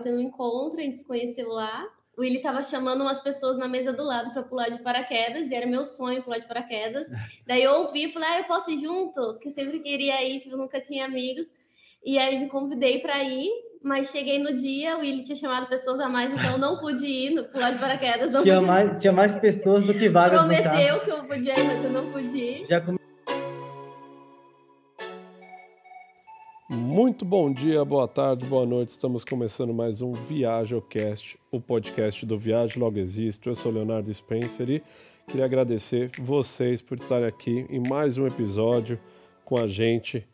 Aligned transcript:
tava 0.00 0.02
tendo 0.02 0.16
um 0.16 0.20
encontro, 0.20 0.80
a 0.80 0.82
gente 0.82 0.96
se 0.96 1.04
conheceu 1.04 1.48
lá. 1.48 1.86
O 2.16 2.22
Willi 2.22 2.42
tava 2.42 2.62
chamando 2.62 3.02
umas 3.02 3.20
pessoas 3.20 3.56
na 3.56 3.68
mesa 3.68 3.92
do 3.92 4.02
lado 4.02 4.32
para 4.32 4.42
pular 4.42 4.68
de 4.68 4.82
paraquedas, 4.82 5.50
e 5.50 5.54
era 5.54 5.66
meu 5.66 5.84
sonho 5.84 6.22
pular 6.22 6.38
de 6.38 6.46
paraquedas. 6.46 7.06
Daí 7.46 7.62
eu 7.62 7.72
ouvi 7.72 8.06
e 8.06 8.12
falei, 8.12 8.28
ah, 8.30 8.38
eu 8.40 8.44
posso 8.44 8.70
ir 8.70 8.78
junto? 8.78 9.38
Que 9.38 9.48
eu 9.48 9.52
sempre 9.52 9.78
queria 9.78 10.26
ir, 10.26 10.40
tipo, 10.40 10.56
nunca 10.56 10.80
tinha 10.80 11.04
amigos. 11.04 11.46
E 12.04 12.18
aí 12.18 12.38
me 12.38 12.48
convidei 12.48 12.98
para 12.98 13.22
ir, 13.22 13.48
mas 13.82 14.10
cheguei 14.10 14.38
no 14.38 14.54
dia, 14.54 14.96
o 14.96 15.00
Willi 15.00 15.22
tinha 15.22 15.36
chamado 15.36 15.66
pessoas 15.66 16.00
a 16.00 16.08
mais, 16.08 16.32
então 16.32 16.52
eu 16.52 16.58
não 16.58 16.78
pude 16.78 17.06
ir 17.06 17.30
no 17.30 17.44
pular 17.44 17.70
de 17.70 17.78
paraquedas. 17.78 18.30
tinha, 18.42 18.56
pude... 18.56 18.66
mais, 18.66 19.00
tinha 19.00 19.12
mais 19.12 19.34
pessoas 19.36 19.84
do 19.84 19.92
que 19.92 20.08
vagas 20.08 20.38
Prometeu 20.38 21.00
que 21.00 21.10
eu 21.10 21.24
podia 21.24 21.58
ir, 21.58 21.64
mas 21.64 21.84
eu 21.84 21.90
não 21.90 22.10
pude 22.10 22.36
ir. 22.36 22.66
Já 22.66 22.80
come... 22.80 22.99
Muito 26.72 27.24
bom 27.24 27.52
dia, 27.52 27.84
boa 27.84 28.06
tarde, 28.06 28.46
boa 28.46 28.64
noite. 28.64 28.90
Estamos 28.90 29.24
começando 29.24 29.74
mais 29.74 30.02
um 30.02 30.12
ViajoCast, 30.12 31.36
o 31.50 31.60
podcast 31.60 32.24
do 32.24 32.38
Viagem 32.38 32.78
Logo 32.78 32.96
Existe. 32.96 33.48
Eu 33.48 33.56
sou 33.56 33.72
Leonardo 33.72 34.14
Spencer 34.14 34.70
e 34.70 34.82
queria 35.26 35.46
agradecer 35.46 36.12
vocês 36.20 36.80
por 36.80 36.96
estarem 36.96 37.26
aqui 37.26 37.66
em 37.68 37.80
mais 37.80 38.18
um 38.18 38.24
episódio 38.24 39.00
com 39.44 39.56
a 39.56 39.66
gente 39.66 40.24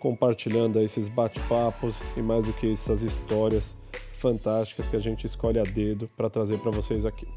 compartilhando 0.00 0.80
esses 0.80 1.10
bate-papos 1.10 2.02
e 2.16 2.22
mais 2.22 2.46
do 2.46 2.54
que 2.54 2.72
essas 2.72 3.02
histórias 3.02 3.76
fantásticas 4.12 4.88
que 4.88 4.96
a 4.96 5.00
gente 5.00 5.26
escolhe 5.26 5.58
a 5.58 5.64
dedo 5.64 6.06
para 6.16 6.30
trazer 6.30 6.58
para 6.60 6.70
vocês 6.70 7.04
aqui. 7.04 7.28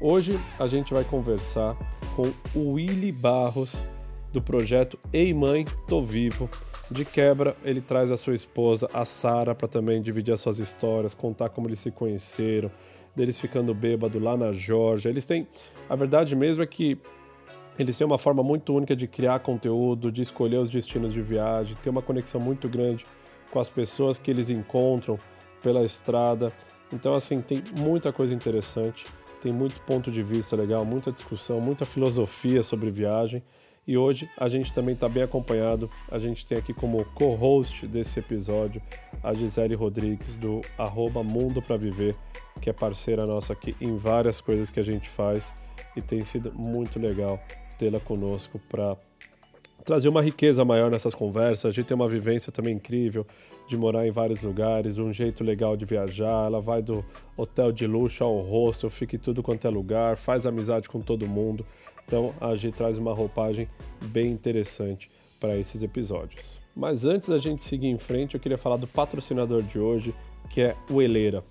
Hoje 0.00 0.40
a 0.58 0.66
gente 0.66 0.94
vai 0.94 1.04
conversar 1.04 1.76
com 2.16 2.32
o 2.58 2.72
Willy 2.72 3.12
Barros 3.12 3.82
do 4.32 4.40
projeto 4.40 4.98
Ei 5.12 5.34
Mãe, 5.34 5.66
Tô 5.86 6.00
Vivo. 6.00 6.48
De 6.90 7.04
quebra, 7.04 7.56
ele 7.62 7.80
traz 7.80 8.10
a 8.10 8.16
sua 8.16 8.34
esposa, 8.34 8.90
a 8.92 9.04
Sara, 9.04 9.54
para 9.54 9.68
também 9.68 10.02
dividir 10.02 10.34
as 10.34 10.40
suas 10.40 10.58
histórias, 10.58 11.14
contar 11.14 11.48
como 11.48 11.68
eles 11.68 11.78
se 11.78 11.92
conheceram, 11.92 12.68
deles 13.14 13.40
ficando 13.40 13.72
bêbado 13.72 14.18
lá 14.18 14.36
na 14.36 14.50
Georgia. 14.50 15.08
Eles 15.08 15.24
têm. 15.24 15.46
A 15.88 15.94
verdade 15.94 16.34
mesmo 16.34 16.64
é 16.64 16.66
que 16.66 16.98
eles 17.78 17.96
têm 17.96 18.06
uma 18.06 18.18
forma 18.18 18.42
muito 18.42 18.74
única 18.74 18.96
de 18.96 19.06
criar 19.06 19.38
conteúdo, 19.38 20.10
de 20.10 20.20
escolher 20.20 20.56
os 20.58 20.68
destinos 20.68 21.12
de 21.12 21.22
viagem, 21.22 21.76
tem 21.80 21.90
uma 21.90 22.02
conexão 22.02 22.40
muito 22.40 22.68
grande 22.68 23.06
com 23.52 23.60
as 23.60 23.70
pessoas 23.70 24.18
que 24.18 24.30
eles 24.30 24.50
encontram 24.50 25.16
pela 25.62 25.84
estrada. 25.84 26.52
Então, 26.92 27.14
assim, 27.14 27.40
tem 27.40 27.62
muita 27.76 28.12
coisa 28.12 28.34
interessante, 28.34 29.06
tem 29.40 29.52
muito 29.52 29.80
ponto 29.82 30.10
de 30.10 30.22
vista 30.22 30.56
legal, 30.56 30.84
muita 30.84 31.12
discussão, 31.12 31.60
muita 31.60 31.84
filosofia 31.84 32.64
sobre 32.64 32.90
viagem. 32.90 33.42
E 33.90 33.98
hoje 33.98 34.30
a 34.36 34.46
gente 34.46 34.72
também 34.72 34.94
está 34.94 35.08
bem 35.08 35.24
acompanhado. 35.24 35.90
A 36.12 36.18
gente 36.20 36.46
tem 36.46 36.56
aqui 36.56 36.72
como 36.72 37.04
co-host 37.06 37.88
desse 37.88 38.20
episódio 38.20 38.80
a 39.20 39.34
Gisele 39.34 39.74
Rodrigues, 39.74 40.36
do 40.36 40.60
arroba 40.78 41.24
Mundo 41.24 41.60
para 41.60 41.76
Viver, 41.76 42.14
que 42.60 42.70
é 42.70 42.72
parceira 42.72 43.26
nossa 43.26 43.52
aqui 43.52 43.74
em 43.80 43.96
várias 43.96 44.40
coisas 44.40 44.70
que 44.70 44.78
a 44.78 44.82
gente 44.84 45.08
faz 45.08 45.52
e 45.96 46.00
tem 46.00 46.22
sido 46.22 46.52
muito 46.52 47.00
legal 47.00 47.42
tê-la 47.76 47.98
conosco 47.98 48.60
para 48.68 48.96
trazer 49.84 50.08
uma 50.08 50.22
riqueza 50.22 50.64
maior 50.64 50.88
nessas 50.88 51.16
conversas. 51.16 51.64
A 51.64 51.72
gente 51.72 51.86
tem 51.86 51.96
uma 51.96 52.06
vivência 52.06 52.52
também 52.52 52.76
incrível 52.76 53.26
de 53.68 53.76
morar 53.76 54.06
em 54.06 54.12
vários 54.12 54.40
lugares, 54.40 54.98
um 54.98 55.12
jeito 55.12 55.42
legal 55.42 55.76
de 55.76 55.84
viajar. 55.84 56.46
Ela 56.46 56.60
vai 56.60 56.80
do 56.80 57.04
hotel 57.36 57.72
de 57.72 57.88
luxo 57.88 58.22
ao 58.22 58.40
hostel, 58.40 58.88
fica 58.88 59.16
em 59.16 59.18
tudo 59.18 59.42
quanto 59.42 59.66
é 59.66 59.70
lugar, 59.70 60.16
faz 60.16 60.46
amizade 60.46 60.88
com 60.88 61.00
todo 61.00 61.26
mundo. 61.26 61.64
Então 62.10 62.34
a 62.40 62.56
gente 62.56 62.74
traz 62.74 62.98
uma 62.98 63.14
roupagem 63.14 63.68
bem 64.06 64.32
interessante 64.32 65.08
para 65.38 65.56
esses 65.56 65.80
episódios. 65.80 66.58
Mas 66.74 67.04
antes 67.04 67.28
da 67.28 67.38
gente 67.38 67.62
seguir 67.62 67.86
em 67.86 67.98
frente, 67.98 68.34
eu 68.34 68.40
queria 68.40 68.58
falar 68.58 68.78
do 68.78 68.86
patrocinador 68.88 69.62
de 69.62 69.78
hoje, 69.78 70.12
que 70.48 70.60
é 70.60 70.76
o 70.90 71.00
Eleira. 71.00 71.44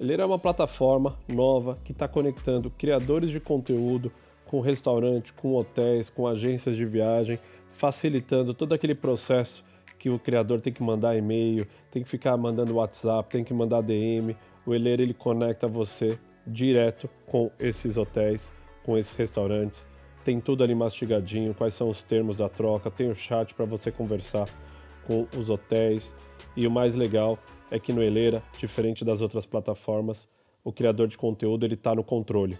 Eleira 0.00 0.22
é 0.22 0.26
uma 0.26 0.38
plataforma 0.38 1.18
nova 1.28 1.76
que 1.84 1.92
está 1.92 2.08
conectando 2.08 2.70
criadores 2.70 3.28
de 3.28 3.38
conteúdo 3.38 4.10
com 4.46 4.60
restaurante, 4.60 5.34
com 5.34 5.54
hotéis, 5.54 6.08
com 6.08 6.26
agências 6.26 6.78
de 6.78 6.86
viagem, 6.86 7.38
facilitando 7.68 8.54
todo 8.54 8.72
aquele 8.72 8.94
processo 8.94 9.62
que 9.98 10.08
o 10.08 10.18
criador 10.18 10.62
tem 10.62 10.72
que 10.72 10.82
mandar 10.82 11.14
e-mail, 11.14 11.66
tem 11.90 12.02
que 12.02 12.08
ficar 12.08 12.38
mandando 12.38 12.76
WhatsApp, 12.76 13.28
tem 13.28 13.44
que 13.44 13.52
mandar 13.52 13.82
DM. 13.82 14.34
O 14.64 14.74
Eleira 14.74 15.02
ele 15.02 15.12
conecta 15.12 15.68
você 15.68 16.18
direto 16.46 17.06
com 17.26 17.50
esses 17.60 17.98
hotéis, 17.98 18.50
com 18.82 18.96
esses 18.96 19.14
restaurantes. 19.14 19.84
Tem 20.26 20.40
tudo 20.40 20.64
ali 20.64 20.74
mastigadinho, 20.74 21.54
quais 21.54 21.72
são 21.74 21.88
os 21.88 22.02
termos 22.02 22.34
da 22.34 22.48
troca, 22.48 22.90
tem 22.90 23.08
o 23.08 23.14
chat 23.14 23.54
para 23.54 23.64
você 23.64 23.92
conversar 23.92 24.48
com 25.06 25.24
os 25.38 25.48
hotéis. 25.48 26.16
E 26.56 26.66
o 26.66 26.70
mais 26.70 26.96
legal 26.96 27.38
é 27.70 27.78
que 27.78 27.92
no 27.92 28.02
Eleira, 28.02 28.42
diferente 28.58 29.04
das 29.04 29.22
outras 29.22 29.46
plataformas, 29.46 30.28
o 30.64 30.72
criador 30.72 31.06
de 31.06 31.16
conteúdo 31.16 31.64
ele 31.64 31.74
está 31.74 31.94
no 31.94 32.02
controle. 32.02 32.58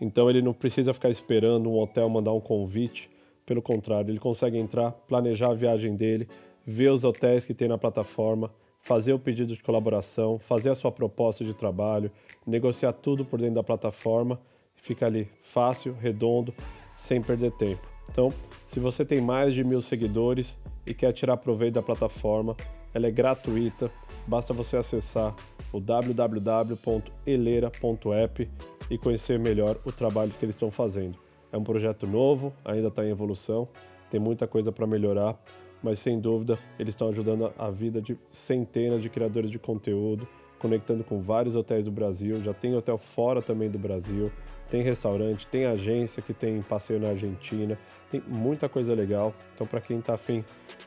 Então 0.00 0.30
ele 0.30 0.40
não 0.40 0.52
precisa 0.52 0.94
ficar 0.94 1.10
esperando 1.10 1.68
um 1.68 1.76
hotel 1.80 2.08
mandar 2.08 2.32
um 2.32 2.40
convite. 2.40 3.10
Pelo 3.44 3.60
contrário, 3.60 4.12
ele 4.12 4.20
consegue 4.20 4.56
entrar, 4.56 4.92
planejar 4.92 5.50
a 5.50 5.54
viagem 5.54 5.96
dele, 5.96 6.28
ver 6.64 6.90
os 6.90 7.02
hotéis 7.02 7.44
que 7.44 7.52
tem 7.52 7.66
na 7.66 7.76
plataforma, 7.76 8.48
fazer 8.78 9.12
o 9.12 9.18
pedido 9.18 9.56
de 9.56 9.62
colaboração, 9.64 10.38
fazer 10.38 10.70
a 10.70 10.74
sua 10.76 10.92
proposta 10.92 11.44
de 11.44 11.52
trabalho, 11.52 12.12
negociar 12.46 12.92
tudo 12.92 13.24
por 13.24 13.40
dentro 13.40 13.56
da 13.56 13.64
plataforma. 13.64 14.40
Fica 14.76 15.06
ali 15.06 15.28
fácil, 15.40 15.96
redondo, 16.00 16.54
sem 16.98 17.22
perder 17.22 17.52
tempo. 17.52 17.88
Então, 18.10 18.34
se 18.66 18.80
você 18.80 19.04
tem 19.04 19.20
mais 19.20 19.54
de 19.54 19.62
mil 19.62 19.80
seguidores 19.80 20.58
e 20.84 20.92
quer 20.92 21.12
tirar 21.12 21.36
proveito 21.36 21.74
da 21.74 21.82
plataforma, 21.82 22.56
ela 22.92 23.06
é 23.06 23.10
gratuita. 23.10 23.88
Basta 24.26 24.52
você 24.52 24.76
acessar 24.76 25.32
o 25.72 25.78
www.eleira.app 25.80 28.50
e 28.90 28.98
conhecer 28.98 29.38
melhor 29.38 29.78
o 29.84 29.92
trabalho 29.92 30.32
que 30.32 30.44
eles 30.44 30.56
estão 30.56 30.72
fazendo. 30.72 31.16
É 31.52 31.56
um 31.56 31.62
projeto 31.62 32.04
novo, 32.06 32.52
ainda 32.64 32.88
está 32.88 33.06
em 33.06 33.10
evolução, 33.10 33.68
tem 34.10 34.18
muita 34.18 34.46
coisa 34.46 34.72
para 34.72 34.86
melhorar, 34.86 35.38
mas 35.82 35.98
sem 36.00 36.18
dúvida 36.18 36.58
eles 36.78 36.94
estão 36.94 37.08
ajudando 37.08 37.52
a 37.56 37.70
vida 37.70 38.02
de 38.02 38.18
centenas 38.28 39.02
de 39.02 39.08
criadores 39.08 39.50
de 39.50 39.58
conteúdo, 39.58 40.28
conectando 40.58 41.04
com 41.04 41.20
vários 41.20 41.54
hotéis 41.54 41.84
do 41.84 41.92
Brasil. 41.92 42.42
Já 42.42 42.52
tem 42.52 42.74
hotel 42.74 42.98
fora 42.98 43.40
também 43.40 43.70
do 43.70 43.78
Brasil, 43.78 44.32
tem 44.70 44.82
restaurante, 44.82 45.46
tem 45.46 45.66
agência 45.66 46.22
que 46.22 46.32
tem 46.32 46.62
passeio 46.62 47.00
na 47.00 47.08
Argentina, 47.08 47.76
tem 48.10 48.22
muita 48.26 48.66
coisa 48.68 48.94
legal. 48.94 49.34
Então, 49.54 49.66
para 49.66 49.80
quem 49.80 49.98
está 49.98 50.14
afim 50.14 50.44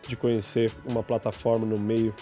de 0.07 0.15
conhecer 0.15 0.71
uma 0.85 1.03
plataforma 1.03 1.65
no 1.65 1.77
meio 1.77 2.15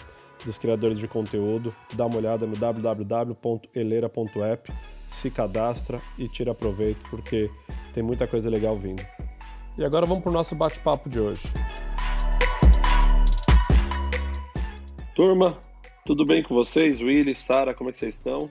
dos 0.44 0.58
criadores 0.58 0.98
de 0.98 1.06
conteúdo, 1.06 1.72
dá 1.94 2.04
uma 2.06 2.16
olhada 2.16 2.44
no 2.46 2.56
www.eleira.app 2.56 4.72
se 5.10 5.28
cadastra 5.28 6.00
e 6.16 6.28
tira 6.28 6.54
proveito, 6.54 7.00
porque 7.10 7.50
tem 7.92 8.02
muita 8.02 8.28
coisa 8.28 8.48
legal 8.48 8.78
vindo. 8.78 9.04
E 9.76 9.84
agora 9.84 10.06
vamos 10.06 10.22
para 10.22 10.30
o 10.30 10.32
nosso 10.32 10.54
bate-papo 10.54 11.08
de 11.08 11.18
hoje. 11.18 11.42
Turma, 15.14 15.58
tudo 16.06 16.24
bem 16.24 16.42
com 16.42 16.54
vocês? 16.54 17.00
Willy, 17.00 17.34
Sara, 17.34 17.74
como 17.74 17.90
é 17.90 17.92
que 17.92 17.98
vocês 17.98 18.14
estão? 18.14 18.48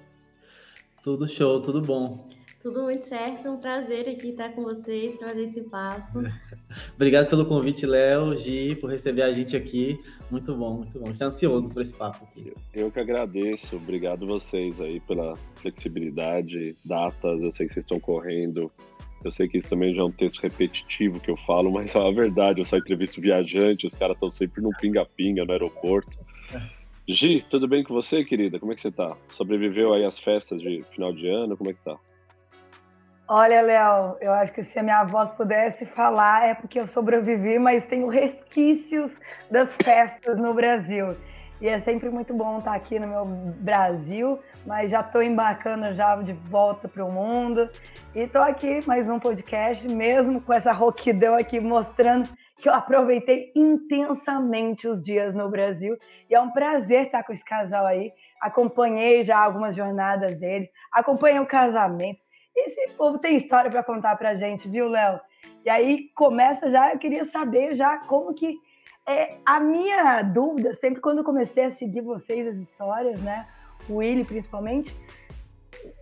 Tudo 1.01 1.27
show, 1.27 1.61
tudo 1.61 1.81
bom. 1.81 2.25
Tudo 2.61 2.83
muito 2.83 3.05
certo, 3.07 3.47
é 3.47 3.51
um 3.51 3.57
prazer 3.57 4.09
aqui 4.09 4.31
estar 4.31 4.49
com 4.49 4.63
vocês 4.63 5.17
para 5.17 5.29
fazer 5.29 5.43
esse 5.43 5.61
papo. 5.61 6.19
Obrigado 6.93 7.29
pelo 7.29 7.45
convite, 7.45 7.85
Léo, 7.85 8.35
Gi, 8.35 8.75
por 8.75 8.89
receber 8.91 9.21
a 9.21 9.31
gente 9.31 9.55
aqui. 9.55 9.97
Muito 10.29 10.53
bom, 10.53 10.75
muito 10.75 10.99
bom. 10.99 11.09
Estou 11.09 11.27
ansioso 11.27 11.71
por 11.71 11.81
esse 11.81 11.93
papo 11.93 12.25
aqui. 12.25 12.51
Eu 12.73 12.91
que 12.91 12.99
agradeço, 12.99 13.77
obrigado 13.77 14.27
vocês 14.27 14.81
aí 14.81 14.99
pela 14.99 15.37
flexibilidade, 15.55 16.75
datas, 16.83 17.41
eu 17.41 17.49
sei 17.49 17.65
que 17.65 17.73
vocês 17.73 17.85
estão 17.85 17.97
correndo. 17.97 18.69
Eu 19.23 19.31
sei 19.31 19.47
que 19.47 19.57
isso 19.57 19.69
também 19.69 19.95
já 19.95 20.01
é 20.01 20.05
um 20.05 20.11
texto 20.11 20.39
repetitivo 20.39 21.19
que 21.21 21.31
eu 21.31 21.37
falo, 21.37 21.71
mas 21.71 21.95
é 21.95 21.99
a 21.99 22.11
verdade, 22.11 22.59
eu 22.59 22.65
só 22.65 22.77
entrevisto 22.77 23.21
viajante, 23.21 23.87
os 23.87 23.95
caras 23.95 24.17
estão 24.17 24.29
sempre 24.29 24.61
num 24.61 24.71
pinga-pinga 24.71 25.45
no 25.45 25.51
aeroporto. 25.53 26.17
Gi, 27.07 27.43
tudo 27.49 27.69
bem 27.69 27.83
com 27.83 27.93
você, 27.93 28.23
querida? 28.23 28.59
Como 28.59 28.73
é 28.73 28.75
que 28.75 28.81
você 28.81 28.91
tá? 28.91 29.15
Sobreviveu 29.33 29.93
aí 29.93 30.03
às 30.03 30.19
festas 30.19 30.61
de 30.61 30.83
final 30.91 31.13
de 31.13 31.27
ano? 31.27 31.57
Como 31.57 31.69
é 31.69 31.73
que 31.73 31.83
tá? 31.83 31.97
Olha, 33.31 33.61
Léo, 33.61 34.17
eu 34.21 34.33
acho 34.33 34.51
que 34.51 34.63
se 34.63 34.79
a 34.79 34.81
minha 34.81 35.03
voz 35.03 35.29
pudesse 35.29 35.85
falar 35.85 36.47
é 36.47 36.55
porque 36.55 36.79
eu 36.79 36.87
sobrevivi, 36.87 37.59
mas 37.59 37.85
tenho 37.85 38.07
resquícios 38.07 39.19
das 39.51 39.75
festas 39.75 40.39
no 40.39 40.51
Brasil. 40.51 41.15
E 41.61 41.67
é 41.67 41.79
sempre 41.79 42.09
muito 42.09 42.33
bom 42.33 42.57
estar 42.57 42.73
aqui 42.73 42.97
no 42.97 43.07
meu 43.07 43.25
Brasil, 43.25 44.39
mas 44.65 44.89
já 44.89 45.01
estou 45.01 45.21
embarcando 45.21 45.93
já 45.93 46.15
de 46.15 46.33
volta 46.33 46.87
para 46.87 47.05
o 47.05 47.13
mundo. 47.13 47.69
E 48.15 48.21
estou 48.21 48.41
aqui 48.41 48.79
mais 48.87 49.07
um 49.07 49.19
podcast, 49.19 49.87
mesmo 49.87 50.41
com 50.41 50.51
essa 50.51 50.71
roquidão 50.71 51.35
aqui 51.35 51.59
mostrando 51.59 52.27
que 52.57 52.67
eu 52.67 52.73
aproveitei 52.73 53.51
intensamente 53.55 54.87
os 54.87 55.03
dias 55.03 55.35
no 55.35 55.47
Brasil. 55.51 55.95
E 56.27 56.33
é 56.33 56.41
um 56.41 56.49
prazer 56.49 57.05
estar 57.05 57.23
com 57.23 57.31
esse 57.31 57.45
casal 57.45 57.85
aí. 57.85 58.11
Acompanhei 58.41 59.23
já 59.23 59.37
algumas 59.37 59.75
jornadas 59.75 60.35
dele, 60.39 60.67
acompanhei 60.91 61.39
o 61.39 61.45
casamento 61.45 62.27
esse 62.55 62.89
povo 62.97 63.17
tem 63.17 63.35
história 63.35 63.69
para 63.69 63.83
contar 63.83 64.15
para 64.17 64.35
gente, 64.35 64.67
viu, 64.67 64.89
Léo? 64.89 65.19
E 65.65 65.69
aí 65.69 66.09
começa 66.15 66.69
já, 66.69 66.91
eu 66.91 66.99
queria 66.99 67.25
saber 67.25 67.75
já 67.75 67.97
como 67.99 68.33
que 68.33 68.57
é 69.07 69.37
a 69.45 69.59
minha 69.59 70.21
dúvida, 70.21 70.73
sempre 70.73 71.01
quando 71.01 71.19
eu 71.19 71.23
comecei 71.23 71.65
a 71.65 71.71
seguir 71.71 72.01
vocês 72.01 72.45
as 72.47 72.57
histórias, 72.57 73.21
né? 73.21 73.47
o 73.87 73.97
Willy 73.97 74.23
principalmente. 74.23 74.95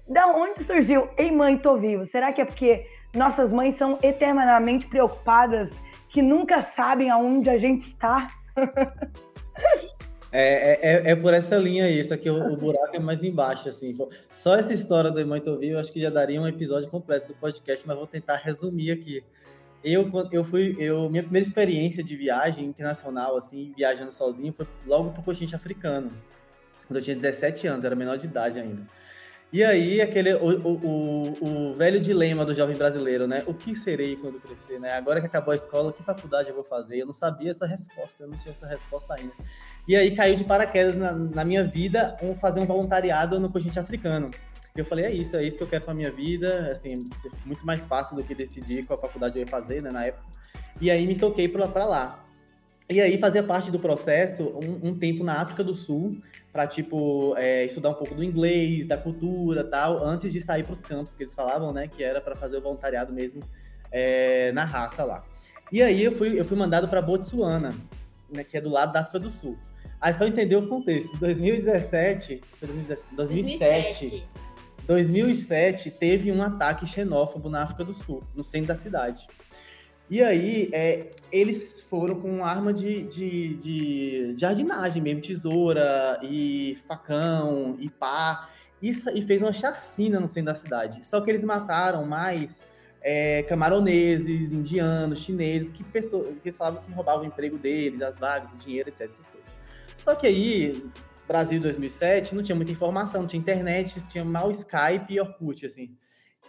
Da 0.08 0.28
onde 0.28 0.64
surgiu? 0.64 1.10
Ei, 1.18 1.32
mãe, 1.32 1.58
tô 1.58 1.78
vivo. 1.78 2.06
Será 2.06 2.32
que 2.32 2.42
é 2.42 2.46
porque 2.46 2.88
nossas 3.14 3.52
mães 3.52 3.76
são 3.76 4.00
eternamente 4.02 4.88
preocupadas 4.88 5.72
que 6.10 6.22
nunca 6.22 6.62
sabem 6.62 7.10
aonde 7.10 7.50
a 7.50 7.58
gente 7.58 7.82
está? 7.82 8.28
É, 10.32 10.42
é, 10.42 10.80
é, 10.82 11.12
é, 11.12 11.16
por 11.16 11.34
essa 11.34 11.56
linha 11.56 11.86
aí, 11.86 12.00
isso 12.00 12.14
aqui 12.14 12.30
o, 12.30 12.54
o, 12.54 12.58
buraco 12.58 12.96
é 12.96 13.00
mais 13.00 13.24
embaixo, 13.24 13.70
assim. 13.70 13.94
Só 14.30 14.56
essa 14.56 14.74
história 14.74 15.10
do 15.10 15.20
Irmão 15.20 15.40
Tô 15.40 15.58
Vivo, 15.58 15.80
acho 15.80 15.92
que 15.92 16.02
já 16.02 16.10
daria 16.10 16.42
um 16.42 16.48
episódio 16.48 16.90
completo 16.90 17.30
do 17.30 17.36
podcast, 17.36 17.88
mas 17.88 17.96
vou 17.96 18.06
tentar 18.06 18.36
resumir 18.36 18.92
aqui. 18.92 19.24
Eu, 19.84 20.12
eu 20.32 20.44
fui, 20.44 20.76
eu, 20.80 21.10
minha 21.10 21.24
primeira 21.24 21.48
experiência 21.48 22.04
de 22.04 22.16
viagem 22.16 22.66
internacional, 22.66 23.38
assim, 23.38 23.74
viajando 23.78 24.12
sozinho, 24.12 24.52
foi 24.52 24.68
logo 24.86 25.12
para 25.12 25.22
o 25.22 25.24
continente 25.24 25.56
africano. 25.56 26.12
Quando 26.88 26.98
eu 26.98 27.04
tinha 27.04 27.16
17 27.16 27.68
anos, 27.68 27.86
era 27.86 27.96
menor 27.96 28.18
de 28.18 28.26
idade 28.26 28.60
ainda. 28.60 28.82
E 29.52 29.64
aí, 29.64 30.02
aquele, 30.02 30.34
o, 30.34 30.60
o, 30.60 31.70
o, 31.70 31.74
velho 31.74 32.02
dilema 32.02 32.44
do 32.44 32.54
jovem 32.54 32.76
brasileiro, 32.76 33.26
né? 33.26 33.44
O 33.48 33.54
que 33.54 33.74
serei 33.74 34.18
quando 34.18 34.42
crescer, 34.42 34.78
né? 34.78 34.92
Agora 34.92 35.22
que 35.22 35.28
acabou 35.28 35.54
a 35.54 35.56
escola, 35.56 35.94
que 35.94 36.04
faculdade 36.04 36.50
eu 36.50 36.56
vou 36.56 36.66
fazer? 36.66 37.00
Eu 37.00 37.06
não 37.06 37.14
sabia 37.14 37.52
essa 37.52 37.66
resposta, 37.66 38.24
eu 38.24 38.28
não 38.28 38.38
tinha 38.38 38.52
essa 38.52 38.68
resposta 38.68 39.14
ainda. 39.14 39.32
E 39.88 39.96
aí 39.96 40.14
caiu 40.14 40.36
de 40.36 40.44
paraquedas 40.44 40.96
na, 40.96 41.14
na 41.14 41.46
minha 41.46 41.64
vida 41.64 42.18
um, 42.22 42.36
fazer 42.36 42.60
um 42.60 42.66
voluntariado 42.66 43.40
no 43.40 43.50
continente 43.50 43.80
africano. 43.80 44.32
Eu 44.76 44.84
falei, 44.84 45.06
é 45.06 45.12
isso, 45.12 45.38
é 45.38 45.44
isso 45.44 45.58
que 45.58 45.64
eu 45.64 45.68
quero 45.68 45.86
para 45.86 45.94
minha 45.94 46.12
vida, 46.12 46.70
assim, 46.70 47.10
muito 47.46 47.66
mais 47.66 47.86
fácil 47.86 48.18
do 48.18 48.24
que 48.24 48.36
decidir 48.36 48.86
qual 48.86 49.00
faculdade 49.00 49.40
eu 49.40 49.44
ia 49.44 49.48
fazer, 49.48 49.82
né, 49.82 49.92
na 49.92 50.06
época. 50.06 50.26
E 50.82 50.92
aí 50.92 51.08
me 51.08 51.16
toquei 51.16 51.48
para 51.48 51.86
lá. 51.86 52.24
E 52.90 53.02
aí 53.02 53.18
fazia 53.18 53.44
parte 53.44 53.70
do 53.70 53.80
processo 53.80 54.44
um, 54.44 54.90
um 54.90 54.98
tempo 54.98 55.22
na 55.22 55.42
África 55.42 55.62
do 55.62 55.76
Sul 55.76 56.18
para 56.54 56.66
tipo 56.66 57.36
é, 57.38 57.66
estudar 57.66 57.90
um 57.90 57.94
pouco 57.94 58.16
do 58.16 58.24
inglês, 58.24 58.88
da 58.88 58.98
cultura, 58.98 59.64
tal, 59.64 60.06
antes 60.06 60.32
de 60.32 60.42
sair 60.42 60.64
para 60.64 60.74
os 60.74 60.82
campos 60.82 61.14
que 61.14 61.24
eles 61.24 61.34
falavam, 61.34 61.74
né, 61.74 61.88
que 61.88 62.02
era 62.02 62.22
para 62.22 62.34
fazer 62.34 62.58
o 62.58 62.62
voluntariado 62.62 63.12
mesmo 63.12 63.42
é, 63.92 64.54
na 64.54 64.64
raça 64.64 65.04
lá. 65.04 65.26
E 65.70 65.82
aí 65.82 66.02
eu 66.02 66.14
fui 66.14 66.40
eu 66.40 66.46
fui 66.46 66.58
mandado 66.58 66.88
para 66.88 67.02
Botsuana, 67.02 67.76
né, 68.32 68.44
que 68.46 68.56
é 68.56 68.62
do 68.62 68.70
lado 68.70 68.94
da 68.94 69.02
África 69.02 69.20
do 69.20 69.30
Sul. 69.30 69.58
Aí 70.00 70.14
só 70.14 70.26
entender 70.26 70.56
o 70.56 70.68
contexto. 70.70 71.18
2017, 71.18 72.42
2017 72.62 73.08
2007, 73.12 74.24
2007 74.86 75.92
teve 75.92 76.32
um 76.32 76.42
ataque 76.42 76.86
xenófobo 76.86 77.50
na 77.50 77.64
África 77.64 77.84
do 77.84 77.94
Sul, 77.94 78.22
no 78.34 78.44
centro 78.46 78.70
da 78.70 78.76
cidade. 78.76 79.28
E 80.10 80.22
aí, 80.22 80.70
é, 80.72 81.12
eles 81.32 81.82
foram 81.82 82.20
com 82.20 82.44
arma 82.44 82.74
de, 82.74 83.04
de, 83.04 83.56
de 83.56 84.36
jardinagem 84.38 85.02
mesmo, 85.02 85.22
tesoura 85.22 86.20
e 86.24 86.78
facão 86.88 87.76
e 87.80 87.90
pá, 87.90 88.50
e, 88.82 88.90
e, 88.90 89.22
fez 89.24 89.42
uma 89.42 89.52
chacina 89.52 90.20
no 90.20 90.28
centro 90.28 90.54
da 90.54 90.56
cidade. 90.56 91.06
Só 91.06 91.20
que 91.20 91.30
eles 91.30 91.44
mataram 91.44 92.06
mais 92.06 92.62
é, 93.02 93.44
camaroneses, 93.44 94.54
indianos, 94.54 95.20
chineses, 95.20 95.72
que, 95.72 95.84
pessoas, 95.84 96.28
que 96.42 96.52
falavam 96.52 96.84
que 96.84 96.92
roubavam 96.92 97.24
o 97.24 97.26
emprego 97.26 97.58
deles, 97.58 98.02
as 98.02 98.18
vagas, 98.18 98.54
o 98.54 98.58
dinheiro, 98.58 98.90
etc. 98.90 99.02
Essas 99.02 99.28
coisas. 99.28 99.54
Só 99.98 100.16
que 100.16 100.28
aí, 100.28 100.86
Brasil 101.28 101.60
2007, 101.60 102.34
não 102.36 102.44
tinha 102.44 102.56
muita 102.56 102.72
informação, 102.72 103.22
não 103.22 103.28
tinha 103.28 103.40
internet, 103.40 104.02
tinha 104.10 104.24
mal 104.24 104.52
Skype 104.52 105.14
e 105.14 105.20
Orkut, 105.20 105.66
assim. 105.66 105.98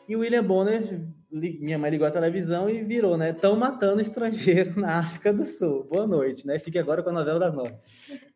E 0.09 0.17
o 0.17 0.21
William 0.21 0.43
Bonner, 0.43 1.07
minha 1.31 1.79
mãe 1.79 1.91
ligou 1.91 2.07
a 2.07 2.11
televisão 2.11 2.67
e 2.71 2.83
virou, 2.83 3.19
né? 3.19 3.29
Estão 3.29 3.55
matando 3.55 4.01
estrangeiro 4.01 4.81
na 4.81 5.01
África 5.01 5.35
do 5.35 5.45
Sul. 5.45 5.85
Boa 5.85 6.07
noite, 6.07 6.47
né? 6.47 6.59
Fique 6.59 6.79
agora 6.79 7.03
com 7.03 7.11
a 7.11 7.13
novela 7.13 7.39
das 7.39 7.53
nove. 7.53 7.75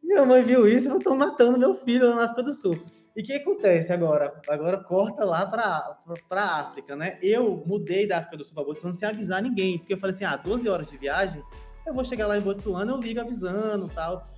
Minha 0.03 0.27
mãe 0.27 0.43
viu 0.43 0.69
isso 0.69 0.93
e 0.93 0.99
estão 0.99 1.17
matando 1.17 1.59
meu 1.59 1.75
filho 1.75 2.15
na 2.15 2.25
África 2.25 2.43
do 2.43 2.53
Sul. 2.53 2.79
E 3.17 3.23
o 3.23 3.25
que 3.25 3.33
acontece 3.33 3.91
agora? 3.91 4.39
Agora 4.51 4.85
corta 4.85 5.25
lá 5.25 5.47
para 5.47 5.99
a 6.31 6.61
África, 6.61 6.95
né? 6.95 7.19
Eu 7.23 7.65
mudei 7.67 8.07
da 8.07 8.19
África 8.19 8.37
do 8.37 8.45
Sul 8.45 8.55
para 8.55 8.65
Botsuana 8.65 8.95
sem 8.95 9.09
avisar 9.09 9.43
ninguém, 9.43 9.79
porque 9.79 9.95
eu 9.95 9.99
falei 9.99 10.15
assim: 10.15 10.25
ah, 10.25 10.37
12 10.37 10.69
horas 10.69 10.87
de 10.89 10.99
viagem, 10.99 11.43
eu 11.87 11.95
vou 11.95 12.05
chegar 12.05 12.27
lá 12.27 12.37
em 12.37 12.43
Botsuana, 12.43 12.93
eu 12.93 12.99
ligo 12.99 13.19
avisando 13.19 13.89
tal 13.89 14.29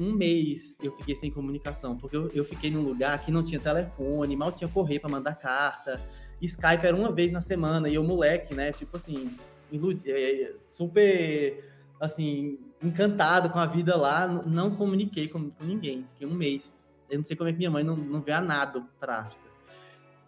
um 0.00 0.12
mês 0.12 0.76
eu 0.82 0.96
fiquei 0.96 1.14
sem 1.14 1.30
comunicação, 1.30 1.96
porque 1.96 2.16
eu, 2.16 2.30
eu, 2.32 2.44
fiquei 2.44 2.70
num 2.70 2.80
lugar 2.80 3.20
que 3.22 3.30
não 3.30 3.42
tinha 3.42 3.60
telefone, 3.60 4.36
mal 4.36 4.52
tinha 4.52 4.68
correio 4.68 5.00
para 5.00 5.10
mandar 5.10 5.34
carta, 5.34 6.00
Skype 6.46 6.86
era 6.86 6.96
uma 6.96 7.12
vez 7.12 7.32
na 7.32 7.40
semana, 7.40 7.88
e 7.88 7.94
eu, 7.94 8.04
moleque, 8.04 8.54
né, 8.54 8.72
tipo 8.72 8.96
assim, 8.96 9.36
é, 10.06 10.52
super, 10.66 11.64
assim, 12.00 12.58
encantado 12.82 13.50
com 13.50 13.58
a 13.58 13.66
vida 13.66 13.96
lá, 13.96 14.26
não 14.26 14.74
comuniquei 14.74 15.28
com, 15.28 15.50
com 15.50 15.64
ninguém, 15.64 16.04
fiquei 16.08 16.26
um 16.26 16.34
mês. 16.34 16.86
Eu 17.08 17.18
não 17.18 17.22
sei 17.22 17.36
como 17.36 17.48
é 17.48 17.52
que 17.52 17.58
minha 17.58 17.70
mãe 17.70 17.84
não, 17.84 17.96
não 17.96 18.20
vê 18.20 18.32
a 18.32 18.40
nada 18.40 18.82
pra 18.98 19.18
África. 19.18 19.42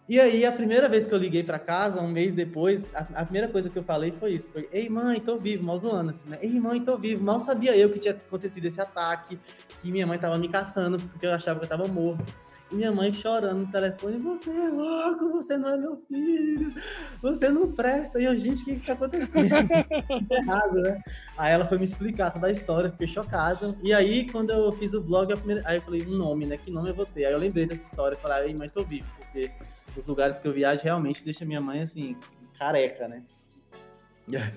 E 0.07 0.19
aí, 0.19 0.45
a 0.45 0.51
primeira 0.51 0.87
vez 0.87 1.07
que 1.07 1.13
eu 1.15 1.17
liguei 1.17 1.43
para 1.43 1.57
casa, 1.57 1.99
um 1.99 2.07
mês 2.07 2.31
depois, 2.31 2.93
a, 2.93 2.99
a, 3.15 3.23
primeira 3.23 3.47
coisa 3.47 3.71
que 3.71 3.77
eu 3.77 3.83
falei 3.83 4.11
foi 4.11 4.33
isso: 4.33 4.47
foi, 4.49 4.69
Ei, 4.71 4.87
mãe, 4.87 5.19
tô 5.19 5.35
vivo, 5.35 5.63
mal 5.63 5.79
zoando, 5.79 6.11
assim, 6.11 6.29
né? 6.29 6.37
Ei, 6.41 6.59
mãe, 6.59 6.79
tô 6.79 6.95
vivo. 6.95 7.23
Mal 7.23 7.39
sabia 7.39 7.75
eu 7.75 7.91
que 7.91 7.97
tinha 7.97 8.13
acontecido 8.13 8.65
esse 8.65 8.79
ataque, 8.79 9.39
que 9.81 9.91
minha 9.91 10.05
mãe 10.05 10.19
tava 10.19 10.37
me 10.37 10.47
caçando, 10.47 10.99
porque 10.99 11.25
eu 11.25 11.31
achava 11.31 11.57
que 11.57 11.65
eu 11.65 11.69
tava 11.69 11.87
morto. 11.87 12.31
Minha 12.71 12.91
mãe 12.91 13.13
chorando 13.13 13.59
no 13.59 13.71
telefone: 13.71 14.17
Você 14.17 14.49
é 14.49 14.69
louco, 14.69 15.29
você 15.29 15.55
não 15.55 15.69
é 15.69 15.77
meu 15.77 15.97
filho, 16.07 16.73
você 17.21 17.49
não 17.49 17.71
presta. 17.71 18.19
E 18.19 18.25
eu, 18.25 18.35
gente, 18.35 18.63
o 18.63 18.65
que 18.65 18.79
que 18.79 18.85
tá 18.85 18.93
acontecendo? 18.93 19.53
errado, 20.31 20.81
né? 20.81 21.01
Aí 21.37 21.53
ela 21.53 21.67
foi 21.67 21.77
me 21.77 21.85
explicar 21.85 22.31
toda 22.31 22.47
a 22.47 22.51
história, 22.51 22.91
fiquei 22.91 23.07
chocado. 23.07 23.77
E 23.83 23.93
aí, 23.93 24.29
quando 24.29 24.49
eu 24.49 24.71
fiz 24.71 24.93
o 24.93 25.01
blog, 25.01 25.33
primeira... 25.35 25.61
aí 25.65 25.77
eu 25.77 25.81
falei: 25.81 26.05
Um 26.05 26.17
nome, 26.17 26.45
né? 26.45 26.57
Que 26.57 26.71
nome 26.71 26.89
eu 26.89 26.95
vou 26.95 27.05
ter? 27.05 27.25
Aí 27.25 27.33
eu 27.33 27.39
lembrei 27.39 27.67
dessa 27.67 27.83
história, 27.83 28.17
falei: 28.17 28.49
Ei, 28.49 28.55
mãe, 28.55 28.67
tô 28.67 28.83
vivo, 28.83 29.07
porque 29.19 29.51
os 29.95 30.05
lugares 30.05 30.37
que 30.37 30.47
eu 30.47 30.51
viajo 30.51 30.83
realmente 30.83 31.23
deixa 31.23 31.45
minha 31.45 31.61
mãe 31.61 31.81
assim, 31.81 32.15
careca, 32.57 33.07
né? 33.07 33.23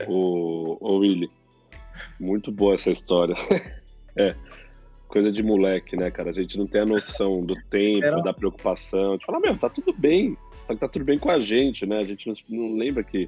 Ô, 0.07 0.79
ô 0.81 0.99
Willy, 0.99 1.29
muito 2.19 2.51
boa 2.51 2.75
essa 2.75 2.91
história. 2.91 3.35
é, 4.17 4.35
coisa 5.09 5.33
de 5.33 5.43
moleque, 5.43 5.97
né, 5.97 6.11
cara? 6.11 6.31
A 6.31 6.33
gente 6.33 6.57
não 6.57 6.67
tem 6.67 6.83
a 6.83 6.87
noção 6.87 7.45
do 7.45 7.57
tempo, 7.69 8.05
Era... 8.05 8.23
da 8.23 8.33
preocupação. 8.33 9.17
De 9.17 9.25
falar, 9.25 9.41
meu, 9.41 9.57
tá 9.57 9.69
tudo 9.69 9.93
bem, 9.93 10.37
tá, 10.69 10.77
tá, 10.77 10.89
tudo 10.89 11.05
bem 11.05 11.19
com 11.19 11.31
a 11.31 11.39
gente, 11.39 11.87
né? 11.87 11.99
A 11.99 12.03
gente 12.03 12.29
não, 12.29 12.35
não, 12.49 12.75
lembra 12.77 13.03
que 13.03 13.27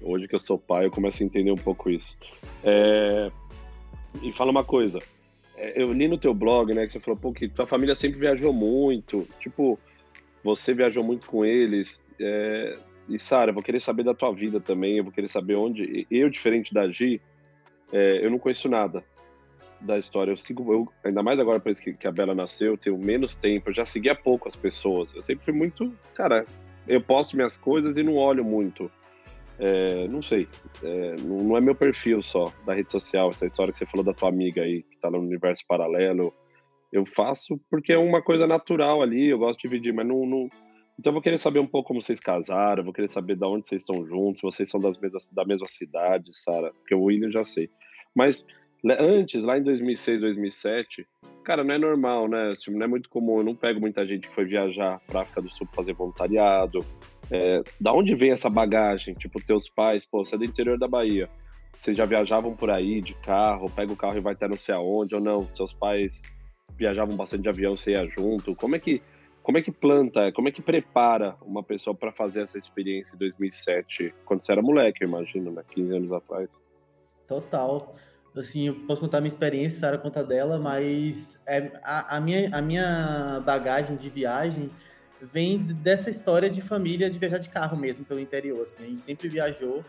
hoje 0.00 0.26
que 0.26 0.34
eu 0.34 0.40
sou 0.40 0.58
pai, 0.58 0.86
eu 0.86 0.90
começo 0.90 1.22
a 1.22 1.26
entender 1.26 1.52
um 1.52 1.56
pouco 1.56 1.90
isso. 1.90 2.16
É... 2.64 3.30
E 4.22 4.32
fala 4.32 4.50
uma 4.50 4.64
coisa, 4.64 4.98
é, 5.56 5.80
eu 5.80 5.92
li 5.92 6.08
no 6.08 6.18
teu 6.18 6.34
blog, 6.34 6.74
né, 6.74 6.84
que 6.84 6.92
você 6.92 6.98
falou, 6.98 7.20
pô, 7.20 7.32
que 7.32 7.48
tua 7.48 7.66
família 7.66 7.94
sempre 7.94 8.18
viajou 8.18 8.52
muito, 8.52 9.28
tipo, 9.38 9.78
você 10.42 10.74
viajou 10.74 11.04
muito 11.04 11.28
com 11.28 11.44
eles. 11.44 12.00
É... 12.18 12.78
E, 13.08 13.18
Sara, 13.18 13.50
eu 13.50 13.54
vou 13.54 13.62
querer 13.62 13.80
saber 13.80 14.04
da 14.04 14.14
tua 14.14 14.32
vida 14.32 14.60
também. 14.60 14.96
Eu 14.96 15.04
vou 15.04 15.12
querer 15.12 15.28
saber 15.28 15.56
onde. 15.56 16.06
Eu, 16.10 16.30
diferente 16.30 16.72
da 16.72 16.88
Gi, 16.88 17.20
é... 17.92 18.24
eu 18.24 18.30
não 18.30 18.38
conheço 18.38 18.68
nada 18.68 19.04
da 19.80 19.98
história. 19.98 20.30
Eu 20.30 20.36
sigo, 20.36 20.72
eu, 20.72 20.86
ainda 21.04 21.22
mais 21.22 21.38
agora, 21.38 21.60
por 21.60 21.74
que, 21.74 21.94
que 21.94 22.06
a 22.06 22.12
Bela 22.12 22.34
nasceu, 22.34 22.72
eu 22.72 22.78
tenho 22.78 22.98
menos 22.98 23.34
tempo. 23.34 23.70
Eu 23.70 23.74
já 23.74 23.84
segui 23.84 24.08
há 24.08 24.14
pouco 24.14 24.48
as 24.48 24.56
pessoas. 24.56 25.14
Eu 25.14 25.22
sempre 25.22 25.44
fui 25.44 25.54
muito. 25.54 25.92
Cara, 26.14 26.44
eu 26.86 27.00
posto 27.00 27.36
minhas 27.36 27.56
coisas 27.56 27.96
e 27.96 28.02
não 28.02 28.16
olho 28.16 28.44
muito. 28.44 28.90
É, 29.58 30.08
não 30.08 30.22
sei, 30.22 30.48
é, 30.82 31.16
não, 31.20 31.36
não, 31.44 31.56
é 31.56 31.60
meu 31.60 31.74
perfil 31.74 32.22
só 32.22 32.50
da 32.64 32.72
rede 32.72 32.90
social, 32.90 33.28
essa 33.28 33.44
história 33.44 33.70
que 33.70 33.76
você 33.76 33.84
falou 33.84 34.02
da 34.02 34.14
tua 34.14 34.30
amiga 34.30 34.62
aí, 34.62 34.82
que 34.82 34.96
tá 34.98 35.10
no 35.10 35.18
universo 35.18 35.66
paralelo, 35.68 36.32
eu 36.90 37.04
faço 37.04 37.60
porque 37.70 37.92
é 37.92 37.98
uma 37.98 38.22
coisa 38.22 38.46
natural 38.46 39.02
ali, 39.02 39.28
eu 39.28 39.38
gosto 39.38 39.60
de 39.60 39.68
dividir, 39.68 39.92
mas 39.92 40.06
não, 40.06 40.24
não... 40.24 40.48
Então 40.98 41.10
eu 41.10 41.12
vou 41.12 41.20
querer 41.20 41.36
saber 41.36 41.58
um 41.58 41.66
pouco 41.66 41.88
como 41.88 42.00
vocês 42.00 42.20
casaram, 42.20 42.82
vou 42.82 42.92
querer 42.92 43.10
saber 43.10 43.36
de 43.36 43.44
onde 43.44 43.66
vocês 43.66 43.82
estão 43.82 44.02
juntos, 44.06 44.40
se 44.40 44.46
vocês 44.46 44.70
são 44.70 44.80
das 44.80 44.98
mesmas, 44.98 45.28
da 45.30 45.44
mesma 45.44 45.66
cidade, 45.66 46.30
Sara, 46.32 46.72
porque 46.72 46.94
o 46.94 47.02
William 47.02 47.30
já 47.30 47.44
sei. 47.44 47.68
Mas 48.14 48.46
antes, 48.84 49.42
lá 49.42 49.58
em 49.58 49.62
2006, 49.62 50.20
2007, 50.20 51.06
cara, 51.44 51.64
não 51.64 51.74
é 51.74 51.78
normal, 51.78 52.28
né? 52.28 52.52
Não 52.68 52.82
é 52.82 52.86
muito 52.86 53.08
comum, 53.08 53.38
eu 53.38 53.44
não 53.44 53.54
pego 53.54 53.80
muita 53.80 54.06
gente 54.06 54.28
que 54.28 54.34
foi 54.34 54.44
viajar 54.44 55.00
pra 55.06 55.22
África 55.22 55.42
do 55.42 55.50
Sul 55.50 55.66
pra 55.66 55.76
fazer 55.76 55.92
voluntariado. 55.92 56.84
É, 57.30 57.62
da 57.80 57.92
onde 57.92 58.14
vem 58.14 58.30
essa 58.30 58.50
bagagem? 58.50 59.14
Tipo, 59.14 59.44
teus 59.44 59.68
pais, 59.68 60.04
pô, 60.04 60.24
você 60.24 60.34
é 60.34 60.38
do 60.38 60.44
interior 60.44 60.78
da 60.78 60.88
Bahia, 60.88 61.28
vocês 61.78 61.96
já 61.96 62.04
viajavam 62.04 62.54
por 62.54 62.70
aí 62.70 63.00
de 63.00 63.14
carro, 63.14 63.70
pega 63.70 63.92
o 63.92 63.96
carro 63.96 64.16
e 64.18 64.20
vai 64.20 64.32
até 64.34 64.48
não 64.48 64.56
sei 64.56 64.74
aonde, 64.74 65.14
ou 65.14 65.20
não? 65.20 65.48
Seus 65.54 65.72
pais 65.72 66.22
viajavam 66.76 67.16
bastante 67.16 67.42
de 67.42 67.48
avião, 67.48 67.76
você 67.76 67.92
ia 67.92 68.06
junto. 68.06 68.54
Como 68.54 68.76
é 68.76 68.78
que 68.78 69.02
como 69.42 69.56
é 69.56 69.62
que 69.62 69.72
planta, 69.72 70.30
como 70.32 70.48
é 70.48 70.52
que 70.52 70.60
prepara 70.60 71.34
uma 71.42 71.62
pessoa 71.62 71.94
para 71.94 72.12
fazer 72.12 72.42
essa 72.42 72.58
experiência 72.58 73.14
em 73.14 73.18
2007, 73.18 74.14
quando 74.24 74.44
você 74.44 74.52
era 74.52 74.60
moleque, 74.60 75.02
eu 75.02 75.08
imagino, 75.08 75.50
né, 75.50 75.62
15 75.70 75.96
anos 75.96 76.12
atrás? 76.12 76.48
Total. 77.26 77.94
Assim, 78.36 78.68
eu 78.68 78.74
posso 78.86 79.00
contar 79.00 79.20
minha 79.20 79.28
experiência, 79.28 79.80
Sara 79.80 79.98
conta 79.98 80.22
dela, 80.22 80.58
mas 80.58 81.38
é, 81.46 81.72
a, 81.82 82.16
a, 82.16 82.20
minha, 82.20 82.48
a 82.56 82.62
minha 82.62 83.42
bagagem 83.44 83.96
de 83.96 84.08
viagem 84.08 84.70
vem 85.20 85.58
dessa 85.58 86.08
história 86.08 86.48
de 86.48 86.62
família 86.62 87.10
de 87.10 87.18
viajar 87.18 87.38
de 87.38 87.48
carro 87.48 87.76
mesmo 87.76 88.04
pelo 88.04 88.20
interior. 88.20 88.62
Assim. 88.62 88.84
A 88.84 88.86
gente 88.86 89.00
sempre 89.00 89.28
viajou 89.28 89.84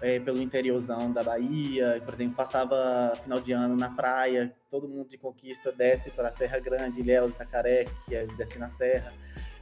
é, 0.00 0.20
pelo 0.20 0.40
interiorzão 0.40 1.10
da 1.10 1.22
Bahia, 1.22 2.00
por 2.04 2.14
exemplo, 2.14 2.36
passava 2.36 3.14
final 3.22 3.40
de 3.40 3.52
ano 3.52 3.76
na 3.76 3.90
praia, 3.90 4.54
todo 4.70 4.86
mundo 4.88 5.08
de 5.08 5.16
conquista 5.16 5.72
desce 5.72 6.10
para 6.10 6.28
a 6.28 6.32
Serra 6.32 6.58
Grande, 6.58 7.00
Ilhéus, 7.00 7.32
Itacaré, 7.32 7.86
que 8.06 8.14
é 8.14 8.26
descer 8.26 8.58
na 8.58 8.68
serra. 8.68 9.12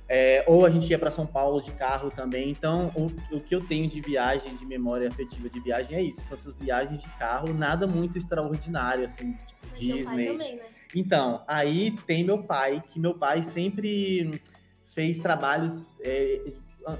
É, 0.08 0.44
ou 0.46 0.66
a 0.66 0.70
gente 0.70 0.88
ia 0.90 0.98
para 0.98 1.10
São 1.10 1.26
Paulo 1.26 1.60
de 1.60 1.72
carro 1.72 2.10
também. 2.10 2.50
Então, 2.50 2.92
o, 2.94 3.36
o 3.36 3.40
que 3.40 3.54
eu 3.54 3.66
tenho 3.66 3.88
de 3.88 4.00
viagem, 4.00 4.54
de 4.56 4.66
memória 4.66 5.08
afetiva 5.08 5.48
de 5.48 5.60
viagem 5.60 5.96
é 5.96 6.02
isso. 6.02 6.20
São 6.20 6.36
essas 6.36 6.58
viagens 6.58 7.00
de 7.00 7.08
carro, 7.18 7.54
nada 7.54 7.86
muito 7.86 8.18
extraordinário, 8.18 9.04
assim, 9.06 9.32
tipo 9.32 9.78
Disney. 9.78 10.26
Também, 10.26 10.56
né? 10.56 10.62
Então, 10.94 11.42
aí 11.48 11.90
tem 12.06 12.22
meu 12.22 12.38
pai, 12.38 12.82
que 12.88 13.00
meu 13.00 13.14
pai 13.14 13.42
sempre 13.42 14.40
fez 14.84 15.18
trabalhos. 15.18 15.96
É, 16.00 16.52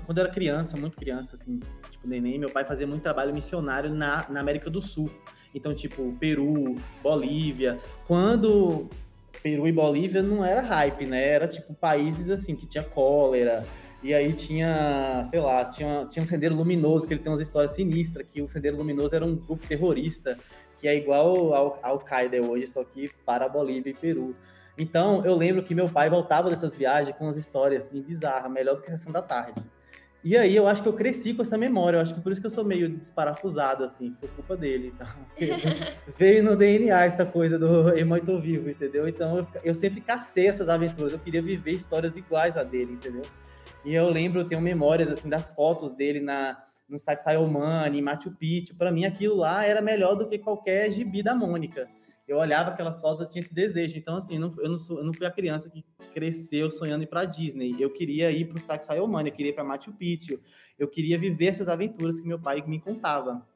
quando 0.07 0.19
eu 0.19 0.25
era 0.25 0.33
criança, 0.33 0.77
muito 0.77 0.97
criança, 0.97 1.37
assim, 1.37 1.61
tipo 1.91 2.09
neném, 2.09 2.39
meu 2.39 2.51
pai 2.51 2.65
fazia 2.65 2.87
muito 2.87 3.03
trabalho 3.03 3.35
missionário 3.35 3.91
na, 3.91 4.27
na 4.31 4.41
América 4.41 4.71
do 4.71 4.81
Sul. 4.81 5.11
Então, 5.55 5.73
tipo, 5.73 6.11
Peru, 6.17 6.75
Bolívia. 7.01 7.79
Quando 8.09 8.89
Peru 9.45 9.69
e 9.69 9.73
Bolívia 9.73 10.23
não 10.23 10.43
era 10.43 10.63
hype, 10.63 11.05
né? 11.05 11.23
Era 11.23 11.47
tipo 11.47 11.75
países 11.75 12.31
assim 12.31 12.57
que 12.57 12.67
tinha 12.67 12.83
cólera. 12.83 13.63
E 14.03 14.15
aí 14.15 14.33
tinha, 14.33 15.23
sei 15.29 15.39
lá, 15.39 15.67
tinha, 15.67 16.07
tinha 16.07 16.23
um 16.23 16.27
Sendeiro 16.27 16.55
Luminoso, 16.55 17.07
que 17.07 17.13
ele 17.13 17.21
tem 17.23 17.31
umas 17.31 17.43
histórias 17.43 17.73
sinistras, 17.73 18.27
que 18.27 18.41
o 18.41 18.49
Sendeiro 18.49 18.79
Luminoso 18.79 19.15
era 19.15 19.23
um 19.23 19.37
grupo 19.37 19.67
terrorista, 19.67 20.39
que 20.79 20.89
é 20.89 20.97
igual 20.97 21.53
ao 21.53 21.79
Al-Qaeda 21.83 22.41
hoje, 22.41 22.67
só 22.67 22.83
que 22.85 23.11
para 23.27 23.47
Bolívia 23.47 23.91
e 23.91 23.95
Peru. 23.95 24.33
Então, 24.79 25.23
eu 25.27 25.37
lembro 25.37 25.63
que 25.63 25.75
meu 25.75 25.91
pai 25.91 26.09
voltava 26.09 26.49
dessas 26.49 26.75
viagens 26.75 27.15
com 27.15 27.25
umas 27.25 27.37
histórias 27.37 27.85
assim 27.85 28.01
bizarras, 28.01 28.51
melhor 28.51 28.77
do 28.77 28.83
que 28.83 28.91
a 28.91 28.97
sessão 28.97 29.13
da 29.13 29.21
tarde. 29.21 29.63
E 30.25 30.39
aí 30.39 30.57
eu 30.57 30.67
acho 30.67 30.83
que 30.83 30.89
eu 30.89 30.93
cresci 30.95 31.35
com 31.35 31.43
essa 31.43 31.59
memória, 31.59 31.99
eu 31.99 32.01
acho 32.01 32.15
que 32.15 32.21
por 32.23 32.33
isso 32.33 32.41
que 32.41 32.47
eu 32.47 32.51
sou 32.51 32.65
meio 32.65 32.89
desparafusado, 32.89 33.85
assim, 33.85 34.17
foi 34.19 34.29
culpa 34.31 34.57
dele. 34.57 34.91
Então, 34.95 35.07
veio 36.19 36.43
no 36.43 36.57
DNA 36.57 37.05
essa 37.05 37.27
coisa 37.27 37.59
do 37.59 37.91
Eu 37.91 38.25
Tô 38.25 38.41
Vivo, 38.41 38.71
entendeu? 38.71 39.07
Então 39.07 39.37
eu, 39.37 39.47
eu, 39.63 39.75
sempre 39.75 40.01
cacei 40.01 40.47
essas 40.47 40.71
aventuras, 40.71 41.13
eu 41.13 41.19
queria 41.19 41.43
viver 41.43 41.73
histórias 41.73 42.17
iguais 42.17 42.57
a 42.57 42.63
dele, 42.63 42.95
entendeu? 42.95 43.21
E 43.85 43.95
eu 43.95 44.09
lembro, 44.09 44.41
eu 44.41 44.49
tenho 44.49 44.63
memórias, 44.63 45.11
assim, 45.11 45.29
das 45.29 45.51
fotos 45.51 45.93
dele 45.93 46.21
na, 46.21 46.57
no 46.89 46.99
Sacsayhuamani, 46.99 48.01
Machu 48.01 48.31
Picchu, 48.31 48.75
para 48.75 48.91
mim 48.91 49.05
aquilo 49.05 49.37
lá 49.37 49.67
era 49.67 49.83
melhor 49.83 50.15
do 50.15 50.27
que 50.27 50.39
qualquer 50.39 50.91
gibi 50.91 51.23
da 51.23 51.35
Mônica 51.35 51.87
eu 52.27 52.39
olhava 52.39 52.71
aquelas 52.71 52.99
fotos, 53.01 53.23
eu 53.23 53.31
tinha 53.31 53.41
esse 53.41 53.55
desejo. 53.55 53.97
Então, 53.99 54.17
assim, 54.17 54.39
não, 54.39 54.53
eu, 54.59 54.71
não 54.71 54.79
sou, 54.79 54.99
eu 54.99 55.05
não 55.05 55.13
fui 55.13 55.27
a 55.27 55.31
criança 55.31 55.69
que 55.69 55.85
cresceu 56.13 56.71
sonhando 56.71 57.05
ir 57.05 57.07
para 57.07 57.25
Disney. 57.25 57.77
Eu 57.79 57.91
queria 57.91 58.31
ir 58.31 58.47
para 58.47 58.57
o 58.57 58.61
Sacsayhuamani, 58.61 59.29
eu 59.29 59.35
queria 59.35 59.51
ir 59.51 59.55
para 59.55 59.65
Machu 59.65 59.93
Picchu. 59.93 60.41
Eu 60.79 60.89
queria 60.89 61.19
viver 61.19 61.47
essas 61.47 61.69
aventuras 61.69 62.19
que 62.19 62.27
meu 62.27 62.39
pai 62.39 62.65
me 62.67 62.81
contava, 62.81 63.47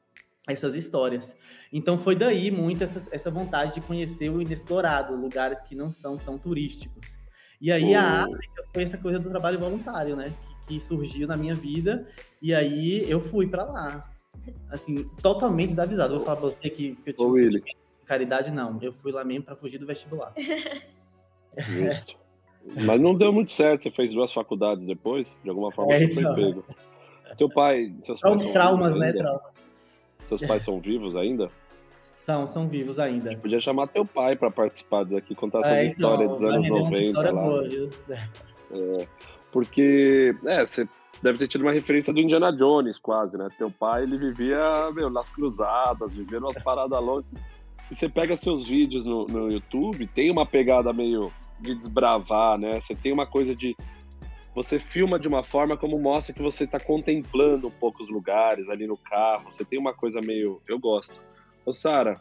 essas 0.47 0.75
histórias. 0.75 1.35
Então, 1.73 1.97
foi 1.97 2.15
daí 2.15 2.51
muito 2.51 2.83
essa, 2.83 3.09
essa 3.13 3.31
vontade 3.31 3.73
de 3.73 3.81
conhecer 3.81 4.29
o 4.29 4.41
inexplorado, 4.41 5.15
lugares 5.15 5.61
que 5.61 5.75
não 5.75 5.89
são 5.89 6.15
tão 6.15 6.37
turísticos. 6.37 7.17
E 7.59 7.71
aí, 7.71 7.95
oh. 7.95 7.97
a 7.97 8.23
África 8.23 8.63
foi 8.71 8.83
essa 8.83 8.97
coisa 8.97 9.19
do 9.19 9.29
trabalho 9.29 9.59
voluntário, 9.59 10.15
né? 10.15 10.31
Que, 10.67 10.75
que 10.75 10.81
surgiu 10.81 11.27
na 11.27 11.35
minha 11.35 11.55
vida. 11.55 12.07
E 12.41 12.53
aí, 12.53 13.09
eu 13.09 13.19
fui 13.19 13.49
para 13.49 13.63
lá. 13.63 14.11
Assim, 14.69 15.03
totalmente 15.21 15.69
desavisado. 15.69 16.15
Vou 16.15 16.23
falar 16.23 16.37
para 16.37 16.49
você 16.49 16.69
que, 16.69 16.95
que 16.95 17.09
eu 17.09 17.13
tive 17.13 17.57
um 17.57 17.78
Caridade 18.09 18.49
não, 18.49 18.79
eu 18.81 18.91
fui 18.91 19.11
lá 19.11 19.23
mesmo 19.23 19.43
para 19.43 19.55
fugir 19.55 19.77
do 19.77 19.85
vestibular. 19.85 20.33
Justo. 21.55 22.17
Mas 22.75 22.99
não 22.99 23.13
deu 23.13 23.31
muito 23.31 23.51
certo, 23.51 23.83
você 23.83 23.91
fez 23.91 24.11
duas 24.11 24.33
faculdades 24.33 24.83
depois, 24.83 25.37
de 25.43 25.49
alguma 25.51 25.71
forma 25.71 25.93
é, 25.93 25.99
você 26.07 26.19
foi 26.23 26.33
pego. 26.33 26.65
Teu 27.37 27.47
pai, 27.47 27.93
seus 28.01 28.19
pais 28.19 28.41
são 28.41 28.51
traumas, 28.51 28.95
né? 28.95 29.13
Traumas. 29.13 29.43
Seus 30.27 30.41
pais 30.41 30.63
são 30.63 30.79
vivos 30.79 31.15
ainda? 31.15 31.51
São, 32.15 32.47
são 32.47 32.67
vivos 32.67 32.97
ainda. 32.97 33.37
podia 33.37 33.61
chamar 33.61 33.85
teu 33.85 34.03
pai 34.03 34.35
para 34.35 34.49
participar 34.49 35.05
daqui, 35.05 35.35
contar 35.35 35.59
essa 35.59 35.75
é, 35.75 35.85
história 35.85 36.23
então, 36.23 36.33
dos 36.33 36.43
anos 36.43 36.67
90 36.67 37.31
lá. 37.31 37.31
Boa, 37.31 37.67
é, 38.71 39.07
porque, 39.51 40.35
é, 40.47 40.65
você 40.65 40.89
deve 41.21 41.37
ter 41.37 41.47
tido 41.47 41.61
uma 41.61 41.71
referência 41.71 42.11
do 42.11 42.19
Indiana 42.19 42.51
Jones, 42.51 42.97
quase, 42.97 43.37
né? 43.37 43.49
Teu 43.55 43.69
pai, 43.69 44.01
ele 44.01 44.17
vivia, 44.17 44.89
meu, 44.95 45.11
nas 45.11 45.29
cruzadas, 45.29 46.15
vivia 46.15 46.39
umas 46.39 46.57
paradas 46.63 46.99
loucas 46.99 47.58
você 47.89 48.07
pega 48.07 48.35
seus 48.35 48.67
vídeos 48.67 49.03
no, 49.03 49.25
no 49.25 49.51
YouTube, 49.51 50.07
tem 50.07 50.29
uma 50.29 50.45
pegada 50.45 50.93
meio 50.93 51.31
de 51.59 51.75
desbravar, 51.75 52.57
né? 52.57 52.79
Você 52.79 52.95
tem 52.95 53.11
uma 53.11 53.25
coisa 53.25 53.55
de. 53.55 53.75
Você 54.55 54.79
filma 54.79 55.19
de 55.19 55.27
uma 55.27 55.43
forma 55.43 55.77
como 55.77 55.99
mostra 55.99 56.33
que 56.33 56.41
você 56.41 56.63
está 56.65 56.79
contemplando 56.79 57.67
um 57.67 57.71
pouco 57.71 58.03
os 58.03 58.09
lugares 58.09 58.69
ali 58.69 58.87
no 58.87 58.97
carro. 58.97 59.51
Você 59.51 59.63
tem 59.63 59.79
uma 59.79 59.93
coisa 59.93 60.19
meio. 60.21 60.61
Eu 60.67 60.79
gosto. 60.79 61.19
Ô, 61.65 61.71
Sara, 61.71 62.19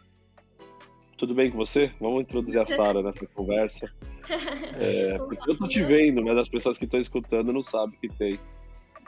tudo 1.16 1.34
bem 1.34 1.50
com 1.50 1.56
você? 1.56 1.92
Vamos 2.00 2.22
introduzir 2.22 2.60
a 2.60 2.66
Sara 2.66 3.02
nessa 3.02 3.26
conversa. 3.26 3.90
É, 4.78 5.16
eu 5.46 5.56
tô 5.56 5.66
te 5.66 5.82
vendo, 5.82 6.22
mas 6.22 6.36
as 6.36 6.50
pessoas 6.50 6.76
que 6.76 6.84
estão 6.84 7.00
escutando 7.00 7.50
não 7.50 7.62
sabem 7.62 7.96
que 7.98 8.08
tem 8.08 8.38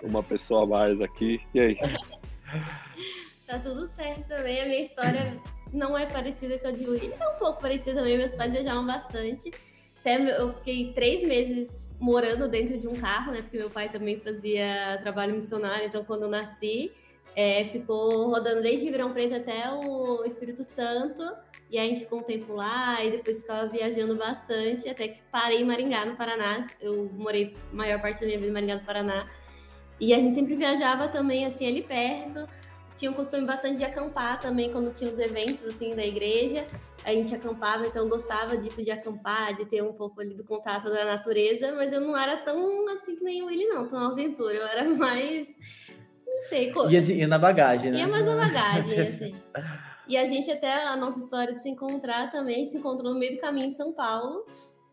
uma 0.03 0.23
pessoa 0.23 0.65
a 0.65 0.67
mais 0.67 0.99
aqui. 0.99 1.39
E 1.53 1.61
aí? 1.61 1.77
Tá 3.51 3.59
tudo 3.59 3.85
certo 3.89 4.29
também. 4.29 4.61
A 4.61 4.65
minha 4.65 4.79
história 4.79 5.37
não 5.73 5.99
é 5.99 6.07
parecida 6.07 6.57
com 6.61 6.69
a 6.69 6.71
de 6.71 6.89
William, 6.89 7.17
é 7.19 7.29
um 7.31 7.37
pouco 7.37 7.61
parecida 7.61 7.97
também, 7.97 8.17
meus 8.17 8.33
pais 8.33 8.53
viajavam 8.53 8.87
bastante. 8.87 9.51
Até 9.99 10.41
eu 10.41 10.51
fiquei 10.51 10.93
três 10.93 11.25
meses 11.25 11.89
morando 11.99 12.47
dentro 12.47 12.79
de 12.79 12.87
um 12.87 12.95
carro, 12.95 13.33
né? 13.33 13.43
Porque 13.43 13.59
meu 13.59 13.69
pai 13.69 13.89
também 13.89 14.21
fazia 14.21 14.99
trabalho 15.03 15.35
missionário, 15.35 15.85
então 15.85 16.05
quando 16.05 16.23
eu 16.23 16.29
nasci, 16.29 16.93
é, 17.35 17.65
ficou 17.65 18.31
rodando 18.31 18.63
desde 18.63 18.85
Ribeirão 18.85 19.13
Preto 19.13 19.35
até 19.35 19.69
o 19.69 20.25
Espírito 20.25 20.63
Santo, 20.63 21.21
e 21.69 21.77
aí 21.77 21.87
a 21.87 21.93
gente 21.93 22.05
ficou 22.05 22.21
um 22.21 22.23
tempo 22.23 22.53
lá, 22.53 23.05
e 23.05 23.11
depois 23.11 23.41
ficava 23.41 23.67
viajando 23.67 24.15
bastante, 24.15 24.89
até 24.89 25.09
que 25.09 25.21
parei 25.23 25.61
em 25.61 25.65
Maringá, 25.65 26.05
no 26.05 26.17
Paraná. 26.17 26.61
Eu 26.81 27.11
morei 27.15 27.53
a 27.73 27.75
maior 27.75 28.01
parte 28.01 28.21
da 28.21 28.27
minha 28.27 28.39
vida 28.39 28.49
em 28.49 28.55
Maringá, 28.55 28.77
no 28.77 28.85
Paraná. 28.85 29.29
E 29.99 30.15
a 30.15 30.19
gente 30.19 30.37
sempre 30.37 30.55
viajava 30.55 31.09
também, 31.09 31.45
assim, 31.45 31.67
ali 31.67 31.83
perto 31.83 32.49
tinha 32.95 33.11
um 33.11 33.15
costume 33.15 33.47
bastante 33.47 33.79
de 33.79 33.85
acampar 33.85 34.39
também 34.39 34.73
quando 34.73 34.91
tinha 34.91 35.11
os 35.11 35.19
eventos 35.19 35.65
assim 35.65 35.95
da 35.95 36.05
igreja. 36.05 36.67
A 37.05 37.13
gente 37.13 37.35
acampava, 37.35 37.87
então 37.87 38.03
eu 38.03 38.09
gostava 38.09 38.57
disso 38.57 38.85
de 38.85 38.91
acampar, 38.91 39.55
de 39.55 39.65
ter 39.65 39.83
um 39.83 39.93
pouco 39.93 40.21
ali 40.21 40.35
do 40.35 40.45
contato 40.45 40.91
da 40.91 41.05
natureza, 41.05 41.73
mas 41.73 41.93
eu 41.93 42.01
não 42.01 42.17
era 42.17 42.37
tão 42.37 42.87
assim 42.91 43.17
que 43.17 43.25
nem 43.25 43.43
o 43.43 43.47
Willy, 43.47 43.67
não, 43.67 43.89
tão 43.89 43.99
aventura. 43.99 44.55
Eu 44.55 44.67
era 44.67 44.85
mais. 44.95 45.49
Não 46.27 46.43
sei. 46.45 46.73
Ia, 46.91 47.01
de, 47.01 47.15
ia 47.15 47.27
na 47.27 47.39
bagagem, 47.39 47.91
né? 47.91 47.99
Ia 47.99 48.09
mais 48.09 48.27
na 48.27 48.37
bagagem, 48.37 49.01
assim. 49.01 49.35
E 50.07 50.17
a 50.17 50.25
gente, 50.27 50.51
até 50.51 50.87
a 50.87 50.97
nossa 50.97 51.21
história 51.21 51.55
de 51.55 51.63
se 51.63 51.71
encontrar 51.71 52.31
também, 52.31 52.57
a 52.57 52.59
gente 52.59 52.73
se 52.73 52.79
encontrou 52.79 53.15
no 53.15 53.19
meio 53.19 53.37
do 53.37 53.41
caminho 53.41 53.69
em 53.69 53.71
São 53.71 53.93
Paulo. 53.93 54.45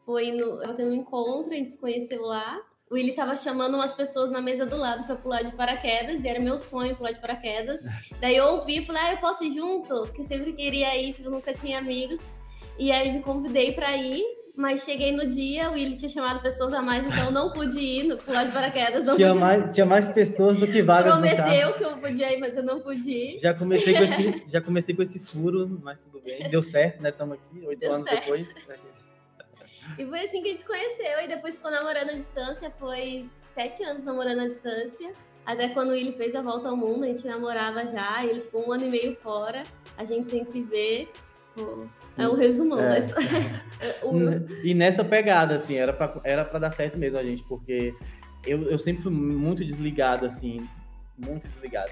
Foi 0.06 0.32
no. 0.32 0.63
Eu 0.63 0.74
tendo 0.74 0.92
um 0.92 0.96
encontro, 0.96 1.51
a 1.51 1.56
gente 1.56 1.72
se 1.72 1.80
conheceu 1.80 2.22
lá 2.22 2.62
o 2.89 2.96
Willi 2.96 3.13
tava 3.13 3.36
chamando 3.36 3.75
umas 3.75 3.94
pessoas 3.94 4.32
na 4.32 4.41
mesa 4.41 4.65
do 4.65 4.77
lado 4.77 5.03
para 5.06 5.15
pular 5.15 5.44
de 5.44 5.51
paraquedas, 5.51 6.24
e 6.24 6.27
era 6.27 6.39
meu 6.39 6.58
sonho 6.58 6.96
pular 6.96 7.12
de 7.12 7.20
paraquedas. 7.20 7.82
Daí 8.22 8.36
eu 8.36 8.46
ouvi 8.46 8.77
e 8.77 8.86
falei, 8.86 9.01
ah, 9.03 9.12
eu 9.13 9.17
posso 9.17 9.44
ir 9.44 9.51
junto? 9.51 10.10
Que 10.13 10.22
eu 10.22 10.25
sempre 10.25 10.53
queria 10.53 10.96
ir, 11.00 11.13
tipo, 11.13 11.29
nunca 11.29 11.53
tinha 11.53 11.79
amigos. 11.79 12.22
E 12.79 12.91
aí 12.91 13.12
me 13.12 13.22
convidei 13.22 13.74
para 13.74 13.98
ir, 13.98 14.24
mas 14.56 14.84
cheguei 14.84 15.12
no 15.12 15.27
dia, 15.27 15.70
o 15.70 15.74
Willi 15.74 15.96
tinha 15.96 16.10
chamado 16.10 16.39
pessoas 16.41 16.74
a 16.74 16.82
mais, 16.82 17.06
então 17.06 17.25
eu 17.25 17.32
não 17.32 17.51
pude 17.51 17.79
ir 17.79 18.03
no 18.03 18.17
pular 18.17 18.44
de 18.44 18.51
paraquedas. 18.51 19.03
tinha, 19.15 19.34
mais, 19.34 19.74
tinha 19.74 19.86
mais 19.86 20.08
pessoas 20.10 20.58
do 20.58 20.67
que 20.67 20.82
vagas 20.82 21.13
Prometeu 21.13 21.74
que 21.74 21.84
eu 21.84 21.98
podia 21.98 22.34
ir, 22.34 22.39
mas 22.39 22.56
eu 22.56 22.63
não 22.63 22.79
pude 22.79 23.10
ir. 23.10 23.39
Já 23.39 23.53
comecei 23.53 23.96
com 23.96 24.03
esse, 24.03 24.46
já 24.48 24.62
comecei 24.62 24.96
com 24.96 25.01
esse 25.01 25.20
furo, 25.20 25.79
mas 25.84 26.00
tudo 26.00 26.22
bem. 26.24 26.50
Deu 26.50 26.62
certo, 26.62 27.01
né? 27.01 27.10
Estamos 27.10 27.38
aqui, 27.38 27.65
oito 27.65 27.86
anos 27.86 28.03
certo. 28.03 28.22
depois. 28.22 28.48
E 29.98 30.06
foi 30.06 30.22
assim 30.22 30.41
que 30.41 30.48
a 30.48 30.51
gente 30.51 30.62
se 30.62 30.67
conheceu. 30.67 31.22
E 31.24 31.27
depois 31.27 31.56
ficou 31.56 31.72
namorando 31.72 32.10
à 32.10 32.13
distância. 32.13 32.72
Foi 32.79 33.25
sete 33.53 33.84
anos 33.84 34.03
namorando 34.03 34.41
à 34.41 34.48
distância. 34.48 35.12
Até 35.46 35.70
quando 35.70 35.94
ele 35.94 36.12
fez 36.12 36.36
a 36.36 36.41
volta 36.41 36.70
ao 36.70 36.75
mundo, 36.75 37.03
a 37.03 37.08
gente 37.08 37.25
namorava 37.25 37.86
já. 37.86 38.25
ele 38.25 38.41
ficou 38.41 38.67
um 38.67 38.72
ano 38.72 38.86
e 38.86 38.89
meio 38.89 39.15
fora. 39.15 39.63
A 39.98 40.03
gente 40.03 40.29
sem 40.29 40.44
se 40.44 40.62
ver. 40.62 41.10
É 42.17 42.27
um 42.27 42.36
resumão 42.36 42.79
é. 42.79 42.89
da 42.89 42.98
história. 42.98 43.29
e 44.63 44.74
nessa 44.74 45.03
pegada, 45.03 45.56
assim, 45.56 45.75
era 45.75 45.94
pra, 45.94 46.20
era 46.24 46.46
pra 46.46 46.60
dar 46.60 46.72
certo 46.72 46.98
mesmo 46.98 47.17
a 47.17 47.24
gente, 47.24 47.44
porque 47.44 47.96
eu, 48.46 48.63
eu 48.63 48.77
sempre 48.77 49.01
fui 49.01 49.12
muito 49.12 49.65
desligado, 49.65 50.25
assim, 50.25 50.67
muito 51.17 51.48
desligado 51.48 51.91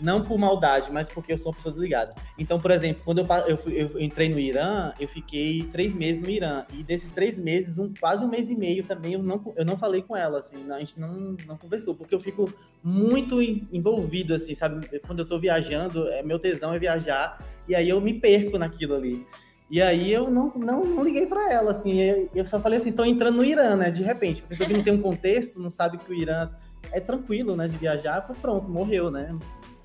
não 0.00 0.22
por 0.22 0.38
maldade, 0.38 0.92
mas 0.92 1.08
porque 1.08 1.32
eu 1.32 1.38
sou 1.38 1.48
uma 1.48 1.56
pessoa 1.56 1.72
desligada. 1.72 2.14
Então, 2.38 2.60
por 2.60 2.70
exemplo, 2.70 3.02
quando 3.04 3.18
eu, 3.18 3.26
eu, 3.46 3.56
fui, 3.56 3.74
eu, 3.74 4.00
entrei 4.00 4.28
no 4.28 4.38
Irã, 4.38 4.92
eu 4.98 5.08
fiquei 5.08 5.64
três 5.72 5.94
meses 5.94 6.22
no 6.22 6.30
Irã. 6.30 6.64
E 6.72 6.82
desses 6.82 7.10
três 7.10 7.36
meses, 7.36 7.78
um, 7.78 7.92
quase 7.98 8.24
um 8.24 8.28
mês 8.28 8.50
e 8.50 8.56
meio 8.56 8.84
também, 8.84 9.14
eu 9.14 9.22
não, 9.22 9.42
eu 9.56 9.64
não 9.64 9.76
falei 9.76 10.02
com 10.02 10.16
ela, 10.16 10.38
assim, 10.38 10.70
a 10.70 10.78
gente 10.78 10.98
não, 10.98 11.36
não 11.46 11.56
conversou, 11.56 11.94
porque 11.94 12.14
eu 12.14 12.20
fico 12.20 12.52
muito 12.82 13.40
envolvido, 13.42 14.34
assim, 14.34 14.54
sabe? 14.54 14.88
Quando 15.00 15.20
eu 15.20 15.28
tô 15.28 15.38
viajando, 15.38 16.08
é, 16.08 16.22
meu 16.22 16.38
tesão 16.38 16.72
é 16.72 16.78
viajar, 16.78 17.38
e 17.68 17.74
aí 17.74 17.88
eu 17.88 18.00
me 18.00 18.14
perco 18.14 18.58
naquilo 18.58 18.94
ali. 18.94 19.26
E 19.70 19.82
aí 19.82 20.10
eu 20.10 20.30
não, 20.30 20.54
não, 20.54 20.82
não 20.82 21.04
liguei 21.04 21.26
para 21.26 21.52
ela, 21.52 21.72
assim, 21.72 22.00
eu 22.34 22.46
só 22.46 22.58
falei 22.58 22.78
assim, 22.78 22.90
tô 22.90 23.04
entrando 23.04 23.36
no 23.36 23.44
Irã, 23.44 23.76
né, 23.76 23.90
de 23.90 24.02
repente. 24.02 24.42
A 24.42 24.48
pessoa 24.48 24.66
que 24.66 24.74
não 24.74 24.82
tem 24.82 24.94
um 24.94 25.02
contexto, 25.02 25.60
não 25.60 25.70
sabe 25.70 25.98
que 25.98 26.10
o 26.10 26.14
Irã 26.14 26.48
é 26.90 27.00
tranquilo, 27.00 27.54
né, 27.54 27.68
de 27.68 27.76
viajar, 27.76 28.26
pronto, 28.40 28.68
morreu, 28.68 29.10
né, 29.10 29.28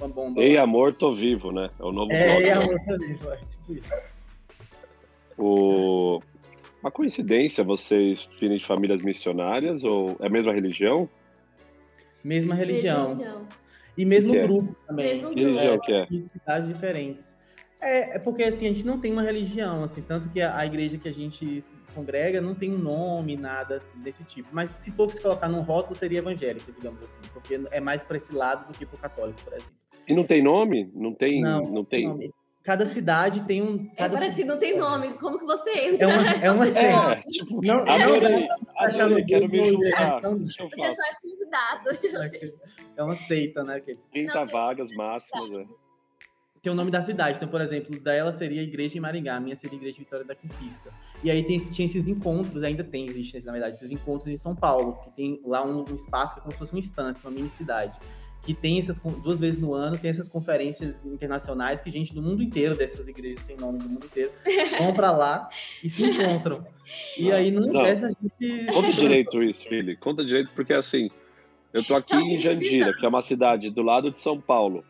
uma 0.04 0.14
bomba. 0.14 0.42
Ei, 0.42 0.58
amor, 0.58 0.94
tô 0.94 1.14
vivo, 1.14 1.52
né, 1.52 1.70
é 1.80 1.84
o 1.84 1.92
novo 1.92 2.12
É, 2.12 2.42
ei, 2.42 2.52
amor, 2.52 2.80
tô 2.86 2.98
vivo, 2.98 3.32
é 3.32 3.38
tipo 3.38 3.74
isso. 3.74 3.94
O... 5.38 6.22
Uma 6.82 6.92
coincidência 6.92 7.64
vocês 7.64 8.30
virem 8.40 8.58
de 8.58 8.66
famílias 8.66 9.02
missionárias 9.02 9.84
ou 9.86 10.18
é 10.20 10.28
a 10.28 10.30
mesma 10.30 10.52
religião? 10.52 11.10
Mesma 12.24 12.56
religião. 12.56 13.48
E 13.98 14.06
mesmo 14.06 14.36
é? 14.36 14.44
grupo 14.44 14.76
também. 14.86 15.06
Mesmo 15.06 15.34
grupo. 15.34 15.86
Que 15.86 15.94
é? 15.94 16.06
De 16.06 16.24
cidades 16.24 16.68
diferentes. 16.68 17.36
É, 17.80 18.16
é 18.16 18.20
porque 18.20 18.44
assim, 18.44 18.66
a 18.66 18.70
gente 18.70 18.86
não 18.86 19.00
tem 19.00 19.12
uma 19.12 19.22
religião, 19.22 19.84
assim, 19.84 20.02
tanto 20.02 20.30
que 20.30 20.42
a, 20.42 20.58
a 20.58 20.66
igreja 20.66 20.98
que 20.98 21.08
a 21.08 21.14
gente 21.14 21.64
congrega 21.94 22.42
não 22.42 22.56
tem 22.56 22.74
um 22.74 22.78
nome, 22.78 23.36
nada 23.38 23.82
desse 24.04 24.24
tipo. 24.24 24.50
Mas 24.52 24.70
se 24.70 24.92
fosse 24.92 25.22
colocar 25.22 25.48
num 25.48 25.62
rótulo, 25.62 25.96
seria 25.96 26.20
evangélica, 26.20 26.72
digamos 26.72 27.04
assim, 27.04 27.20
porque 27.32 27.62
é 27.72 27.80
mais 27.80 28.02
para 28.04 28.18
esse 28.18 28.34
lado 28.34 28.68
do 28.72 28.78
que 28.78 28.86
para 28.86 28.96
o 28.96 29.00
católico, 29.00 29.42
por 29.42 29.54
exemplo. 29.54 29.83
E 30.08 30.14
não 30.14 30.24
tem 30.24 30.42
nome? 30.42 30.92
Não 30.94 31.14
tem. 31.14 31.42
Não, 31.42 31.64
não 31.64 31.86
tem. 31.86 32.08
Nome. 32.08 32.34
Cada 32.64 32.86
cidade 32.86 33.42
tem 33.42 33.62
um. 33.62 33.90
É 33.92 33.96
Cada 33.96 34.16
é 34.16 34.20
parecido, 34.20 34.54
não 34.54 34.60
tem 34.60 34.78
nome. 34.78 35.10
Como 35.16 35.38
que 35.38 35.46
você 35.46 35.72
entra? 35.72 36.06
É 36.06 36.08
uma, 36.08 36.30
é 36.46 36.52
uma 36.52 36.66
seita. 36.66 37.12
É, 37.12 37.22
tipo, 37.30 37.66
não, 37.66 37.80
adorei, 37.80 38.48
adorei, 38.78 39.26
quero 39.26 39.50
me 39.50 39.70
juntar. 39.70 40.22
Você 40.22 40.92
só 40.92 41.04
é 41.04 41.16
convidado. 41.22 41.90
É 42.96 43.04
uma 43.04 43.16
seita, 43.16 43.64
né? 43.64 43.82
30 44.12 44.34
não, 44.34 44.48
vagas 44.48 44.92
máximas, 44.92 45.50
né? 45.50 45.66
tem 46.64 46.72
o 46.72 46.76
nome 46.76 46.90
da 46.90 47.02
cidade. 47.02 47.36
Então, 47.36 47.50
por 47.50 47.60
exemplo, 47.60 48.00
dela 48.00 48.32
seria 48.32 48.62
a 48.62 48.64
Igreja 48.64 48.98
em 48.98 49.02
Maringá, 49.02 49.36
a 49.36 49.40
minha 49.40 49.56
seria 49.56 49.78
a 49.78 49.82
Igreja 49.82 50.00
Vitória 50.00 50.26
da 50.26 50.34
Conquista. 50.34 50.94
E 51.22 51.30
aí 51.30 51.44
tem, 51.44 51.60
tinha 51.60 51.86
esses 51.86 52.08
encontros, 52.08 52.64
ainda 52.64 52.86
tem, 52.86 53.06
existe, 53.06 53.44
na 53.44 53.52
verdade, 53.52 53.76
esses 53.76 53.92
encontros 53.92 54.30
em 54.30 54.38
São 54.38 54.56
Paulo, 54.56 54.98
que 55.02 55.14
tem 55.14 55.42
lá 55.44 55.62
um, 55.62 55.84
um 55.88 55.94
espaço 55.94 56.36
que 56.36 56.40
é 56.40 56.42
como 56.42 56.54
se 56.54 56.58
fosse 56.58 56.72
uma 56.72 56.80
instância, 56.80 57.28
uma 57.28 57.36
mini 57.36 57.50
cidade. 57.50 58.00
Que 58.44 58.54
tem 58.54 58.78
essas, 58.78 59.00
duas 59.00 59.40
vezes 59.40 59.60
no 59.60 59.74
ano, 59.74 59.98
tem 59.98 60.12
essas 60.12 60.28
conferências 60.28 61.04
internacionais 61.06 61.80
que 61.80 61.90
gente 61.90 62.14
do 62.14 62.22
mundo 62.22 62.44
inteiro, 62.44 62.76
dessas 62.76 63.08
igrejas 63.08 63.42
sem 63.46 63.56
nome 63.56 63.80
do 63.80 63.88
mundo 63.88 64.06
inteiro, 64.06 64.32
vão 64.78 64.94
para 64.94 65.12
lá 65.12 65.50
e 65.82 65.90
se 65.90 66.04
encontram. 66.04 66.66
E 67.18 67.32
aí 67.32 67.52
não, 67.52 67.68
não. 67.68 67.82
a 67.82 67.96
gente. 67.96 68.66
Conta 68.74 68.92
direito 68.92 69.42
isso, 69.42 69.68
Fili. 69.68 69.96
Conta 69.96 70.26
direito, 70.26 70.52
porque 70.54 70.74
assim, 70.74 71.10
eu 71.72 71.84
tô 71.84 71.96
aqui 71.96 72.16
em 72.16 72.40
Jandira, 72.40 72.94
que 72.94 73.06
é 73.06 73.10
uma 73.10 73.22
cidade 73.22 73.70
do 73.70 73.82
lado 73.82 74.12
de 74.12 74.20
São 74.20 74.40
Paulo. 74.40 74.84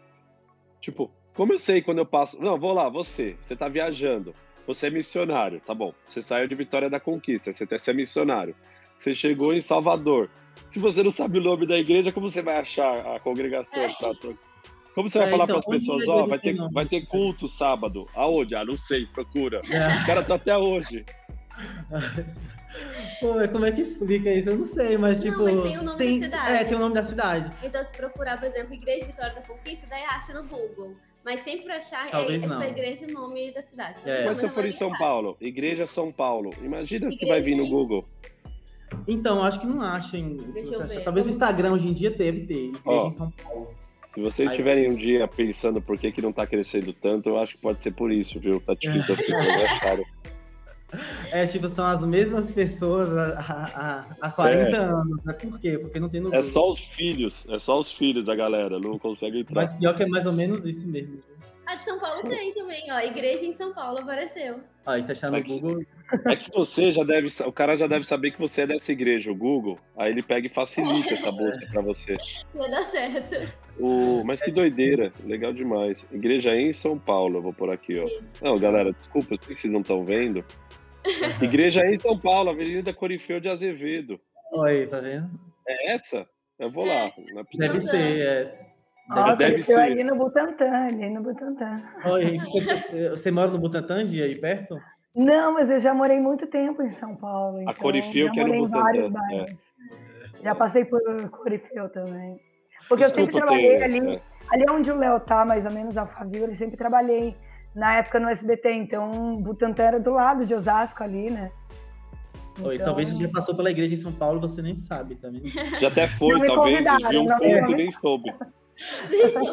Tipo, 0.82 1.10
como 1.34 1.54
eu 1.54 1.60
sei 1.60 1.82
quando 1.82 2.00
eu 2.00 2.06
passo. 2.06 2.40
Não, 2.42 2.60
vou 2.60 2.74
lá, 2.74 2.90
você. 2.90 3.36
Você 3.40 3.56
tá 3.56 3.68
viajando. 3.68 4.36
Você 4.66 4.88
é 4.88 4.90
missionário, 4.90 5.62
tá 5.66 5.74
bom. 5.74 5.94
Você 6.08 6.22
saiu 6.22 6.48
de 6.48 6.56
Vitória 6.56 6.90
da 6.90 7.00
Conquista, 7.00 7.52
você 7.52 7.92
é 7.92 7.94
missionário. 7.94 8.56
Você 8.96 9.14
chegou 9.14 9.54
em 9.54 9.62
Salvador. 9.62 10.30
Se 10.74 10.80
você 10.80 11.04
não 11.04 11.12
sabe 11.12 11.38
o 11.38 11.42
nome 11.42 11.68
da 11.68 11.78
igreja, 11.78 12.12
como 12.12 12.28
você 12.28 12.42
vai 12.42 12.58
achar 12.58 13.16
a 13.16 13.20
congregação? 13.20 13.84
É. 13.84 13.90
Tá? 13.90 14.12
Como 14.96 15.08
você 15.08 15.20
vai 15.20 15.28
é, 15.28 15.30
falar 15.30 15.44
então, 15.44 15.62
para 15.62 15.76
as 15.76 15.80
pessoas, 15.80 16.08
ó, 16.08 16.22
oh, 16.22 16.26
vai, 16.26 16.40
ter, 16.40 16.56
vai 16.72 16.86
ter 16.88 17.06
culto 17.06 17.48
sábado? 17.48 18.08
Aonde? 18.16 18.56
Ah, 18.56 18.66
não 18.66 18.76
sei, 18.76 19.06
procura. 19.06 19.62
É. 19.70 19.98
Os 19.98 20.04
caras 20.04 20.24
estão 20.24 20.36
até 20.36 20.58
hoje. 20.58 21.06
Pô, 23.22 23.48
como 23.52 23.68
é 23.68 23.72
que 23.72 23.82
explica 23.82 24.34
isso? 24.34 24.50
Eu 24.50 24.58
não 24.58 24.66
sei, 24.66 24.98
mas 24.98 25.22
tipo. 25.22 25.38
Não, 25.38 25.46
mas 25.46 25.62
tem 25.62 25.78
o 25.78 25.84
nome 25.84 25.98
tem, 26.00 26.20
da 26.20 26.26
cidade. 26.26 26.52
É, 26.52 26.64
tem 26.64 26.76
o 26.76 26.80
nome 26.80 26.96
da 26.96 27.04
cidade. 27.04 27.52
Então, 27.62 27.84
se 27.84 27.94
procurar, 27.96 28.40
por 28.40 28.48
exemplo, 28.48 28.74
Igreja 28.74 29.06
Vitória 29.06 29.36
da 29.36 29.42
Conquista, 29.42 29.86
daí 29.88 30.02
acha 30.06 30.34
no 30.34 30.44
Google. 30.48 30.94
Mas 31.24 31.42
sempre 31.42 31.72
achar 31.72 32.10
Talvez 32.10 32.42
é, 32.42 32.48
não. 32.48 32.62
é 32.64 32.68
igreja 32.68 33.06
o 33.06 33.12
nome 33.12 33.54
da 33.54 33.62
cidade. 33.62 34.02
É. 34.06 34.26
Mas 34.26 34.40
se 34.40 34.46
eu 34.46 34.50
for 34.50 34.66
em 34.66 34.72
São 34.72 34.92
Paulo, 34.98 35.38
Igreja 35.40 35.86
São 35.86 36.12
Paulo, 36.12 36.50
imagina 36.64 37.06
igreja 37.06 37.20
que 37.20 37.26
vai 37.28 37.42
vir 37.42 37.56
no 37.56 37.70
Google. 37.70 38.04
Então, 39.08 39.44
acho 39.44 39.60
que 39.60 39.68
não 39.68 39.82
achem. 39.82 40.38
Talvez 41.04 41.26
no 41.26 41.32
Instagram 41.32 41.74
hoje 41.74 41.88
em 41.88 41.94
dia 41.94 42.12
Igreja 42.12 42.72
Ó, 42.86 43.08
em 43.08 43.12
São 43.12 43.32
Paulo. 43.32 43.74
Se 44.06 44.22
vocês 44.22 44.52
estiverem 44.52 44.92
um 44.92 44.96
dia 44.96 45.28
pensando 45.28 45.82
por 45.82 45.98
que, 45.98 46.12
que 46.12 46.22
não 46.22 46.32
tá 46.32 46.46
crescendo 46.46 46.94
tanto, 46.94 47.30
eu 47.30 47.40
acho 47.40 47.56
que 47.56 47.62
pode 47.62 47.82
ser 47.82 47.92
por 47.92 48.14
isso, 48.14 48.40
viu? 48.40 48.60
Tá 48.62 48.74
difícil 48.74 49.16
as 49.16 49.22
pessoas 49.22 49.48
acharem. 49.72 50.06
É, 51.32 51.48
tipo, 51.48 51.68
são 51.68 51.86
as 51.86 52.06
mesmas 52.06 52.52
pessoas 52.52 53.10
há, 53.18 54.06
há, 54.22 54.28
há 54.28 54.32
40 54.32 54.70
é. 54.70 54.80
anos, 54.80 55.24
né? 55.24 55.34
Por 55.34 55.60
quê? 55.60 55.80
Porque 55.80 56.00
não 56.00 56.08
tem 56.08 56.22
no 56.22 56.34
É 56.34 56.44
só 56.44 56.70
os 56.70 56.80
filhos, 56.80 57.48
é 57.50 57.58
só 57.58 57.80
os 57.80 57.92
filhos 57.92 58.26
da 58.26 58.36
galera, 58.36 58.80
não 58.80 59.00
consegue 59.00 59.40
entrar. 59.40 59.64
Mas 59.64 59.74
pior 59.74 59.96
que 59.96 60.04
é 60.04 60.08
mais 60.08 60.28
ou 60.28 60.34
menos 60.34 60.66
isso 60.66 60.88
mesmo. 60.88 61.18
A 61.66 61.76
de 61.76 61.86
São 61.86 61.98
Paulo 61.98 62.22
tem 62.22 62.54
também, 62.54 62.84
ó. 62.92 63.00
Igreja 63.00 63.46
em 63.46 63.54
São 63.54 63.74
Paulo 63.74 64.00
apareceu. 64.00 64.60
Ó, 64.86 64.96
isso 64.96 65.12
achar 65.12 65.32
no 65.32 65.44
Google. 65.44 65.84
É 66.26 66.36
que 66.36 66.52
você 66.52 66.92
já 66.92 67.04
deve. 67.04 67.28
O 67.46 67.52
cara 67.52 67.76
já 67.76 67.88
deve 67.88 68.06
saber 68.06 68.32
que 68.32 68.40
você 68.40 68.62
é 68.62 68.68
dessa 68.68 68.92
igreja, 68.92 69.32
o 69.32 69.36
Google. 69.36 69.80
Aí 69.98 70.12
ele 70.12 70.22
pega 70.22 70.48
e 70.48 70.50
facilita 70.50 71.14
essa 71.14 71.32
busca 71.32 71.66
pra 71.72 71.82
você. 71.82 72.16
Vai 72.54 72.70
dar 72.70 72.84
certo. 72.84 73.52
O, 73.80 74.24
mas 74.24 74.42
que 74.42 74.52
doideira, 74.52 75.12
legal 75.24 75.52
demais. 75.52 76.06
Igreja 76.12 76.56
em 76.56 76.72
São 76.72 76.98
Paulo, 76.98 77.40
eu 77.40 77.42
vou 77.42 77.54
por 77.54 77.74
aqui, 77.74 78.00
ó. 78.00 78.08
Não, 78.42 78.58
galera, 78.58 78.94
desculpa, 78.94 79.34
eu 79.34 79.38
sei 79.42 79.56
que 79.56 79.62
vocês 79.62 79.74
não 79.74 79.82
estão 79.82 80.04
vendo. 80.06 80.44
Igreja 81.42 81.86
em 81.86 81.96
São 81.98 82.18
Paulo, 82.18 82.50
Avenida 82.50 82.94
Corifeu 82.94 83.40
de 83.40 83.50
Azevedo. 83.50 84.20
Oi, 84.54 84.88
tá 84.88 85.00
vendo? 85.00 85.30
É 85.68 85.92
essa? 85.94 86.28
Eu 86.60 86.72
vou 86.72 86.86
lá. 86.86 87.06
É 87.06 87.12
deve 87.58 87.80
ser, 87.80 88.26
é. 88.26 88.74
Nossa, 89.10 89.36
deve 89.36 89.64
ser. 89.64 89.80
aí 89.80 90.04
no 90.04 90.16
Butantã, 90.16 90.70
ali 90.72 91.10
no 91.10 91.22
Butantã. 91.22 91.84
Oi, 92.06 92.38
você, 92.38 93.10
você 93.10 93.32
mora 93.32 93.52
no 93.52 93.60
Butantã, 93.60 94.06
Gia, 94.06 94.26
aí 94.26 94.40
perto? 94.40 94.80
Não, 95.16 95.54
mas 95.54 95.70
eu 95.70 95.80
já 95.80 95.94
morei 95.94 96.20
muito 96.20 96.48
tempo 96.48 96.82
em 96.82 96.90
São 96.90 97.16
Paulo. 97.16 97.62
Então 97.62 97.72
a 97.72 97.76
Corifeu 97.76 98.32
que 98.32 98.40
é 98.40 98.44
no 98.44 98.68
Butantã. 98.68 99.12
É. 99.32 99.46
Já 100.44 100.56
passei 100.56 100.86
por 100.86 101.02
Corifeu 101.30 101.90
também. 101.90 102.40
Porque 102.90 103.04
Desculpa, 103.06 103.06
eu 103.06 103.10
sempre 103.10 103.38
trabalhei 103.38 103.78
ter, 103.78 103.84
ali, 103.84 104.16
é. 104.16 104.22
ali 104.50 104.64
onde 104.70 104.92
o 104.92 104.98
Léo 104.98 105.20
tá, 105.20 105.46
mais 105.46 105.66
ou 105.66 105.72
menos, 105.72 105.98
Alphaville, 105.98 106.46
eu 106.46 106.54
sempre 106.54 106.76
trabalhei 106.76 107.36
na 107.76 107.96
época 107.96 108.20
no 108.20 108.28
SBT, 108.28 108.72
então 108.72 109.34
Butantã 109.42 109.84
era 109.84 110.00
do 110.00 110.14
lado 110.14 110.46
de 110.46 110.54
Osasco 110.54 111.04
ali, 111.04 111.30
né? 111.30 111.52
Então... 112.54 112.66
Oi, 112.68 112.78
talvez 112.78 113.10
você 113.10 113.24
já 113.24 113.30
passou 113.30 113.56
pela 113.56 113.72
igreja 113.72 113.94
em 113.94 113.98
São 113.98 114.12
Paulo 114.12 114.40
você 114.40 114.62
nem 114.62 114.76
sabe 114.76 115.16
também. 115.16 115.44
Já 115.80 115.88
até 115.88 116.08
foi, 116.10 116.40
talvez, 116.46 116.82
viu 117.10 117.22
um 117.22 117.26
ponto 117.26 117.72
e 117.72 117.76
nem 117.76 117.92
soube. 117.92 118.34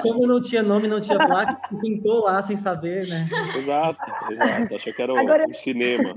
Como 0.02 0.26
não 0.26 0.40
tinha 0.40 0.62
nome, 0.62 0.88
não 0.88 1.00
tinha 1.00 1.18
placa, 1.18 1.60
sentou 1.76 2.24
lá 2.24 2.42
sem 2.42 2.56
saber, 2.56 3.06
né? 3.06 3.26
Exato, 3.56 4.10
exato. 4.30 4.74
Achei 4.76 4.92
que 4.92 5.02
era 5.02 5.18
Agora... 5.18 5.46
um 5.48 5.52
cinema. 5.52 6.14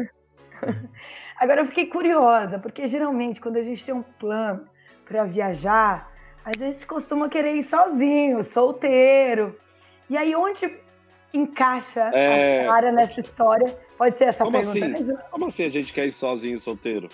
Agora 1.38 1.62
eu 1.62 1.66
fiquei 1.66 1.88
curiosa, 1.88 2.58
porque 2.58 2.88
geralmente 2.88 3.42
quando 3.42 3.58
a 3.58 3.64
gente 3.64 3.84
tem 3.84 3.94
um 3.94 4.04
plano 4.04 4.66
para 5.06 5.26
viajar, 5.26 6.10
a 6.46 6.52
gente 6.58 6.86
costuma 6.86 7.28
querer 7.28 7.56
ir 7.56 7.64
sozinho, 7.64 8.44
solteiro. 8.44 9.58
E 10.10 10.18
aí, 10.18 10.36
onde 10.36 10.80
encaixa 11.34 12.02
é... 12.14 12.68
a 12.68 12.74
Sara 12.74 12.92
nessa 12.92 13.20
história? 13.20 13.78
Pode 13.98 14.18
ser 14.18 14.26
essa 14.26 14.44
Como 14.44 14.52
pergunta 14.52 14.78
assim? 14.78 14.88
mesmo? 14.88 15.18
Como 15.32 15.46
assim 15.48 15.66
a 15.66 15.70
gente 15.70 15.94
quer 15.94 16.06
ir 16.06 16.12
sozinho, 16.12 16.60
solteiro? 16.60 17.08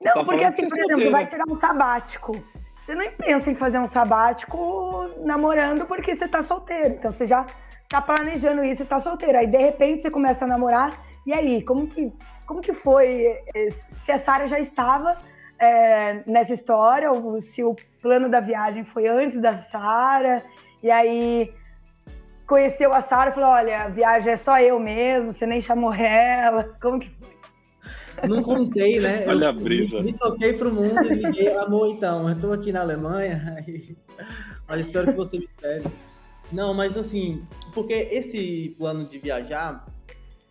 Você 0.00 0.08
não, 0.08 0.14
tá 0.14 0.24
porque 0.24 0.44
assim, 0.44 0.68
por 0.68 0.78
exemplo, 0.78 1.10
vai 1.10 1.26
tirar 1.26 1.44
um 1.48 1.58
sabático. 1.58 2.44
Você 2.86 2.94
nem 2.94 3.10
pensa 3.10 3.50
em 3.50 3.56
fazer 3.56 3.80
um 3.80 3.88
sabático 3.88 5.10
namorando 5.24 5.86
porque 5.86 6.14
você 6.14 6.28
tá 6.28 6.40
solteiro. 6.40 6.94
Então 6.94 7.10
você 7.10 7.26
já 7.26 7.44
tá 7.88 8.00
planejando 8.00 8.62
isso 8.62 8.84
e 8.84 8.86
tá 8.86 9.00
solteiro. 9.00 9.38
Aí 9.38 9.48
de 9.48 9.58
repente 9.58 10.02
você 10.02 10.10
começa 10.10 10.44
a 10.44 10.48
namorar. 10.48 10.96
E 11.26 11.32
aí, 11.32 11.64
como 11.64 11.88
que, 11.88 12.12
como 12.46 12.60
que 12.60 12.72
foi? 12.72 13.40
Se 13.70 14.12
a 14.12 14.20
Sara 14.20 14.46
já 14.46 14.60
estava 14.60 15.18
é, 15.58 16.22
nessa 16.30 16.54
história, 16.54 17.10
ou 17.10 17.40
se 17.40 17.64
o 17.64 17.74
plano 18.00 18.28
da 18.28 18.38
viagem 18.38 18.84
foi 18.84 19.08
antes 19.08 19.40
da 19.40 19.58
Sara, 19.58 20.44
e 20.80 20.88
aí 20.88 21.52
conheceu 22.46 22.94
a 22.94 23.02
Sara 23.02 23.30
e 23.30 23.34
falou: 23.34 23.50
olha, 23.50 23.82
a 23.82 23.88
viagem 23.88 24.32
é 24.32 24.36
só 24.36 24.60
eu 24.60 24.78
mesmo, 24.78 25.32
você 25.32 25.44
nem 25.44 25.60
chamou 25.60 25.92
ela. 25.92 26.72
Como 26.80 27.00
que 27.00 27.10
foi? 27.10 27.35
Não 28.28 28.42
contei, 28.42 29.00
né? 29.00 29.26
Olha 29.26 29.46
eu, 29.46 29.50
a 29.50 29.52
brisa. 29.52 29.98
Me, 29.98 30.04
me 30.04 30.12
toquei 30.12 30.52
pro 30.52 30.72
mundo 30.72 31.02
e 31.04 31.14
liguei, 31.14 31.48
amor, 31.54 31.88
então, 31.88 32.28
eu 32.28 32.40
tô 32.40 32.52
aqui 32.52 32.72
na 32.72 32.80
Alemanha, 32.80 33.56
aí, 33.58 33.96
olha, 34.68 34.80
espero 34.80 35.06
que 35.08 35.16
você 35.16 35.38
me 35.38 35.44
espere. 35.44 35.84
Não, 36.52 36.72
mas 36.72 36.96
assim, 36.96 37.42
porque 37.74 37.92
esse 37.92 38.74
plano 38.78 39.04
de 39.04 39.18
viajar, 39.18 39.84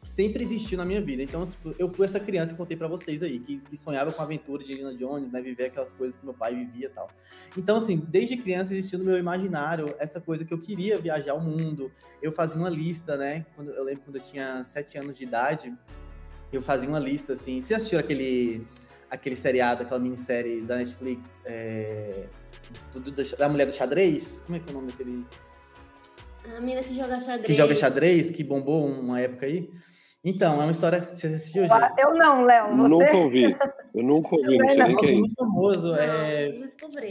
sempre 0.05 0.43
existiu 0.43 0.77
na 0.77 0.85
minha 0.85 1.01
vida. 1.01 1.23
Então, 1.23 1.45
tipo, 1.47 1.71
eu 1.79 1.89
fui 1.89 2.05
essa 2.05 2.19
criança 2.19 2.53
que 2.53 2.57
contei 2.57 2.77
para 2.77 2.87
vocês 2.87 3.23
aí, 3.23 3.39
que, 3.39 3.57
que, 3.57 3.75
sonhava 3.75 4.11
com 4.11 4.21
a 4.21 4.25
aventura 4.25 4.63
de 4.63 4.73
Indiana 4.73 4.95
Jones, 4.95 5.31
né? 5.31 5.41
Viver 5.41 5.65
aquelas 5.65 5.91
coisas 5.93 6.15
que 6.15 6.23
meu 6.23 6.33
pai 6.33 6.55
vivia 6.55 6.85
e 6.85 6.89
tal. 6.89 7.09
Então, 7.57 7.77
assim, 7.77 7.97
desde 7.97 8.37
criança 8.37 8.73
existiu 8.73 8.99
no 8.99 9.05
meu 9.05 9.17
imaginário 9.17 9.93
essa 9.97 10.21
coisa 10.21 10.45
que 10.45 10.53
eu 10.53 10.59
queria 10.59 10.99
viajar 10.99 11.33
o 11.33 11.41
mundo. 11.41 11.91
Eu 12.21 12.31
fazia 12.31 12.57
uma 12.57 12.69
lista, 12.69 13.17
né? 13.17 13.45
Quando, 13.55 13.71
eu 13.71 13.83
lembro 13.83 14.03
quando 14.05 14.17
eu 14.17 14.21
tinha 14.21 14.63
sete 14.63 14.97
anos 14.97 15.17
de 15.17 15.23
idade, 15.23 15.73
eu 16.57 16.61
fazia 16.61 16.87
uma 16.87 16.99
lista, 16.99 17.33
assim. 17.33 17.61
Você 17.61 17.75
assistiu 17.75 17.99
aquele, 17.99 18.65
aquele 19.09 19.35
seriado, 19.35 19.83
aquela 19.83 19.99
minissérie 19.99 20.61
da 20.61 20.77
Netflix, 20.77 21.39
é, 21.45 22.27
do, 22.91 22.99
do, 22.99 23.37
da 23.37 23.49
Mulher 23.49 23.65
do 23.65 23.73
Xadrez? 23.73 24.41
Como 24.45 24.57
é 24.57 24.59
que 24.59 24.69
é 24.69 24.71
o 24.71 24.75
nome 24.75 24.91
daquele... 24.91 25.25
A 26.57 26.61
mina 26.61 26.83
que 26.83 26.93
joga 26.93 27.19
xadrez. 27.19 27.47
Que 27.47 27.53
joga 27.53 27.73
xadrez, 27.75 28.29
que 28.29 28.43
bombou 28.43 28.85
uma 28.85 29.19
época 29.19 29.47
aí. 29.47 29.67
Então, 30.23 30.59
é 30.59 30.63
uma 30.65 30.71
história. 30.71 31.07
Você 31.13 31.27
assistiu, 31.27 31.67
gente? 31.67 32.01
Eu 32.01 32.15
não, 32.15 32.43
Léo. 32.43 32.75
Você... 32.75 32.87
Nunca 32.89 33.17
ouvi. 33.17 33.57
Eu 33.93 34.03
nunca 34.03 34.35
ouvi, 34.35 34.57
não 34.57 34.67
sei 34.69 34.83
nem 34.83 34.95
quem 34.95 35.09
é. 35.11 35.15
muito 35.15 35.35
famoso. 35.35 35.87
Não, 35.87 35.95
é... 35.95 36.49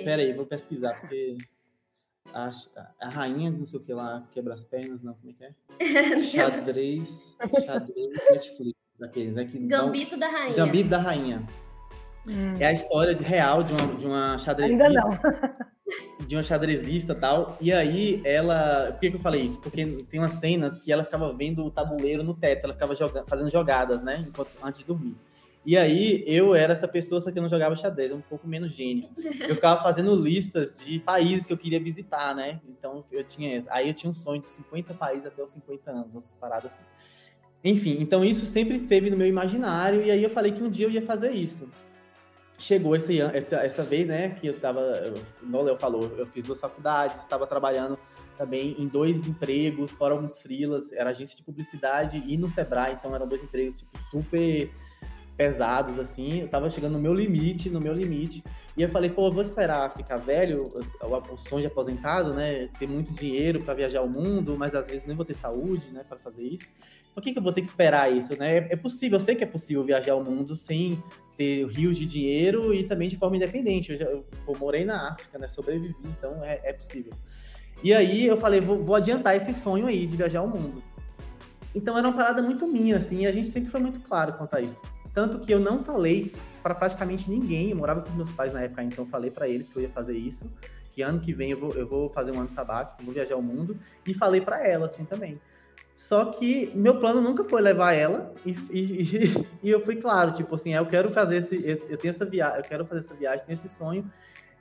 Peraí, 0.05 0.33
vou 0.33 0.45
pesquisar, 0.45 1.01
porque. 1.01 1.37
A, 2.33 2.51
a 3.01 3.09
rainha 3.09 3.53
de 3.53 3.59
não 3.59 3.67
sei 3.67 3.79
o 3.79 3.83
que 3.83 3.93
lá, 3.93 4.27
quebra 4.33 4.55
as 4.55 4.65
pernas, 4.65 5.01
não, 5.03 5.15
como 5.15 5.31
é 5.31 5.35
que 5.35 5.45
é? 5.45 5.55
xadrez, 6.21 7.37
xadrez 7.65 8.11
Netflix, 8.31 8.79
daqueles, 8.99 9.35
né? 9.35 9.45
Que 9.45 9.59
Gambito 9.59 10.17
da 10.17 10.29
Rainha. 10.29 10.57
Gambito 10.57 10.89
da 10.89 10.99
Rainha. 10.99 11.43
Hum. 12.27 12.57
É 12.59 12.67
a 12.67 12.73
história 12.73 13.15
de, 13.15 13.23
real 13.23 13.63
de 13.63 13.73
uma, 13.73 13.95
de 13.95 14.07
uma 14.07 14.39
xadrezista. 14.39 14.85
Ainda 14.85 15.01
não. 15.01 15.11
de 16.27 16.37
uma 16.37 16.43
xadrezista 16.43 17.15
tal. 17.15 17.57
E 17.61 17.73
aí, 17.73 18.21
ela. 18.25 18.93
Por 18.93 19.01
que, 19.01 19.11
que 19.11 19.17
eu 19.17 19.21
falei 19.21 19.43
isso? 19.43 19.61
Porque 19.61 19.85
tem 20.11 20.21
umas 20.21 20.35
cenas 20.35 20.79
que 20.79 20.91
ela 20.91 21.05
ficava 21.05 21.33
vendo 21.35 21.65
o 21.65 21.71
tabuleiro 21.71 22.23
no 22.23 22.35
teto, 22.35 22.65
ela 22.65 22.73
ficava 22.73 22.95
joga... 22.95 23.25
fazendo 23.27 23.51
jogadas, 23.51 24.03
né? 24.03 24.25
Enquanto, 24.27 24.51
antes 24.63 24.81
de 24.81 24.87
dormir. 24.87 25.17
E 25.67 25.79
aí, 25.79 26.23
eu 26.27 26.55
era 26.55 26.75
essa 26.75 26.87
pessoa, 26.87 27.21
só 27.21 27.31
que 27.31 27.39
eu 27.39 27.43
não 27.43 27.49
jogava 27.49 27.75
xadrez, 27.75 28.11
um 28.11 28.21
pouco 28.21 28.47
menos 28.47 28.73
gênio. 28.73 29.09
Eu 29.49 29.55
ficava 29.55 29.83
fazendo 29.83 30.15
listas 30.15 30.77
de 30.77 31.01
países 31.01 31.47
que 31.47 31.53
eu 31.55 31.57
queria 31.57 31.83
visitar, 31.83 32.35
né? 32.35 32.61
Então, 32.69 33.03
eu 33.11 33.25
tinha. 33.25 33.65
Aí, 33.71 33.89
eu 33.89 33.95
tinha 33.95 34.11
um 34.11 34.15
sonho 34.15 34.43
de 34.43 34.51
50 34.51 34.93
países 34.93 35.25
até 35.25 35.43
os 35.43 35.53
50 35.53 35.91
anos, 35.91 36.11
umas 36.13 36.35
paradas 36.35 36.75
assim. 36.75 36.83
Enfim, 37.65 37.97
então 37.99 38.23
isso 38.23 38.45
sempre 38.45 38.77
esteve 38.77 39.09
no 39.09 39.17
meu 39.17 39.27
imaginário, 39.27 40.03
e 40.03 40.11
aí 40.11 40.23
eu 40.23 40.29
falei 40.29 40.53
que 40.53 40.63
um 40.63 40.69
dia 40.69 40.87
eu 40.87 40.91
ia 40.91 41.01
fazer 41.01 41.31
isso. 41.31 41.69
Chegou 42.59 42.95
esse, 42.95 43.21
essa, 43.21 43.57
essa 43.57 43.83
vez, 43.83 44.07
né, 44.07 44.37
que 44.41 44.47
eu 44.47 44.61
tava, 44.61 44.81
o 45.43 45.63
Léo 45.63 45.77
falou, 45.77 46.13
eu 46.19 46.27
fiz 46.27 46.45
duas 46.45 46.61
faculdades, 46.61 47.21
estava 47.21 47.47
trabalhando 47.47 47.99
também 48.37 48.77
em 48.79 48.87
dois 48.87 49.27
empregos, 49.27 49.93
fora 49.93 50.13
alguns 50.13 50.39
frilas, 50.39 50.93
era 50.93 51.11
agência 51.11 51.37
de 51.37 51.43
publicidade 51.43 52.23
e 52.27 52.37
no 52.37 52.49
Sebrae, 52.49 52.93
então 52.93 53.15
eram 53.15 53.27
dois 53.27 53.43
empregos, 53.43 53.79
tipo, 53.79 53.99
super 54.11 54.71
pesados, 55.37 55.99
assim, 55.99 56.43
eu 56.43 56.49
tava 56.49 56.71
chegando 56.71 56.93
no 56.93 57.01
meu 57.01 57.13
limite, 57.13 57.69
no 57.69 57.81
meu 57.81 57.93
limite, 57.93 58.43
e 58.77 58.83
eu 58.83 58.89
falei, 58.89 59.11
pô, 59.11 59.27
eu 59.27 59.33
vou 59.33 59.43
esperar 59.43 59.93
ficar 59.93 60.17
velho, 60.17 60.71
o, 61.03 61.33
o 61.33 61.37
sonho 61.37 61.63
de 61.63 61.67
aposentado, 61.67 62.33
né, 62.33 62.69
ter 62.79 62.87
muito 62.87 63.13
dinheiro 63.13 63.61
para 63.65 63.75
viajar 63.75 64.03
o 64.03 64.09
mundo, 64.09 64.57
mas 64.57 64.75
às 64.75 64.87
vezes 64.87 65.05
nem 65.05 65.17
vou 65.17 65.25
ter 65.25 65.35
saúde, 65.35 65.91
né, 65.91 66.05
para 66.09 66.17
fazer 66.19 66.47
isso, 66.47 66.73
por 67.15 67.23
que, 67.23 67.33
que 67.33 67.39
eu 67.39 67.43
vou 67.43 67.53
ter 67.53 67.61
que 67.61 67.67
esperar 67.67 68.13
isso, 68.13 68.37
né, 68.39 68.59
é, 68.59 68.69
é 68.73 68.77
possível, 68.77 69.17
eu 69.17 69.21
sei 69.21 69.35
que 69.35 69.45
é 69.45 69.47
possível 69.47 69.83
viajar 69.83 70.17
o 70.17 70.25
mundo 70.25 70.57
sem 70.57 70.99
ter 71.37 71.67
rios 71.67 71.97
de 71.97 72.07
dinheiro 72.07 72.73
e 72.73 72.85
também 72.85 73.09
de 73.09 73.17
forma 73.17 73.37
independente. 73.37 73.93
Eu, 73.93 73.99
já, 73.99 74.05
eu, 74.07 74.25
eu 74.47 74.59
morei 74.59 74.85
na 74.85 75.09
África, 75.11 75.39
né? 75.39 75.49
Sobrevivi, 75.49 75.97
então 76.07 76.45
é, 76.45 76.61
é 76.65 76.73
possível. 76.73 77.13
E 77.83 77.93
aí 77.93 78.27
eu 78.27 78.37
falei, 78.37 78.61
vou, 78.61 78.83
vou, 78.83 78.97
adiantar 78.97 79.37
esse 79.37 79.53
sonho 79.53 79.87
aí 79.87 80.07
de 80.07 80.17
viajar 80.17 80.43
o 80.43 80.49
mundo. 80.49 80.83
Então 81.75 81.99
era 81.99 82.07
uma 82.07 82.17
parada 82.17 82.41
muito 82.41 82.67
minha, 82.67 82.97
assim, 82.97 83.23
e 83.23 83.27
a 83.27 83.33
gente 83.33 83.49
sempre 83.49 83.71
foi 83.71 83.81
muito 83.81 84.01
claro 84.01 84.35
quanto 84.35 84.55
a 84.55 84.61
isso. 84.61 84.81
Tanto 85.13 85.41
que 85.41 85.53
eu 85.53 85.61
não 85.61 85.81
falei 85.81 86.33
para 86.63 86.75
praticamente 86.75 87.29
ninguém, 87.29 87.71
eu 87.71 87.77
morava 87.77 88.01
com 88.01 88.11
meus 88.13 88.31
pais 88.31 88.53
na 88.53 88.63
época, 88.63 88.83
então 88.83 89.05
falei 89.05 89.31
para 89.31 89.49
eles 89.49 89.69
que 89.69 89.77
eu 89.77 89.83
ia 89.83 89.89
fazer 89.89 90.17
isso, 90.17 90.51
que 90.91 91.03
ano 91.03 91.21
que 91.21 91.33
vem 91.33 91.51
eu 91.51 91.61
vou, 91.61 91.75
eu 91.75 91.87
vou 91.87 92.09
fazer 92.09 92.33
um 92.33 92.41
ano 92.41 92.49
sabático, 92.49 93.03
vou 93.03 93.13
viajar 93.13 93.37
o 93.37 93.43
mundo, 93.43 93.77
e 94.07 94.15
falei 94.15 94.41
para 94.41 94.67
ela, 94.67 94.87
assim, 94.87 95.05
também. 95.05 95.39
Só 95.95 96.25
que 96.25 96.73
meu 96.75 96.99
plano 96.99 97.21
nunca 97.21 97.45
foi 97.45 97.63
levar 97.63 97.93
ela, 97.93 98.33
e, 98.45 98.51
e, 98.71 99.37
e, 99.63 99.71
eu 99.71 99.81
fui 99.85 99.97
claro, 99.97 100.33
tipo 100.33 100.55
assim, 100.57 100.75
eu 100.75 100.87
quero 100.87 101.09
fazer 101.09 101.37
esse, 101.37 101.55
eu, 101.57 101.87
eu 101.89 101.97
tenho 101.97 102.11
essa 102.11 102.25
viagem, 102.27 102.59
eu 102.59 102.65
quero 102.65 102.85
fazer 102.85 103.01
essa 103.01 103.15
viagem, 103.15 103.47
tenho 103.47 103.55
esse 103.55 103.69
sonho. 103.69 104.11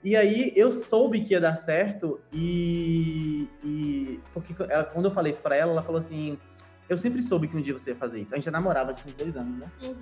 E 0.03 0.15
aí 0.15 0.51
eu 0.55 0.71
soube 0.71 1.21
que 1.21 1.33
ia 1.33 1.41
dar 1.41 1.55
certo, 1.55 2.19
e, 2.31 3.49
e 3.63 4.19
porque 4.31 4.53
ela, 4.69 4.83
quando 4.83 5.05
eu 5.05 5.11
falei 5.11 5.31
isso 5.31 5.41
para 5.41 5.55
ela, 5.55 5.71
ela 5.71 5.81
falou 5.81 5.97
assim: 5.97 6.37
Eu 6.89 6.97
sempre 6.97 7.21
soube 7.21 7.47
que 7.47 7.57
um 7.57 7.61
dia 7.61 7.73
você 7.73 7.91
ia 7.91 7.95
fazer 7.95 8.19
isso. 8.19 8.33
A 8.33 8.37
gente 8.37 8.45
já 8.45 8.51
namorava, 8.51 8.93
tinha 8.93 9.11
uns 9.11 9.17
dois 9.17 9.35
anos, 9.37 9.57
né? 9.59 9.71
Uhum. 9.81 9.95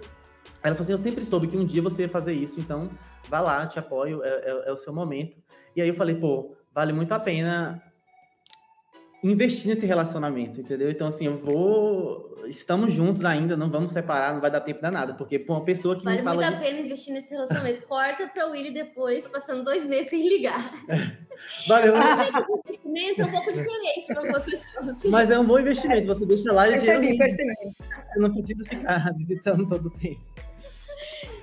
Ela 0.64 0.76
falou 0.76 0.82
assim: 0.82 0.92
Eu 0.92 0.98
sempre 0.98 1.24
soube 1.24 1.48
que 1.48 1.56
um 1.56 1.64
dia 1.64 1.84
você 1.84 2.04
ia 2.04 2.10
fazer 2.10 2.34
isso, 2.34 2.60
então 2.60 2.90
vá 3.30 3.40
lá, 3.40 3.68
te 3.68 3.78
apoio, 3.78 4.24
é, 4.24 4.30
é, 4.30 4.70
é 4.70 4.72
o 4.72 4.78
seu 4.78 4.92
momento. 4.92 5.38
E 5.76 5.82
aí 5.82 5.88
eu 5.88 5.94
falei: 5.94 6.16
Pô, 6.16 6.56
vale 6.74 6.92
muito 6.92 7.14
a 7.14 7.20
pena 7.20 7.82
investir 9.24 9.70
nesse 9.70 9.86
relacionamento, 9.86 10.60
entendeu? 10.60 10.90
Então, 10.90 11.08
assim, 11.08 11.26
eu 11.26 11.36
vou. 11.36 12.36
Estamos 12.48 12.92
juntos 12.92 13.24
ainda, 13.24 13.56
não 13.56 13.70
vamos 13.70 13.92
separar, 13.92 14.34
não 14.34 14.42
vai 14.42 14.50
dar 14.50 14.62
tempo 14.62 14.80
pra 14.80 14.90
nada, 14.90 15.14
porque 15.14 15.38
por 15.38 15.54
uma 15.54 15.64
pessoa 15.64 15.96
que 15.96 16.04
vale 16.04 16.18
me 16.18 16.24
fala. 16.24 16.42
Vale 16.42 16.56
muito 16.56 16.64
a 16.64 16.68
pena 16.68 16.80
investir 16.82 17.14
nesse 17.14 17.34
relacionamento. 17.34 17.88
Corta 17.88 18.28
pra 18.28 18.48
Willy 18.48 18.74
depois, 18.74 19.28
passando 19.28 19.64
dois 19.64 19.86
meses 19.86 20.10
sem 20.10 20.28
ligar. 20.28 20.60
Valeu. 21.68 21.96
Eu 21.96 22.18
sei 22.18 22.32
que 22.32 22.52
o 22.52 22.60
investimento 22.66 23.22
é 23.22 23.26
um 23.26 23.32
pouco 23.32 23.54
diferente 23.54 24.08
para 24.08 24.32
vocês. 24.32 24.66
Assim. 24.78 25.10
Mas 25.10 25.30
é 25.30 25.40
um 25.40 25.46
bom 25.46 25.60
investimento, 25.60 26.08
você 26.08 26.26
deixa 26.26 26.52
lá 26.52 26.68
e 26.70 26.80
geralmente. 26.80 27.18
Você 27.18 28.20
não 28.20 28.32
precisa 28.32 28.66
ficar 28.66 29.14
visitando 29.18 29.70
todo 29.70 29.86
o 29.86 29.92
tempo. 29.92 30.22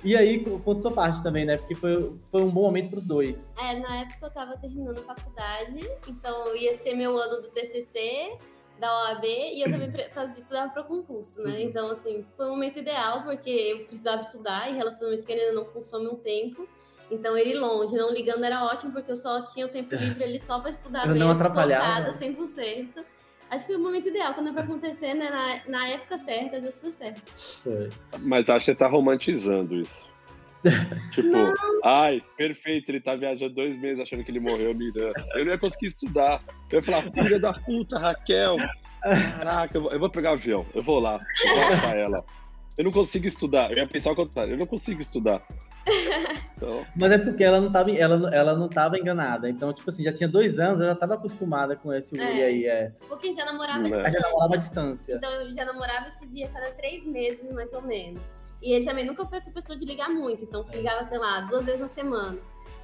E 0.03 0.15
aí, 0.15 0.43
conta 0.43 0.81
sua 0.81 0.91
parte 0.91 1.21
também, 1.21 1.45
né? 1.45 1.57
Porque 1.57 1.75
foi, 1.75 2.17
foi 2.29 2.41
um 2.41 2.49
bom 2.49 2.61
momento 2.61 2.89
para 2.89 2.99
os 2.99 3.07
dois. 3.07 3.53
É, 3.57 3.79
na 3.79 3.97
época 3.97 4.17
eu 4.21 4.27
estava 4.27 4.57
terminando 4.57 4.97
a 4.99 5.15
faculdade, 5.15 5.89
então 6.07 6.55
ia 6.55 6.73
ser 6.73 6.95
meu 6.95 7.17
ano 7.17 7.41
do 7.41 7.49
TCC, 7.49 8.37
da 8.79 9.03
OAB, 9.03 9.25
e 9.25 9.61
eu 9.61 9.69
também 9.69 9.91
fazia, 10.09 10.39
estudava 10.39 10.71
para 10.71 10.83
concurso, 10.83 11.41
né? 11.41 11.51
Uhum. 11.51 11.59
Então, 11.59 11.91
assim, 11.91 12.25
foi 12.37 12.45
um 12.45 12.51
momento 12.51 12.79
ideal, 12.79 13.23
porque 13.23 13.49
eu 13.49 13.85
precisava 13.85 14.21
estudar, 14.21 14.71
e 14.71 14.75
relacionamento 14.75 15.25
que 15.25 15.33
ainda 15.33 15.51
não 15.51 15.65
consome 15.65 16.07
um 16.07 16.15
tempo. 16.15 16.67
Então, 17.11 17.35
ele 17.37 17.57
longe, 17.57 17.95
não 17.95 18.13
ligando 18.13 18.43
era 18.43 18.63
ótimo, 18.63 18.93
porque 18.93 19.11
eu 19.11 19.15
só 19.15 19.43
tinha 19.43 19.65
o 19.65 19.69
tempo 19.69 19.93
livre 19.95 20.23
ali 20.23 20.39
só 20.39 20.59
para 20.59 20.69
estudar 20.69 21.07
eu 21.07 21.13
mesmo, 21.13 21.27
não 21.27 21.31
atrapalhava. 21.35 22.11
focada 22.11 22.13
100% 22.13 23.05
acho 23.49 23.65
que 23.65 23.73
foi 23.73 23.81
o 23.81 23.83
momento 23.83 24.09
ideal, 24.09 24.33
quando 24.33 24.49
é 24.49 24.53
pra 24.53 24.63
acontecer, 24.63 25.13
né? 25.13 25.29
Na, 25.29 25.79
na 25.79 25.87
época 25.87 26.17
certa, 26.17 26.59
deu 26.59 26.71
super 26.71 26.91
certo. 26.91 27.21
Foi. 27.63 27.89
Mas 28.19 28.49
acho 28.49 28.59
que 28.59 28.65
você 28.65 28.75
tá 28.75 28.87
romantizando 28.87 29.75
isso. 29.75 30.07
tipo, 31.13 31.27
não. 31.29 31.53
ai, 31.85 32.21
perfeito, 32.35 32.89
ele 32.91 32.99
tá 32.99 33.15
viajando 33.15 33.55
dois 33.55 33.79
meses 33.79 34.01
achando 34.01 34.23
que 34.23 34.31
ele 34.31 34.41
morreu 34.41 34.73
mirando. 34.75 35.13
Eu 35.33 35.45
não 35.45 35.51
ia 35.51 35.57
conseguir 35.57 35.85
estudar. 35.85 36.41
Eu 36.69 36.79
ia 36.79 36.83
falar, 36.83 37.03
filha 37.03 37.39
da 37.39 37.53
puta, 37.53 37.97
Raquel. 37.97 38.57
Caraca, 39.01 39.77
eu 39.77 39.81
vou, 39.81 39.91
eu 39.91 39.99
vou 39.99 40.09
pegar 40.09 40.31
o 40.31 40.33
avião, 40.33 40.65
eu 40.75 40.83
vou 40.83 40.99
lá, 40.99 41.19
eu 41.45 41.55
vou 41.55 41.65
achar 41.65 41.97
ela. 41.97 42.25
Eu 42.77 42.83
não 42.83 42.91
consigo 42.91 43.25
estudar. 43.25 43.71
Eu 43.71 43.77
ia 43.77 43.87
pensar 43.87 44.11
o 44.11 44.15
contrário, 44.15 44.53
eu 44.53 44.57
não 44.57 44.65
consigo 44.65 45.01
estudar. 45.01 45.41
Então... 46.55 46.85
Mas 46.95 47.11
é 47.13 47.17
porque 47.17 47.43
ela 47.43 47.59
não 47.59 47.67
estava 47.67 47.91
ela, 47.91 48.29
ela 48.35 48.53
não 48.53 48.67
tava 48.67 48.97
enganada. 48.97 49.49
Então, 49.49 49.71
tipo 49.73 49.89
assim, 49.89 50.03
já 50.03 50.11
tinha 50.11 50.27
dois 50.27 50.59
anos, 50.59 50.81
ela 50.81 50.93
estava 50.93 51.13
acostumada 51.13 51.75
com 51.75 51.93
esse 51.93 52.19
é. 52.19 52.43
aí. 52.43 52.65
É. 52.65 52.91
Porque 53.07 53.31
já 53.33 53.45
namorava 53.45 53.79
é. 53.79 53.83
distância. 53.83 54.11
Já 54.11 54.19
namorava 54.19 54.53
à 54.53 54.57
distância. 54.57 55.13
Então, 55.15 55.31
eu 55.31 55.55
já 55.55 55.65
namorava 55.65 56.07
e 56.07 56.11
se 56.11 56.27
via 56.27 56.49
cada 56.49 56.71
três 56.71 57.05
meses, 57.05 57.51
mais 57.53 57.73
ou 57.73 57.81
menos. 57.83 58.19
E 58.61 58.73
ele 58.73 58.85
também 58.85 59.05
nunca 59.05 59.25
foi 59.25 59.37
essa 59.37 59.51
pessoa 59.51 59.77
de 59.77 59.85
ligar 59.85 60.09
muito. 60.09 60.43
Então, 60.43 60.65
é. 60.71 60.77
ligava, 60.77 61.03
sei 61.03 61.17
lá, 61.17 61.41
duas 61.41 61.65
vezes 61.65 61.79
na 61.79 61.87
semana. 61.87 62.37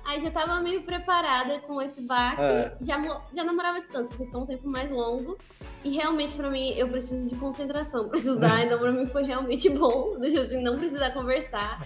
Aí 0.05 0.19
já 0.19 0.29
tava 0.29 0.61
meio 0.61 0.83
preparada 0.83 1.59
com 1.59 1.81
esse 1.81 2.01
baque. 2.01 2.41
É. 2.41 2.77
Já, 2.79 3.01
já 3.33 3.43
namorava 3.43 3.79
à 3.79 3.81
distância, 3.81 4.15
foi 4.15 4.25
só 4.25 4.39
um 4.39 4.45
tempo 4.45 4.67
mais 4.67 4.89
longo. 4.91 5.37
E 5.83 5.89
realmente, 5.89 6.35
para 6.35 6.49
mim, 6.49 6.73
eu 6.77 6.87
preciso 6.87 7.27
de 7.27 7.35
concentração 7.35 8.07
para 8.07 8.17
estudar. 8.17 8.61
então, 8.63 8.79
para 8.79 8.91
mim, 8.91 9.05
foi 9.05 9.23
realmente 9.23 9.69
bom. 9.69 10.17
Deixa 10.19 10.41
assim, 10.41 10.61
não 10.61 10.75
precisar 10.77 11.11
conversar 11.11 11.79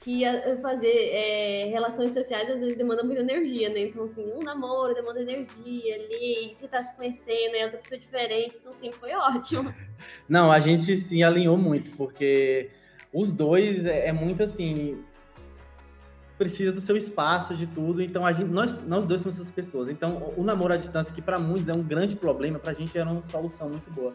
que 0.00 0.22
fazer 0.62 1.10
é, 1.12 1.66
relações 1.66 2.14
sociais 2.14 2.50
às 2.50 2.60
vezes 2.60 2.76
demanda 2.76 3.04
muita 3.04 3.20
energia, 3.20 3.68
né? 3.68 3.80
Então, 3.80 4.04
assim, 4.04 4.24
um 4.32 4.40
namoro 4.40 4.94
demanda 4.94 5.20
energia 5.20 5.94
ali, 5.94 6.54
você 6.54 6.66
tá 6.66 6.82
se 6.82 6.96
conhecendo, 6.96 7.54
é 7.54 7.64
outra 7.64 7.78
pessoa 7.78 8.00
diferente, 8.00 8.56
então, 8.58 8.72
assim, 8.72 8.90
foi 8.92 9.12
ótimo. 9.12 9.74
Não, 10.26 10.50
a 10.50 10.58
gente 10.58 10.96
se 10.96 11.22
alinhou 11.22 11.58
muito, 11.58 11.90
porque 11.92 12.70
os 13.12 13.30
dois 13.30 13.84
é, 13.84 14.08
é 14.08 14.12
muito 14.12 14.42
assim. 14.42 15.04
Precisa 16.38 16.72
do 16.72 16.80
seu 16.80 16.96
espaço, 16.96 17.54
de 17.54 17.66
tudo. 17.66 18.00
Então, 18.00 18.24
a 18.24 18.32
gente, 18.32 18.48
nós, 18.48 18.82
nós 18.86 19.04
dois 19.04 19.20
somos 19.20 19.38
essas 19.38 19.52
pessoas. 19.52 19.90
Então, 19.90 20.32
o 20.38 20.42
namoro 20.42 20.72
à 20.72 20.78
distância, 20.78 21.14
que 21.14 21.20
para 21.20 21.38
muitos 21.38 21.68
é 21.68 21.74
um 21.74 21.82
grande 21.82 22.16
problema, 22.16 22.58
pra 22.58 22.72
gente 22.72 22.96
era 22.96 23.10
uma 23.10 23.22
solução 23.22 23.68
muito 23.68 23.90
boa. 23.90 24.14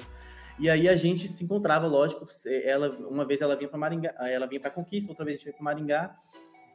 E 0.57 0.69
aí 0.69 0.87
a 0.87 0.95
gente 0.95 1.27
se 1.27 1.43
encontrava, 1.43 1.85
lógico, 1.85 2.25
ela 2.63 2.89
uma 3.09 3.25
vez 3.25 3.41
ela 3.41 3.55
vinha 3.55 3.69
para 3.69 3.77
Maringá, 3.77 4.15
ela 4.19 4.47
vinha 4.47 4.59
para 4.61 4.71
Conquista, 4.71 5.11
outra 5.11 5.25
vez 5.25 5.35
a 5.35 5.37
gente 5.37 5.45
veio 5.45 5.55
para 5.55 5.63
Maringá. 5.63 6.15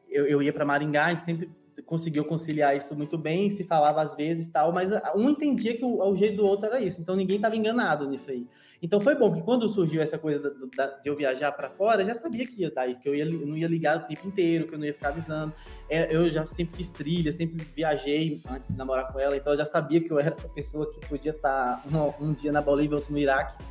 Eu, 0.08 0.26
eu 0.26 0.42
ia 0.42 0.52
para 0.52 0.64
Maringá, 0.64 1.06
gente 1.10 1.16
sempre 1.16 1.50
conseguiu 1.86 2.24
conciliar 2.24 2.76
isso 2.76 2.94
muito 2.94 3.16
bem, 3.16 3.50
se 3.50 3.64
falava 3.64 4.02
às 4.02 4.14
vezes 4.14 4.48
tal, 4.48 4.72
mas 4.72 4.90
um 5.14 5.30
entendia 5.30 5.76
que 5.76 5.84
o, 5.84 6.02
o 6.02 6.16
jeito 6.16 6.36
do 6.36 6.46
outro 6.46 6.66
era 6.66 6.80
isso, 6.80 7.00
então 7.00 7.16
ninguém 7.16 7.36
estava 7.36 7.56
enganado 7.56 8.08
nisso 8.08 8.30
aí. 8.30 8.46
Então 8.82 8.98
foi 8.98 9.14
bom 9.14 9.30
que 9.30 9.42
quando 9.42 9.68
surgiu 9.68 10.00
essa 10.00 10.16
coisa 10.16 10.38
da, 10.38 10.50
da, 10.74 10.86
de 10.98 11.08
eu 11.08 11.14
viajar 11.14 11.52
para 11.52 11.68
fora, 11.68 12.04
já 12.04 12.14
sabia 12.14 12.46
que 12.46 12.62
ia 12.62 12.68
estar 12.68 12.86
tá, 12.86 12.94
que 12.94 13.08
eu, 13.08 13.14
ia, 13.14 13.26
não 13.26 13.56
ia 13.56 13.68
ligar 13.68 13.98
o 13.98 14.06
tempo 14.06 14.26
inteiro, 14.26 14.66
que 14.66 14.74
eu 14.74 14.78
não 14.78 14.86
ia 14.86 14.94
ficar 14.94 15.08
avisando. 15.08 15.52
É, 15.88 16.14
eu 16.14 16.30
já 16.30 16.46
sempre 16.46 16.76
fiz 16.76 16.88
trilha, 16.88 17.30
sempre 17.32 17.66
viajei 17.76 18.40
antes 18.50 18.68
de 18.68 18.76
namorar 18.76 19.12
com 19.12 19.18
ela, 19.18 19.36
então 19.36 19.52
eu 19.52 19.58
já 19.58 19.66
sabia 19.66 20.00
que 20.00 20.10
eu 20.10 20.18
era 20.18 20.34
essa 20.34 20.48
pessoa 20.48 20.90
que 20.90 21.06
podia 21.06 21.32
estar 21.32 21.82
tá 21.82 22.14
um, 22.20 22.28
um 22.28 22.32
dia 22.32 22.50
na 22.50 22.62
Bolívia, 22.62 22.96
outro 22.96 23.12
no 23.12 23.18
Iraque. 23.18 23.62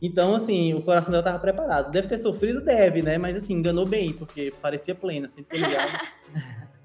Então, 0.00 0.34
assim, 0.34 0.74
o 0.74 0.82
coração 0.82 1.10
dela 1.10 1.22
estava 1.22 1.38
preparado. 1.38 1.90
Deve 1.90 2.06
ter 2.08 2.18
sofrido, 2.18 2.60
deve, 2.60 3.02
né? 3.02 3.16
Mas, 3.16 3.36
assim, 3.36 3.54
enganou 3.54 3.86
bem, 3.86 4.12
porque 4.12 4.52
parecia 4.60 4.94
plena, 4.94 5.26
sempre 5.28 5.58
ligado. 5.58 6.06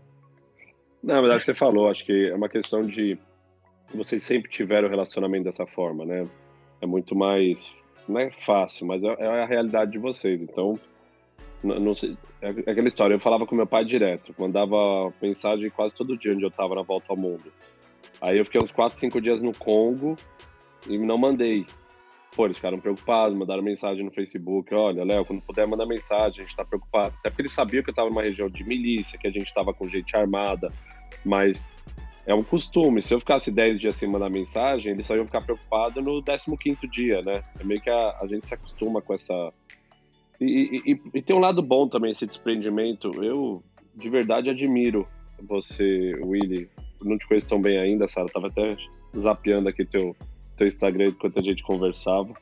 Não, 1.03 1.21
mas 1.21 1.31
acho 1.31 1.39
que 1.39 1.45
você 1.45 1.55
falou, 1.55 1.89
acho 1.89 2.05
que 2.05 2.29
é 2.29 2.35
uma 2.35 2.49
questão 2.49 2.85
de 2.85 3.17
vocês 3.93 4.23
sempre 4.23 4.49
tiveram 4.49 4.89
relacionamento 4.89 5.45
dessa 5.45 5.65
forma, 5.65 6.05
né? 6.05 6.27
É 6.79 6.85
muito 6.85 7.15
mais 7.15 7.73
não 8.07 8.19
é 8.19 8.29
fácil, 8.29 8.85
mas 8.85 9.03
é, 9.03 9.15
é 9.19 9.43
a 9.43 9.45
realidade 9.45 9.91
de 9.91 9.97
vocês. 9.97 10.41
Então, 10.41 10.79
não, 11.63 11.79
não 11.79 11.95
sei, 11.95 12.17
é, 12.41 12.49
é 12.49 12.71
aquela 12.71 12.87
história. 12.87 13.13
Eu 13.13 13.19
falava 13.19 13.45
com 13.45 13.55
meu 13.55 13.67
pai 13.67 13.85
direto, 13.85 14.33
mandava 14.37 15.13
mensagem 15.21 15.69
quase 15.69 15.95
todo 15.95 16.17
dia 16.17 16.33
onde 16.33 16.43
eu 16.43 16.49
estava 16.49 16.75
na 16.75 16.81
volta 16.81 17.07
ao 17.09 17.17
mundo. 17.17 17.51
Aí 18.19 18.37
eu 18.37 18.45
fiquei 18.45 18.61
uns 18.61 18.71
4, 18.71 18.99
5 18.99 19.21
dias 19.21 19.41
no 19.41 19.55
Congo 19.55 20.15
e 20.87 20.97
não 20.97 21.17
mandei. 21.17 21.65
Pô, 22.35 22.45
eles 22.45 22.57
ficaram 22.57 22.79
preocupados, 22.79 23.37
mandaram 23.37 23.61
mensagem 23.61 24.05
no 24.05 24.11
Facebook, 24.11 24.73
olha, 24.73 25.03
Léo, 25.03 25.25
quando 25.25 25.41
puder 25.41 25.67
mandar 25.67 25.85
mensagem, 25.85 26.39
a 26.39 26.43
gente 26.43 26.55
tá 26.55 26.63
preocupado. 26.63 27.13
Até 27.19 27.29
porque 27.29 27.41
eles 27.41 27.51
sabiam 27.51 27.83
que 27.83 27.89
eu 27.89 27.93
tava 27.93 28.09
numa 28.09 28.21
região 28.21 28.49
de 28.49 28.63
milícia, 28.63 29.19
que 29.19 29.27
a 29.27 29.31
gente 29.31 29.53
tava 29.53 29.73
com 29.73 29.87
gente 29.89 30.15
armada, 30.15 30.69
mas 31.25 31.69
é 32.25 32.33
um 32.33 32.41
costume. 32.41 33.01
Se 33.01 33.13
eu 33.13 33.19
ficasse 33.19 33.51
10 33.51 33.79
dias 33.79 33.97
sem 33.97 34.09
mandar 34.09 34.29
mensagem, 34.29 34.93
eles 34.93 35.05
só 35.05 35.15
iam 35.15 35.25
ficar 35.25 35.41
preocupados 35.41 36.03
no 36.03 36.57
15 36.57 36.87
dia, 36.87 37.21
né? 37.21 37.43
É 37.59 37.63
meio 37.63 37.81
que 37.81 37.89
a, 37.89 38.17
a 38.21 38.27
gente 38.27 38.47
se 38.47 38.53
acostuma 38.53 39.01
com 39.01 39.13
essa... 39.13 39.51
E, 40.39 40.81
e, 40.85 40.97
e, 41.13 41.21
tem 41.21 41.35
um 41.35 41.39
lado 41.39 41.61
bom 41.61 41.87
também, 41.87 42.11
esse 42.11 42.25
desprendimento. 42.25 43.11
Eu, 43.23 43.61
de 43.95 44.09
verdade, 44.09 44.49
admiro 44.49 45.05
você, 45.47 46.11
Willy. 46.23 46.69
Não 47.03 47.17
te 47.17 47.27
conheço 47.27 47.47
tão 47.47 47.61
bem 47.61 47.77
ainda, 47.77 48.07
Sara. 48.07 48.27
Tava 48.27 48.47
até 48.47 48.69
zapeando 49.17 49.69
aqui 49.69 49.85
teu, 49.85 50.15
Instagram 50.67 51.07
enquanto 51.07 51.39
a 51.39 51.41
gente 51.41 51.63
conversava. 51.63 52.33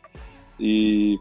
E 0.60 1.18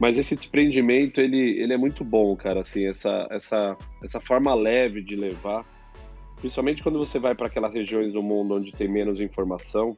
mas 0.00 0.16
esse 0.16 0.36
desprendimento 0.36 1.20
ele, 1.20 1.60
ele 1.60 1.72
é 1.72 1.76
muito 1.76 2.04
bom, 2.04 2.36
cara, 2.36 2.60
assim, 2.60 2.86
essa 2.86 3.26
essa 3.30 3.76
essa 4.02 4.20
forma 4.20 4.54
leve 4.54 5.02
de 5.02 5.16
levar, 5.16 5.64
principalmente 6.36 6.82
quando 6.82 6.98
você 6.98 7.18
vai 7.18 7.34
para 7.34 7.48
aquelas 7.48 7.72
regiões 7.72 8.12
do 8.12 8.22
mundo 8.22 8.54
onde 8.54 8.70
tem 8.70 8.88
menos 8.88 9.20
informação, 9.20 9.96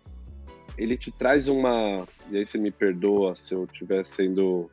ele 0.78 0.96
te 0.96 1.12
traz 1.12 1.48
uma, 1.48 2.08
e 2.30 2.38
aí 2.38 2.46
você 2.46 2.56
me 2.56 2.70
perdoa 2.70 3.36
se 3.36 3.54
eu 3.54 3.64
estiver 3.64 4.06
sendo 4.06 4.70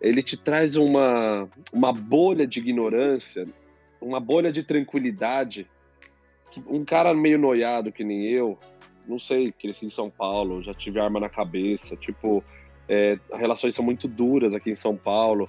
ele 0.00 0.22
te 0.22 0.36
traz 0.36 0.76
uma 0.76 1.46
uma 1.72 1.92
bolha 1.92 2.46
de 2.46 2.60
ignorância, 2.60 3.46
uma 4.00 4.18
bolha 4.18 4.50
de 4.50 4.62
tranquilidade 4.62 5.66
um 6.66 6.84
cara 6.84 7.14
meio 7.14 7.38
noiado 7.38 7.92
que 7.92 8.02
nem 8.02 8.24
eu, 8.24 8.58
não 9.06 9.18
sei, 9.18 9.52
cresci 9.52 9.86
em 9.86 9.90
São 9.90 10.08
Paulo, 10.10 10.62
já 10.62 10.72
tive 10.74 11.00
arma 11.00 11.20
na 11.20 11.28
cabeça, 11.28 11.96
tipo, 11.96 12.42
é, 12.88 13.18
as 13.32 13.40
relações 13.40 13.74
são 13.74 13.84
muito 13.84 14.08
duras 14.08 14.54
aqui 14.54 14.70
em 14.70 14.74
São 14.74 14.96
Paulo. 14.96 15.48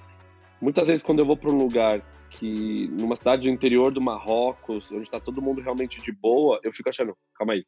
Muitas 0.60 0.88
vezes 0.88 1.02
quando 1.02 1.18
eu 1.18 1.26
vou 1.26 1.36
para 1.36 1.50
um 1.50 1.58
lugar 1.58 2.00
que, 2.30 2.88
numa 2.98 3.16
cidade 3.16 3.48
do 3.48 3.52
interior 3.52 3.92
do 3.92 4.00
Marrocos, 4.00 4.90
onde 4.90 5.02
está 5.02 5.20
todo 5.20 5.42
mundo 5.42 5.60
realmente 5.60 6.00
de 6.00 6.12
boa, 6.12 6.60
eu 6.62 6.72
fico 6.72 6.88
achando, 6.88 7.16
calma 7.34 7.54
aí, 7.54 7.64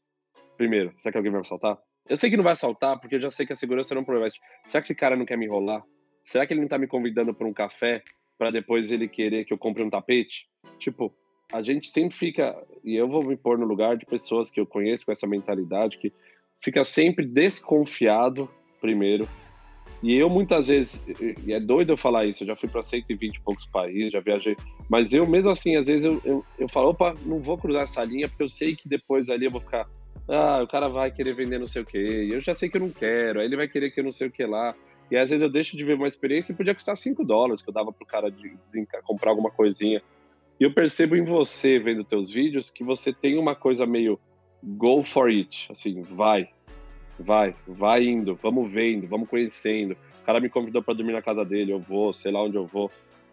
primeiro, 0.56 0.92
será 0.98 1.12
que 1.12 1.18
alguém 1.18 1.32
vai 1.32 1.40
me 1.40 1.46
assaltar? 1.46 1.78
Eu 2.08 2.16
sei 2.16 2.30
que 2.30 2.36
não 2.36 2.44
vai 2.44 2.52
assaltar, 2.52 3.00
porque 3.00 3.16
eu 3.16 3.20
já 3.20 3.30
sei 3.30 3.46
que 3.46 3.52
a 3.52 3.56
segurança 3.56 3.94
não 3.94 4.00
é 4.00 4.02
um 4.02 4.06
problema, 4.06 4.28
será 4.66 4.80
que 4.80 4.86
esse 4.86 4.94
cara 4.94 5.16
não 5.16 5.24
quer 5.24 5.36
me 5.36 5.46
enrolar? 5.46 5.82
Será 6.24 6.46
que 6.46 6.54
ele 6.54 6.60
não 6.60 6.68
tá 6.68 6.78
me 6.78 6.86
convidando 6.86 7.34
para 7.34 7.46
um 7.46 7.52
café 7.52 8.02
para 8.38 8.50
depois 8.50 8.90
ele 8.90 9.08
querer 9.08 9.44
que 9.44 9.52
eu 9.52 9.58
compre 9.58 9.82
um 9.82 9.90
tapete? 9.90 10.48
Tipo, 10.78 11.14
a 11.54 11.62
gente 11.62 11.86
sempre 11.86 12.16
fica, 12.16 12.56
e 12.82 12.96
eu 12.96 13.06
vou 13.06 13.22
me 13.22 13.36
pôr 13.36 13.56
no 13.56 13.64
lugar 13.64 13.96
de 13.96 14.04
pessoas 14.04 14.50
que 14.50 14.58
eu 14.58 14.66
conheço 14.66 15.06
com 15.06 15.12
essa 15.12 15.24
mentalidade, 15.24 15.98
que 15.98 16.12
fica 16.60 16.82
sempre 16.82 17.24
desconfiado, 17.24 18.50
primeiro. 18.80 19.28
E 20.02 20.16
eu 20.16 20.28
muitas 20.28 20.66
vezes, 20.66 21.00
e 21.46 21.52
é 21.52 21.60
doido 21.60 21.92
eu 21.92 21.96
falar 21.96 22.26
isso, 22.26 22.42
eu 22.42 22.48
já 22.48 22.56
fui 22.56 22.68
para 22.68 22.82
120 22.82 23.36
e 23.36 23.40
poucos 23.40 23.66
países, 23.66 24.10
já 24.10 24.18
viajei, 24.18 24.56
mas 24.90 25.14
eu 25.14 25.24
mesmo 25.28 25.52
assim, 25.52 25.76
às 25.76 25.86
vezes 25.86 26.04
eu, 26.04 26.20
eu, 26.24 26.44
eu 26.58 26.68
falo, 26.68 26.88
opa, 26.88 27.14
não 27.24 27.38
vou 27.38 27.56
cruzar 27.56 27.84
essa 27.84 28.02
linha, 28.02 28.28
porque 28.28 28.42
eu 28.42 28.48
sei 28.48 28.74
que 28.74 28.88
depois 28.88 29.30
ali 29.30 29.44
eu 29.44 29.52
vou 29.52 29.60
ficar, 29.60 29.88
ah, 30.28 30.60
o 30.60 30.66
cara 30.66 30.88
vai 30.88 31.12
querer 31.12 31.34
vender 31.34 31.60
não 31.60 31.68
sei 31.68 31.82
o 31.82 31.86
quê, 31.86 32.28
eu 32.32 32.40
já 32.40 32.52
sei 32.52 32.68
que 32.68 32.76
eu 32.76 32.80
não 32.80 32.90
quero, 32.90 33.38
aí 33.38 33.46
ele 33.46 33.56
vai 33.56 33.68
querer 33.68 33.92
que 33.92 34.00
eu 34.00 34.04
não 34.04 34.12
sei 34.12 34.26
o 34.26 34.32
que 34.32 34.44
lá. 34.44 34.74
E 35.10 35.16
às 35.16 35.30
vezes 35.30 35.42
eu 35.42 35.50
deixo 35.50 35.76
de 35.76 35.84
ver 35.84 35.94
uma 35.94 36.08
experiência 36.08 36.52
e 36.52 36.56
podia 36.56 36.74
custar 36.74 36.96
5 36.96 37.24
dólares, 37.24 37.62
que 37.62 37.68
eu 37.68 37.74
dava 37.74 37.92
pro 37.92 38.06
cara 38.06 38.30
de, 38.30 38.56
de 38.72 38.86
comprar 39.04 39.30
alguma 39.30 39.50
coisinha. 39.50 40.02
E 40.58 40.64
eu 40.64 40.72
percebo 40.72 41.16
em 41.16 41.24
você, 41.24 41.78
vendo 41.78 42.04
teus 42.04 42.32
vídeos, 42.32 42.70
que 42.70 42.84
você 42.84 43.12
tem 43.12 43.36
uma 43.38 43.54
coisa 43.54 43.86
meio 43.86 44.18
go 44.62 45.04
for 45.04 45.28
it, 45.28 45.70
assim, 45.70 46.02
vai, 46.02 46.48
vai, 47.18 47.54
vai 47.66 48.04
indo, 48.04 48.34
vamos 48.36 48.72
vendo, 48.72 49.06
vamos 49.06 49.28
conhecendo. 49.28 49.96
O 50.22 50.24
cara 50.24 50.40
me 50.40 50.48
convidou 50.48 50.82
para 50.82 50.94
dormir 50.94 51.12
na 51.12 51.20
casa 51.20 51.44
dele, 51.44 51.72
eu 51.72 51.78
vou, 51.80 52.12
sei 52.12 52.32
lá 52.32 52.42
onde 52.42 52.56
eu 52.56 52.66
vou. 52.66 52.90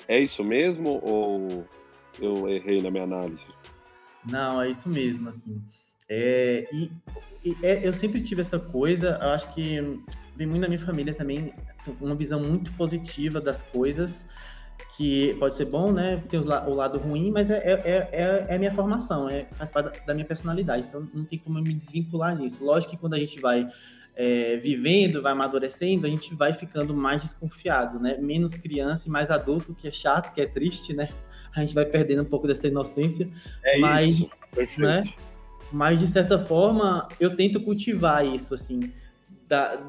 É 0.07 0.19
isso 0.19 0.43
mesmo 0.43 0.99
ou 1.03 1.65
eu 2.19 2.49
errei 2.49 2.81
na 2.81 2.91
minha 2.91 3.03
análise? 3.03 3.45
Não, 4.29 4.61
é 4.61 4.69
isso 4.69 4.89
mesmo, 4.89 5.29
assim. 5.29 5.61
É, 6.09 6.67
e, 6.73 6.91
e 7.45 7.55
é, 7.63 7.87
eu 7.87 7.93
sempre 7.93 8.19
tive 8.19 8.41
essa 8.41 8.59
coisa, 8.59 9.17
acho 9.33 9.53
que 9.53 9.79
vem 10.35 10.47
muito 10.47 10.61
na 10.61 10.67
minha 10.67 10.79
família 10.79 11.13
também, 11.13 11.53
uma 12.01 12.15
visão 12.15 12.39
muito 12.41 12.73
positiva 12.73 13.39
das 13.39 13.61
coisas 13.61 14.25
que 14.95 15.35
pode 15.35 15.55
ser 15.55 15.65
bom, 15.65 15.91
né? 15.91 16.23
Tem 16.29 16.39
o 16.39 16.73
lado 16.73 16.99
ruim, 16.99 17.31
mas 17.31 17.49
é, 17.49 17.57
é, 17.57 18.09
é, 18.11 18.45
é 18.49 18.55
a 18.55 18.59
minha 18.59 18.71
formação, 18.71 19.29
é, 19.29 19.45
faz 19.57 19.71
parte 19.71 20.05
da 20.05 20.13
minha 20.13 20.25
personalidade, 20.25 20.85
então 20.87 21.07
não 21.13 21.23
tem 21.23 21.39
como 21.39 21.59
eu 21.59 21.63
me 21.63 21.73
desvincular 21.73 22.35
nisso. 22.35 22.63
Lógico 22.63 22.91
que 22.91 22.97
quando 22.97 23.13
a 23.13 23.19
gente 23.19 23.39
vai 23.39 23.67
é, 24.15 24.57
vivendo, 24.57 25.21
vai 25.21 25.31
amadurecendo, 25.31 26.05
a 26.05 26.09
gente 26.09 26.35
vai 26.35 26.53
ficando 26.53 26.95
mais 26.95 27.21
desconfiado, 27.21 27.99
né? 27.99 28.17
Menos 28.17 28.53
criança 28.53 29.07
e 29.07 29.11
mais 29.11 29.31
adulto, 29.31 29.73
que 29.73 29.87
é 29.87 29.91
chato, 29.91 30.33
que 30.33 30.41
é 30.41 30.45
triste, 30.45 30.93
né? 30.93 31.09
A 31.55 31.61
gente 31.61 31.73
vai 31.73 31.85
perdendo 31.85 32.21
um 32.21 32.25
pouco 32.25 32.47
dessa 32.47 32.67
inocência. 32.67 33.27
É 33.63 33.79
mas, 33.79 34.19
isso, 34.19 34.31
perfeito. 34.53 34.81
Né? 34.81 35.03
Mas, 35.71 35.99
de 35.99 36.07
certa 36.07 36.37
forma, 36.39 37.07
eu 37.19 37.35
tento 37.35 37.61
cultivar 37.61 38.25
isso, 38.25 38.53
assim, 38.53 38.91
da, 39.47 39.81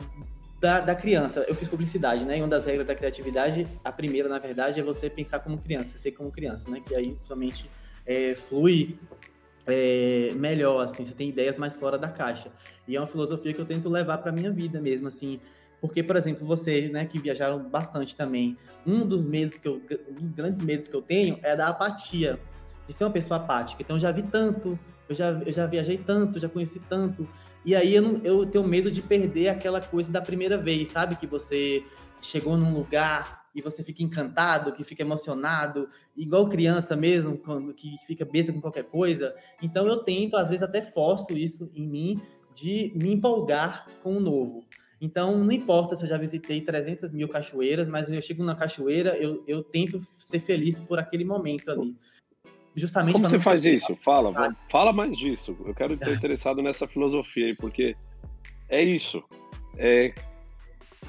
da, 0.62 0.78
da, 0.78 0.94
criança. 0.94 1.44
Eu 1.48 1.56
fiz 1.56 1.68
publicidade, 1.68 2.24
né? 2.24 2.38
E 2.38 2.40
uma 2.40 2.46
das 2.46 2.64
regras 2.64 2.86
da 2.86 2.94
criatividade, 2.94 3.66
a 3.82 3.90
primeira, 3.90 4.28
na 4.28 4.38
verdade, 4.38 4.78
é 4.78 4.82
você 4.82 5.10
pensar 5.10 5.40
como 5.40 5.60
criança, 5.60 5.98
ser 5.98 6.12
como 6.12 6.30
criança, 6.30 6.70
né? 6.70 6.80
Que 6.80 6.94
aí 6.94 7.18
somente 7.18 7.68
é, 8.06 8.36
flui 8.36 8.96
é, 9.66 10.32
melhor, 10.36 10.84
assim, 10.84 11.04
você 11.04 11.14
tem 11.14 11.28
ideias 11.30 11.58
mais 11.58 11.74
fora 11.74 11.98
da 11.98 12.08
caixa. 12.08 12.48
E 12.86 12.94
é 12.94 13.00
uma 13.00 13.08
filosofia 13.08 13.52
que 13.52 13.60
eu 13.60 13.66
tento 13.66 13.88
levar 13.88 14.18
para 14.18 14.30
minha 14.30 14.52
vida 14.52 14.80
mesmo, 14.80 15.08
assim. 15.08 15.40
Porque, 15.80 16.00
por 16.00 16.14
exemplo, 16.14 16.46
vocês, 16.46 16.92
né, 16.92 17.06
que 17.06 17.18
viajaram 17.18 17.58
bastante 17.68 18.14
também, 18.14 18.56
um 18.86 19.04
dos 19.04 19.24
medos 19.24 19.58
que 19.58 19.66
eu, 19.66 19.82
um 20.08 20.14
dos 20.14 20.30
grandes 20.30 20.62
medos 20.62 20.86
que 20.86 20.94
eu 20.94 21.02
tenho 21.02 21.40
é 21.42 21.56
da 21.56 21.66
apatia, 21.66 22.38
de 22.86 22.92
ser 22.92 23.02
uma 23.02 23.10
pessoa 23.10 23.40
apática. 23.40 23.82
Então, 23.82 23.98
já 23.98 24.12
vi 24.12 24.22
tanto, 24.22 24.78
eu 25.08 25.14
já, 25.16 25.30
eu 25.44 25.52
já 25.52 25.66
viajei 25.66 25.98
tanto, 25.98 26.38
já 26.38 26.48
conheci 26.48 26.78
tanto, 26.88 27.28
e 27.64 27.74
aí 27.74 27.94
eu, 27.94 28.02
não, 28.02 28.20
eu 28.24 28.44
tenho 28.46 28.66
medo 28.66 28.90
de 28.90 29.00
perder 29.00 29.48
aquela 29.48 29.80
coisa 29.80 30.10
da 30.10 30.20
primeira 30.20 30.58
vez, 30.58 30.88
sabe? 30.88 31.16
Que 31.16 31.26
você 31.26 31.84
chegou 32.20 32.56
num 32.56 32.74
lugar 32.74 33.42
e 33.54 33.60
você 33.60 33.84
fica 33.84 34.02
encantado, 34.02 34.72
que 34.72 34.82
fica 34.82 35.02
emocionado, 35.02 35.88
igual 36.16 36.48
criança 36.48 36.96
mesmo, 36.96 37.36
quando 37.36 37.72
que 37.74 37.96
fica 38.06 38.24
besta 38.24 38.52
com 38.52 38.60
qualquer 38.60 38.84
coisa. 38.84 39.34
Então 39.62 39.86
eu 39.86 39.98
tento, 39.98 40.36
às 40.36 40.48
vezes 40.48 40.62
até 40.62 40.82
forço 40.82 41.36
isso 41.36 41.70
em 41.74 41.86
mim, 41.86 42.20
de 42.54 42.92
me 42.94 43.12
empolgar 43.12 43.86
com 44.02 44.16
o 44.16 44.20
novo. 44.20 44.64
Então, 45.00 45.42
não 45.42 45.50
importa 45.50 45.96
se 45.96 46.04
eu 46.04 46.08
já 46.08 46.16
visitei 46.16 46.60
300 46.60 47.10
mil 47.10 47.28
cachoeiras, 47.28 47.88
mas 47.88 48.08
eu 48.08 48.22
chego 48.22 48.44
na 48.44 48.54
cachoeira, 48.54 49.16
eu, 49.16 49.42
eu 49.48 49.62
tento 49.64 50.00
ser 50.16 50.38
feliz 50.38 50.78
por 50.78 50.96
aquele 50.96 51.24
momento 51.24 51.70
ali 51.72 51.96
justamente. 52.74 53.14
Como 53.14 53.26
você 53.26 53.38
faz 53.38 53.64
isso? 53.64 53.96
Fala, 53.96 54.32
fala 54.68 54.92
mais 54.92 55.16
disso. 55.16 55.56
Eu 55.64 55.74
quero 55.74 55.94
estar 55.94 56.10
interessado 56.12 56.62
nessa 56.62 56.86
filosofia 56.86 57.46
aí, 57.46 57.56
porque 57.56 57.96
é 58.68 58.82
isso. 58.82 59.22
É, 59.76 60.14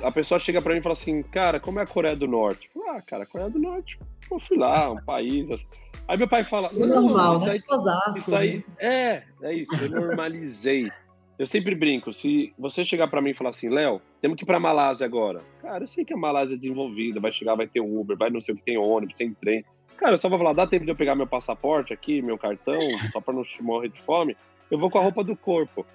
a 0.02 0.12
pessoa 0.12 0.40
chega 0.40 0.62
para 0.62 0.74
mim 0.74 0.80
e 0.80 0.84
fala 0.84 0.94
assim, 0.94 1.22
cara, 1.24 1.60
como 1.60 1.80
é 1.80 1.84
a 1.84 1.88
Coreia 1.88 2.16
do 2.16 2.28
Norte? 2.28 2.70
Ah, 2.90 3.02
cara, 3.02 3.24
a 3.24 3.28
Coreia 3.28 3.50
do 3.50 3.60
Norte, 3.60 4.00
eu 4.32 4.40
fui 4.40 4.58
lá, 4.58 4.92
um 4.92 4.96
país. 5.06 5.50
Assim. 5.50 5.68
Aí 6.08 6.18
meu 6.18 6.28
pai 6.28 6.44
fala, 6.44 6.70
é 6.70 6.86
normal, 6.86 7.38
isso 7.38 7.52
aí, 7.52 7.62
Osasco, 7.70 8.18
isso 8.18 8.36
aí 8.36 8.58
né? 8.58 8.64
é, 8.80 9.24
é 9.44 9.54
isso, 9.54 9.76
eu 9.76 9.90
normalizei. 9.90 10.92
Eu 11.38 11.48
sempre 11.48 11.74
brinco, 11.74 12.14
se 12.14 12.54
você 12.60 12.86
chegar 12.86 13.08
para 13.08 13.22
mim 13.22 13.32
e 13.32 13.34
falar 13.34 13.50
assim, 13.50 13.68
Léo, 13.68 14.02
temos 14.22 14.38
que 14.38 14.44
ir 14.44 14.46
para 14.46 14.60
Malásia 14.60 15.06
agora. 15.06 15.42
Cara, 15.62 15.84
eu 15.84 15.88
sei 15.88 16.06
que 16.06 16.14
a 16.14 16.18
Malásia 16.18 16.56
é 16.56 16.58
desenvolvida, 16.58 17.20
vai 17.20 17.32
chegar, 17.32 17.56
vai 17.56 17.68
ter 17.68 17.82
Uber, 17.82 18.16
vai 18.16 18.30
não 18.30 18.40
sei 18.40 18.54
o 18.54 18.58
que 18.58 18.64
tem 18.64 18.78
ônibus, 18.78 19.16
tem 19.16 19.34
trem. 19.34 19.66
Cara, 19.98 20.18
só 20.18 20.28
vou 20.30 20.38
falar, 20.38 20.54
dá 20.54 20.68
tempo 20.68 20.86
de 20.86 20.92
eu 20.92 20.96
pegar 20.96 21.16
meu 21.16 21.28
passaporte 21.28 21.94
aqui, 21.94 22.22
meu 22.22 22.38
cartão, 22.38 22.80
só 23.12 23.22
para 23.22 23.34
não 23.34 23.44
morrer 23.62 23.90
de 23.90 24.02
fome. 24.02 24.36
Eu 24.70 24.78
vou 24.78 24.90
com 24.90 24.98
a 24.98 25.02
roupa 25.02 25.24
do 25.24 25.36
corpo. 25.36 25.86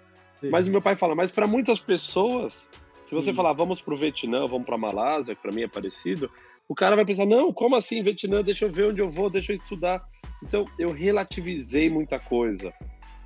Sim. 0.41 0.51
Mas 0.51 0.69
o 0.69 0.71
meu 0.71 0.81
pai 0.81 0.95
fala, 0.97 1.15
mas 1.15 1.33
para 1.33 1.47
muitas 1.47 1.81
pessoas, 1.81 2.69
se 3.05 3.15
você 3.15 3.31
Sim. 3.31 3.37
falar, 3.37 3.53
vamos 3.53 3.81
pro 3.81 3.97
Vietnã, 3.97 4.47
vamos 4.47 4.67
pra 4.67 4.79
Malásia, 4.79 5.35
que 5.35 5.43
para 5.43 5.53
mim 5.53 5.63
é 5.63 5.69
parecido, 5.69 6.31
o 6.69 6.75
cara 6.75 6.95
vai 6.95 7.05
pensar, 7.05 7.27
não, 7.27 7.53
como 7.53 7.77
assim 7.77 8.03
Vietnã? 8.03 8.43
Deixa 8.43 8.67
eu 8.67 8.73
ver 8.73 8.91
onde 8.91 9.01
eu 9.01 9.11
vou, 9.11 9.31
deixa 9.31 9.53
eu 9.53 9.57
estudar. 9.57 10.07
Então, 10.43 10.65
eu 10.79 10.93
relativizei 10.93 11.91
muita 11.91 12.19
coisa. 12.19 12.73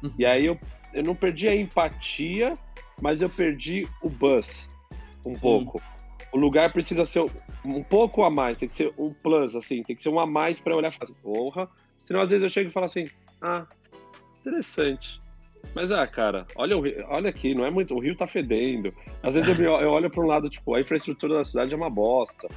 Uhum. 0.02 0.12
E 0.18 0.24
aí 0.24 0.46
eu, 0.46 0.58
eu 0.94 1.02
não 1.02 1.14
perdi 1.14 1.48
a 1.48 1.54
empatia, 1.54 2.54
mas 3.00 3.20
eu 3.20 3.28
perdi 3.28 3.86
o 4.00 4.08
buzz 4.08 4.70
um 5.24 5.34
Sim. 5.34 5.40
pouco 5.40 5.82
o 6.32 6.38
lugar 6.38 6.72
precisa 6.72 7.04
ser 7.04 7.24
um 7.64 7.82
pouco 7.82 8.22
a 8.24 8.30
mais, 8.30 8.58
tem 8.58 8.68
que 8.68 8.74
ser 8.74 8.92
um 8.98 9.12
plus, 9.12 9.54
assim, 9.54 9.82
tem 9.82 9.94
que 9.94 10.02
ser 10.02 10.08
um 10.08 10.18
a 10.18 10.26
mais 10.26 10.58
para 10.58 10.74
olhar 10.74 10.88
e 10.88 10.92
falar 10.92 11.10
assim, 11.10 11.20
porra. 11.22 11.68
Senão, 12.04 12.20
às 12.20 12.30
vezes, 12.30 12.42
eu 12.42 12.50
chego 12.50 12.70
e 12.70 12.72
falo 12.72 12.86
assim, 12.86 13.06
ah, 13.40 13.66
interessante. 14.40 15.18
Mas, 15.74 15.92
ah, 15.92 16.06
cara, 16.06 16.46
olha, 16.56 16.76
o, 16.76 16.82
olha 17.08 17.30
aqui, 17.30 17.54
não 17.54 17.64
é 17.64 17.70
muito. 17.70 17.94
O 17.94 18.00
Rio 18.00 18.16
tá 18.16 18.26
fedendo. 18.26 18.92
Às 19.22 19.34
vezes 19.34 19.58
eu, 19.58 19.64
eu 19.64 19.90
olho 19.90 20.10
para 20.10 20.22
um 20.22 20.26
lado, 20.26 20.50
tipo, 20.50 20.74
a 20.74 20.80
infraestrutura 20.80 21.36
da 21.36 21.44
cidade 21.44 21.72
é 21.72 21.76
uma 21.76 21.88
bosta. 21.88 22.48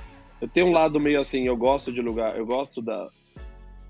Eu 0.42 0.48
tenho 0.48 0.68
um 0.68 0.72
lado 0.72 1.00
meio 1.00 1.20
assim, 1.20 1.48
eu 1.48 1.56
gosto 1.56 1.94
de 1.94 2.02
lugar, 2.02 2.38
eu 2.38 2.46
gosto 2.46 2.82
da. 2.82 3.10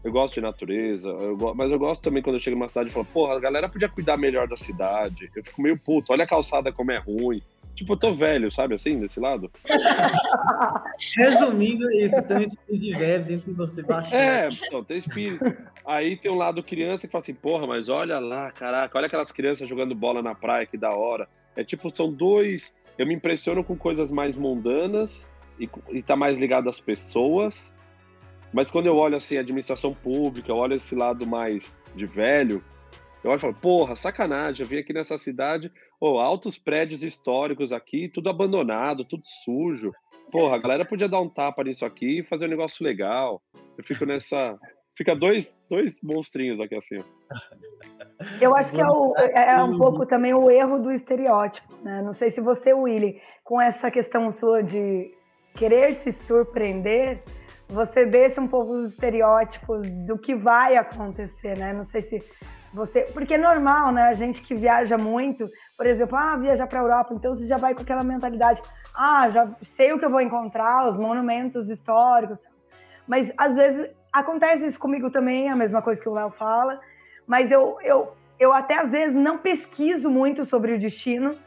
Eu 0.06 0.12
gosto 0.12 0.36
de 0.36 0.42
natureza, 0.42 1.10
eu 1.10 1.36
go, 1.36 1.56
mas 1.56 1.72
eu 1.72 1.80
gosto 1.80 2.04
também 2.04 2.22
quando 2.22 2.36
eu 2.36 2.40
chego 2.40 2.56
numa 2.56 2.68
cidade 2.68 2.90
e 2.90 2.92
falo, 2.92 3.06
porra, 3.06 3.38
a 3.38 3.40
galera 3.40 3.68
podia 3.68 3.90
cuidar 3.90 4.18
melhor 4.18 4.48
da 4.48 4.56
cidade. 4.56 5.32
Eu 5.36 5.44
fico 5.44 5.60
meio 5.60 5.80
puto, 5.80 6.14
olha 6.14 6.26
a 6.26 6.28
calçada 6.28 6.72
como 6.72 6.92
é 6.92 6.98
ruim. 7.00 7.42
Tipo, 7.74 7.94
eu 7.94 7.98
tô 7.98 8.14
velho, 8.14 8.52
sabe 8.52 8.76
assim, 8.76 9.00
desse 9.00 9.20
lado? 9.20 9.50
Resumindo 11.18 11.92
isso, 11.92 12.22
tem 12.22 12.38
um 12.38 12.42
espírito 12.42 12.80
de 12.80 12.94
velho 12.94 13.26
dentro 13.26 13.52
de 13.52 13.58
você 13.58 13.82
baixo. 13.82 14.14
É, 14.14 14.48
então, 14.68 14.84
tem 14.84 14.98
espírito. 14.98 15.44
Aí 15.84 16.16
tem 16.16 16.32
um 16.32 16.38
lado 16.38 16.62
criança 16.62 17.08
que 17.08 17.12
fala 17.12 17.24
assim, 17.24 17.34
porra, 17.34 17.66
mas 17.66 17.90
olha 17.90 18.20
lá, 18.20 18.52
caraca, 18.52 18.96
olha 19.00 19.08
aquelas 19.08 19.32
crianças 19.32 19.68
jogando 19.68 19.96
bola 19.96 20.22
na 20.22 20.36
praia, 20.36 20.68
que 20.68 20.78
da 20.78 20.92
hora. 20.92 21.28
É 21.56 21.64
tipo, 21.64 21.94
são 21.94 22.14
dois. 22.14 22.76
Eu 22.96 23.08
me 23.08 23.16
impressiono 23.16 23.64
com 23.64 23.76
coisas 23.76 24.12
mais 24.12 24.38
mundanas 24.38 25.28
e, 25.60 25.68
e 25.90 26.04
tá 26.04 26.16
mais 26.16 26.38
ligado 26.38 26.70
às 26.70 26.80
pessoas. 26.80 27.74
Mas 28.56 28.72
quando 28.72 28.86
eu 28.86 28.96
olho 28.96 29.18
assim, 29.18 29.38
administração 29.38 29.94
pública, 29.94 30.50
eu 30.50 30.56
olho 30.56 30.76
esse 30.76 30.96
lado 30.96 31.28
mais 31.28 31.76
de 31.94 32.06
velho, 32.06 32.64
eu 33.22 33.30
olho 33.30 33.38
e 33.38 33.42
falo, 33.42 33.54
porra, 33.54 33.98
sacanagem, 33.98 34.64
eu 34.64 34.70
vim 34.70 34.78
aqui 34.78 34.94
nessa 34.94 35.18
cidade, 35.18 35.70
oh, 36.00 36.20
altos 36.20 36.58
prédios 36.58 37.04
históricos 37.04 37.74
aqui, 37.74 38.08
tudo 38.08 38.30
abandonado, 38.30 39.04
tudo 39.04 39.24
sujo. 39.26 39.92
Porra, 40.32 40.56
a 40.56 40.60
galera 40.60 40.86
podia 40.86 41.10
dar 41.10 41.20
um 41.20 41.28
tapa 41.28 41.66
nisso 41.66 41.86
aqui 41.86 42.20
e 42.20 42.24
fazer 42.24 42.46
um 42.46 42.50
negócio 42.50 42.86
legal. 42.86 43.42
Eu 43.78 43.84
fico 43.84 44.06
nessa. 44.06 44.58
Fica 44.98 45.14
dois, 45.14 45.54
dois 45.70 46.00
monstrinhos 46.02 46.58
aqui 46.62 46.76
assim. 46.76 47.00
Eu 48.40 48.56
acho 48.56 48.74
que 48.74 48.80
é, 48.80 48.88
o, 48.88 49.14
é, 49.18 49.56
é 49.56 49.64
um 49.64 49.78
pouco 49.78 50.06
também 50.06 50.34
o 50.34 50.50
erro 50.50 50.80
do 50.80 50.94
estereótipo, 50.94 51.76
né? 51.84 52.02
Não 52.02 52.14
sei 52.14 52.32
se 52.32 52.40
você, 52.40 52.74
Willy, 52.74 53.22
com 53.44 53.60
essa 53.60 53.92
questão 53.92 54.32
sua 54.32 54.64
de 54.64 55.14
querer 55.54 55.94
se 55.94 56.14
surpreender, 56.14 57.22
você 57.68 58.06
deixa 58.06 58.40
um 58.40 58.48
pouco 58.48 58.74
os 58.74 58.92
estereótipos 58.92 59.88
do 60.06 60.18
que 60.18 60.36
vai 60.36 60.78
acontecer, 60.78 61.58
né? 61.58 61.74
Não 61.74 61.84
sei 61.84 62.02
se 62.02 62.24
você, 62.74 63.04
porque 63.14 63.36
é 63.36 63.38
normal, 63.38 63.92
né? 63.92 64.04
A 64.04 64.14
gente 64.14 64.42
que 64.42 64.54
viaja 64.54 64.98
muito, 64.98 65.50
por 65.78 65.88
exemplo, 65.88 66.18
ah, 66.18 66.36
viajar 66.36 66.68
para 66.68 66.80
a 66.80 66.84
Europa, 66.84 67.14
então 67.14 67.34
você 67.34 67.48
já 67.48 67.58
vai 67.58 67.74
com 67.74 67.82
aquela 67.82 68.04
mentalidade, 68.04 68.62
ah, 68.94 69.30
já 69.30 69.50
sei 69.62 69.94
o 69.94 70.00
que 70.00 70.06
eu 70.06 70.10
vou 70.10 70.22
encontrar, 70.22 70.88
os 70.90 70.98
monumentos 70.98 71.70
históricos. 71.70 72.40
Mas 73.08 73.32
às 73.38 73.56
vezes 73.56 73.96
acontece 74.12 74.68
isso 74.68 74.80
comigo 74.80 75.10
também, 75.10 75.50
a 75.50 75.56
mesma 75.56 75.82
coisa 75.82 76.02
que 76.02 76.10
o 76.10 76.14
Léo 76.14 76.32
fala, 76.32 76.80
mas 77.26 77.50
eu, 77.52 77.78
eu, 77.82 78.14
eu 78.40 78.54
até 78.54 78.78
às 78.78 78.92
vezes 78.92 79.16
não 79.16 79.38
pesquiso 79.38 80.10
muito 80.10 80.46
sobre 80.46 80.74
o 80.74 80.80
destino. 80.80 81.38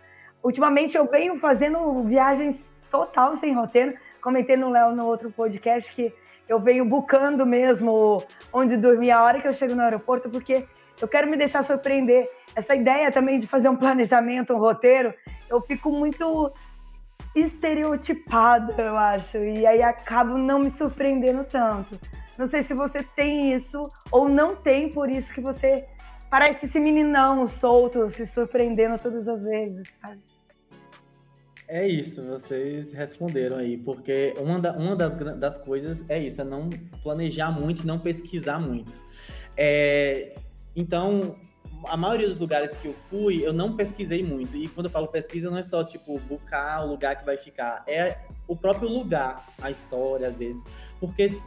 Ultimamente 0.43 0.97
eu 0.97 1.07
venho 1.07 1.37
fazendo 1.37 2.03
viagens 2.05 2.71
total 2.91 3.35
sem 3.35 3.55
roteiro. 3.55 3.95
Comentei 4.29 4.59
no 4.59 4.69
Léo 4.69 4.95
no 4.95 5.07
outro 5.07 5.31
podcast 5.31 5.91
que 5.91 6.13
eu 6.47 6.61
venho 6.61 6.85
bucando 6.85 7.47
mesmo 7.47 8.23
onde 8.53 8.77
dormir 8.77 9.11
a 9.11 9.25
hora 9.25 9.41
que 9.41 9.49
eu 9.49 9.55
chego 9.55 9.75
no 9.75 9.81
aeroporto, 9.81 10.29
porque 10.29 10.67
eu 11.01 11.09
quero 11.09 11.31
me 11.31 11.35
deixar 11.35 11.63
surpreender. 11.63 12.31
Essa 12.55 12.75
ideia 12.75 13.11
também 13.11 13.39
de 13.39 13.47
fazer 13.47 13.71
um 13.71 13.77
planejamento, 13.77 14.53
um 14.53 14.59
roteiro, 14.59 15.15
eu 15.49 15.63
fico 15.63 15.91
muito 15.91 16.53
estereotipada, 17.35 18.75
eu 18.83 18.99
acho, 18.99 19.39
e 19.39 19.67
aí 19.67 19.83
acabo 19.83 20.37
não 20.37 20.59
me 20.59 20.69
surpreendendo 20.69 21.43
tanto. 21.45 21.99
Não 22.37 22.47
sei 22.47 22.63
se 22.63 22.75
você 22.75 23.03
tem 23.03 23.55
isso 23.55 23.91
ou 24.11 24.29
não 24.29 24.55
tem, 24.55 24.93
por 24.93 25.09
isso 25.09 25.33
que 25.33 25.41
você 25.41 25.87
parece 26.29 26.67
esse 26.67 26.79
meninão 26.79 27.49
solto, 27.49 28.11
se 28.11 28.27
surpreendendo 28.27 28.99
todas 28.99 29.27
as 29.27 29.43
vezes, 29.43 29.89
sabe? 30.03 30.21
É 31.71 31.87
isso, 31.87 32.23
vocês 32.23 32.95
responderam 32.95 33.59
aí, 33.59 33.77
porque 33.77 34.33
uma, 34.39 34.59
da, 34.59 34.73
uma 34.73 34.97
das, 34.97 35.15
das 35.39 35.59
coisas 35.59 36.03
é 36.09 36.19
isso, 36.19 36.41
é 36.41 36.45
não 36.45 36.71
planejar 37.03 37.51
muito, 37.51 37.87
não 37.87 37.99
pesquisar 37.99 38.59
muito. 38.59 38.91
É, 39.55 40.35
então, 40.75 41.37
a 41.87 41.95
maioria 41.95 42.27
dos 42.27 42.39
lugares 42.39 42.75
que 42.75 42.89
eu 42.89 42.95
fui, 42.95 43.47
eu 43.47 43.53
não 43.53 43.77
pesquisei 43.77 44.23
muito. 44.23 44.57
E 44.57 44.67
quando 44.69 44.87
eu 44.87 44.91
falo 44.91 45.09
pesquisa, 45.09 45.51
não 45.51 45.59
é 45.59 45.63
só, 45.63 45.85
tipo, 45.85 46.19
buscar 46.21 46.87
o 46.87 46.89
lugar 46.89 47.17
que 47.17 47.27
vai 47.27 47.37
ficar. 47.37 47.85
É 47.87 48.17
o 48.47 48.57
próprio 48.57 48.89
lugar, 48.89 49.47
a 49.61 49.71
história, 49.71 50.29
às 50.29 50.37
vezes. 50.37 50.63
Porque 50.99 51.39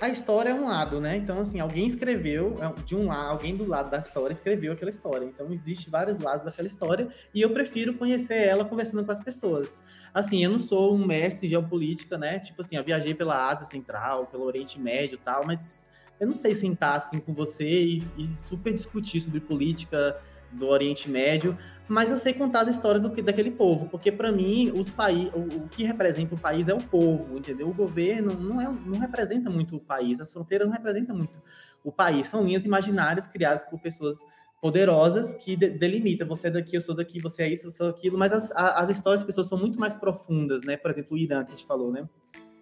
a 0.00 0.08
história 0.08 0.50
é 0.50 0.54
um 0.54 0.64
lado, 0.64 1.00
né? 1.00 1.16
Então, 1.16 1.40
assim, 1.40 1.60
alguém 1.60 1.86
escreveu, 1.86 2.54
é, 2.58 2.82
de 2.82 2.96
um 2.96 3.06
lado, 3.06 3.30
alguém 3.30 3.54
do 3.54 3.68
lado 3.68 3.90
da 3.90 3.98
história 3.98 4.32
escreveu 4.32 4.72
aquela 4.72 4.90
história. 4.90 5.26
Então, 5.26 5.52
existe 5.52 5.90
vários 5.90 6.18
lados 6.18 6.44
daquela 6.44 6.66
história 6.66 7.08
e 7.34 7.42
eu 7.42 7.50
prefiro 7.50 7.94
conhecer 7.94 8.46
ela 8.46 8.64
conversando 8.64 9.04
com 9.04 9.12
as 9.12 9.20
pessoas. 9.20 9.82
Assim, 10.14 10.42
eu 10.42 10.50
não 10.50 10.60
sou 10.60 10.94
um 10.94 11.06
mestre 11.06 11.46
em 11.46 11.50
geopolítica, 11.50 12.16
né? 12.16 12.38
Tipo 12.38 12.62
assim, 12.62 12.76
eu 12.76 12.82
viajei 12.82 13.14
pela 13.14 13.48
Ásia 13.48 13.66
Central, 13.66 14.26
pelo 14.26 14.44
Oriente 14.44 14.80
Médio 14.80 15.16
e 15.16 15.24
tal, 15.24 15.44
mas 15.46 15.90
eu 16.18 16.26
não 16.26 16.34
sei 16.34 16.54
sentar 16.54 16.96
assim 16.96 17.18
com 17.18 17.32
você 17.32 17.68
e, 17.68 18.04
e, 18.16 18.34
super 18.34 18.72
discutir 18.72 19.20
sobre 19.20 19.40
política 19.40 20.20
do 20.52 20.68
Oriente 20.68 21.08
Médio, 21.08 21.56
mas 21.88 22.10
eu 22.10 22.18
sei 22.18 22.32
contar 22.32 22.62
as 22.62 22.68
histórias 22.68 23.02
do, 23.02 23.08
daquele 23.22 23.50
povo, 23.50 23.88
porque 23.88 24.12
para 24.12 24.30
mim 24.30 24.72
os 24.74 24.90
países, 24.90 25.32
o, 25.34 25.64
o, 25.64 25.68
que 25.68 25.84
representa 25.84 26.34
o 26.34 26.38
país 26.38 26.68
é 26.68 26.74
o 26.74 26.82
povo, 26.82 27.38
entendeu? 27.38 27.68
O 27.68 27.74
governo 27.74 28.34
não, 28.34 28.60
é, 28.60 28.64
não 28.64 28.98
representa 28.98 29.50
muito 29.50 29.76
o 29.76 29.80
país, 29.80 30.20
as 30.20 30.32
fronteiras 30.32 30.66
não 30.66 30.74
representam 30.74 31.16
muito 31.16 31.40
o 31.82 31.90
país, 31.90 32.26
são 32.26 32.44
linhas 32.44 32.64
imaginárias 32.64 33.26
criadas 33.26 33.62
por 33.62 33.80
pessoas 33.80 34.18
poderosas 34.60 35.34
que 35.34 35.56
de, 35.56 35.70
delimitam, 35.70 36.28
você 36.28 36.48
é 36.48 36.50
daqui, 36.50 36.76
eu 36.76 36.80
sou 36.80 36.94
daqui, 36.94 37.18
você 37.18 37.44
é 37.44 37.48
isso, 37.52 37.66
eu 37.66 37.70
sou 37.70 37.88
aquilo, 37.88 38.18
mas 38.18 38.32
as, 38.32 38.52
as 38.52 38.90
histórias 38.90 39.22
das 39.22 39.26
pessoas 39.26 39.48
são 39.48 39.58
muito 39.58 39.80
mais 39.80 39.96
profundas, 39.96 40.62
né? 40.62 40.76
Por 40.76 40.90
exemplo, 40.90 41.16
o 41.16 41.18
Irã 41.18 41.42
que 41.44 41.52
a 41.52 41.56
gente 41.56 41.66
falou, 41.66 41.90
né? 41.90 42.06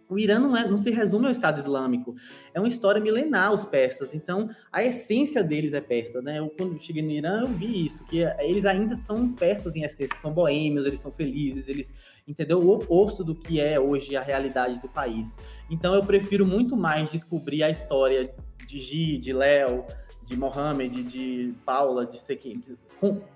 O 0.09 0.18
Irã 0.18 0.38
não, 0.38 0.57
é, 0.57 0.66
não, 0.66 0.77
se 0.77 0.90
resume 0.90 1.27
ao 1.27 1.33
Estado 1.33 1.61
Islâmico, 1.61 2.14
é 2.55 2.59
uma 2.59 2.68
história 2.68 3.01
milenar 3.01 3.53
os 3.53 3.64
persas, 3.64 4.14
então 4.14 4.49
a 4.73 4.83
essência 4.83 5.42
deles 5.42 5.75
é 5.75 5.81
persa, 5.81 6.23
né? 6.23 6.38
Eu, 6.38 6.49
quando 6.49 6.81
cheguei 6.81 7.03
no 7.03 7.11
Irã 7.11 7.42
eu 7.42 7.49
vi 7.49 7.87
isso, 7.87 8.05
que 8.05 8.21
eles 8.40 8.64
ainda 8.64 8.97
são 8.97 9.33
persas 9.33 9.77
em 9.77 9.83
essência, 9.83 10.16
são 10.16 10.33
boêmios, 10.33 10.87
eles 10.87 11.01
são 11.01 11.12
felizes, 11.12 11.68
eles, 11.68 11.92
entendeu? 12.27 12.59
O 12.59 12.71
oposto 12.71 13.23
do 13.23 13.35
que 13.35 13.61
é 13.61 13.79
hoje 13.79 14.16
a 14.16 14.23
realidade 14.23 14.81
do 14.81 14.88
país. 14.88 15.37
Então 15.71 15.94
eu 15.94 16.03
prefiro 16.03 16.47
muito 16.47 16.77
mais 16.77 17.11
descobrir 17.11 17.62
a 17.62 17.71
história 17.71 18.35
de 18.66 18.79
Gi, 18.79 19.18
de 19.18 19.33
Léo, 19.33 19.85
de 20.25 20.37
Mohamed, 20.37 21.03
de 21.03 21.55
Paula, 21.64 22.07
de 22.07 22.18
Sequim, 22.18 22.61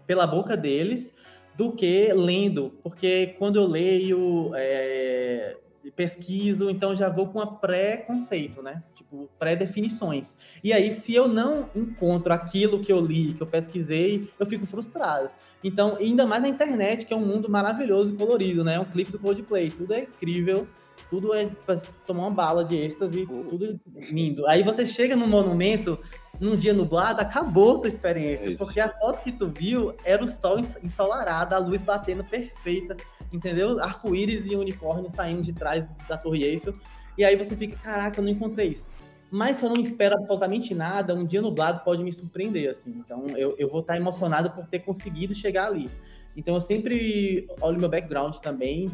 pela 0.06 0.26
boca 0.26 0.56
deles, 0.56 1.12
do 1.56 1.72
que 1.72 2.12
lendo, 2.12 2.72
porque 2.82 3.34
quando 3.38 3.56
eu 3.56 3.66
leio 3.66 4.52
é, 4.54 5.56
pesquiso, 5.90 6.70
então 6.70 6.94
já 6.94 7.08
vou 7.08 7.26
com 7.28 7.40
a 7.40 7.46
pré-conceito, 7.46 8.62
né? 8.62 8.82
Tipo, 8.94 9.28
pré-definições. 9.38 10.36
E 10.62 10.72
aí, 10.72 10.90
se 10.90 11.14
eu 11.14 11.26
não 11.26 11.68
encontro 11.74 12.32
aquilo 12.32 12.80
que 12.80 12.92
eu 12.92 13.00
li, 13.00 13.34
que 13.34 13.42
eu 13.42 13.46
pesquisei, 13.46 14.30
eu 14.38 14.46
fico 14.46 14.64
frustrado. 14.64 15.30
Então, 15.64 15.96
ainda 15.96 16.26
mais 16.26 16.42
na 16.42 16.48
internet, 16.48 17.06
que 17.06 17.12
é 17.12 17.16
um 17.16 17.24
mundo 17.24 17.48
maravilhoso 17.48 18.14
e 18.14 18.16
colorido, 18.16 18.62
né? 18.64 18.78
Um 18.78 18.84
clipe 18.84 19.12
do 19.12 19.18
Coldplay, 19.18 19.70
tudo 19.70 19.94
é 19.94 20.02
incrível, 20.02 20.66
tudo 21.08 21.34
é 21.34 21.46
para 21.66 21.78
tomar 22.06 22.22
uma 22.22 22.30
bala 22.30 22.64
de 22.64 22.76
êxtase, 22.76 23.26
tudo 23.48 23.78
lindo. 24.10 24.46
Aí 24.46 24.62
você 24.62 24.86
chega 24.86 25.14
no 25.14 25.26
monumento, 25.26 25.98
num 26.40 26.56
dia 26.56 26.72
nublado, 26.72 27.20
acabou 27.20 27.76
a 27.76 27.80
tua 27.80 27.88
experiência, 27.88 28.52
é 28.52 28.56
porque 28.56 28.80
a 28.80 28.88
foto 28.88 29.22
que 29.22 29.32
tu 29.32 29.48
viu 29.48 29.94
era 30.04 30.24
o 30.24 30.28
sol 30.28 30.58
ensolarado, 30.82 31.54
a 31.54 31.58
luz 31.58 31.80
batendo 31.82 32.24
perfeita 32.24 32.96
entendeu? 33.36 33.78
Arco-íris 33.80 34.46
e 34.46 34.54
unicórnio 34.54 35.10
saindo 35.10 35.42
de 35.42 35.52
trás 35.52 35.86
da 36.08 36.16
Torre 36.16 36.44
Eiffel. 36.44 36.74
E 37.16 37.24
aí 37.24 37.36
você 37.36 37.56
fica, 37.56 37.76
caraca, 37.76 38.20
eu 38.20 38.24
não 38.24 38.30
encontrei 38.30 38.68
isso. 38.68 38.86
Mas 39.30 39.56
se 39.56 39.64
eu 39.64 39.70
não 39.70 39.80
espero 39.80 40.14
absolutamente 40.14 40.74
nada, 40.74 41.14
um 41.14 41.24
dia 41.24 41.40
nublado 41.40 41.82
pode 41.82 42.04
me 42.04 42.12
surpreender, 42.12 42.68
assim. 42.68 42.90
Então 42.98 43.26
eu, 43.28 43.54
eu 43.58 43.68
vou 43.68 43.80
estar 43.80 43.96
emocionado 43.96 44.50
por 44.50 44.66
ter 44.66 44.80
conseguido 44.80 45.34
chegar 45.34 45.68
ali. 45.68 45.90
Então 46.36 46.54
eu 46.54 46.60
sempre 46.60 47.48
olho 47.60 47.80
meu 47.80 47.88
background 47.88 48.36
também. 48.36 48.86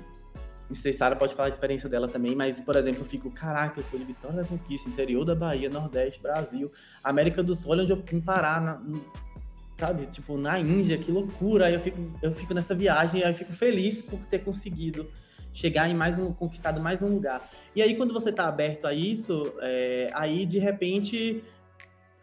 Não 0.69 0.77
sei 0.77 0.93
se 0.93 0.99
Sara 0.99 1.17
pode 1.17 1.35
falar 1.35 1.47
a 1.47 1.51
experiência 1.51 1.89
dela 1.89 2.07
também, 2.07 2.37
mas, 2.37 2.61
por 2.61 2.77
exemplo, 2.77 3.01
eu 3.01 3.07
fico, 3.07 3.31
caraca, 3.31 3.81
eu 3.81 3.85
sou 3.85 3.99
de 3.99 4.05
Vitória 4.05 4.37
da 4.37 4.45
Conquista, 4.45 4.89
interior 4.89 5.25
da 5.25 5.35
Bahia, 5.35 5.71
Nordeste, 5.71 6.21
Brasil, 6.21 6.71
América 7.03 7.43
do 7.43 7.57
Sul, 7.57 7.71
olha 7.71 7.85
onde 7.85 7.93
eu 7.93 8.03
vim 8.05 8.21
parar, 8.21 8.61
na, 8.61 8.83
sabe? 9.79 10.07
Tipo, 10.07 10.37
na 10.37 10.59
Índia, 10.59 10.99
que 10.99 11.11
loucura. 11.11 11.67
Aí 11.67 11.75
eu 11.75 11.81
fico, 11.81 11.99
eu 12.21 12.33
fico 12.33 12.53
nessa 12.53 12.75
viagem, 12.75 13.23
aí 13.23 13.31
eu 13.31 13.35
fico 13.35 13.53
feliz 13.53 14.03
por 14.03 14.19
ter 14.27 14.41
conseguido 14.41 15.09
chegar 15.55 15.89
em 15.89 15.95
mais 15.95 16.19
um, 16.19 16.33
conquistado 16.33 16.81
mais 16.81 17.01
um 17.01 17.07
lugar. 17.07 17.49
E 17.75 17.81
aí, 17.81 17.97
quando 17.97 18.13
você 18.13 18.33
tá 18.33 18.49
aberto 18.49 18.87
a 18.87 18.93
isso, 18.93 19.53
é, 19.61 20.11
aí 20.13 20.45
de 20.45 20.59
repente 20.59 21.43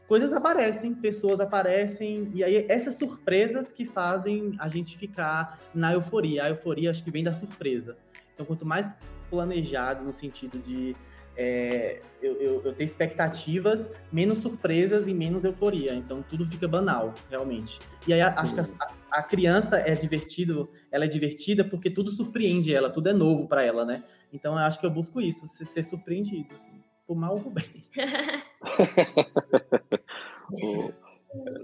coisas 0.08 0.32
aparecem, 0.34 0.94
pessoas 0.94 1.40
aparecem, 1.40 2.30
e 2.36 2.44
aí 2.44 2.66
essas 2.70 2.96
surpresas 2.96 3.72
que 3.72 3.86
fazem 3.86 4.56
a 4.60 4.70
gente 4.70 4.98
ficar 4.98 5.60
na 5.74 5.94
euforia. 5.94 6.44
A 6.44 6.50
euforia 6.50 6.92
acho 6.92 7.04
que 7.04 7.10
vem 7.10 7.24
da 7.24 7.34
surpresa. 7.34 7.98
Então, 8.34 8.46
quanto 8.46 8.66
mais 8.66 8.94
planejado 9.30 10.04
no 10.04 10.14
sentido 10.14 10.60
de 10.60 10.96
é, 11.38 12.00
eu, 12.22 12.42
eu, 12.42 12.62
eu, 12.64 12.74
tenho 12.74 12.88
expectativas, 12.88 13.92
menos 14.12 14.40
surpresas 14.40 15.08
e 15.08 15.14
menos 15.14 15.44
euforia. 15.44 15.94
Então 15.94 16.24
tudo 16.24 16.46
fica 16.46 16.68
banal, 16.68 17.14
realmente. 17.30 17.80
E 18.08 18.14
aí 18.14 18.22
acho 18.22 18.54
que 18.54 18.62
a, 18.62 18.66
a, 19.12 19.24
criança 19.24 19.78
é 19.78 19.96
divertido, 19.96 20.70
ela 20.92 21.06
é 21.06 21.08
divertida 21.08 21.64
porque 21.64 21.90
tudo 21.90 22.10
surpreende 22.10 22.74
ela, 22.74 22.90
tudo 22.90 23.10
é 23.10 23.14
novo 23.14 23.48
para 23.48 23.64
ela, 23.64 23.86
né? 23.86 24.04
Então 24.32 24.54
eu 24.54 24.60
acho 24.60 24.80
que 24.80 24.86
eu 24.86 24.92
busco 24.92 25.22
isso, 25.22 25.48
ser, 25.48 25.66
ser 25.66 25.84
surpreendido, 25.84 26.56
assim, 26.56 26.84
por 27.06 27.16
mal 27.16 27.34
ou 27.34 27.42
por 27.42 27.52
bem. 27.52 27.86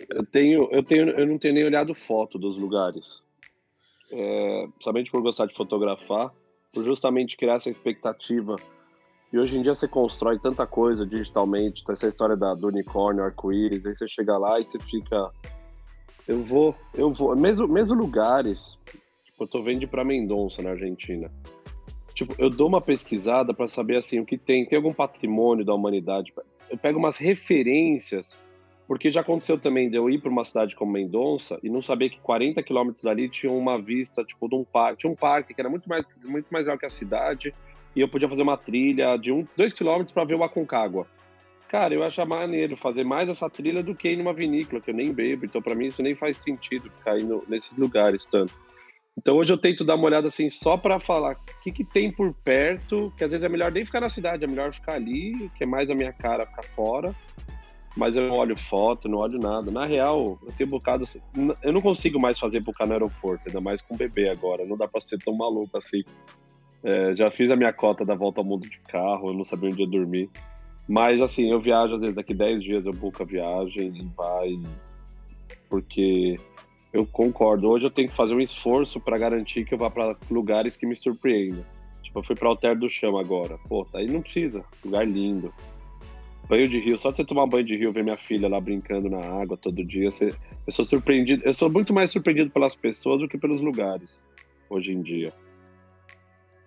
eu 0.09 0.25
tenho, 0.25 0.69
eu 0.71 0.83
tenho, 0.83 1.09
eu 1.09 1.25
não 1.25 1.37
tenho 1.37 1.53
nem 1.53 1.63
olhado 1.63 1.95
foto 1.95 2.37
dos 2.37 2.57
lugares, 2.57 3.23
é, 4.11 4.67
somente 4.81 5.09
por 5.09 5.21
gostar 5.21 5.45
de 5.45 5.53
fotografar, 5.53 6.33
por 6.73 6.83
justamente 6.83 7.37
criar 7.37 7.55
essa 7.55 7.69
expectativa 7.69 8.57
e 9.31 9.39
hoje 9.39 9.57
em 9.57 9.61
dia 9.61 9.73
você 9.73 9.87
constrói 9.87 10.37
tanta 10.37 10.67
coisa 10.67 11.05
digitalmente, 11.05 11.83
essa 11.89 12.07
história 12.07 12.35
da, 12.35 12.53
do 12.53 12.67
unicórnio, 12.67 13.23
arco-íris, 13.23 13.85
aí 13.85 13.95
você 13.95 14.07
chega 14.07 14.37
lá 14.37 14.59
e 14.59 14.65
você 14.65 14.77
fica. 14.79 15.31
Eu 16.27 16.43
vou, 16.43 16.75
eu 16.93 17.11
vou. 17.13 17.35
Mesmo, 17.35 17.67
mesmo 17.67 17.95
lugares, 17.95 18.77
tipo, 19.23 19.43
eu 19.43 19.47
tô 19.47 19.61
vendo 19.61 19.87
para 19.87 20.03
Mendonça, 20.03 20.61
na 20.61 20.71
Argentina. 20.71 21.31
Tipo, 22.13 22.35
eu 22.37 22.49
dou 22.49 22.67
uma 22.67 22.81
pesquisada 22.81 23.53
para 23.53 23.67
saber 23.67 23.97
assim 23.97 24.19
o 24.19 24.25
que 24.25 24.37
tem, 24.37 24.65
tem 24.65 24.75
algum 24.75 24.93
patrimônio 24.93 25.63
da 25.63 25.73
humanidade. 25.73 26.33
Eu 26.69 26.77
pego 26.77 26.99
umas 26.99 27.17
referências, 27.17 28.37
porque 28.85 29.09
já 29.09 29.21
aconteceu 29.21 29.57
também 29.57 29.89
de 29.89 29.95
eu 29.95 30.09
ir 30.09 30.19
para 30.21 30.29
uma 30.29 30.43
cidade 30.43 30.75
como 30.75 30.91
Mendonça 30.91 31.57
e 31.63 31.69
não 31.69 31.81
saber 31.81 32.09
que 32.09 32.19
40 32.19 32.61
quilômetros 32.63 33.03
dali 33.03 33.29
tinha 33.29 33.51
uma 33.51 33.81
vista, 33.81 34.25
tipo, 34.25 34.49
de 34.49 34.55
um 34.55 34.65
parque, 34.65 34.99
tinha 34.99 35.11
um 35.11 35.15
parque 35.15 35.53
que 35.53 35.61
era 35.61 35.69
muito 35.69 35.87
mais 35.87 36.05
muito 36.21 36.47
mais 36.51 36.65
legal 36.65 36.77
que 36.77 36.85
a 36.85 36.89
cidade 36.89 37.53
e 37.95 38.01
eu 38.01 38.07
podia 38.07 38.29
fazer 38.29 38.41
uma 38.41 38.57
trilha 38.57 39.17
de 39.17 39.31
um, 39.31 39.45
dois 39.55 39.73
quilômetros 39.73 40.11
para 40.11 40.25
ver 40.25 40.35
o 40.35 40.43
Aconcagua. 40.43 41.07
Cara, 41.67 41.93
eu 41.93 42.03
acho 42.03 42.25
maneiro 42.25 42.75
fazer 42.75 43.05
mais 43.05 43.29
essa 43.29 43.49
trilha 43.49 43.81
do 43.81 43.95
que 43.95 44.09
ir 44.09 44.17
numa 44.17 44.33
vinícola, 44.33 44.81
que 44.81 44.89
eu 44.89 44.93
nem 44.93 45.13
bebo. 45.13 45.45
Então, 45.45 45.61
para 45.61 45.73
mim, 45.73 45.85
isso 45.85 46.03
nem 46.03 46.13
faz 46.13 46.37
sentido 46.37 46.91
ficar 46.91 47.17
indo 47.17 47.43
nesses 47.47 47.77
lugares 47.77 48.25
tanto. 48.25 48.53
Então, 49.17 49.37
hoje 49.37 49.53
eu 49.53 49.57
tento 49.57 49.83
dar 49.83 49.95
uma 49.95 50.05
olhada 50.05 50.27
assim, 50.27 50.49
só 50.49 50.75
para 50.75 50.99
falar 50.99 51.33
o 51.33 51.61
que, 51.61 51.71
que 51.71 51.83
tem 51.83 52.11
por 52.11 52.33
perto, 52.33 53.13
que 53.17 53.23
às 53.23 53.31
vezes 53.31 53.45
é 53.45 53.49
melhor 53.49 53.71
nem 53.71 53.85
ficar 53.85 54.01
na 54.01 54.09
cidade, 54.09 54.43
é 54.43 54.47
melhor 54.47 54.73
ficar 54.73 54.93
ali, 54.93 55.49
que 55.57 55.63
é 55.63 55.65
mais 55.65 55.89
a 55.89 55.95
minha 55.95 56.11
cara 56.11 56.45
ficar 56.45 56.63
fora. 56.75 57.15
Mas 57.95 58.15
eu 58.15 58.27
não 58.27 58.35
olho 58.35 58.57
foto, 58.57 59.09
não 59.09 59.19
olho 59.19 59.37
nada. 59.37 59.69
Na 59.69 59.85
real, 59.85 60.39
eu 60.45 60.53
tenho 60.57 60.69
bocado. 60.69 61.03
Assim, 61.03 61.19
eu 61.61 61.73
não 61.73 61.81
consigo 61.81 62.19
mais 62.19 62.39
fazer 62.39 62.61
bucar 62.61 62.87
no 62.87 62.93
aeroporto, 62.93 63.43
ainda 63.47 63.59
mais 63.59 63.81
com 63.81 63.97
bebê 63.97 64.29
agora. 64.29 64.65
Não 64.65 64.77
dá 64.77 64.87
para 64.87 65.01
ser 65.01 65.17
tão 65.19 65.35
maluco 65.35 65.77
assim. 65.77 66.01
É, 66.83 67.13
já 67.15 67.29
fiz 67.29 67.51
a 67.51 67.55
minha 67.55 67.71
cota 67.71 68.03
da 68.03 68.15
volta 68.15 68.41
ao 68.41 68.45
mundo 68.45 68.67
de 68.67 68.79
carro, 68.79 69.29
eu 69.29 69.33
não 69.33 69.43
sabia 69.43 69.69
onde 69.69 69.81
ia 69.81 69.87
dormir. 69.87 70.29
Mas 70.87 71.21
assim, 71.21 71.51
eu 71.51 71.59
viajo 71.59 71.95
às 71.95 72.01
vezes 72.01 72.15
daqui 72.15 72.33
10 72.33 72.63
dias 72.63 72.85
eu 72.85 72.91
buco 72.91 73.21
a 73.21 73.25
viagem 73.25 73.93
e 73.95 74.03
vai. 74.15 74.59
Porque 75.69 76.35
eu 76.91 77.05
concordo. 77.05 77.69
Hoje 77.69 77.85
eu 77.85 77.91
tenho 77.91 78.09
que 78.09 78.15
fazer 78.15 78.33
um 78.33 78.41
esforço 78.41 78.99
para 78.99 79.17
garantir 79.17 79.63
que 79.63 79.73
eu 79.73 79.77
vá 79.77 79.89
para 79.89 80.15
lugares 80.29 80.75
que 80.75 80.85
me 80.85 80.95
surpreendam. 80.95 81.63
Tipo, 82.01 82.19
eu 82.19 82.23
fui 82.23 82.35
para 82.35 82.49
Alter 82.49 82.77
do 82.77 82.89
Chão 82.89 83.17
agora. 83.17 83.57
Pô, 83.69 83.85
aí 83.93 84.07
não 84.07 84.21
precisa. 84.21 84.65
Lugar 84.83 85.07
lindo. 85.07 85.53
Banho 86.49 86.67
de 86.67 86.79
rio, 86.79 86.97
só 86.97 87.11
de 87.11 87.17
você 87.17 87.23
tomar 87.23 87.45
banho 87.45 87.63
de 87.63 87.77
rio, 87.77 87.93
ver 87.93 88.03
minha 88.03 88.17
filha 88.17 88.49
lá 88.49 88.59
brincando 88.59 89.09
na 89.09 89.19
água 89.19 89.55
todo 89.55 89.85
dia, 89.85 90.09
você... 90.09 90.33
eu 90.67 90.73
sou 90.73 90.83
surpreendido. 90.83 91.41
Eu 91.45 91.53
sou 91.53 91.69
muito 91.69 91.93
mais 91.93 92.11
surpreendido 92.11 92.49
pelas 92.49 92.75
pessoas 92.75 93.21
do 93.21 93.29
que 93.29 93.37
pelos 93.37 93.61
lugares 93.61 94.19
hoje 94.69 94.91
em 94.91 94.99
dia. 94.99 95.31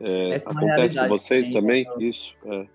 É, 0.00 0.36
acontece 0.36 0.98
com 0.98 1.08
vocês 1.08 1.50
também? 1.50 1.84
também? 1.84 2.08
Isso. 2.08 2.34
É. 2.46 2.66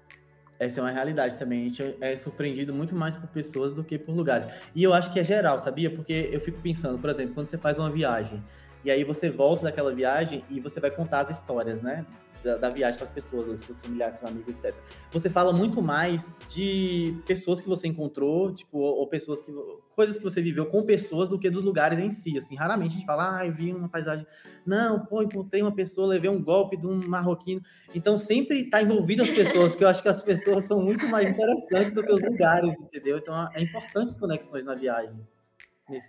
Essa 0.60 0.82
é 0.82 0.84
uma 0.84 0.92
realidade 0.92 1.38
também. 1.38 1.62
A 1.62 1.70
gente 1.70 1.96
é 2.02 2.18
surpreendido 2.18 2.74
muito 2.74 2.94
mais 2.94 3.16
por 3.16 3.28
pessoas 3.30 3.74
do 3.74 3.84
que 3.84 3.98
por 3.98 4.14
lugares. 4.14 4.54
E 4.76 4.84
eu 4.84 4.94
acho 4.94 5.12
que 5.12 5.20
é 5.20 5.24
geral, 5.24 5.58
sabia? 5.58 5.90
Porque 5.90 6.30
eu 6.34 6.40
fico 6.42 6.60
pensando, 6.60 7.00
por 7.00 7.10
exemplo, 7.10 7.34
quando 7.34 7.50
você 7.50 7.58
faz 7.58 7.78
uma 7.78 7.90
viagem 7.90 8.44
e 8.84 8.92
aí 8.92 9.04
você 9.04 9.30
volta 9.30 9.64
daquela 9.64 9.94
viagem 9.94 10.44
e 10.50 10.60
você 10.60 10.80
vai 10.80 10.92
contar 10.92 11.22
as 11.22 11.30
histórias, 11.30 11.82
né? 11.82 12.06
Da, 12.44 12.58
da 12.58 12.70
viagem 12.70 12.98
para 12.98 13.08
as 13.08 13.14
pessoas, 13.14 13.48
os 13.48 13.62
seus 13.62 13.80
familiares, 13.80 14.18
seus 14.18 14.30
amigos, 14.30 14.54
etc. 14.54 14.76
Você 15.12 15.30
fala 15.30 15.52
muito 15.54 15.82
mais 15.82 16.36
de 16.48 17.16
pessoas 17.26 17.62
que 17.62 17.68
você 17.68 17.88
encontrou, 17.88 18.54
tipo, 18.54 18.78
ou, 18.78 19.08
pessoas 19.08 19.42
que 19.42 19.52
coisas 19.96 20.18
que 20.18 20.24
você 20.24 20.42
viveu 20.42 20.66
com 20.66 20.84
pessoas 20.84 21.28
do 21.28 21.38
que 21.38 21.50
dos 21.50 21.64
lugares 21.64 22.00
em 22.00 22.12
si, 22.12 22.38
assim. 22.38 22.56
Raramente 22.56 22.92
a 22.92 22.98
gente 22.98 23.06
fala, 23.06 23.40
ah, 23.40 23.46
eu 23.46 23.54
vi 23.54 23.74
uma 23.74 23.90
paisagem. 23.90 24.26
Não, 24.66 25.06
pô, 25.06 25.22
encontrei 25.22 25.62
uma 25.62 25.74
pessoa, 25.74 26.08
levei 26.08 26.30
um 26.30 26.42
golpe 26.42 26.78
de 26.78 26.88
um 26.88 27.02
marroquino. 27.08 27.62
Então 27.94 28.18
sempre 28.18 28.62
está 28.62 28.82
envolvido 28.82 29.24
as 29.24 29.30
pessoas, 29.30 29.70
porque 29.72 29.84
eu 29.84 29.90
acho 29.90 30.02
que 30.02 30.10
as 30.10 30.22
pessoas 30.22 30.66
são 30.66 30.82
muito 30.82 31.08
mais 31.08 31.30
interessantes 31.30 31.94
do 31.94 32.04
que 32.04 32.12
os 32.12 32.22
lugares, 32.22 32.80
entendeu? 32.82 33.18
Então 33.18 33.50
é 33.54 33.62
importante 33.62 34.12
as 34.12 34.18
conexões 34.18 34.64
na 34.64 34.76
viagem. 34.76 35.20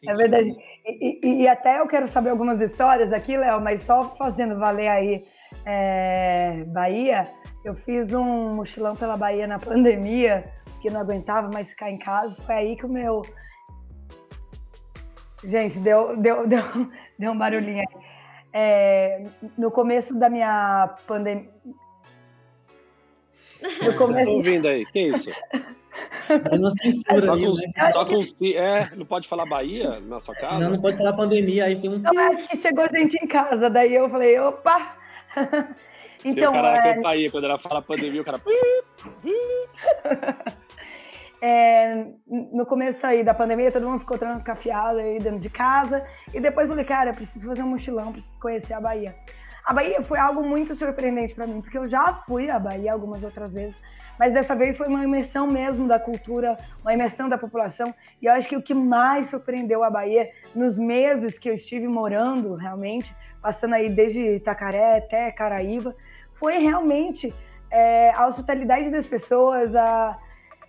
É 0.07 0.15
verdade. 0.15 0.55
E, 0.85 1.21
e, 1.27 1.43
e, 1.43 1.49
até 1.49 1.81
eu 1.81 1.89
quero 1.89 2.07
saber 2.07 2.31
algumas 2.31 2.61
histórias 2.61 3.13
aqui, 3.13 3.37
Léo, 3.37 3.61
mas 3.61 3.83
só 3.83 4.15
fazendo 4.17 4.59
valer 4.59 4.89
aí 4.89 5.25
é, 5.65 6.65
Bahia, 6.69 7.29
eu 7.65 7.75
fiz 7.75 8.13
um 8.15 8.55
mochilão 8.55 8.97
pela 8.97 9.17
Bahia 9.17 9.47
na 9.47 9.59
pandemia, 9.59 10.51
que 10.81 10.91
não 10.91 11.01
aguentava 11.01 11.51
mais 11.53 11.71
ficar 11.71 11.91
em 11.91 11.99
casa. 11.99 12.41
Foi 12.43 12.55
aí 12.55 12.77
que 12.77 12.87
o 12.87 12.89
meu. 12.89 13.23
Gente, 15.45 15.79
deu, 15.79 16.17
deu, 16.17 16.47
deu, 16.49 16.63
deu 17.19 17.33
um 17.33 17.39
barulhinho 17.39 17.81
aí. 17.81 18.01
É, 18.53 19.27
no 19.57 19.71
começo 19.71 20.19
da 20.19 20.29
minha 20.29 20.95
pandemia. 21.07 21.49
No 23.83 23.95
começo... 23.97 24.27
Tô 24.27 24.37
ouvindo 24.37 24.67
aí, 24.67 24.87
que 24.87 25.01
isso? 25.01 25.31
É 26.31 26.57
uma 26.57 26.71
censura 26.71 27.27
só 27.27 27.37
com, 27.37 27.53
né? 27.53 27.93
só 27.93 28.05
com, 28.07 28.21
é, 28.57 28.91
não 28.97 29.05
pode 29.05 29.29
falar 29.29 29.45
Bahia 29.45 30.01
na 30.01 30.19
sua 30.19 30.35
casa? 30.35 30.61
Não, 30.61 30.71
não 30.71 30.81
pode 30.81 30.97
falar 30.97 31.13
pandemia, 31.13 31.67
aí 31.67 31.77
tem 31.77 31.91
um... 31.91 31.99
Não, 31.99 32.19
acho 32.19 32.49
que 32.49 32.57
chegou 32.57 32.87
gente 32.91 33.23
em 33.23 33.27
casa, 33.27 33.69
daí 33.69 33.95
eu 33.95 34.09
falei, 34.09 34.39
opa, 34.39 34.97
então, 36.25 36.35
Tem 36.35 36.49
o 36.49 36.53
cara 36.53 36.89
é... 36.89 37.07
aí, 37.07 37.31
quando 37.31 37.45
ela 37.45 37.59
fala 37.59 37.83
pandemia, 37.83 38.21
o 38.21 38.25
cara. 38.25 38.41
É, 41.43 42.05
no 42.29 42.67
começo 42.67 43.07
aí 43.07 43.25
da 43.25 43.33
pandemia, 43.33 43.73
todo 43.73 43.89
mundo 43.89 44.01
ficou 44.01 44.19
trancafiado 44.19 44.99
aí 44.99 45.19
dentro 45.19 45.39
de 45.39 45.49
casa. 45.49 46.05
E 46.35 46.41
depois 46.41 46.67
eu 46.67 46.73
falei, 46.73 46.85
cara, 46.85 47.11
eu 47.11 47.15
preciso 47.15 47.47
fazer 47.47 47.63
um 47.63 47.69
mochilão, 47.69 48.13
preciso 48.13 48.39
conhecer 48.39 48.75
a 48.75 48.81
Bahia. 48.81 49.17
A 49.65 49.73
Bahia 49.73 50.03
foi 50.03 50.19
algo 50.19 50.43
muito 50.43 50.75
surpreendente 50.75 51.35
para 51.35 51.47
mim, 51.47 51.61
porque 51.61 51.79
eu 51.79 51.87
já 51.87 52.15
fui 52.27 52.51
à 52.51 52.59
Bahia 52.59 52.93
algumas 52.93 53.23
outras 53.23 53.53
vezes, 53.53 53.81
mas 54.19 54.33
dessa 54.33 54.55
vez 54.55 54.77
foi 54.77 54.89
uma 54.89 55.05
imersão 55.05 55.47
mesmo 55.47 55.87
da 55.87 55.99
cultura, 55.99 56.57
uma 56.83 56.93
imersão 56.93 57.29
da 57.29 57.39
população. 57.39 57.95
E 58.21 58.27
eu 58.27 58.33
acho 58.33 58.49
que 58.49 58.57
o 58.57 58.63
que 58.63 58.75
mais 58.75 59.31
surpreendeu 59.31 59.85
a 59.85 59.91
Bahia 59.91 60.29
nos 60.55 60.79
meses 60.79 61.39
que 61.39 61.49
eu 61.49 61.55
estive 61.55 61.89
morando 61.89 62.55
realmente 62.55 63.15
passando 63.43 63.75
aí 63.75 63.89
desde 63.89 64.37
Itacaré 64.37 64.99
até 64.99 65.31
Caraíva, 65.33 65.95
foi 66.35 66.59
realmente 66.59 67.35
é, 67.71 68.11
a 68.11 68.27
hospitalidade 68.27 68.91
das 68.91 69.07
pessoas, 69.07 69.75
a, 69.75 70.19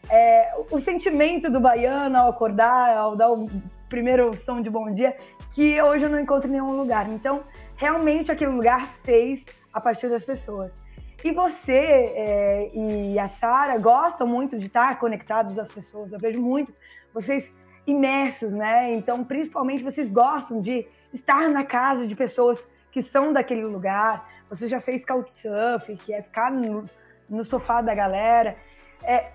é, 0.09 0.53
o 0.69 0.79
sentimento 0.79 1.49
do 1.49 1.59
baiano 1.59 2.17
ao 2.17 2.29
acordar, 2.29 2.95
ao 2.95 3.15
dar 3.15 3.31
o 3.31 3.45
primeiro 3.89 4.35
som 4.35 4.61
de 4.61 4.69
bom 4.69 4.93
dia, 4.93 5.15
que 5.53 5.81
hoje 5.81 6.05
eu 6.05 6.09
não 6.09 6.19
encontro 6.19 6.47
em 6.47 6.53
nenhum 6.53 6.75
lugar. 6.75 7.09
Então, 7.09 7.43
realmente 7.75 8.31
aquele 8.31 8.51
lugar 8.51 8.89
fez 9.03 9.45
a 9.73 9.81
partir 9.81 10.09
das 10.09 10.23
pessoas. 10.23 10.81
E 11.23 11.31
você 11.31 12.13
é, 12.15 12.71
e 12.73 13.19
a 13.19 13.27
Sara 13.27 13.77
gostam 13.77 14.25
muito 14.25 14.57
de 14.57 14.65
estar 14.65 14.97
conectados 14.97 15.57
às 15.59 15.71
pessoas. 15.71 16.11
Eu 16.11 16.19
vejo 16.19 16.41
muito 16.41 16.73
vocês 17.13 17.53
imersos, 17.85 18.53
né? 18.53 18.91
Então, 18.93 19.23
principalmente 19.23 19.83
vocês 19.83 20.11
gostam 20.11 20.59
de 20.59 20.87
estar 21.13 21.49
na 21.49 21.63
casa 21.63 22.07
de 22.07 22.15
pessoas 22.15 22.67
que 22.91 23.01
são 23.01 23.31
daquele 23.31 23.65
lugar. 23.65 24.27
Você 24.49 24.67
já 24.67 24.81
fez 24.81 25.05
couchsurf, 25.05 25.95
que 25.97 26.13
é 26.13 26.21
ficar 26.21 26.51
no, 26.51 26.85
no 27.29 27.43
sofá 27.43 27.81
da 27.81 27.95
galera. 27.95 28.57
É, 29.03 29.31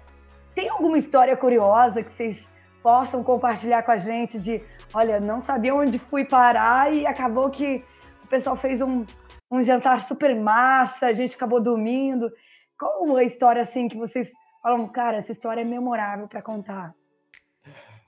tem 0.55 0.69
alguma 0.69 0.99
história 0.99 1.37
curiosa 1.37 2.03
que 2.03 2.11
vocês 2.13 2.49
possam 2.83 3.25
compartilhar 3.25 3.83
com 3.83 3.91
a 3.91 3.99
gente 3.99 4.39
de, 4.39 4.63
olha, 4.95 5.19
não 5.19 5.41
sabia 5.41 5.75
onde 5.75 5.99
fui 5.99 6.25
parar 6.25 6.93
e 6.93 7.07
acabou 7.07 7.51
que 7.51 7.85
o 8.25 8.29
pessoal 8.29 8.57
fez 8.57 8.81
um, 8.81 9.05
um 9.51 9.63
jantar 9.63 10.03
super 10.03 10.35
massa, 10.37 11.07
a 11.07 11.13
gente 11.13 11.35
acabou 11.35 11.61
dormindo. 11.61 12.31
Qual 12.79 13.05
uma 13.05 13.25
história 13.25 13.63
assim 13.63 13.89
que 13.89 13.97
vocês 13.97 14.33
falam, 14.63 14.87
cara, 14.89 15.17
essa 15.17 15.33
história 15.33 15.63
é 15.63 15.65
memorável 15.65 16.29
para 16.29 16.43
contar? 16.43 16.95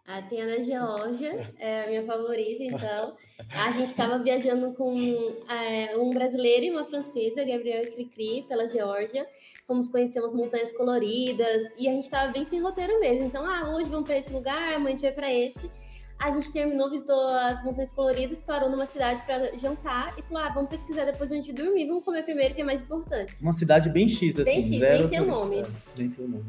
A 0.09 0.23
tem 0.23 0.41
a 0.41 0.47
da 0.47 0.59
Geórgia, 0.59 1.53
é 1.59 1.85
a 1.85 1.87
minha 1.87 2.03
favorita, 2.03 2.63
então. 2.63 3.15
A 3.51 3.71
gente 3.73 3.89
estava 3.89 4.19
viajando 4.19 4.73
com 4.73 4.97
é, 5.51 5.95
um 5.99 6.11
brasileiro 6.15 6.65
e 6.65 6.71
uma 6.71 6.83
francesa, 6.83 7.45
Gabriel 7.45 7.83
Cricri, 7.93 8.43
pela 8.49 8.67
Geórgia. 8.67 9.29
Fomos 9.67 9.87
conhecer 9.87 10.21
umas 10.21 10.33
montanhas 10.33 10.73
coloridas 10.73 11.75
e 11.77 11.87
a 11.87 11.93
gente 11.93 12.05
estava 12.05 12.33
bem 12.33 12.43
sem 12.43 12.59
roteiro 12.59 12.99
mesmo. 12.99 13.27
Então, 13.27 13.45
ah, 13.45 13.77
hoje 13.77 13.91
vamos 13.91 14.07
para 14.07 14.17
esse 14.17 14.33
lugar, 14.33 14.73
amanhã 14.73 14.87
a 14.87 14.91
gente 14.93 15.03
vai 15.03 15.13
para 15.13 15.31
esse. 15.31 15.71
A 16.19 16.31
gente 16.33 16.51
terminou, 16.51 16.91
visitou 16.91 17.29
as 17.29 17.63
Montanhas 17.63 17.93
Coloridas, 17.93 18.41
parou 18.41 18.69
numa 18.69 18.87
cidade 18.87 19.23
para 19.23 19.57
jantar 19.57 20.15
e 20.19 20.23
falou: 20.23 20.43
ah, 20.43 20.49
vamos 20.49 20.69
pesquisar 20.69 21.05
depois 21.05 21.31
onde 21.31 21.53
dormir, 21.53 21.87
vamos 21.87 22.05
comer 22.05 22.25
primeiro, 22.25 22.55
que 22.55 22.61
é 22.61 22.65
mais 22.65 22.81
importante. 22.81 23.41
Uma 23.41 23.53
cidade 23.53 23.89
bem 23.89 24.09
X, 24.09 24.35
assim. 24.39 24.45
Bem 24.45 24.61
X, 24.61 24.81
nem 24.81 25.09
seu 25.09 25.27
nome. 25.27 25.63
Nem 25.97 26.11
seu 26.11 26.27
nome. 26.29 26.45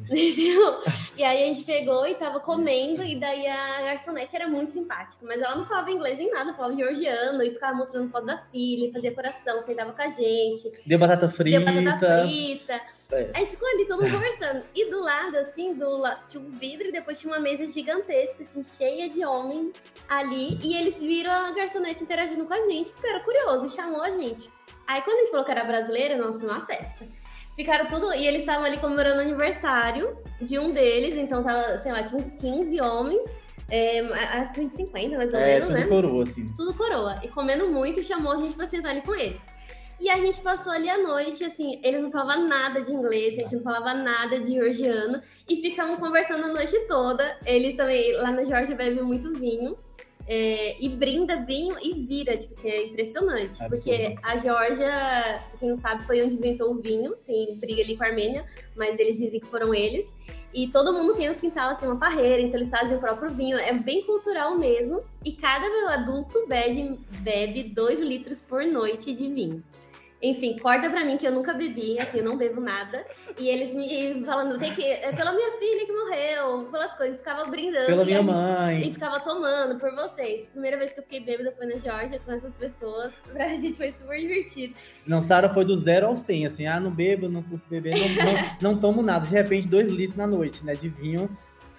e 1.15 1.23
aí 1.23 1.43
a 1.43 1.53
gente 1.53 1.63
pegou 1.63 2.07
e 2.07 2.15
tava 2.15 2.39
comendo, 2.39 3.03
e 3.03 3.19
daí 3.19 3.45
a 3.45 3.83
garçonete 3.83 4.35
era 4.35 4.47
muito 4.47 4.71
simpática, 4.71 5.23
mas 5.25 5.39
ela 5.39 5.55
não 5.55 5.65
falava 5.65 5.91
inglês 5.91 6.17
nem 6.17 6.31
nada, 6.31 6.53
falava 6.53 6.75
georgiano 6.75 7.43
e 7.43 7.51
ficava 7.51 7.77
mostrando 7.77 8.09
foto 8.09 8.25
da 8.25 8.37
filha, 8.37 8.91
fazia 8.91 9.13
coração, 9.13 9.61
sentava 9.61 9.93
com 9.93 10.01
a 10.01 10.09
gente. 10.09 10.71
Deu 10.85 10.97
batata 10.97 11.29
frita. 11.29 11.59
Deu 11.59 11.83
batata 11.83 12.23
frita. 12.23 12.81
É. 13.11 13.31
A 13.33 13.39
gente 13.39 13.51
ficou 13.51 13.67
ali 13.67 13.85
todo 13.85 14.03
mundo 14.03 14.11
conversando. 14.13 14.63
E 14.75 14.89
do 14.89 15.01
lado, 15.01 15.37
assim, 15.37 15.73
do 15.73 15.97
lado, 15.97 16.21
tinha 16.27 16.43
um 16.43 16.49
vidro 16.49 16.87
e 16.87 16.91
depois 16.91 17.19
tinha 17.19 17.33
uma 17.33 17.39
mesa 17.39 17.65
gigantesca, 17.67 18.43
assim, 18.43 18.61
cheia 18.61 19.09
de 19.09 19.25
homens 19.25 19.73
ali 20.07 20.59
e 20.63 20.75
eles 20.75 20.99
viram 20.99 21.31
a 21.31 21.51
garçonete 21.51 22.03
interagindo 22.03 22.45
com 22.45 22.53
a 22.53 22.61
gente, 22.61 22.91
ficaram 22.91 23.21
curiosos, 23.21 23.73
chamou 23.73 24.01
a 24.01 24.11
gente. 24.11 24.49
Aí 24.87 25.01
quando 25.01 25.17
a 25.17 25.19
gente 25.21 25.31
falou 25.31 25.45
que 25.45 25.51
era 25.51 25.63
brasileira, 25.63 26.17
nossa, 26.17 26.43
uma 26.43 26.61
festa. 26.61 27.05
Ficaram 27.55 27.87
tudo. 27.87 28.13
E 28.13 28.25
eles 28.25 28.41
estavam 28.41 28.63
ali 28.63 28.77
comemorando 28.77 29.17
o 29.17 29.21
aniversário 29.21 30.17
de 30.39 30.57
um 30.57 30.71
deles, 30.71 31.17
então 31.17 31.43
tava, 31.43 31.77
sei 31.77 31.91
lá, 31.91 32.01
tinha 32.01 32.21
uns 32.21 32.33
15 32.33 32.79
homens. 32.81 33.35
É, 33.71 33.99
acima 34.39 34.67
de 34.67 34.73
50, 34.73 35.15
mais 35.15 35.31
ou 35.31 35.39
é, 35.39 35.45
menos, 35.45 35.67
tudo 35.67 35.79
né? 35.79 35.85
coroa, 35.85 36.23
assim. 36.23 36.53
Tudo 36.55 36.73
coroa. 36.73 37.19
E 37.21 37.27
comendo 37.27 37.67
muito, 37.67 38.01
chamou 38.01 38.31
a 38.31 38.37
gente 38.37 38.55
pra 38.55 38.65
sentar 38.65 38.91
ali 38.91 39.03
com 39.03 39.13
eles. 39.13 39.45
E 39.99 40.09
a 40.09 40.17
gente 40.17 40.39
passou 40.39 40.71
ali 40.71 40.89
a 40.89 40.97
noite, 40.97 41.43
assim, 41.43 41.79
eles 41.83 42.01
não 42.01 42.09
falavam 42.09 42.47
nada 42.47 42.81
de 42.81 42.93
inglês, 42.93 43.37
a 43.37 43.41
gente 43.41 43.55
não 43.55 43.63
falava 43.63 43.93
nada 43.93 44.39
de 44.39 44.53
georgiano, 44.53 45.21
e 45.47 45.57
ficamos 45.57 45.99
conversando 45.99 46.45
a 46.45 46.53
noite 46.53 46.77
toda. 46.87 47.37
Eles 47.45 47.75
também, 47.75 48.15
lá 48.15 48.31
na 48.31 48.43
Georgia, 48.45 48.75
bebem 48.75 49.03
muito 49.03 49.33
vinho. 49.33 49.75
É, 50.31 50.77
e 50.79 50.87
brinda 50.89 51.37
vinho 51.37 51.75
e 51.81 51.91
vira, 52.05 52.37
tipo 52.37 52.53
assim, 52.53 52.69
é 52.69 52.85
impressionante. 52.85 53.57
Porque 53.67 54.15
a 54.21 54.35
Geórgia, 54.35 55.43
quem 55.59 55.69
não 55.69 55.75
sabe, 55.75 56.05
foi 56.05 56.21
onde 56.21 56.35
inventou 56.35 56.71
o 56.71 56.75
vinho, 56.75 57.15
tem 57.25 57.55
briga 57.55 57.81
ali 57.81 57.97
com 57.97 58.03
a 58.03 58.07
Armênia, 58.07 58.45
mas 58.75 58.99
eles 58.99 59.17
dizem 59.17 59.39
que 59.39 59.47
foram 59.47 59.73
eles. 59.73 60.13
E 60.53 60.67
todo 60.67 60.93
mundo 60.93 61.15
tem 61.15 61.27
no 61.29 61.33
quintal, 61.33 61.69
assim, 61.69 61.87
uma 61.87 61.97
parreira, 61.97 62.43
então 62.43 62.59
eles 62.59 62.69
fazem 62.69 62.95
o 62.95 62.99
próprio 62.99 63.31
vinho, 63.31 63.57
é 63.57 63.73
bem 63.73 64.03
cultural 64.03 64.55
mesmo. 64.55 64.99
E 65.25 65.31
cada 65.31 65.65
adulto 65.95 66.45
bebe, 66.47 66.99
bebe 67.21 67.63
dois 67.63 67.99
litros 67.99 68.39
por 68.39 68.63
noite 68.63 69.11
de 69.13 69.27
vinho. 69.29 69.63
Enfim, 70.21 70.57
corta 70.57 70.89
pra 70.89 71.05
mim 71.05 71.17
que 71.17 71.25
eu 71.25 71.31
nunca 71.31 71.53
bebi, 71.53 71.97
assim, 71.97 72.17
eu 72.17 72.25
não 72.25 72.37
bebo 72.37 72.59
nada. 72.59 73.05
E 73.37 73.47
eles 73.47 73.73
me 73.73 74.23
falando, 74.25 74.57
tem 74.57 74.73
que. 74.73 74.83
É 74.83 75.13
pela 75.13 75.31
minha 75.31 75.51
filha 75.53 75.85
que 75.85 75.91
morreu, 75.93 76.67
pelas 76.69 76.93
coisas, 76.93 77.15
ficava 77.17 77.49
brindando. 77.49 77.85
Pela 77.85 78.03
minha 78.03 78.17
gente, 78.17 78.31
mãe. 78.31 78.87
E 78.87 78.93
ficava 78.93 79.19
tomando 79.21 79.79
por 79.79 79.95
vocês. 79.95 80.47
Primeira 80.49 80.77
vez 80.77 80.91
que 80.91 80.99
eu 80.99 81.03
fiquei 81.03 81.21
bêbada 81.21 81.51
foi 81.51 81.65
na 81.67 81.77
Georgia 81.77 82.19
com 82.19 82.31
essas 82.31 82.57
pessoas. 82.57 83.23
Pra 83.31 83.47
gente 83.47 83.75
foi 83.75 83.91
super 83.93 84.19
divertido. 84.19 84.75
Não, 85.07 85.21
Sara 85.21 85.49
foi 85.49 85.63
do 85.63 85.77
zero 85.77 86.07
ao 86.07 86.15
100, 86.15 86.47
assim, 86.47 86.65
ah, 86.65 86.79
não 86.79 86.91
bebo, 86.91 87.29
não 87.29 87.41
curto 87.41 87.63
beber, 87.69 87.95
não, 87.95 88.07
não, 88.09 88.73
não 88.73 88.79
tomo 88.79 89.01
nada. 89.01 89.25
De 89.25 89.33
repente, 89.33 89.67
dois 89.67 89.87
litros 89.89 90.17
na 90.17 90.27
noite, 90.27 90.65
né, 90.65 90.73
de 90.73 90.89
vinho 90.89 91.29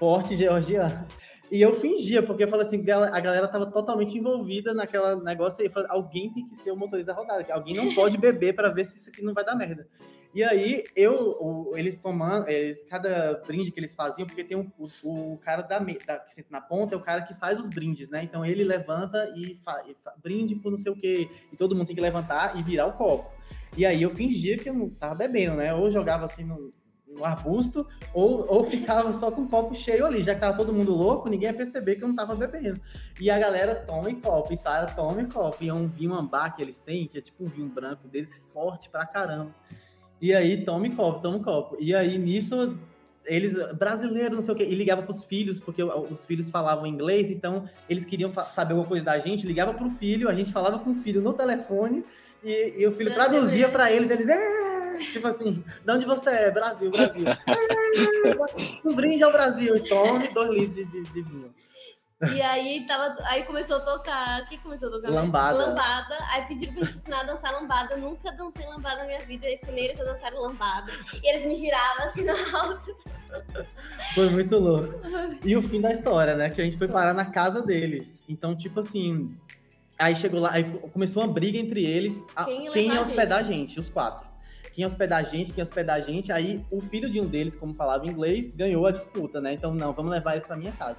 forte 0.00 0.34
georgiano. 0.34 1.06
E 1.50 1.60
eu 1.60 1.74
fingia, 1.74 2.22
porque 2.22 2.44
eu 2.44 2.48
falei 2.48 2.64
assim, 2.64 2.80
a 2.88 3.20
galera 3.20 3.48
tava 3.48 3.66
totalmente 3.66 4.16
envolvida 4.16 4.72
naquela 4.72 5.16
negócio 5.16 5.62
aí. 5.62 5.70
Alguém 5.88 6.32
tem 6.32 6.46
que 6.46 6.54
ser 6.54 6.70
o 6.70 6.76
motorista 6.76 7.12
da 7.12 7.18
rodada, 7.18 7.44
alguém 7.52 7.74
não 7.74 7.92
pode 7.94 8.16
beber 8.16 8.54
para 8.54 8.68
ver 8.68 8.84
se 8.84 9.00
isso 9.00 9.08
aqui 9.08 9.20
não 9.20 9.34
vai 9.34 9.44
dar 9.44 9.56
merda. 9.56 9.88
E 10.32 10.44
aí, 10.44 10.84
eu, 10.94 11.72
eles 11.74 12.00
tomando, 12.00 12.48
eles, 12.48 12.80
cada 12.88 13.42
brinde 13.44 13.72
que 13.72 13.80
eles 13.80 13.96
faziam, 13.96 14.28
porque 14.28 14.44
tem 14.44 14.56
um, 14.56 14.70
o, 14.78 15.32
o 15.32 15.38
cara 15.38 15.60
da, 15.62 15.80
da, 15.80 16.20
que 16.20 16.32
senta 16.32 16.46
na 16.50 16.60
ponta 16.60 16.94
é 16.94 16.96
o 16.96 17.02
cara 17.02 17.22
que 17.22 17.34
faz 17.34 17.58
os 17.58 17.68
brindes, 17.68 18.08
né? 18.08 18.22
Então 18.22 18.46
ele 18.46 18.62
levanta 18.62 19.32
e, 19.36 19.56
fa, 19.56 19.82
e 19.88 19.96
fa, 20.04 20.14
brinde 20.22 20.54
por 20.54 20.70
não 20.70 20.78
sei 20.78 20.92
o 20.92 20.94
quê. 20.94 21.28
E 21.52 21.56
todo 21.56 21.74
mundo 21.74 21.88
tem 21.88 21.96
que 21.96 22.02
levantar 22.02 22.56
e 22.56 22.62
virar 22.62 22.86
o 22.86 22.92
copo. 22.92 23.28
E 23.76 23.84
aí 23.84 24.00
eu 24.00 24.10
fingia 24.10 24.56
que 24.56 24.68
eu 24.68 24.74
não 24.74 24.88
tava 24.88 25.16
bebendo, 25.16 25.56
né? 25.56 25.74
Ou 25.74 25.90
jogava 25.90 26.26
assim 26.26 26.44
no, 26.44 26.70
no 27.20 27.24
arbusto, 27.26 27.86
ou, 28.14 28.46
ou 28.48 28.64
ficava 28.64 29.12
só 29.12 29.30
com 29.30 29.42
o 29.42 29.48
copo 29.48 29.74
cheio 29.74 30.06
ali, 30.06 30.22
já 30.22 30.34
que 30.34 30.40
tava 30.40 30.56
todo 30.56 30.72
mundo 30.72 30.92
louco, 30.92 31.28
ninguém 31.28 31.50
ia 31.50 31.54
perceber 31.54 31.96
que 31.96 32.02
eu 32.02 32.08
não 32.08 32.16
tava 32.16 32.34
bebendo. 32.34 32.80
E 33.20 33.30
a 33.30 33.38
galera 33.38 33.74
toma 33.74 34.10
em 34.10 34.18
copo, 34.18 34.52
e 34.52 34.56
Sara 34.56 34.86
toma 34.86 35.20
em 35.20 35.26
copo, 35.26 35.62
e 35.62 35.68
é 35.68 35.74
um 35.74 35.86
vinho 35.86 36.14
ambar 36.14 36.56
que 36.56 36.62
eles 36.62 36.80
têm, 36.80 37.06
que 37.06 37.18
é 37.18 37.20
tipo 37.20 37.44
um 37.44 37.48
vinho 37.48 37.68
branco 37.68 38.08
deles, 38.08 38.34
forte 38.52 38.88
pra 38.88 39.06
caramba. 39.06 39.54
E 40.20 40.34
aí, 40.34 40.64
toma 40.64 40.86
em 40.86 40.94
copo, 40.94 41.20
toma 41.20 41.36
em 41.36 41.42
copo. 41.42 41.76
E 41.78 41.94
aí, 41.94 42.18
nisso, 42.18 42.78
eles, 43.24 43.54
brasileiros, 43.74 44.36
não 44.36 44.42
sei 44.42 44.54
o 44.54 44.56
quê, 44.56 44.64
e 44.64 44.74
ligava 44.74 45.02
pros 45.02 45.24
filhos, 45.24 45.60
porque 45.60 45.82
os 45.82 46.24
filhos 46.24 46.48
falavam 46.50 46.86
inglês, 46.86 47.30
então 47.30 47.68
eles 47.88 48.04
queriam 48.04 48.32
saber 48.32 48.72
alguma 48.72 48.88
coisa 48.88 49.04
da 49.04 49.18
gente, 49.18 49.46
ligava 49.46 49.74
pro 49.74 49.90
filho, 49.90 50.28
a 50.28 50.34
gente 50.34 50.52
falava 50.52 50.78
com 50.78 50.90
o 50.90 50.94
filho 50.94 51.20
no 51.20 51.34
telefone, 51.34 52.04
e, 52.42 52.80
e 52.80 52.86
o 52.86 52.92
filho 52.92 53.12
traduzia 53.12 53.68
para 53.68 53.92
eles, 53.92 54.10
eles... 54.10 54.26
Tipo 54.98 55.28
assim, 55.28 55.64
de 55.84 55.92
onde 55.92 56.04
você 56.04 56.30
é? 56.30 56.50
Brasil, 56.50 56.90
Brasil. 56.90 57.26
um 58.84 58.94
brinde 58.94 59.22
ao 59.22 59.32
Brasil. 59.32 59.76
E 59.76 59.80
tome 59.80 60.28
dois 60.28 60.50
litros 60.50 60.74
de, 60.74 60.84
de, 60.84 61.02
de 61.02 61.22
vinho. 61.22 61.54
E 62.34 62.42
aí, 62.42 62.84
tava, 62.86 63.16
aí 63.24 63.44
começou 63.44 63.78
a 63.78 63.80
tocar. 63.80 64.42
O 64.42 64.46
que 64.46 64.58
começou 64.58 64.88
a 64.88 64.92
tocar? 64.92 65.10
Lambada. 65.10 65.56
Lambada. 65.56 66.18
Aí 66.32 66.46
pediram 66.46 66.74
pra 66.74 66.84
gente 66.84 66.96
ensinar 66.96 67.20
a 67.20 67.24
dançar 67.24 67.52
lambada. 67.52 67.94
Eu 67.94 67.98
nunca 67.98 68.30
dancei 68.30 68.66
lambada 68.66 68.98
na 68.98 69.06
minha 69.06 69.20
vida. 69.20 69.46
Eu 69.46 69.54
ensinei 69.54 69.86
eles 69.86 70.00
a 70.00 70.04
dançar 70.04 70.32
lambada. 70.34 70.92
E 71.22 71.30
eles 71.30 71.46
me 71.46 71.54
giravam 71.54 72.04
assim 72.04 72.26
no 72.26 72.32
alto. 72.58 72.94
Foi 74.14 74.28
muito 74.28 74.58
louco. 74.58 75.00
E 75.42 75.56
o 75.56 75.62
fim 75.62 75.80
da 75.80 75.92
história, 75.92 76.34
né? 76.34 76.50
Que 76.50 76.60
a 76.60 76.64
gente 76.64 76.76
foi 76.76 76.88
parar 76.88 77.14
na 77.14 77.24
casa 77.24 77.62
deles. 77.62 78.22
Então, 78.28 78.54
tipo 78.54 78.80
assim. 78.80 79.34
Aí 79.98 80.14
chegou 80.14 80.40
lá, 80.40 80.52
aí 80.52 80.64
começou 80.92 81.22
uma 81.22 81.32
briga 81.32 81.58
entre 81.58 81.84
eles. 81.84 82.22
Quem 82.44 82.64
ia, 82.64 82.70
quem 82.70 82.92
ia 82.92 83.00
hospedar 83.00 83.40
a 83.40 83.42
gente? 83.42 83.78
os 83.80 83.88
quatro 83.88 84.29
quem 84.80 84.86
hospedar 84.86 85.18
a 85.18 85.22
gente, 85.22 85.52
quem 85.52 85.62
hospedar 85.62 85.96
a 85.96 86.00
gente. 86.00 86.32
Aí 86.32 86.64
o 86.70 86.80
filho 86.80 87.10
de 87.10 87.20
um 87.20 87.26
deles, 87.26 87.54
como 87.54 87.74
falava 87.74 88.06
inglês, 88.06 88.56
ganhou 88.56 88.86
a 88.86 88.90
disputa, 88.90 89.38
né? 89.38 89.52
Então, 89.52 89.74
não, 89.74 89.92
vamos 89.92 90.10
levar 90.10 90.38
isso 90.38 90.46
para 90.46 90.56
minha 90.56 90.72
casa. 90.72 90.96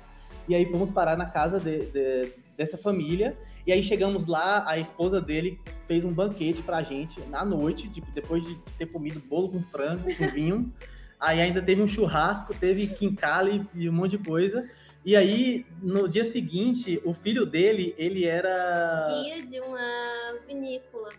E 0.47 0.53
aí 0.53 0.67
fomos 0.67 0.91
parar 0.91 1.17
na 1.17 1.25
casa 1.25 1.59
de, 1.59 1.87
de, 1.87 2.31
dessa 2.55 2.77
família. 2.77 3.35
E 3.65 3.71
aí 3.71 3.81
chegamos 3.81 4.27
lá, 4.27 4.63
a 4.67 4.77
esposa 4.77 5.19
dele 5.19 5.59
fez 5.87 6.05
um 6.05 6.13
banquete 6.13 6.61
pra 6.61 6.83
gente 6.83 7.19
na 7.21 7.43
noite, 7.43 7.89
tipo, 7.89 8.11
depois 8.11 8.43
de 8.43 8.55
ter 8.77 8.85
comido 8.85 9.19
bolo 9.19 9.49
com 9.49 9.63
frango, 9.63 10.03
com 10.15 10.27
vinho. 10.29 10.71
aí 11.19 11.41
ainda 11.41 11.59
teve 11.59 11.81
um 11.81 11.87
churrasco, 11.87 12.53
teve 12.53 12.85
quincale 12.85 13.67
e 13.73 13.89
um 13.89 13.93
monte 13.93 14.15
de 14.15 14.19
coisa. 14.19 14.63
E 15.03 15.15
aí, 15.15 15.65
no 15.81 16.07
dia 16.07 16.23
seguinte, 16.23 17.01
o 17.03 17.15
filho 17.15 17.47
dele, 17.47 17.95
ele 17.97 18.27
era. 18.27 19.07
Guia 19.09 19.41
de 19.41 19.59
uma 19.59 20.37
vinícola. 20.45 21.09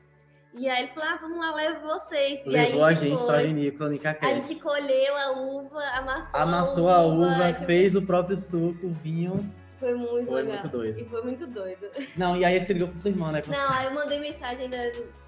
E 0.55 0.69
aí 0.69 0.85
ele 0.85 0.93
falou: 0.93 1.09
ah, 1.09 1.19
vamos 1.21 1.39
lá, 1.39 1.55
levo 1.55 1.81
vocês. 1.87 2.45
Levou 2.45 2.85
aí 2.85 2.95
a 2.95 2.99
gente, 2.99 3.25
pra 3.25 3.43
vinícola 3.43 3.95
em 3.95 4.01
A 4.05 4.35
gente 4.35 4.55
colheu 4.57 5.17
a 5.17 5.31
uva, 5.33 5.83
amassou, 5.97 6.41
amassou 6.41 6.89
a 6.91 7.03
uva, 7.03 7.27
a 7.27 7.37
uva 7.37 7.53
tipo... 7.53 7.65
fez 7.65 7.97
o 7.97 8.03
próprio 8.03 8.37
suco, 8.37 8.91
vinho. 9.03 9.51
Foi 9.73 9.95
muito 9.95 10.27
foi 10.27 10.43
legal. 10.43 10.53
muito 10.53 10.69
doido. 10.69 11.01
E 11.01 11.05
foi 11.05 11.23
muito 11.23 11.47
doido. 11.47 11.89
Não, 12.17 12.37
e 12.37 12.45
aí 12.45 12.63
você 12.63 12.73
ligou 12.73 12.89
pro 12.89 12.99
seu 12.99 13.11
irmão, 13.11 13.33
né? 13.33 13.43
Não, 13.49 13.71
aí 13.71 13.87
eu 13.87 13.93
mandei 13.93 14.21
mensagem 14.21 14.65
ainda, 14.65 14.77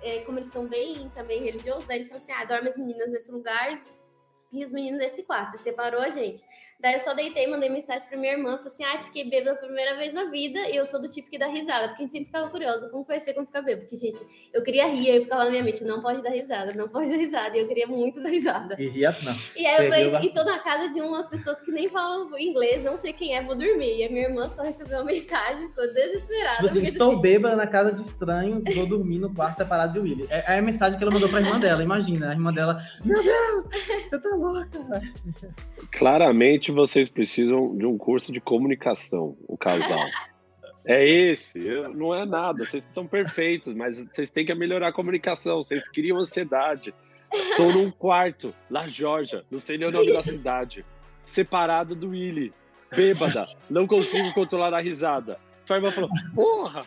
é, 0.01 0.21
como 0.21 0.39
eles 0.39 0.49
são 0.49 0.69
bem 0.69 1.11
também 1.15 1.43
religiosos, 1.43 1.87
daí 1.87 1.97
eles 1.97 2.09
falaram 2.09 2.25
assim: 2.25 2.43
ah, 2.43 2.45
dorme 2.45 2.69
as 2.69 2.79
meninas 2.79 3.11
nesse 3.11 3.33
lugar, 3.33 3.73
e 4.55 4.65
os 4.65 4.71
meninos 4.71 5.01
nesse 5.01 5.25
quarto, 5.25 5.59
separou 5.59 6.01
a 6.01 6.11
gente. 6.11 6.41
Daí 6.81 6.95
eu 6.95 6.99
só 6.99 7.15
deitei, 7.15 7.47
mandei 7.47 7.71
mensagem 7.71 8.07
pra 8.09 8.19
minha 8.19 8.33
irmã, 8.33 8.57
falei 8.57 8.67
assim, 8.67 8.85
ai, 8.85 8.97
ah, 8.99 9.03
fiquei 9.05 9.25
bêbada 9.29 9.57
pela 9.57 9.67
primeira 9.69 9.97
vez 9.97 10.13
na 10.13 10.25
vida, 10.25 10.59
e 10.69 10.77
eu 10.77 10.85
sou 10.85 11.01
do 11.01 11.09
tipo 11.09 11.31
que 11.31 11.39
dá 11.39 11.47
risada, 11.47 11.89
porque 11.89 12.03
a 12.03 12.05
gente 12.05 12.13
sempre 12.13 12.27
ficava 12.27 12.51
curiosa, 12.51 12.89
como 12.91 13.05
vai 13.05 13.21
ser 13.21 13.33
quando 13.33 13.47
ficar 13.47 13.63
bêbado? 13.63 13.87
Porque, 13.87 13.97
gente, 13.97 14.51
eu 14.53 14.63
queria 14.63 14.87
rir, 14.87 15.11
aí 15.11 15.17
eu 15.17 15.23
ficava 15.23 15.45
na 15.45 15.51
minha 15.51 15.63
mente, 15.63 15.83
não 15.85 16.03
pode 16.03 16.23
dar 16.23 16.31
risada, 16.31 16.73
não 16.75 16.89
pode 16.89 17.11
dar 17.11 17.17
risada, 17.17 17.57
e 17.57 17.61
eu 17.61 17.69
queria 17.69 17.87
muito 17.87 18.21
dar 18.23 18.29
risada. 18.29 18.77
E 18.79 18.89
ria, 18.89 19.15
não. 19.23 19.35
E 19.57 19.67
aí 19.67 19.87
eu 19.87 19.91
falei, 19.91 20.29
e 20.29 20.33
tô 20.33 20.45
na 20.45 20.59
casa 20.59 20.89
de 20.89 21.01
umas 21.01 21.29
pessoas 21.29 21.61
que 21.63 21.71
nem 21.71 21.89
falam 21.89 22.29
inglês, 22.39 22.83
não 22.83 22.97
sei 22.97 23.13
quem 23.13 23.37
é, 23.37 23.43
vou 23.43 23.55
dormir. 23.55 23.99
E 23.99 24.05
a 24.05 24.09
minha 24.09 24.25
irmã 24.25 24.49
só 24.49 24.63
recebeu 24.63 24.99
uma 24.99 25.05
mensagem, 25.11 25.69
ficou 25.69 25.87
desesperada. 25.93 26.57
Tipo 26.57 26.67
assim, 26.67 26.83
estou 26.83 27.13
assim, 27.13 27.21
bêbada 27.21 27.57
na 27.57 27.67
casa 27.67 27.93
de 27.93 28.03
estranhos, 28.03 28.63
vou 28.75 28.87
dormir 28.87 29.19
no 29.19 29.33
quarto 29.33 29.59
separado 29.59 29.95
de 29.95 30.01
Willy. 30.01 30.27
É, 30.29 30.55
é 30.55 30.59
a 30.59 30.63
mensagem 30.63 30.99
que 30.99 31.05
ela 31.05 31.13
mandou 31.13 31.29
pra 31.29 31.41
irmã 31.41 31.59
dela, 31.59 31.83
imagina, 31.83 32.31
a 32.31 32.33
irmã 32.33 32.53
dela, 32.53 32.79
meu 33.05 33.23
Deus, 33.23 33.65
você 34.05 34.19
tá 34.19 34.29
louca, 34.37 34.83
velho. 34.83 35.15
Claramente 36.65 36.73
vocês 36.73 37.09
precisam 37.09 37.77
de 37.77 37.85
um 37.85 37.99
curso 37.99 38.33
de 38.33 38.41
comunicação, 38.41 39.37
o 39.47 39.57
casal. 39.57 40.05
É 40.87 41.03
esse, 41.03 41.59
não 41.95 42.15
é 42.15 42.27
nada, 42.27 42.63
vocês 42.63 42.87
são 42.93 43.07
perfeitos, 43.07 43.75
mas 43.75 44.07
vocês 44.07 44.31
têm 44.31 44.45
que 44.45 44.55
melhorar 44.55 44.89
a 44.89 44.93
comunicação, 44.93 45.63
vocês 45.63 45.89
criam 45.89 46.19
ansiedade. 46.19 46.95
Estou 47.33 47.73
num 47.73 47.91
quarto, 47.91 48.55
lá 48.69 48.87
Georgia, 48.87 49.43
não 49.51 49.59
sei 49.59 49.79
nem 49.79 49.89
o 49.89 49.91
nome 49.91 50.13
da 50.13 50.23
cidade, 50.23 50.85
separado 51.23 51.95
do 51.95 52.11
Willy, 52.11 52.53
bêbada, 52.95 53.47
não 53.71 53.87
consigo 53.87 54.31
controlar 54.35 54.75
a 54.75 54.81
risada. 54.83 55.41
Sua 55.65 55.77
irmã 55.77 55.91
falou: 55.91 56.11
Porra, 56.35 56.87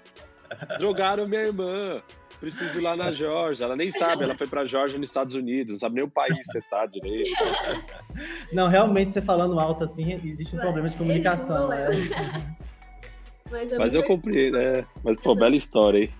drogaram 0.77 1.27
minha 1.27 1.45
irmã 1.45 1.99
preciso 2.39 2.79
ir 2.79 2.81
lá 2.81 2.95
na 2.95 3.11
Georgia. 3.11 3.65
Ela 3.65 3.75
nem 3.75 3.91
sabe, 3.91 4.23
ela 4.23 4.35
foi 4.35 4.47
para 4.47 4.65
Georgia 4.65 4.97
nos 4.97 5.09
Estados 5.09 5.35
Unidos, 5.35 5.73
não 5.73 5.79
sabe 5.79 5.95
nem 5.95 6.03
o 6.03 6.09
país 6.09 6.37
que 6.37 6.43
você 6.45 6.61
tá 6.61 6.85
direito. 6.85 7.31
Não, 8.53 8.67
realmente, 8.67 9.11
você 9.11 9.21
falando 9.21 9.59
alto 9.59 9.83
assim, 9.83 10.13
existe 10.13 10.55
um 10.55 10.59
problema 10.59 10.89
de 10.89 10.97
comunicação. 10.97 11.67
Né? 11.67 11.87
Mas, 13.49 13.71
eu, 13.71 13.79
Mas 13.79 13.95
eu 13.95 14.03
comprei, 14.03 14.51
né? 14.51 14.85
Mas, 15.03 15.17
pô, 15.21 15.33
bela 15.33 15.55
história, 15.55 15.99
hein? 16.03 16.13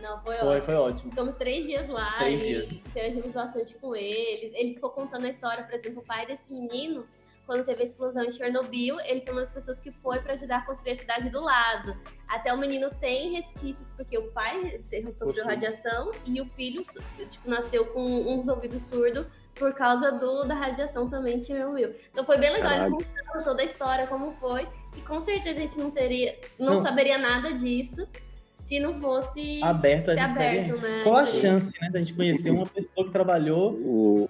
Não, 0.00 0.18
foi, 0.20 0.36
Foi, 0.36 0.46
ótimo. 0.48 0.62
foi 0.62 0.74
ótimo. 0.74 1.10
Ficamos 1.10 1.36
três 1.36 1.66
dias 1.66 1.88
lá 1.88 2.12
Três 2.18 2.42
e 2.42 2.46
dias. 2.46 2.72
interagimos 2.72 3.32
bastante 3.32 3.74
com 3.74 3.94
eles. 3.94 4.52
Ele 4.54 4.74
ficou 4.74 4.90
contando 4.90 5.24
a 5.24 5.28
história, 5.28 5.64
por 5.64 5.74
exemplo, 5.74 6.00
o 6.00 6.06
pai 6.06 6.24
desse 6.24 6.52
menino, 6.52 7.04
quando 7.48 7.64
teve 7.64 7.80
a 7.80 7.84
explosão 7.86 8.22
em 8.24 8.30
Chernobyl, 8.30 9.00
ele 9.06 9.22
foi 9.22 9.32
uma 9.32 9.40
das 9.40 9.50
pessoas 9.50 9.80
que 9.80 9.90
foi 9.90 10.18
para 10.18 10.34
ajudar 10.34 10.58
a 10.58 10.66
construir 10.66 10.92
a 10.92 10.96
cidade 10.96 11.30
do 11.30 11.40
lado. 11.40 11.98
Até 12.28 12.52
o 12.52 12.58
menino 12.58 12.90
tem 13.00 13.32
resquícios, 13.32 13.88
porque 13.88 14.18
o 14.18 14.30
pai 14.32 14.78
sofreu 15.10 15.46
radiação 15.46 16.12
e 16.26 16.42
o 16.42 16.44
filho 16.44 16.82
tipo, 16.82 17.48
nasceu 17.48 17.86
com 17.86 18.04
um 18.04 18.36
dos 18.36 18.48
ouvidos 18.48 18.82
surdo 18.82 19.26
por 19.54 19.72
causa 19.72 20.12
do, 20.12 20.44
da 20.44 20.54
radiação 20.54 21.08
também 21.08 21.36
em 21.36 21.40
Chernobyl. 21.40 21.94
Então 22.10 22.22
foi 22.22 22.36
bem 22.36 22.52
legal, 22.52 22.70
ele 22.70 22.80
Caralho. 22.80 23.06
contando 23.24 23.44
toda 23.44 23.62
a 23.62 23.64
história, 23.64 24.06
como 24.06 24.30
foi. 24.30 24.68
E 24.94 25.00
com 25.00 25.18
certeza 25.18 25.58
a 25.58 25.62
gente 25.62 25.78
não 25.78 25.90
teria, 25.90 26.38
não, 26.58 26.74
Não. 26.74 26.82
saberia 26.82 27.16
nada 27.16 27.54
disso 27.54 28.06
se 28.54 28.78
não 28.78 28.94
fosse 28.94 29.62
Aberto 29.62 30.10
a 30.10 30.24
aberto, 30.24 30.76
né? 30.76 31.00
Qual 31.02 31.16
a 31.16 31.24
chance, 31.24 31.80
né, 31.80 31.88
da 31.88 32.00
gente 32.00 32.12
conhecer 32.12 32.50
uma 32.50 32.66
pessoa 32.66 33.06
que 33.06 33.12
trabalhou 33.12 33.72
O... 33.72 34.28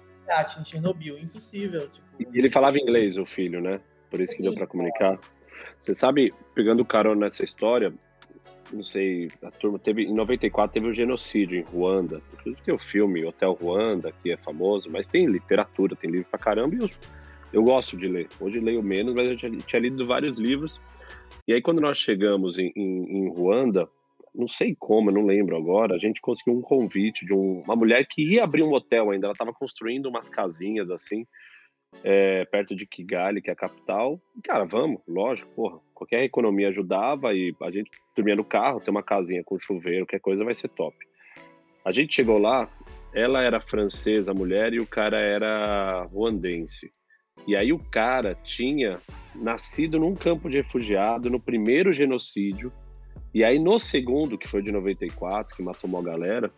em 0.59 0.65
Chernobyl? 0.65 1.17
Impossível. 1.17 1.87
Tipo, 1.87 2.05
E 2.33 2.37
Ele 2.37 2.51
falava 2.51 2.77
inglês, 2.77 3.17
o 3.17 3.25
filho, 3.25 3.61
né? 3.61 3.79
Por 4.09 4.19
isso 4.21 4.35
que 4.35 4.41
deu 4.41 4.51
Sim. 4.51 4.57
pra 4.57 4.67
comunicar. 4.67 5.19
Você 5.79 5.93
sabe, 5.93 6.33
pegando 6.53 6.83
carona 6.85 7.21
nessa 7.21 7.43
história, 7.43 7.93
não 8.71 8.83
sei, 8.83 9.29
a 9.43 9.49
turma 9.51 9.79
teve 9.79 10.03
em 10.03 10.13
94 10.13 10.73
teve 10.73 10.87
o 10.87 10.93
genocídio 10.93 11.57
em 11.59 11.63
Ruanda. 11.63 12.17
Inclusive 12.33 12.61
tem 12.63 12.73
o 12.73 12.79
filme 12.79 13.25
Hotel 13.25 13.53
Ruanda, 13.53 14.11
que 14.21 14.31
é 14.31 14.37
famoso, 14.37 14.89
mas 14.91 15.07
tem 15.07 15.25
literatura, 15.25 15.95
tem 15.95 16.09
livro 16.11 16.27
pra 16.29 16.39
caramba 16.39 16.75
e 16.75 16.79
os- 16.79 16.91
eu 17.51 17.63
gosto 17.63 17.97
de 17.97 18.07
ler. 18.07 18.27
Hoje 18.39 18.59
leio 18.59 18.83
menos, 18.83 19.13
mas 19.15 19.27
eu 19.27 19.35
tinha, 19.37 19.51
tinha 19.57 19.79
lido 19.81 20.05
vários 20.05 20.37
livros. 20.37 20.79
E 21.47 21.53
aí 21.53 21.61
quando 21.61 21.81
nós 21.81 21.97
chegamos 21.97 22.59
em, 22.59 22.71
em, 22.75 23.25
em 23.25 23.29
Ruanda, 23.33 23.89
não 24.33 24.47
sei 24.47 24.75
como, 24.77 25.11
não 25.11 25.25
lembro 25.25 25.55
agora, 25.55 25.95
a 25.95 25.99
gente 25.99 26.21
conseguiu 26.21 26.53
um 26.53 26.61
convite 26.61 27.25
de 27.25 27.33
um- 27.33 27.61
uma 27.61 27.75
mulher 27.75 28.05
que 28.07 28.21
ia 28.21 28.43
abrir 28.43 28.63
um 28.63 28.71
hotel 28.71 29.11
ainda, 29.11 29.27
ela 29.27 29.33
estava 29.33 29.53
construindo 29.53 30.07
umas 30.07 30.29
casinhas 30.29 30.89
assim, 30.89 31.25
é, 32.03 32.45
perto 32.45 32.75
de 32.75 32.85
Kigali, 32.85 33.41
que 33.41 33.49
é 33.49 33.53
a 33.53 33.55
capital. 33.55 34.21
E, 34.37 34.41
cara, 34.41 34.63
vamos, 34.63 35.01
lógico, 35.07 35.49
porra. 35.55 35.79
Qualquer 35.93 36.23
economia 36.23 36.69
ajudava 36.69 37.33
e 37.33 37.53
a 37.61 37.71
gente 37.71 37.89
dormia 38.15 38.35
no 38.35 38.43
carro, 38.43 38.79
tem 38.79 38.91
uma 38.91 39.03
casinha 39.03 39.43
com 39.43 39.59
chuveiro, 39.59 40.05
qualquer 40.05 40.19
coisa 40.21 40.45
vai 40.45 40.55
ser 40.55 40.69
top. 40.69 40.95
A 41.83 41.91
gente 41.91 42.13
chegou 42.13 42.37
lá, 42.37 42.69
ela 43.13 43.41
era 43.41 43.59
francesa, 43.59 44.33
mulher, 44.33 44.73
e 44.73 44.79
o 44.79 44.87
cara 44.87 45.19
era 45.19 46.05
ruandense. 46.11 46.89
E 47.47 47.55
aí 47.55 47.73
o 47.73 47.79
cara 47.79 48.35
tinha 48.35 48.99
nascido 49.35 49.99
num 49.99 50.13
campo 50.13 50.49
de 50.49 50.57
refugiado 50.57 51.29
no 51.29 51.39
primeiro 51.39 51.91
genocídio, 51.93 52.71
e 53.33 53.43
aí 53.43 53.59
no 53.59 53.77
segundo, 53.79 54.37
que 54.37 54.47
foi 54.47 54.61
de 54.61 54.71
94, 54.71 55.55
que 55.55 55.63
matou 55.63 55.89
uma 55.89 56.01
galera, 56.01 56.51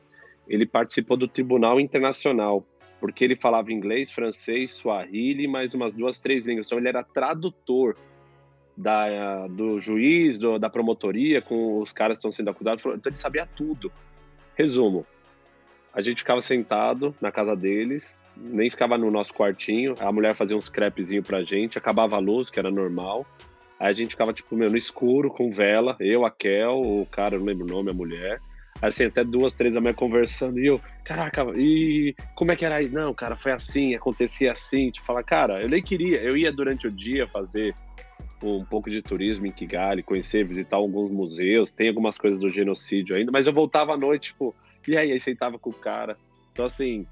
ele 0.47 0.65
participou 0.65 1.17
do 1.17 1.27
Tribunal 1.27 1.79
Internacional, 1.79 2.65
porque 2.99 3.23
ele 3.23 3.35
falava 3.35 3.71
inglês, 3.71 4.11
francês, 4.11 4.71
swahili, 4.71 5.47
mais 5.47 5.73
umas 5.73 5.93
duas, 5.95 6.19
três 6.19 6.45
línguas. 6.45 6.67
Então 6.67 6.77
ele 6.77 6.87
era 6.87 7.03
tradutor 7.03 7.95
da, 8.75 9.47
do 9.47 9.79
juiz, 9.79 10.39
do- 10.39 10.57
da 10.59 10.69
promotoria, 10.69 11.41
com 11.41 11.79
os 11.79 11.91
caras 11.91 12.17
que 12.17 12.19
estão 12.19 12.31
sendo 12.31 12.49
acusados. 12.49 12.83
Então 12.85 13.09
ele 13.11 13.17
sabia 13.17 13.45
tudo. 13.45 13.91
Resumo: 14.55 15.05
a 15.93 16.01
gente 16.01 16.19
ficava 16.19 16.41
sentado 16.41 17.13
na 17.19 17.31
casa 17.31 17.55
deles, 17.55 18.21
nem 18.37 18.69
ficava 18.69 18.97
no 18.97 19.09
nosso 19.11 19.33
quartinho. 19.33 19.95
A 19.99 20.11
mulher 20.11 20.35
fazia 20.35 20.55
uns 20.55 20.69
crepezinhos 20.69 21.25
pra 21.25 21.43
gente, 21.43 21.77
acabava 21.77 22.15
a 22.15 22.19
luz, 22.19 22.49
que 22.49 22.59
era 22.59 22.71
normal. 22.71 23.25
Aí 23.81 23.89
a 23.89 23.93
gente 23.93 24.11
ficava, 24.11 24.31
tipo, 24.31 24.55
meu, 24.55 24.69
no 24.69 24.77
escuro, 24.77 25.31
com 25.31 25.49
vela. 25.49 25.97
Eu, 25.99 26.23
a 26.23 26.29
Kel, 26.29 26.79
o 26.79 27.03
cara, 27.07 27.39
não 27.39 27.45
lembro 27.45 27.65
o 27.65 27.67
nome, 27.67 27.89
a 27.89 27.93
mulher. 27.93 28.39
Assim, 28.79 29.05
até 29.05 29.23
duas, 29.23 29.53
três 29.53 29.73
da 29.73 29.81
manhã 29.81 29.95
conversando. 29.95 30.59
E 30.59 30.67
eu, 30.67 30.79
caraca, 31.03 31.43
e 31.55 32.13
como 32.35 32.51
é 32.51 32.55
que 32.55 32.63
era 32.63 32.79
isso? 32.79 32.93
Não, 32.93 33.11
cara, 33.11 33.35
foi 33.35 33.51
assim, 33.51 33.95
acontecia 33.95 34.51
assim. 34.51 34.91
Tipo, 34.91 35.07
falar, 35.07 35.23
cara, 35.23 35.63
eu 35.63 35.67
nem 35.67 35.81
queria. 35.81 36.21
Eu 36.21 36.37
ia 36.37 36.51
durante 36.51 36.85
o 36.85 36.91
dia 36.91 37.25
fazer 37.25 37.73
um 38.43 38.63
pouco 38.63 38.87
de 38.87 39.01
turismo 39.01 39.47
em 39.47 39.51
Kigali, 39.51 40.03
conhecer, 40.03 40.45
visitar 40.45 40.77
alguns 40.77 41.09
museus. 41.09 41.71
Tem 41.71 41.87
algumas 41.87 42.19
coisas 42.19 42.39
do 42.39 42.49
genocídio 42.49 43.15
ainda. 43.15 43.31
Mas 43.31 43.47
eu 43.47 43.53
voltava 43.53 43.95
à 43.95 43.97
noite, 43.97 44.25
tipo, 44.25 44.53
e 44.87 44.95
aí? 44.95 45.11
Aí 45.11 45.19
sentava 45.19 45.57
com 45.57 45.71
o 45.71 45.73
cara. 45.73 46.15
Então, 46.53 46.65
assim, 46.67 47.07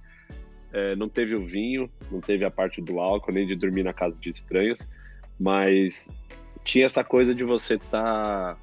é, 0.72 0.96
não 0.96 1.10
teve 1.10 1.34
o 1.34 1.48
vinho, 1.48 1.90
não 2.12 2.22
teve 2.22 2.46
a 2.46 2.52
parte 2.52 2.80
do 2.80 3.00
álcool, 3.00 3.34
nem 3.34 3.48
de 3.48 3.56
dormir 3.56 3.82
na 3.82 3.94
casa 3.94 4.22
de 4.22 4.30
estranhos. 4.30 4.88
Mas 5.40 6.08
tinha 6.70 6.86
essa 6.86 7.04
coisa 7.04 7.34
de 7.34 7.44
você 7.44 7.80
tá 7.80 8.56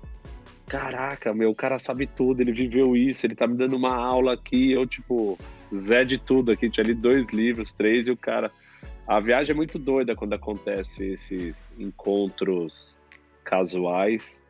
caraca, 0.64 1.32
meu, 1.32 1.50
o 1.50 1.54
cara 1.54 1.76
sabe 1.76 2.06
tudo, 2.06 2.40
ele 2.40 2.52
viveu 2.52 2.96
isso, 2.96 3.26
ele 3.26 3.34
tá 3.34 3.48
me 3.48 3.56
dando 3.56 3.76
uma 3.76 3.96
aula 3.96 4.34
aqui, 4.34 4.70
eu, 4.70 4.86
tipo, 4.86 5.36
Zé 5.74 6.04
de 6.04 6.16
tudo 6.16 6.52
aqui, 6.52 6.70
tinha 6.70 6.84
ali 6.84 6.94
dois 6.94 7.30
livros, 7.32 7.72
três, 7.72 8.06
e 8.06 8.12
o 8.12 8.16
cara. 8.16 8.52
A 9.08 9.18
viagem 9.18 9.52
é 9.52 9.56
muito 9.56 9.76
doida 9.76 10.14
quando 10.14 10.34
acontece 10.34 11.12
esses 11.12 11.64
encontros 11.76 12.94
casuais 13.42 14.40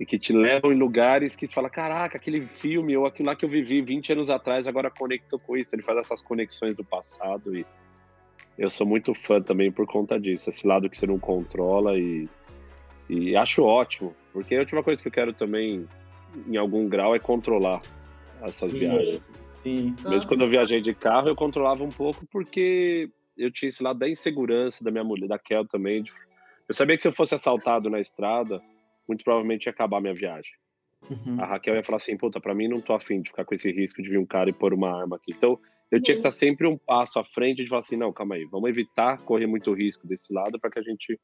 e 0.00 0.06
que 0.06 0.18
te 0.18 0.32
levam 0.32 0.72
em 0.72 0.78
lugares 0.78 1.36
que 1.36 1.46
você 1.46 1.54
fala, 1.54 1.68
caraca, 1.68 2.16
aquele 2.16 2.46
filme 2.46 2.96
ou 2.96 3.04
aquilo 3.04 3.28
lá 3.28 3.36
que 3.36 3.44
eu 3.44 3.48
vivi 3.50 3.82
20 3.82 4.12
anos 4.12 4.30
atrás 4.30 4.66
agora 4.66 4.90
conectou 4.90 5.38
com 5.38 5.56
isso. 5.58 5.74
Ele 5.74 5.82
faz 5.82 5.98
essas 5.98 6.22
conexões 6.22 6.74
do 6.74 6.84
passado 6.84 7.56
e 7.56 7.66
eu 8.56 8.70
sou 8.70 8.86
muito 8.86 9.14
fã 9.14 9.42
também 9.42 9.70
por 9.70 9.86
conta 9.86 10.18
disso, 10.18 10.48
esse 10.48 10.66
lado 10.66 10.88
que 10.88 10.98
você 10.98 11.06
não 11.06 11.18
controla 11.18 11.98
e, 11.98 12.26
e 13.08 13.36
acho 13.36 13.62
ótimo, 13.64 14.14
porque 14.32 14.54
a 14.54 14.60
última 14.60 14.82
coisa 14.82 15.00
que 15.02 15.08
eu 15.08 15.12
quero 15.12 15.32
também, 15.32 15.86
em 16.46 16.56
algum 16.56 16.88
grau, 16.88 17.14
é 17.14 17.18
controlar 17.18 17.80
essas 18.42 18.70
Sim. 18.70 18.78
viagens. 18.78 19.22
sim. 19.62 19.90
Nossa. 19.98 20.08
Mesmo 20.10 20.28
quando 20.28 20.42
eu 20.42 20.48
viajei 20.50 20.80
de 20.80 20.94
carro, 20.94 21.28
eu 21.28 21.34
controlava 21.36 21.82
um 21.84 21.88
pouco 21.90 22.26
porque 22.30 23.08
eu 23.36 23.50
tinha 23.50 23.68
esse 23.68 23.82
lado 23.82 23.98
da 23.98 24.08
insegurança 24.08 24.84
da 24.84 24.90
minha 24.90 25.04
mulher, 25.04 25.26
da 25.26 25.38
Kel 25.38 25.66
também. 25.66 26.02
de- 26.02 26.12
Eu 26.68 26.74
sabia 26.74 26.96
que 26.96 27.02
se 27.02 27.08
eu 27.08 27.12
fosse 27.12 27.34
assaltado 27.34 27.90
na 27.90 28.00
estrada, 28.00 28.62
muito 29.08 29.22
provavelmente 29.24 29.66
ia 29.66 29.70
acabar 29.72 29.98
a 29.98 30.00
minha 30.00 30.14
viagem. 30.14 30.52
Uhum. 31.10 31.36
A 31.38 31.44
Raquel 31.44 31.74
ia 31.74 31.82
falar 31.84 31.96
assim, 31.96 32.16
puta, 32.16 32.40
pra 32.40 32.54
mim 32.54 32.68
não 32.68 32.80
tô 32.80 32.94
afim 32.94 33.20
de 33.20 33.28
ficar 33.30 33.44
com 33.44 33.54
esse 33.54 33.70
risco 33.70 34.02
de 34.02 34.08
vir 34.08 34.18
um 34.18 34.24
cara 34.24 34.48
e 34.48 34.52
pôr 34.54 34.72
uma 34.72 34.90
arma 34.90 35.16
aqui. 35.16 35.32
Então, 35.36 35.58
eu 35.90 36.00
tinha 36.00 36.14
que 36.14 36.20
estar 36.20 36.30
sempre 36.30 36.66
um 36.66 36.78
passo 36.78 37.18
à 37.18 37.24
frente 37.24 37.62
de 37.62 37.68
falar 37.68 37.80
assim, 37.80 37.96
não, 37.96 38.10
calma 38.12 38.36
aí, 38.36 38.46
vamos 38.46 38.70
evitar 38.70 39.18
correr 39.18 39.46
muito 39.46 39.72
risco 39.74 40.06
desse 40.06 40.32
lado 40.32 40.58
para 40.58 40.70
que 40.70 40.78
a 40.78 40.82
gente... 40.82 41.18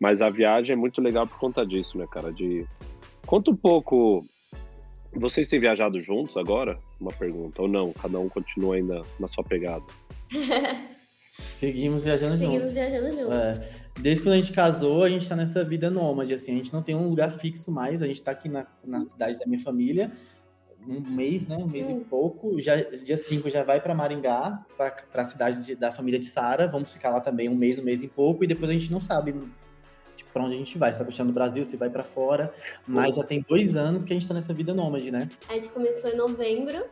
Mas 0.00 0.22
a 0.22 0.30
viagem 0.30 0.72
é 0.72 0.76
muito 0.76 1.00
legal 1.00 1.26
por 1.26 1.38
conta 1.38 1.64
disso, 1.64 1.98
né, 1.98 2.06
cara? 2.10 2.32
De... 2.32 2.66
Conta 3.26 3.50
um 3.50 3.56
pouco... 3.56 4.24
Vocês 5.12 5.46
têm 5.48 5.60
viajado 5.60 6.00
juntos 6.00 6.36
agora? 6.36 6.78
Uma 7.00 7.12
pergunta. 7.12 7.60
Ou 7.62 7.68
não? 7.68 7.92
Cada 7.92 8.18
um 8.18 8.28
continua 8.28 8.76
ainda 8.76 9.02
na 9.18 9.28
sua 9.28 9.44
pegada? 9.44 9.84
Seguimos 11.38 12.04
viajando 12.04 12.36
Seguimos 12.36 12.58
juntos. 12.58 12.74
viajando 12.74 13.08
juntos. 13.14 13.34
É. 13.34 13.70
Desde 14.00 14.22
quando 14.22 14.34
a 14.34 14.38
gente 14.38 14.52
casou, 14.52 15.02
a 15.04 15.08
gente 15.10 15.28
tá 15.28 15.34
nessa 15.36 15.64
vida 15.64 15.90
nômade, 15.90 16.32
assim, 16.32 16.52
a 16.52 16.56
gente 16.56 16.72
não 16.72 16.82
tem 16.82 16.94
um 16.94 17.08
lugar 17.08 17.30
fixo 17.30 17.70
mais, 17.72 18.02
a 18.02 18.06
gente 18.06 18.22
tá 18.22 18.30
aqui 18.30 18.48
na, 18.48 18.66
na 18.84 19.00
cidade 19.00 19.38
da 19.38 19.46
minha 19.46 19.58
família, 19.60 20.12
um 20.86 21.00
mês, 21.00 21.46
né, 21.46 21.56
um 21.56 21.66
mês 21.66 21.88
Hum. 21.88 22.00
e 22.00 22.04
pouco, 22.04 22.60
já, 22.60 22.76
dia 22.76 23.16
5 23.16 23.50
já 23.50 23.62
vai 23.62 23.80
para 23.80 23.94
Maringá, 23.94 24.64
para 24.76 24.94
a 25.14 25.24
cidade 25.24 25.64
de- 25.66 25.74
da 25.74 25.92
família 25.92 26.18
de 26.20 26.26
Sara, 26.26 26.66
vamos 26.68 26.92
ficar 26.92 27.10
lá 27.10 27.20
também 27.20 27.48
um 27.48 27.54
mês, 27.56 27.78
um 27.78 27.82
mês 27.82 28.02
e 28.02 28.08
pouco, 28.08 28.44
e 28.44 28.46
depois 28.46 28.70
a 28.70 28.74
gente 28.74 28.90
não 28.92 29.00
sabe 29.00 29.34
para 30.32 30.42
onde 30.44 30.54
a 30.54 30.58
gente 30.58 30.78
vai, 30.78 30.92
se 30.92 30.98
vai 30.98 31.06
continuar 31.06 31.26
no 31.28 31.32
Brasil, 31.32 31.64
se 31.64 31.76
vai 31.76 31.90
para 31.90 32.04
fora, 32.04 32.52
mas 32.86 33.16
já 33.16 33.24
tem 33.24 33.44
dois 33.48 33.76
anos 33.76 34.04
que 34.04 34.12
a 34.12 34.16
gente 34.16 34.26
tá 34.28 34.34
nessa 34.34 34.52
vida 34.54 34.72
nômade, 34.74 35.10
né? 35.10 35.28
A 35.48 35.54
gente 35.54 35.68
começou 35.70 36.10
em 36.10 36.16
novembro. 36.16 36.84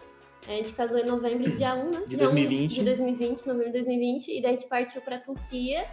A 0.47 0.53
gente 0.53 0.73
casou 0.73 0.99
em 0.99 1.05
novembro, 1.05 1.51
dia 1.51 1.75
1, 1.75 1.91
né? 1.91 2.03
De 2.07 2.17
Dia 2.17 2.29
1 2.29 2.33
2020. 2.33 2.75
De 2.77 2.85
2020, 2.85 3.47
novembro 3.47 3.67
de 3.67 3.73
2020. 3.73 4.29
E 4.29 4.41
daí 4.41 4.55
a 4.55 4.57
gente 4.57 4.69
partiu 4.69 5.03
pra 5.03 5.19
Turquia. 5.19 5.85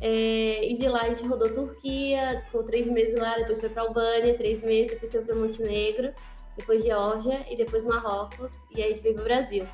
é, 0.00 0.64
e 0.70 0.74
de 0.74 0.88
lá 0.88 1.02
a 1.02 1.08
gente 1.12 1.26
rodou 1.26 1.52
Turquia, 1.52 2.40
ficou 2.40 2.62
três 2.62 2.88
meses 2.88 3.14
lá, 3.20 3.34
depois 3.36 3.60
foi 3.60 3.68
pra 3.68 3.82
Albânia, 3.82 4.34
três 4.34 4.62
meses, 4.62 4.92
depois 4.92 5.12
foi 5.12 5.22
pra 5.22 5.34
Montenegro, 5.34 6.12
depois 6.56 6.82
Geórgia 6.84 7.44
e 7.50 7.56
depois 7.56 7.84
Marrocos. 7.84 8.64
E 8.74 8.80
aí 8.80 8.92
a 8.92 8.94
gente 8.94 9.02
veio 9.02 9.14
pro 9.16 9.24
Brasil. 9.24 9.66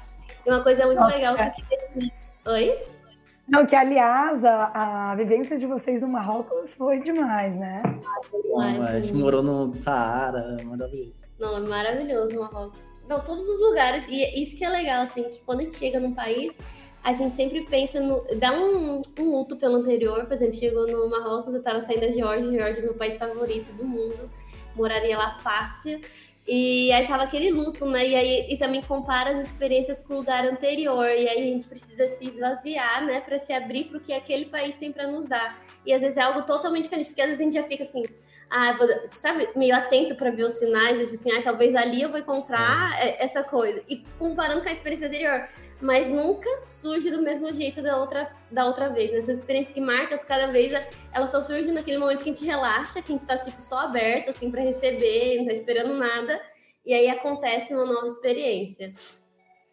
E 0.45 0.51
uma 0.51 0.63
coisa 0.63 0.87
muito 0.87 1.01
Nossa, 1.01 1.15
legal 1.15 1.37
é. 1.37 1.51
que 1.51 1.63
assim, 1.75 2.11
Oi? 2.47 2.79
Não, 3.49 3.65
que 3.65 3.77
aliás, 3.77 4.45
a, 4.45 5.11
a 5.11 5.15
vivência 5.15 5.57
de 5.57 5.67
vocês 5.67 6.03
no 6.03 6.09
Marrocos 6.09 6.75
foi 6.75 7.01
demais, 7.01 7.57
né? 7.57 7.81
Mas, 8.55 8.85
a 8.85 9.01
gente 9.01 9.15
morou 9.15 9.43
no 9.43 9.73
Saara, 9.79 10.57
maravilhoso. 10.65 11.25
Não, 11.39 11.57
é 11.57 11.61
maravilhoso 11.61 12.39
Marrocos. 12.41 12.83
Não, 13.09 13.21
todos 13.21 13.49
os 13.49 13.61
lugares. 13.61 14.05
E 14.09 14.43
isso 14.43 14.57
que 14.57 14.65
é 14.65 14.69
legal, 14.69 15.03
assim, 15.03 15.23
que 15.23 15.41
quando 15.43 15.61
a 15.61 15.63
gente 15.63 15.77
chega 15.77 16.01
num 16.01 16.13
país, 16.13 16.59
a 17.05 17.13
gente 17.13 17.37
sempre 17.37 17.65
pensa 17.67 18.01
no. 18.01 18.21
dá 18.37 18.53
um, 18.53 19.01
um 19.21 19.31
luto 19.31 19.57
pelo 19.57 19.77
anterior. 19.77 20.25
Por 20.25 20.33
exemplo, 20.33 20.55
chegou 20.55 20.87
no 20.89 21.09
Marrocos, 21.09 21.55
eu 21.55 21.63
tava 21.63 21.81
saindo 21.81 22.01
da 22.01 22.11
Geórgia, 22.11 22.51
Geórgia 22.51 22.81
é 22.81 22.83
meu 22.83 22.95
país 22.95 23.17
favorito 23.17 23.73
do 23.75 23.85
mundo. 23.85 24.29
Moraria 24.75 25.17
lá 25.17 25.31
fácil. 25.35 26.01
E 26.49 26.93
aí 26.93 27.09
tava 27.09 27.25
aquele 27.25 27.51
luto, 27.51 27.85
né? 27.87 28.07
E 28.07 28.15
aí 28.15 28.47
e 28.49 28.57
também 28.57 28.81
compara 28.81 29.31
as 29.31 29.39
experiências 29.39 30.01
com 30.01 30.15
o 30.15 30.17
lugar 30.19 30.47
anterior. 30.47 31.07
E 31.07 31.29
aí 31.29 31.39
a 31.39 31.53
gente 31.53 31.67
precisa 31.67 32.07
se 32.07 32.29
esvaziar, 32.29 33.05
né? 33.05 33.21
Pra 33.21 33.37
se 33.39 33.53
abrir 33.53 33.85
pro 33.85 33.99
que 33.99 34.13
aquele 34.13 34.45
país 34.45 34.79
tem 34.79 34.93
pra 34.93 35.09
nos 35.09 35.27
dar. 35.27 35.61
E 35.85 35.93
às 35.93 36.03
vezes 36.03 36.17
é 36.17 36.23
algo 36.23 36.43
totalmente 36.43 36.85
diferente, 36.85 37.09
porque 37.09 37.21
às 37.21 37.29
vezes 37.29 37.41
a 37.41 37.45
gente 37.45 37.55
já 37.55 37.65
fica 37.65 37.83
assim, 37.83 38.05
ah, 38.51 38.79
sabe, 39.09 39.49
meio 39.57 39.75
atento 39.75 40.15
para 40.15 40.31
ver 40.31 40.45
os 40.45 40.53
sinais, 40.53 41.01
eu 41.01 41.07
disse 41.07 41.29
assim, 41.29 41.39
ah, 41.39 41.43
talvez 41.43 41.75
ali 41.75 42.03
eu 42.03 42.11
vou 42.11 42.19
encontrar 42.19 42.97
é. 43.01 43.23
essa 43.23 43.43
coisa. 43.43 43.83
E 43.89 44.05
comparando 44.19 44.63
com 44.63 44.69
a 44.69 44.73
experiência 44.73 45.09
anterior, 45.09 45.49
mas 45.81 46.09
nunca 46.09 46.49
surge 46.63 47.11
do 47.11 47.21
mesmo 47.21 47.53
jeito 47.53 47.83
da 47.83 47.99
outra, 47.99 48.31
da 48.51 48.65
outra 48.67 48.89
vez. 48.89 49.13
Nessas 49.13 49.29
né? 49.29 49.35
experiências 49.35 49.75
que 49.75 49.81
marcas, 49.81 50.25
cada 50.25 50.47
vez 50.49 50.73
ela 51.13 51.27
só 51.27 51.41
surge 51.41 51.73
naquele 51.73 51.99
momento 51.99 52.23
que 52.23 52.31
a 52.31 52.33
gente 52.33 52.47
relaxa, 52.47 53.03
que 53.03 53.13
a 53.13 53.17
gente 53.17 53.27
tá 53.27 53.37
tipo, 53.37 53.61
só 53.61 53.81
aberto, 53.81 54.31
assim, 54.31 54.51
para 54.51 54.63
receber, 54.63 55.39
não 55.39 55.47
tá 55.47 55.53
esperando 55.53 55.95
nada, 55.95 56.41
e 56.85 56.95
aí 56.95 57.09
acontece 57.09 57.75
uma 57.75 57.85
nova 57.85 58.07
experiência. 58.07 58.93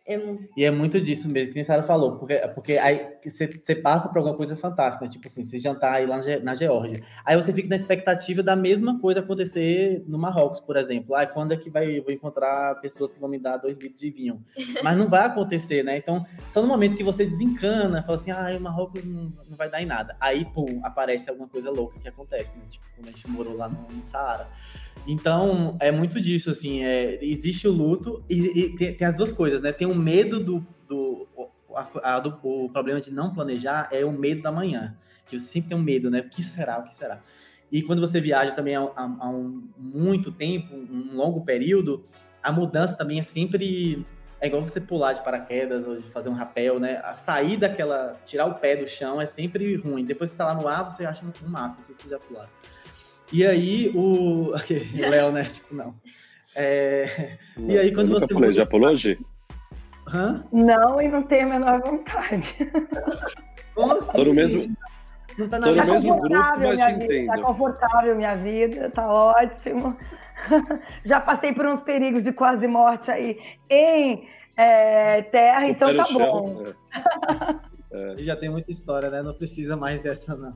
É... 0.06 0.36
E 0.58 0.66
é 0.66 0.72
muito 0.72 1.00
disso 1.00 1.30
mesmo, 1.30 1.54
que 1.54 1.60
a 1.62 1.64
Sara 1.64 1.84
falou, 1.84 2.18
porque, 2.18 2.36
porque 2.54 2.74
aí 2.74 3.08
você 3.24 3.76
passa 3.76 4.10
por 4.10 4.18
alguma 4.18 4.36
coisa 4.36 4.56
fantástica, 4.56 5.08
tipo 5.08 5.28
assim, 5.28 5.44
você 5.44 5.60
jantar 5.60 5.94
aí 5.94 6.06
lá 6.06 6.20
na 6.44 6.56
Geórgia. 6.56 7.02
Aí 7.26 7.36
você 7.36 7.54
fica 7.54 7.70
na 7.70 7.76
expectativa 7.76 8.44
da 8.44 8.56
mesma 8.56 9.00
coisa 9.00 9.22
acontecer 9.22 10.04
no 10.06 10.18
Marrocos, 10.18 10.60
por 10.60 10.76
exemplo. 10.76 11.16
Ah, 11.16 11.26
quando 11.26 11.54
é 11.54 11.58
que 11.58 11.70
vai, 11.70 12.00
eu 12.00 12.04
vou 12.04 12.12
encontrar 12.12 12.76
pessoas 12.82 13.14
que 13.14 13.20
vão 13.20 13.30
me 13.30 13.40
dar 13.40 13.58
dois 13.58 13.78
litros 13.78 14.00
de 14.00 14.12
vinho? 14.12 14.44
Mas 14.84 14.98
não 14.98 15.08
vai 15.08 15.26
acontecer, 15.26 15.84
né? 15.84 15.98
Então, 15.98 16.26
só 16.50 16.62
no 16.62 16.68
momento 16.68 16.98
que 16.98 17.04
você 17.04 17.26
desencana, 17.26 18.04
fala 18.04 18.18
assim, 18.18 18.32
ah, 18.32 18.54
o 18.58 18.62
Marrocos 18.62 19.06
não, 19.06 19.32
não 19.50 19.58
vai 19.58 19.70
dar 19.70 19.82
em 19.82 19.86
nada. 19.86 20.18
Aí, 20.20 20.44
pum, 20.44 20.82
aparece 20.84 21.30
alguma 21.30 21.48
coisa 21.48 21.72
louca 21.72 21.98
que 22.00 22.08
acontece, 22.10 22.58
né? 22.58 22.64
Tipo, 22.70 22.86
quando 22.96 23.08
a 23.08 23.12
gente 23.12 23.30
morou 23.30 23.56
lá 23.56 23.70
no, 23.70 23.88
no 23.90 24.06
Saara. 24.06 24.50
Então, 25.08 25.78
é 25.82 25.92
muito 25.92 26.22
disso, 26.22 26.50
assim, 26.50 26.84
é, 26.84 27.20
existe 27.22 27.68
o 27.68 27.72
luto 27.72 28.24
e, 28.30 28.60
e 28.60 28.76
tem, 28.78 28.94
tem, 28.94 29.08
as 29.08 29.18
duas 29.18 29.34
coisas, 29.34 29.62
né? 29.62 29.72
Tem 29.72 29.86
o 29.94 29.96
medo 29.96 30.40
do, 30.40 30.66
do, 30.88 31.28
a, 31.76 32.16
a, 32.16 32.20
do, 32.20 32.38
o 32.44 32.70
problema 32.70 33.00
de 33.00 33.12
não 33.12 33.34
planejar 33.34 33.88
é 33.92 34.04
o 34.04 34.12
medo 34.12 34.42
da 34.42 34.52
manhã, 34.52 34.96
que 35.26 35.36
eu 35.36 35.40
sempre 35.40 35.70
tenho 35.70 35.82
medo, 35.82 36.10
né? 36.10 36.20
O 36.20 36.30
que 36.30 36.44
será, 36.44 36.80
o 36.80 36.84
que 36.84 36.94
será? 36.94 37.22
E 37.72 37.82
quando 37.82 38.00
você 38.00 38.22
viaja 38.22 38.52
também 38.52 38.76
há, 38.76 39.30
um 39.30 39.68
muito 39.78 40.32
tempo, 40.32 40.76
um 40.76 41.16
longo 41.16 41.42
período, 41.44 42.04
a 42.42 42.52
mudança 42.52 42.96
também 42.96 43.20
é 43.20 43.24
sempre 43.24 44.06
é 44.40 44.48
igual 44.48 44.62
você 44.62 44.82
pular 44.82 45.14
de 45.14 45.24
paraquedas 45.24 45.88
ou 45.88 45.96
de 45.96 46.04
fazer 46.10 46.28
um 46.28 46.34
rapel, 46.34 46.78
né? 46.78 47.00
A 47.04 47.14
sair 47.14 47.56
daquela, 47.56 48.20
tirar 48.26 48.46
o 48.46 48.56
pé 48.56 48.76
do 48.76 48.86
chão 48.86 49.22
é 49.22 49.26
sempre 49.26 49.76
ruim. 49.78 50.04
Depois 50.04 50.32
que 50.32 50.36
tá 50.36 50.48
lá 50.48 50.54
no 50.54 50.68
ar, 50.68 50.84
você 50.84 51.06
acha 51.06 51.26
um 51.26 51.50
máximo, 51.50 51.82
se 51.82 51.94
você 51.94 52.10
já 52.10 52.20
pular. 52.20 52.50
E 53.32 53.46
aí 53.46 53.90
o. 53.96 54.52
Léo, 55.10 55.32
né? 55.32 55.46
Tipo, 55.46 55.74
não. 55.74 55.96
É... 56.56 57.38
E 57.58 57.78
aí 57.78 57.94
quando 57.94 58.12
você. 58.12 58.32
Falei, 58.32 58.54
já 58.54 58.66
pulou 58.66 58.90
hoje? 58.90 59.18
Hã? 60.08 60.44
Não, 60.52 61.02
e 61.02 61.08
não 61.08 61.24
tenho 61.24 61.48
a 61.48 61.50
menor 61.50 61.82
vontade. 61.82 62.56
Nossa, 63.76 64.14
Tô 64.14 64.26
no 64.26 64.34
mesmo. 64.34 64.76
Não 65.38 65.50
tá, 65.50 65.60
na 65.60 65.74
tá 65.74 65.86
mesmo 65.86 66.20
grupo, 66.20 66.30
mas 66.30 66.76
minha 66.76 66.98
vida, 66.98 67.26
Tá 67.28 67.42
confortável 67.42 68.16
minha 68.16 68.36
vida, 68.36 68.90
tá 68.90 69.08
ótimo. 69.08 69.98
Já 71.06 71.20
passei 71.20 71.54
por 71.54 71.66
uns 71.66 71.82
perigos 71.82 72.24
de 72.24 72.32
quase 72.32 72.68
morte 72.68 73.10
aí 73.10 73.40
em 73.70 74.28
é, 74.56 75.22
terra, 75.24 75.68
então 75.68 75.96
tá 75.96 76.06
bom. 76.12 76.64
É. 77.94 78.14
É. 78.20 78.24
Já 78.24 78.36
tem 78.36 78.50
muita 78.50 78.72
história, 78.72 79.08
né? 79.08 79.22
Não 79.22 79.36
precisa 79.36 79.78
mais 79.78 80.02
dessa, 80.02 80.36
não. 80.36 80.52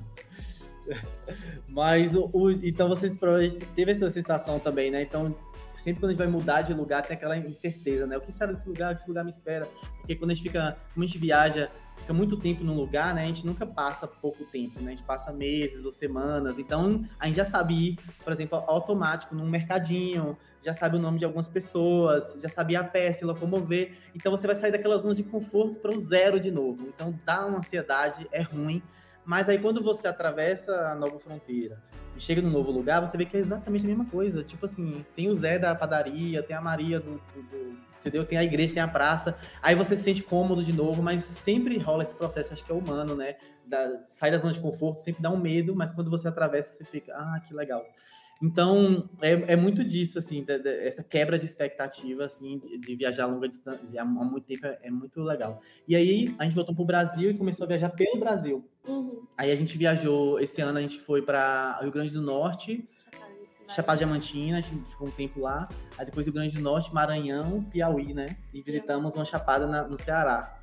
Mas 1.69 2.15
o, 2.15 2.29
o, 2.33 2.51
então 2.51 2.89
vocês 2.89 3.15
provavelmente 3.15 3.63
teve 3.75 3.91
essa 3.91 4.09
sensação 4.09 4.59
também, 4.59 4.89
né? 4.89 5.03
Então, 5.03 5.35
sempre 5.78 6.01
quando 6.01 6.09
a 6.09 6.13
gente 6.13 6.19
vai 6.19 6.28
mudar 6.28 6.61
de 6.61 6.73
lugar, 6.73 7.03
tem 7.03 7.15
aquela 7.15 7.38
incerteza, 7.38 8.05
né? 8.05 8.17
O 8.17 8.21
que 8.21 8.32
será 8.32 8.51
desse 8.51 8.67
lugar? 8.67 8.93
O 8.93 8.95
que 8.95 9.01
esse 9.01 9.09
lugar 9.09 9.23
me 9.23 9.32
espera? 9.32 9.67
Porque 9.97 10.15
quando 10.15 10.32
a 10.32 10.34
gente 10.34 10.43
fica, 10.43 10.75
como 10.93 11.03
a 11.03 11.07
gente 11.07 11.17
viaja, 11.17 11.71
fica 11.97 12.13
muito 12.13 12.38
tempo 12.38 12.63
num 12.63 12.75
lugar, 12.75 13.13
né? 13.13 13.23
A 13.23 13.28
gente 13.28 13.45
nunca 13.45 13.65
passa 13.65 14.07
pouco 14.07 14.45
tempo, 14.45 14.82
né? 14.82 14.88
A 14.88 14.95
gente 14.95 15.03
passa 15.03 15.32
meses 15.32 15.86
ou 15.86 15.91
semanas. 15.91 16.57
Então, 16.57 17.05
a 17.19 17.28
gente 17.28 17.36
já 17.36 17.45
sabe 17.45 17.73
ir, 17.73 17.99
por 18.23 18.34
exemplo, 18.34 18.57
automático 18.67 19.36
num 19.36 19.47
mercadinho, 19.47 20.38
já 20.63 20.73
sabe 20.73 20.97
o 20.97 20.99
nome 20.99 21.19
de 21.19 21.25
algumas 21.25 21.47
pessoas, 21.47 22.36
já 22.39 22.49
sabe 22.49 22.75
a 22.75 22.84
pé, 22.84 23.13
se 23.13 23.23
locomover. 23.23 23.97
Então, 24.15 24.32
você 24.32 24.47
vai 24.47 24.55
sair 24.55 24.71
daquela 24.71 24.97
zona 24.97 25.15
de 25.15 25.23
conforto 25.23 25.80
para 25.80 25.95
o 25.95 25.99
zero 25.99 26.39
de 26.39 26.51
novo. 26.51 26.88
Então, 26.88 27.13
dá 27.25 27.45
uma 27.45 27.59
ansiedade, 27.59 28.28
é 28.32 28.41
ruim. 28.41 28.82
Mas 29.28 29.49
aí 29.49 29.59
quando 29.59 29.84
você 29.84 30.07
atravessa 30.07 30.73
a 30.88 30.95
nova 30.95 31.19
fronteira 31.19 31.84
e 32.15 32.21
chega 32.21 32.41
num 32.41 32.49
novo 32.49 32.71
lugar, 32.71 33.01
você 33.01 33.17
vê 33.17 33.25
que 33.25 33.36
é 33.36 33.39
exatamente 33.41 33.84
a 33.84 33.88
mesma 33.89 34.05
coisa. 34.05 34.41
Tipo 34.41 34.65
assim, 34.65 35.05
tem 35.13 35.28
o 35.28 35.36
Zé 35.36 35.59
da 35.59 35.75
padaria, 35.75 36.41
tem 36.41 36.55
a 36.55 36.61
Maria 36.61 36.97
do, 37.01 37.21
do, 37.36 37.43
do 37.43 37.78
entendeu? 37.99 38.25
Tem 38.25 38.38
a 38.38 38.43
igreja, 38.45 38.73
tem 38.73 38.82
a 38.82 38.88
praça. 38.88 39.36
Aí 39.61 39.75
você 39.75 39.97
se 39.97 40.03
sente 40.03 40.23
cômodo 40.23 40.63
de 40.63 40.71
novo, 40.71 41.03
mas 41.03 41.25
sempre 41.25 41.78
rola 41.78 42.03
esse 42.03 42.15
processo, 42.15 42.53
acho 42.53 42.63
que 42.63 42.71
é 42.71 42.75
humano, 42.75 43.15
né? 43.15 43.36
Da, 43.65 43.97
sai 44.03 44.32
da 44.32 44.38
zona 44.38 44.53
de 44.53 44.61
conforto, 44.61 45.01
sempre 45.01 45.21
dá 45.21 45.30
um 45.30 45.38
medo, 45.38 45.75
mas 45.75 45.91
quando 45.91 46.09
você 46.09 46.30
atravessa, 46.30 46.73
você 46.73 46.86
fica, 46.86 47.13
ah, 47.13 47.41
que 47.45 47.53
legal. 47.53 47.86
Então, 48.41 49.09
é, 49.21 49.53
é 49.53 49.55
muito 49.55 49.83
disso, 49.83 50.19
assim, 50.19 50.43
de, 50.43 50.59
de, 50.59 50.69
essa 50.88 51.03
quebra 51.03 51.39
de 51.39 51.45
expectativa, 51.45 52.25
assim, 52.25 52.59
de, 52.59 52.77
de 52.77 52.95
viajar 52.95 53.23
a 53.23 53.27
longa 53.27 53.47
distância, 53.47 54.01
há, 54.01 54.05
muito 54.05 54.45
tempo, 54.45 54.65
é, 54.65 54.79
é, 54.83 54.91
muito 54.91 55.21
legal. 55.21 55.61
E 55.88 55.95
aí, 55.95 56.35
a 56.38 56.43
gente 56.43 56.53
voltou 56.53 56.75
para 56.75 56.83
o 56.83 56.85
Brasil 56.85 57.31
e 57.31 57.33
começou 57.33 57.63
a 57.65 57.67
viajar 57.67 57.89
pelo 57.89 58.19
Brasil. 58.19 58.63
Uhum. 58.88 59.23
Aí 59.38 59.51
a 59.51 59.55
gente 59.55 59.77
viajou, 59.77 60.39
esse 60.39 60.61
ano 60.61 60.77
a 60.77 60.81
gente 60.81 60.99
foi 60.99 61.21
para 61.21 61.79
Rio 61.81 61.91
Grande 61.91 62.13
do 62.13 62.21
Norte, 62.21 62.88
Chapada 63.67 63.97
Diamantina, 63.97 64.59
a 64.59 64.61
gente 64.61 64.89
ficou 64.89 65.07
um 65.07 65.11
tempo 65.11 65.41
lá. 65.41 65.67
Aí 65.97 66.05
depois 66.05 66.25
Rio 66.25 66.33
Grande 66.33 66.55
do 66.55 66.61
Norte, 66.61 66.93
Maranhão, 66.93 67.63
Piauí, 67.63 68.13
né? 68.13 68.38
E 68.53 68.61
visitamos 68.61 69.13
uma 69.13 69.25
chapada 69.25 69.67
na, 69.67 69.85
no 69.85 69.97
Ceará. 69.97 70.56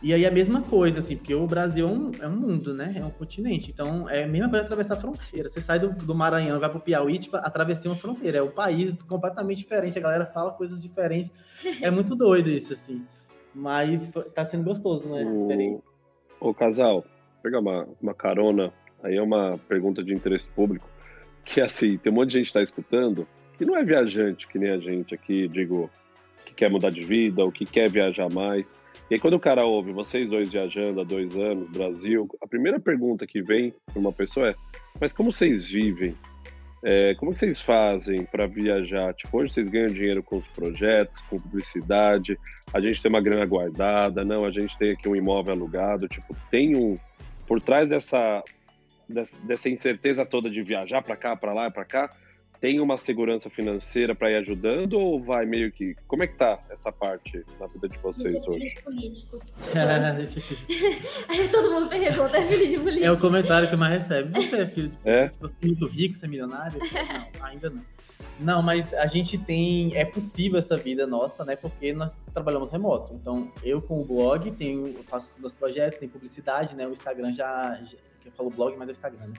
E 0.00 0.14
aí 0.14 0.24
a 0.24 0.30
mesma 0.30 0.62
coisa, 0.62 1.00
assim, 1.00 1.16
porque 1.16 1.34
o 1.34 1.46
Brasil 1.46 1.88
é 1.88 1.90
um, 1.90 2.10
é 2.20 2.28
um 2.28 2.36
mundo, 2.36 2.72
né? 2.72 2.94
É 2.96 3.04
um 3.04 3.10
continente. 3.10 3.70
Então 3.70 4.08
é 4.08 4.24
a 4.24 4.28
mesma 4.28 4.48
coisa 4.48 4.64
atravessar 4.64 4.94
a 4.94 4.96
fronteira. 4.96 5.48
Você 5.48 5.60
sai 5.60 5.80
do, 5.80 5.88
do 5.92 6.14
Maranhão 6.14 6.56
e 6.56 6.60
vai 6.60 6.70
pro 6.70 6.78
Piauí, 6.78 7.18
tipo, 7.18 7.36
atravessei 7.36 7.90
uma 7.90 7.96
fronteira. 7.96 8.38
É 8.38 8.42
um 8.42 8.50
país 8.50 9.02
completamente 9.02 9.58
diferente. 9.58 9.98
A 9.98 10.02
galera 10.02 10.24
fala 10.24 10.52
coisas 10.52 10.80
diferentes. 10.80 11.32
É 11.82 11.90
muito 11.90 12.14
doido 12.16 12.48
isso, 12.48 12.72
assim. 12.72 13.04
Mas 13.52 14.12
tá 14.34 14.46
sendo 14.46 14.64
gostoso, 14.64 15.08
né? 15.08 15.22
Essa 15.22 15.34
experiência. 15.34 15.82
Ô, 16.38 16.54
casal, 16.54 17.04
pegar 17.42 17.58
uma, 17.58 17.88
uma 18.00 18.14
carona. 18.14 18.72
Aí 19.02 19.16
é 19.16 19.22
uma 19.22 19.58
pergunta 19.68 20.02
de 20.02 20.14
interesse 20.14 20.46
público. 20.46 20.88
Que 21.44 21.60
assim, 21.60 21.98
tem 21.98 22.12
um 22.12 22.16
monte 22.16 22.30
de 22.30 22.38
gente 22.38 22.48
que 22.48 22.52
tá 22.52 22.62
escutando 22.62 23.26
que 23.58 23.64
não 23.64 23.76
é 23.76 23.84
viajante, 23.84 24.46
que 24.46 24.56
nem 24.56 24.70
a 24.70 24.78
gente 24.78 25.12
aqui, 25.12 25.48
digo, 25.48 25.90
que 26.46 26.54
quer 26.54 26.70
mudar 26.70 26.90
de 26.90 27.00
vida 27.00 27.42
ou 27.42 27.50
que 27.50 27.66
quer 27.66 27.90
viajar 27.90 28.32
mais 28.32 28.72
e 29.10 29.14
aí, 29.14 29.20
quando 29.20 29.34
o 29.34 29.40
cara 29.40 29.64
ouve 29.64 29.90
vocês 29.92 30.28
dois 30.28 30.52
viajando 30.52 31.00
há 31.00 31.04
dois 31.04 31.34
anos, 31.34 31.70
Brasil, 31.70 32.28
a 32.42 32.46
primeira 32.46 32.78
pergunta 32.78 33.26
que 33.26 33.40
vem 33.40 33.72
para 33.86 33.98
uma 33.98 34.12
pessoa 34.12 34.50
é: 34.50 34.54
mas 35.00 35.12
como 35.12 35.32
vocês 35.32 35.70
vivem? 35.70 36.14
É, 36.82 37.14
como 37.14 37.34
vocês 37.34 37.60
fazem 37.60 38.24
para 38.24 38.46
viajar? 38.46 39.12
Tipo, 39.14 39.38
hoje 39.38 39.52
vocês 39.52 39.68
ganham 39.68 39.88
dinheiro 39.88 40.22
com 40.22 40.36
os 40.36 40.46
projetos, 40.48 41.20
com 41.22 41.40
publicidade, 41.40 42.38
a 42.72 42.80
gente 42.80 43.02
tem 43.02 43.08
uma 43.08 43.20
grana 43.20 43.44
guardada, 43.46 44.24
não, 44.24 44.44
a 44.44 44.50
gente 44.50 44.76
tem 44.78 44.92
aqui 44.92 45.08
um 45.08 45.16
imóvel 45.16 45.54
alugado, 45.54 46.06
tipo, 46.06 46.36
tem 46.50 46.76
um. 46.76 46.96
Por 47.46 47.62
trás 47.62 47.88
dessa, 47.88 48.44
dessa 49.44 49.70
incerteza 49.70 50.26
toda 50.26 50.50
de 50.50 50.60
viajar 50.60 51.02
para 51.02 51.16
cá, 51.16 51.34
para 51.34 51.54
lá, 51.54 51.70
para 51.70 51.84
cá, 51.84 52.10
tem 52.60 52.80
uma 52.80 52.96
segurança 52.96 53.48
financeira 53.48 54.14
para 54.14 54.30
ir 54.30 54.36
ajudando 54.36 54.94
ou 54.94 55.22
vai 55.22 55.46
meio 55.46 55.70
que. 55.70 55.94
Como 56.06 56.22
é 56.22 56.26
que 56.26 56.34
tá 56.34 56.58
essa 56.70 56.90
parte 56.90 57.44
na 57.60 57.66
vida 57.66 57.88
de 57.88 57.98
vocês 57.98 58.34
é 58.34 58.50
hoje? 58.50 58.70
Filho 58.70 58.82
político. 58.84 59.38
Aí 61.28 61.48
todo 61.48 61.70
mundo 61.70 61.88
pergunta, 61.88 62.36
é 62.36 62.42
filho 62.42 62.68
de 62.68 62.78
político? 62.78 63.06
É 63.06 63.12
o 63.12 63.20
comentário 63.20 63.68
que 63.68 63.76
mais 63.76 64.02
recebe. 64.02 64.32
Você 64.34 64.56
é 64.56 64.66
filho 64.66 64.88
de 64.88 64.96
político? 64.96 65.08
É? 65.08 65.28
Tipo, 65.28 65.46
assim, 65.46 65.66
muito 65.66 65.86
rico, 65.86 66.14
você 66.16 66.26
é 66.26 66.28
milionário? 66.28 66.78
Não, 67.38 67.46
ainda 67.46 67.70
não. 67.70 67.98
Não, 68.40 68.62
mas 68.62 68.94
a 68.94 69.06
gente 69.06 69.36
tem. 69.36 69.96
É 69.96 70.04
possível 70.04 70.58
essa 70.58 70.76
vida 70.76 71.06
nossa, 71.06 71.44
né? 71.44 71.56
Porque 71.56 71.92
nós 71.92 72.16
trabalhamos 72.32 72.70
remoto. 72.70 73.14
Então, 73.14 73.52
eu 73.64 73.80
com 73.82 74.00
o 74.00 74.04
blog 74.04 74.50
tenho, 74.52 74.94
faço 75.04 75.32
meus 75.38 75.52
projetos, 75.52 75.98
tem 75.98 76.08
publicidade, 76.08 76.74
né? 76.76 76.86
O 76.86 76.92
Instagram 76.92 77.32
já. 77.32 77.80
já 77.82 77.96
que 78.20 78.28
eu 78.28 78.32
falo 78.32 78.50
blog, 78.50 78.76
mas 78.76 78.88
é 78.88 78.90
o 78.90 78.92
Instagram, 78.92 79.26
né? 79.28 79.34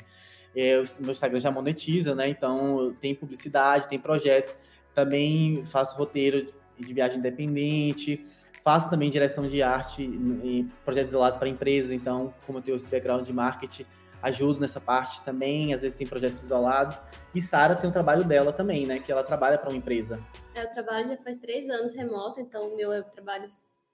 É, 0.56 0.80
o 0.80 0.86
meu 1.00 1.12
Instagram 1.12 1.39
já 1.39 1.52
monetiza, 1.52 2.16
né? 2.16 2.30
Então 2.30 2.93
tem 3.00 3.14
publicidade, 3.14 3.88
tem 3.88 4.00
projetos. 4.00 4.56
Também 4.93 5.64
faço 5.66 5.95
roteiro 5.95 6.52
de 6.78 6.93
viagem 6.93 7.20
independente, 7.20 8.26
faço 8.64 8.89
também 8.89 9.10
direção 9.10 9.47
de 9.47 9.62
arte 9.62 10.04
em 10.04 10.68
projetos 10.84 11.10
isolados 11.10 11.38
para 11.38 11.47
empresas. 11.47 11.91
Então, 11.91 12.34
como 12.45 12.58
eu 12.60 12.64
tenho 12.64 12.76
esse 12.76 12.89
background 12.89 13.26
de 13.26 13.34
marketing, 13.34 13.86
ajudo 14.22 14.60
nessa 14.60 14.82
parte 14.82 15.22
também. 15.24 15.74
Às 15.74 15.82
vezes 15.82 15.95
tem 15.95 16.08
projetos 16.08 16.43
isolados. 16.43 16.97
E 17.34 17.41
Sara 17.41 17.76
tem 17.76 17.89
o 17.89 17.93
trabalho 17.93 18.24
dela 18.24 18.52
também, 18.52 18.86
né? 18.86 19.00
Que 19.00 19.12
ela 19.12 19.24
trabalha 19.24 19.58
para 19.58 19.70
uma 19.70 19.78
empresa. 19.78 20.20
É, 20.56 20.64
eu 20.64 20.70
trabalho 20.70 21.08
já 21.08 21.18
faz 21.18 21.38
três 21.38 21.70
anos 21.70 21.93
remoto, 21.93 22.39
então 22.39 22.70
o 22.70 22.76
meu 22.76 22.91
é 22.91 23.02
trabalho 23.02 23.47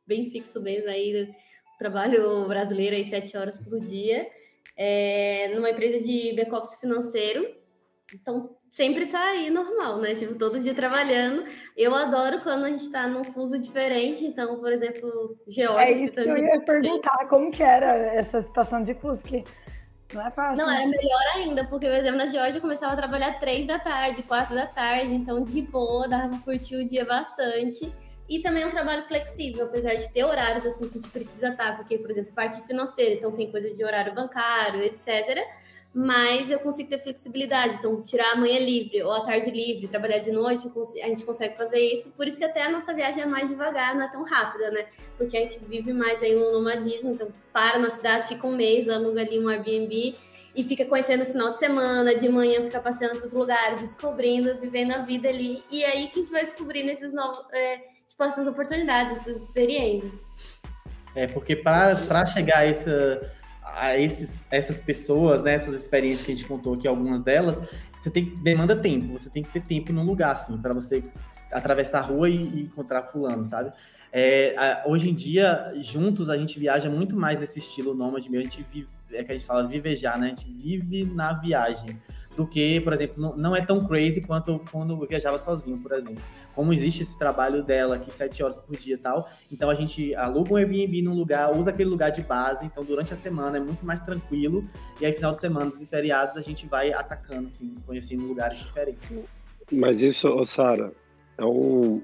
bem 0.08 0.30
fixo 0.30 0.62
mesmo 0.62 0.90
aí, 0.90 1.34
trabalho 1.78 2.48
brasileiro 2.48 2.96
aí 2.96 3.04
sete 3.04 3.36
horas 3.36 3.60
por 3.60 3.80
dia 3.80 4.26
é, 4.76 5.52
numa 5.56 5.70
empresa 5.70 6.00
de 6.00 6.34
back-office 6.36 6.80
financeiro. 6.80 7.48
Então, 8.14 8.56
sempre 8.70 9.08
tá 9.08 9.22
aí 9.22 9.50
normal, 9.50 10.00
né? 10.00 10.14
Tipo, 10.14 10.36
todo 10.36 10.60
dia 10.60 10.74
trabalhando. 10.74 11.44
Eu 11.76 11.96
adoro 11.96 12.42
quando 12.42 12.66
a 12.66 12.70
gente 12.70 12.92
tá 12.92 13.08
num 13.08 13.24
fuso 13.24 13.58
diferente. 13.58 14.26
Então, 14.26 14.60
por 14.60 14.72
exemplo, 14.72 15.38
Geórgia... 15.48 15.90
É 15.90 15.92
isso 15.92 16.12
que 16.14 16.20
eu 16.20 16.38
ia 16.38 16.62
perguntar, 16.62 17.28
como 17.28 17.50
que 17.52 17.64
era 17.64 17.88
essa 18.14 18.42
situação 18.42 18.84
de 18.84 18.94
fuso, 18.94 19.22
porque 19.22 19.44
Não 20.14 20.26
é 20.26 20.32
fácil. 20.32 20.66
Não, 20.66 20.72
era 20.72 20.88
melhor 20.88 21.22
ainda, 21.36 21.66
porque, 21.66 21.88
por 21.88 21.96
exemplo, 21.96 22.18
na 22.18 22.26
Georgia 22.26 22.58
eu 22.58 22.62
começava 22.62 22.94
a 22.94 22.96
trabalhar 22.96 23.40
três 23.40 23.66
da 23.66 23.80
tarde, 23.80 24.24
quatro 24.24 24.56
da 24.56 24.68
tarde, 24.68 25.14
então 25.14 25.44
de 25.44 25.62
boa, 25.62 26.08
dava 26.08 26.30
pra 26.30 26.38
curtir 26.40 26.76
o 26.76 26.86
dia 26.88 27.06
bastante. 27.06 27.92
E 28.28 28.40
também 28.40 28.64
é 28.64 28.68
um 28.68 28.72
trabalho 28.72 29.04
flexível, 29.04 29.66
apesar 29.66 29.94
de 29.94 30.12
ter 30.12 30.24
horários 30.24 30.66
assim 30.66 30.90
que 30.90 30.98
a 30.98 31.02
gente 31.02 31.12
precisa 31.12 31.50
estar, 31.50 31.78
porque, 31.78 31.98
por 31.98 32.10
exemplo, 32.10 32.34
parte 32.34 32.60
financeira, 32.62 33.14
então 33.16 33.32
tem 33.32 33.52
coisa 33.52 33.72
de 33.72 33.84
horário 33.84 34.16
bancário, 34.16 34.82
etc. 34.84 35.46
Mas 35.94 36.50
eu 36.50 36.60
consigo 36.60 36.90
ter 36.90 37.00
flexibilidade, 37.00 37.76
então 37.76 38.02
tirar 38.02 38.34
a 38.34 38.36
manhã 38.36 38.60
livre 38.60 39.02
ou 39.04 39.12
a 39.12 39.22
tarde 39.22 39.50
livre, 39.52 39.88
trabalhar 39.88 40.18
de 40.18 40.32
noite, 40.32 40.70
a 41.02 41.08
gente 41.08 41.24
consegue 41.24 41.56
fazer 41.56 41.80
isso. 41.80 42.12
Por 42.12 42.28
isso 42.28 42.38
que 42.38 42.44
até 42.44 42.64
a 42.64 42.70
nossa 42.70 42.94
viagem 42.94 43.24
é 43.24 43.26
mais 43.26 43.48
devagar, 43.50 43.96
não 43.96 44.02
é 44.02 44.12
tão 44.12 44.24
rápida, 44.24 44.72
né? 44.72 44.88
Porque 45.18 45.38
a 45.38 45.42
gente 45.42 45.60
vive 45.64 45.94
mais 45.94 46.22
aí 46.22 46.36
no 46.36 46.52
nomadismo, 46.52 47.12
então 47.12 47.30
para 47.54 47.78
na 47.78 47.90
cidade, 47.90 48.28
fica 48.28 48.46
um 48.46 48.56
mês, 48.56 48.90
aluga 48.90 49.22
ali 49.22 49.40
um 49.40 49.48
Airbnb 49.48 50.16
e 50.56 50.64
fica 50.64 50.84
conhecendo 50.86 51.24
o 51.24 51.26
final 51.26 51.52
de 51.52 51.60
semana, 51.60 52.16
de 52.16 52.28
manhã 52.28 52.64
fica 52.64 52.80
passeando 52.80 53.18
para 53.18 53.26
os 53.26 53.34
lugares, 53.34 53.82
descobrindo, 53.82 54.58
vivendo 54.58 54.94
a 54.94 54.98
vida 54.98 55.30
ali. 55.30 55.64
E 55.70 55.86
aí 55.86 56.08
que 56.08 56.20
a 56.20 56.24
gente 56.24 56.32
vai 56.32 56.44
descobrindo 56.44 56.90
esses 56.90 57.14
novos. 57.14 57.46
É, 57.54 57.95
tipo, 58.16 58.24
essas 58.24 58.48
oportunidades, 58.48 59.18
essas 59.18 59.44
experiências. 59.44 60.62
É, 61.14 61.28
porque 61.28 61.56
para 61.56 61.94
chegar 62.26 62.60
a, 62.60 62.66
essa, 62.66 63.32
a 63.64 63.98
esses, 63.98 64.48
essas 64.50 64.82
pessoas, 64.82 65.42
né, 65.42 65.54
essas 65.54 65.76
experiências 65.76 66.26
que 66.26 66.32
a 66.32 66.36
gente 66.36 66.48
contou 66.48 66.74
aqui, 66.74 66.88
algumas 66.88 67.22
delas, 67.22 67.60
você 68.02 68.10
tem 68.10 68.34
demanda 68.38 68.76
tempo, 68.76 69.18
você 69.18 69.30
tem 69.30 69.44
que 69.44 69.50
ter 69.50 69.62
tempo 69.62 69.94
num 69.94 70.04
lugar, 70.04 70.32
assim, 70.32 70.58
para 70.58 70.74
você 70.74 71.04
atravessar 71.52 72.00
a 72.00 72.02
rua 72.02 72.30
e, 72.30 72.36
e 72.36 72.62
encontrar 72.64 73.04
fulano, 73.04 73.46
sabe? 73.46 73.72
É, 74.12 74.56
a, 74.58 74.84
hoje 74.86 75.10
em 75.10 75.14
dia, 75.14 75.74
juntos, 75.78 76.30
a 76.30 76.38
gente 76.38 76.60
viaja 76.60 76.90
muito 76.90 77.16
mais 77.18 77.40
nesse 77.40 77.60
estilo 77.60 77.94
nômade 77.94 78.30
mesmo, 78.30 78.48
a 78.48 78.50
gente 78.50 78.66
vive, 78.72 78.88
é 79.12 79.24
que 79.24 79.32
a 79.32 79.36
gente 79.36 79.46
fala 79.46 79.68
vivejar, 79.68 80.18
né? 80.18 80.28
A 80.28 80.30
gente 80.30 80.50
vive 80.50 81.06
na 81.06 81.34
viagem 81.34 81.98
do 82.36 82.46
que, 82.46 82.82
por 82.82 82.92
exemplo, 82.92 83.22
não, 83.22 83.38
não, 83.38 83.56
é 83.56 83.66
tão 83.66 83.86
crazy 83.86 84.22
quanto 84.22 84.60
quando 84.72 85.02
eu 85.02 85.08
viajava 85.08 85.38
sozinho, 85.38 85.78
por 85.82 85.94
exemplo. 85.94 86.22
Como 86.56 86.72
existe 86.74 87.02
esse 87.02 87.20
trabalho 87.20 87.62
dela 87.62 87.96
aqui, 87.96 88.14
sete 88.14 88.42
horas 88.42 88.58
por 88.58 88.76
dia 88.78 88.96
e 88.96 88.98
tal, 88.98 89.30
então 89.52 89.70
a 89.70 89.76
gente 89.76 90.16
aluga 90.16 90.54
um 90.54 90.56
Airbnb 90.56 91.02
num 91.02 91.14
lugar, 91.14 91.56
usa 91.56 91.72
aquele 91.72 91.90
lugar 91.90 92.12
de 92.12 92.22
base, 92.22 92.66
então 92.66 92.84
durante 92.84 93.14
a 93.14 93.18
semana 93.18 93.58
é 93.58 93.60
muito 93.60 93.86
mais 93.86 94.00
tranquilo, 94.00 94.64
e 95.00 95.06
aí 95.06 95.12
final 95.12 95.34
de 95.34 95.42
semana 95.42 95.72
e 95.80 95.86
feriados 95.86 96.38
a 96.38 96.42
gente 96.42 96.66
vai 96.66 96.94
atacando, 96.94 97.48
assim, 97.48 97.74
conhecendo 97.86 98.26
lugares 98.26 98.58
diferentes. 98.60 99.24
Mas 99.72 100.02
isso, 100.02 100.44
Sara, 100.46 100.94
é 101.38 101.44
um, 101.44 102.02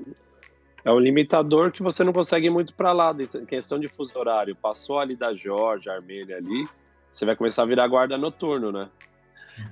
é 0.83 0.91
um 0.91 0.99
limitador 0.99 1.71
que 1.71 1.81
você 1.81 2.03
não 2.03 2.11
consegue 2.11 2.47
ir 2.47 2.49
muito 2.49 2.73
para 2.73 2.91
lá, 2.91 3.15
em 3.15 3.45
questão 3.45 3.79
de 3.79 3.87
fuso 3.87 4.17
horário. 4.17 4.55
Passou 4.55 4.99
ali 4.99 5.15
da 5.15 5.33
Georgia, 5.33 5.93
Armênia 5.93 6.37
ali, 6.37 6.67
você 7.13 7.25
vai 7.25 7.35
começar 7.35 7.63
a 7.63 7.65
virar 7.65 7.87
guarda 7.87 8.17
noturno, 8.17 8.71
né? 8.71 8.89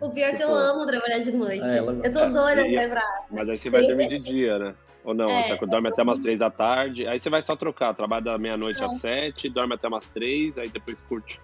O 0.01 0.11
pior 0.11 0.29
é 0.29 0.35
que 0.35 0.43
eu 0.43 0.53
amo 0.53 0.85
trabalhar 0.85 1.19
de 1.19 1.31
noite. 1.31 1.63
É, 1.63 1.79
eu 1.79 1.85
tô 1.85 2.25
doida 2.25 2.55
pra 2.55 2.63
lembrar. 2.63 3.25
Mas 3.29 3.49
aí 3.49 3.57
você 3.57 3.69
vai 3.69 3.85
dormir 3.85 4.07
de 4.07 4.19
dia, 4.19 4.59
né? 4.59 4.75
Ou 5.03 5.13
não? 5.13 5.29
É, 5.29 5.43
você 5.43 5.65
dorme 5.65 5.89
até 5.89 6.03
umas 6.03 6.19
três 6.19 6.39
da 6.39 6.51
tarde, 6.51 7.07
aí 7.07 7.19
você 7.19 7.29
vai 7.29 7.41
só 7.41 7.55
trocar, 7.55 7.93
trabalha 7.93 8.23
da 8.23 8.37
meia-noite 8.37 8.83
às 8.83 8.99
sete, 8.99 9.49
dorme 9.49 9.75
até 9.75 9.87
umas 9.87 10.09
três, 10.09 10.57
aí 10.57 10.69
depois 10.69 11.01
curte. 11.01 11.39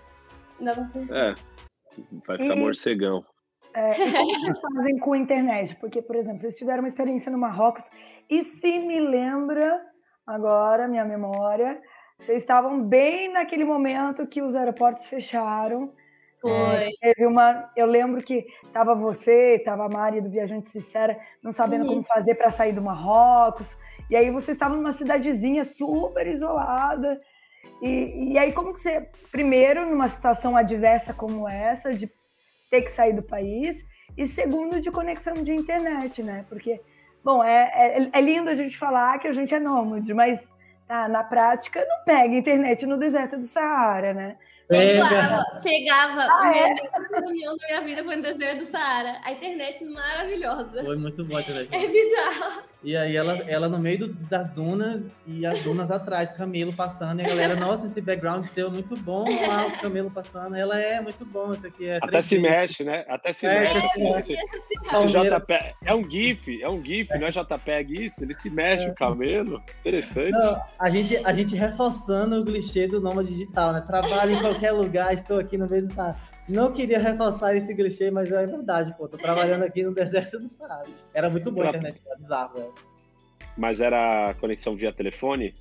Não, 0.59 0.75
não 0.75 1.17
é, 1.17 1.35
vai 2.27 2.37
ficar 2.37 2.55
e, 2.55 2.59
morcegão. 2.59 3.23
É, 3.73 3.91
e 3.91 4.11
como 4.11 4.39
vocês 4.39 4.59
fazem 4.59 4.97
com 4.99 5.13
a 5.13 5.17
internet? 5.17 5.75
Porque, 5.77 6.01
por 6.01 6.15
exemplo, 6.15 6.41
vocês 6.41 6.57
tiveram 6.57 6.79
uma 6.79 6.87
experiência 6.87 7.31
no 7.31 7.37
Marrocos, 7.37 7.83
e 8.29 8.43
se 8.43 8.79
me 8.79 8.99
lembra, 8.99 9.81
agora, 10.27 10.87
minha 10.87 11.05
memória, 11.05 11.81
vocês 12.19 12.39
estavam 12.39 12.83
bem 12.83 13.31
naquele 13.31 13.65
momento 13.65 14.27
que 14.27 14.41
os 14.41 14.55
aeroportos 14.55 15.07
fecharam, 15.07 15.93
foi. 16.49 16.95
É, 17.01 17.13
teve 17.13 17.25
uma. 17.25 17.71
Eu 17.75 17.85
lembro 17.85 18.21
que 18.21 18.45
tava 18.71 18.95
você, 18.95 19.59
tava 19.59 19.85
a 19.85 19.89
Mari 19.89 20.21
do 20.21 20.29
Viajante 20.29 20.69
Sincera, 20.69 21.19
não 21.41 21.51
sabendo 21.51 21.83
uhum. 21.83 21.95
como 21.95 22.03
fazer 22.03 22.35
para 22.35 22.49
sair 22.49 22.73
do 22.73 22.81
Marrocos. 22.81 23.77
E 24.09 24.15
aí 24.15 24.29
vocês 24.29 24.55
estavam 24.55 24.77
numa 24.77 24.91
cidadezinha 24.91 25.63
super 25.63 26.27
isolada. 26.27 27.19
E, 27.81 28.33
e 28.33 28.37
aí, 28.37 28.53
como 28.53 28.73
que 28.73 28.79
você, 28.79 29.09
primeiro, 29.31 29.85
numa 29.85 30.07
situação 30.07 30.55
adversa 30.55 31.13
como 31.13 31.47
essa, 31.47 31.93
de 31.93 32.09
ter 32.69 32.81
que 32.81 32.91
sair 32.91 33.13
do 33.13 33.23
país, 33.23 33.85
e 34.17 34.25
segundo, 34.25 34.79
de 34.79 34.91
conexão 34.91 35.33
de 35.33 35.53
internet, 35.53 36.23
né? 36.23 36.45
Porque, 36.47 36.79
bom, 37.23 37.43
é, 37.43 37.71
é, 37.73 38.09
é 38.13 38.21
lindo 38.21 38.49
a 38.49 38.55
gente 38.55 38.77
falar 38.77 39.19
que 39.19 39.27
a 39.27 39.33
gente 39.33 39.53
é 39.53 39.59
nômade, 39.59 40.13
mas 40.13 40.47
tá, 40.87 41.07
na 41.07 41.23
prática 41.23 41.85
não 41.85 42.03
pega 42.05 42.35
internet 42.35 42.85
no 42.85 42.97
deserto 42.97 43.37
do 43.37 43.45
Saara, 43.45 44.13
né? 44.13 44.37
Pegava, 44.67 45.43
pegava. 45.61 46.21
Ah, 46.21 46.51
é? 46.55 46.73
A 46.93 47.19
reunião 47.19 47.55
da 47.55 47.67
minha 47.67 47.81
vida 47.81 48.03
foi 48.03 48.15
no 48.15 48.23
deserto 48.23 48.59
do 48.59 48.65
Saara. 48.65 49.19
A 49.23 49.31
internet 49.31 49.85
maravilhosa. 49.85 50.83
Foi 50.83 50.95
muito 50.95 51.23
boa 51.23 51.39
a 51.39 51.43
internet. 51.43 51.73
É 51.73 51.87
bizarro. 51.87 52.63
E 52.85 52.95
aí 52.95 53.15
ela, 53.15 53.33
ela 53.47 53.67
no 53.67 53.79
meio 53.79 53.97
do, 53.97 54.07
das 54.13 54.51
dunas 54.51 55.09
e 55.25 55.43
as 55.43 55.63
dunas 55.63 55.89
atrás, 55.89 56.29
camelo 56.29 56.71
passando, 56.71 57.19
e 57.19 57.25
a 57.25 57.27
galera, 57.27 57.55
nossa, 57.55 57.87
esse 57.87 57.99
background 57.99 58.45
seu 58.45 58.67
é 58.67 58.69
muito 58.71 58.95
bom, 58.95 59.25
lá, 59.47 59.65
os 59.65 59.75
camelos 59.77 60.13
passando. 60.13 60.55
Ela 60.55 60.79
é 60.79 61.01
muito 61.01 61.25
bom, 61.25 61.51
isso 61.51 61.65
aqui 61.65 61.87
é. 61.87 61.97
Até 61.99 62.21
se 62.21 62.37
mexe, 62.37 62.83
né? 62.83 63.03
Até 63.09 63.33
se 63.33 63.47
é, 63.47 63.61
mexe. 63.61 63.99
É, 64.03 64.21
se 64.21 65.07
JPEG, 65.07 65.75
é 65.83 65.95
um 65.95 66.07
GIF, 66.07 66.61
é 66.61 66.69
um 66.69 66.85
GIF, 66.85 67.11
é. 67.11 67.17
não 67.17 67.25
é 67.25 67.31
JPEG 67.31 68.05
isso? 68.05 68.23
Ele 68.23 68.35
se 68.35 68.51
mexe, 68.51 68.85
é. 68.85 68.91
o 68.91 68.93
camelo. 68.93 69.63
Interessante. 69.79 70.29
Não, 70.29 70.61
a, 70.79 70.89
gente, 70.91 71.17
a 71.25 71.33
gente 71.33 71.55
reforçando 71.55 72.39
o 72.39 72.45
clichê 72.45 72.85
do 72.85 73.01
nome 73.01 73.23
digital, 73.23 73.73
né? 73.73 73.81
Trabalho 73.81 74.35
em 74.35 74.41
qualquer 74.55 74.71
lugar, 74.71 75.13
estou 75.13 75.39
aqui 75.39 75.57
no 75.57 75.67
meio 75.69 75.83
do 75.83 75.89
estado. 75.89 76.17
Não 76.47 76.71
queria 76.71 76.99
reforçar 76.99 77.55
esse 77.55 77.73
clichê, 77.75 78.11
mas 78.11 78.31
é 78.31 78.45
verdade, 78.45 78.95
pô. 78.97 79.07
Tô 79.07 79.17
trabalhando 79.17 79.63
aqui 79.63 79.83
no 79.83 79.93
deserto 79.93 80.37
do 80.37 80.47
Saara. 80.47 80.85
Era 81.13 81.29
muito 81.29 81.51
boa 81.51 81.67
a 81.67 81.69
internet, 81.69 82.01
era 82.05 82.17
bizarro, 82.17 82.53
velho. 82.55 82.73
Mas 83.57 83.81
era 83.81 84.33
conexão 84.35 84.75
via 84.75 84.91
telefone? 84.91 85.53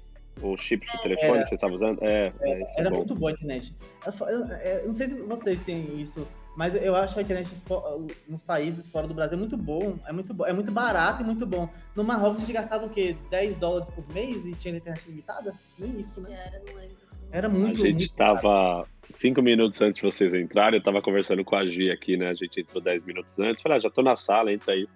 O 0.42 0.56
chip 0.58 0.84
de 0.84 1.02
telefone 1.02 1.42
que 1.42 1.48
você 1.48 1.54
estava 1.54 1.72
usando? 1.72 2.02
É, 2.02 2.32
é, 2.40 2.62
é 2.62 2.64
era 2.78 2.88
é 2.88 2.90
muito 2.90 3.14
boa 3.14 3.30
a 3.30 3.34
internet. 3.34 3.74
Eu, 4.04 4.26
eu, 4.26 4.48
eu, 4.48 4.86
não 4.86 4.92
sei 4.92 5.08
se 5.08 5.22
vocês 5.22 5.60
têm 5.60 6.00
isso, 6.00 6.26
mas 6.56 6.74
eu 6.74 6.94
acho 6.94 7.18
a 7.18 7.22
internet 7.22 7.56
nos 8.28 8.42
países 8.42 8.88
fora 8.88 9.06
do 9.06 9.14
Brasil 9.14 9.36
é 9.36 9.40
muito 9.40 9.56
bom. 9.56 9.96
É 10.06 10.12
muito, 10.12 10.34
bom, 10.34 10.44
é 10.44 10.52
muito 10.52 10.72
barato 10.72 11.22
e 11.22 11.24
muito 11.24 11.46
bom. 11.46 11.68
No 11.96 12.02
Marrocos 12.02 12.38
a 12.38 12.40
gente 12.40 12.52
gastava 12.52 12.84
o 12.84 12.90
quê? 12.90 13.16
10 13.30 13.56
dólares 13.56 13.88
por 13.90 14.06
mês 14.12 14.44
e 14.44 14.52
tinha 14.54 14.76
internet 14.76 15.04
limitada? 15.08 15.54
Nem 15.78 15.98
isso, 16.00 16.20
né? 16.20 16.32
Era, 16.46 16.62
não 16.66 16.80
lembro. 16.80 17.03
Era 17.32 17.48
muito 17.48 17.82
A 17.82 17.86
gente 17.86 18.02
estava 18.02 18.86
cinco 19.10 19.42
minutos 19.42 19.80
antes 19.80 19.96
de 19.96 20.02
vocês 20.02 20.34
entrarem, 20.34 20.76
eu 20.76 20.78
estava 20.78 21.02
conversando 21.02 21.44
com 21.44 21.56
a 21.56 21.64
Gi 21.66 21.90
aqui, 21.90 22.16
né? 22.16 22.28
A 22.28 22.34
gente 22.34 22.60
entrou 22.60 22.82
10 22.82 23.04
minutos 23.04 23.38
antes. 23.38 23.62
Falei, 23.62 23.78
ah, 23.78 23.80
já 23.80 23.90
tô 23.90 24.02
na 24.02 24.16
sala, 24.16 24.52
entra 24.52 24.74
aí. 24.74 24.86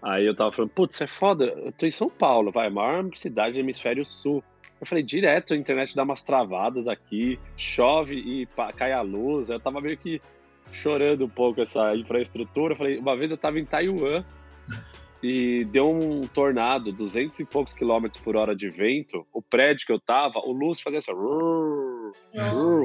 Aí 0.00 0.26
eu 0.26 0.34
tava 0.34 0.52
falando, 0.52 0.70
putz, 0.70 1.00
é 1.00 1.06
foda, 1.06 1.44
eu 1.44 1.72
tô 1.72 1.84
em 1.84 1.90
São 1.90 2.08
Paulo, 2.08 2.52
vai, 2.52 2.70
maior 2.70 3.04
cidade 3.14 3.54
do 3.54 3.60
hemisfério 3.60 4.04
sul. 4.04 4.44
Eu 4.80 4.86
falei, 4.86 5.02
direto, 5.02 5.54
a 5.54 5.56
internet 5.56 5.96
dá 5.96 6.04
umas 6.04 6.22
travadas 6.22 6.86
aqui, 6.86 7.38
chove 7.56 8.14
e 8.14 8.46
cai 8.76 8.92
a 8.92 9.00
luz. 9.00 9.50
Eu 9.50 9.58
tava 9.58 9.80
meio 9.80 9.96
que 9.96 10.20
chorando 10.70 11.24
um 11.24 11.28
pouco 11.28 11.60
essa 11.60 11.96
infraestrutura. 11.96 12.74
Eu 12.74 12.76
falei, 12.76 12.98
uma 12.98 13.16
vez 13.16 13.30
eu 13.30 13.36
tava 13.36 13.58
em 13.58 13.64
Taiwan 13.64 14.24
e 15.22 15.64
deu 15.64 15.90
um 15.90 16.20
tornado, 16.22 16.92
200 16.92 17.40
e 17.40 17.44
poucos 17.44 17.72
quilômetros 17.72 18.22
por 18.22 18.36
hora 18.36 18.54
de 18.54 18.68
vento. 18.68 19.26
O 19.32 19.42
prédio 19.42 19.86
que 19.86 19.92
eu 19.92 20.00
tava, 20.00 20.38
o 20.40 20.52
luz 20.52 20.80
fazia 20.80 21.00
assim, 21.00 21.12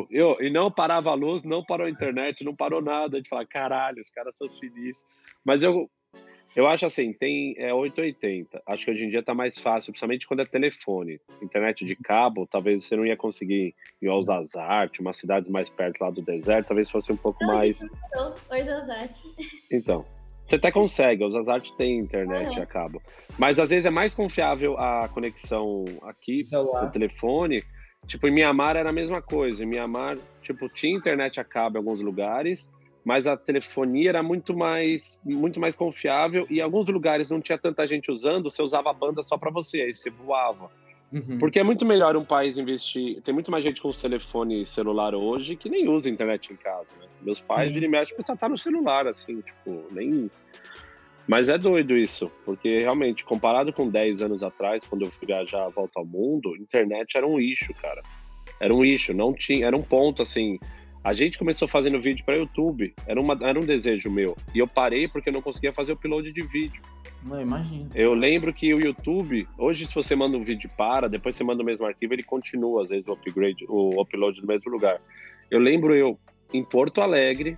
eu, 0.10 0.38
e 0.40 0.50
não 0.50 0.72
parava 0.72 1.12
a 1.12 1.14
luz, 1.14 1.44
não 1.44 1.64
parou 1.64 1.86
a 1.86 1.90
internet, 1.90 2.44
não 2.44 2.56
parou 2.56 2.82
nada. 2.82 3.18
A 3.18 3.20
gente 3.20 3.30
fala, 3.30 3.46
caralho, 3.46 4.02
os 4.02 4.10
caras 4.10 4.34
são 4.36 4.50
sinistros. 4.50 5.06
Mas 5.46 5.64
eu 5.64 5.90
eu 6.56 6.68
acho 6.68 6.86
assim, 6.86 7.12
tem 7.12 7.56
é 7.58 7.74
880. 7.74 8.62
Acho 8.68 8.86
que 8.86 8.92
hoje 8.92 9.06
em 9.06 9.10
dia 9.10 9.24
tá 9.24 9.34
mais 9.34 9.58
fácil, 9.58 9.92
principalmente 9.92 10.28
quando 10.28 10.42
é 10.42 10.46
telefone. 10.46 11.20
Internet 11.42 11.84
de 11.84 11.96
cabo, 11.96 12.46
talvez 12.46 12.84
você 12.84 12.96
não 12.96 13.06
ia 13.06 13.18
conseguir 13.18 13.74
ir 14.00 14.08
ao 14.08 14.22
Zazarte, 14.22 15.02
umas 15.02 15.18
cidades 15.18 15.50
mais 15.50 15.70
perto 15.72 16.02
lá 16.02 16.12
do 16.12 16.22
deserto, 16.22 16.68
talvez 16.68 16.90
fosse 16.90 17.12
um 17.12 17.18
pouco 17.18 17.44
não, 17.44 17.56
mais. 17.56 17.82
Oi, 18.52 18.64
Zazarte. 18.64 19.24
Então. 19.72 20.06
Você 20.54 20.58
até 20.58 20.72
consegue, 20.72 21.24
o 21.24 21.32
Zazarte 21.32 21.76
tem 21.76 21.98
internet 21.98 22.60
a 22.60 22.66
cabo. 22.68 23.02
Mas 23.40 23.60
às 23.60 23.72
vezes 23.72 23.88
é 23.88 23.90
mais 23.90 24.14
confiável 24.14 24.78
a 24.78 25.08
conexão 25.08 25.84
aqui 26.04 26.44
no 26.52 26.92
telefone. 26.92 27.64
Tipo, 28.06 28.28
em 28.28 28.32
Mianmar 28.32 28.78
era 28.78 28.92
a 28.92 28.94
mesma 28.94 29.20
coisa. 29.20 29.64
Em 29.64 29.66
Mianmar, 29.66 30.16
tipo, 30.44 30.70
tinha 30.70 30.96
internet 30.96 31.40
a 31.40 31.44
cabo 31.44 31.78
em 31.78 31.80
alguns 31.80 32.02
lugares, 32.02 32.70
mas 33.04 33.26
a 33.26 33.36
telefonia 33.36 34.10
era 34.10 34.22
muito 34.22 34.56
mais, 34.56 35.18
muito 35.26 35.60
mais 35.60 35.76
confiável 35.76 36.46
e 36.48 36.60
em 36.60 36.62
alguns 36.62 36.88
lugares 36.88 37.30
não 37.30 37.42
tinha 37.42 37.58
tanta 37.58 37.88
gente 37.88 38.12
usando, 38.12 38.44
você 38.44 38.62
usava 38.62 38.92
a 38.92 38.94
banda 38.94 39.24
só 39.24 39.40
para 39.40 39.50
você, 39.50 39.82
aí 39.82 39.96
você 39.96 40.12
voava. 40.12 40.70
Uhum. 41.14 41.38
Porque 41.38 41.60
é 41.60 41.64
muito 41.64 41.86
melhor 41.86 42.18
um 42.18 42.26
país 42.26 42.58
investir. 42.58 43.22
Tem 43.22 43.34
muito 43.34 43.52
mais 43.52 43.64
gente 43.64 43.80
com 43.80 43.92
telefone 43.92 44.66
celular 44.66 45.14
hoje 45.14 45.56
que 45.56 45.70
nem 45.70 45.88
usa 45.88 46.10
internet 46.10 46.52
em 46.52 46.56
casa, 46.56 46.88
né? 47.00 47.06
Meus 47.22 47.40
pais, 47.40 47.72
viram 47.72 47.86
e 47.86 47.90
mexe, 47.90 48.16
mas 48.18 48.40
tá 48.40 48.50
no 48.50 48.58
celular, 48.58 49.08
assim, 49.08 49.40
tipo, 49.42 49.86
nem. 49.92 50.30
Mas 51.28 51.48
é 51.48 51.58
doido 51.58 51.96
isso, 51.96 52.30
porque 52.44 52.80
realmente, 52.80 53.24
comparado 53.24 53.72
com 53.72 53.88
10 53.88 54.24
anos 54.24 54.44
atrás, 54.44 54.84
quando 54.90 55.04
eu 55.06 55.12
fui 55.12 55.28
viajar 55.28 55.66
a 55.66 55.70
volta 55.70 56.00
ao 56.00 56.06
mundo, 56.06 56.56
internet 56.58 57.16
era 57.16 57.26
um 57.26 57.40
eixo, 57.40 57.74
cara. 57.76 58.02
Era 58.60 58.74
um 58.74 58.84
eixo, 58.84 59.14
não 59.14 59.34
tinha. 59.34 59.68
Era 59.68 59.78
um 59.78 59.84
ponto, 59.84 60.22
assim 60.22 60.60
A 61.04 61.14
gente 61.14 61.38
começou 61.38 61.68
fazendo 61.68 62.02
vídeo 62.02 62.24
para 62.24 62.38
YouTube, 62.38 62.94
era, 63.06 63.20
uma, 63.20 63.38
era 63.42 63.60
um 63.60 63.66
desejo 63.66 64.10
meu. 64.10 64.38
E 64.56 64.60
eu 64.60 64.68
parei 64.68 65.08
porque 65.08 65.30
eu 65.30 65.34
não 65.34 65.42
conseguia 65.42 65.74
fazer 65.74 65.92
o 65.92 65.96
upload 65.96 66.32
de 66.32 66.42
vídeo. 66.42 66.82
Não, 67.26 67.42
imagino. 67.42 67.90
Eu 67.94 68.14
lembro 68.14 68.54
que 68.54 68.74
o 68.74 68.80
YouTube, 68.80 69.46
hoje 69.58 69.86
se 69.86 69.94
você 69.94 70.16
manda 70.16 70.38
um 70.38 70.44
vídeo 70.44 70.70
para, 70.78 71.10
depois 71.10 71.36
você 71.36 71.44
manda 71.44 71.62
o 71.62 71.66
mesmo 71.66 71.86
arquivo, 71.86 72.14
ele 72.14 72.24
continua 72.24 72.84
às 72.84 72.90
vezes 72.90 73.08
o 73.08 73.12
upgrade, 73.12 73.66
o 73.68 74.02
upload 74.02 74.40
no 74.42 74.48
mesmo 74.48 74.72
lugar. 74.72 74.98
Eu 75.52 75.60
lembro 75.60 75.94
eu 75.94 76.18
em 76.54 76.64
Porto 76.64 77.02
Alegre, 77.02 77.58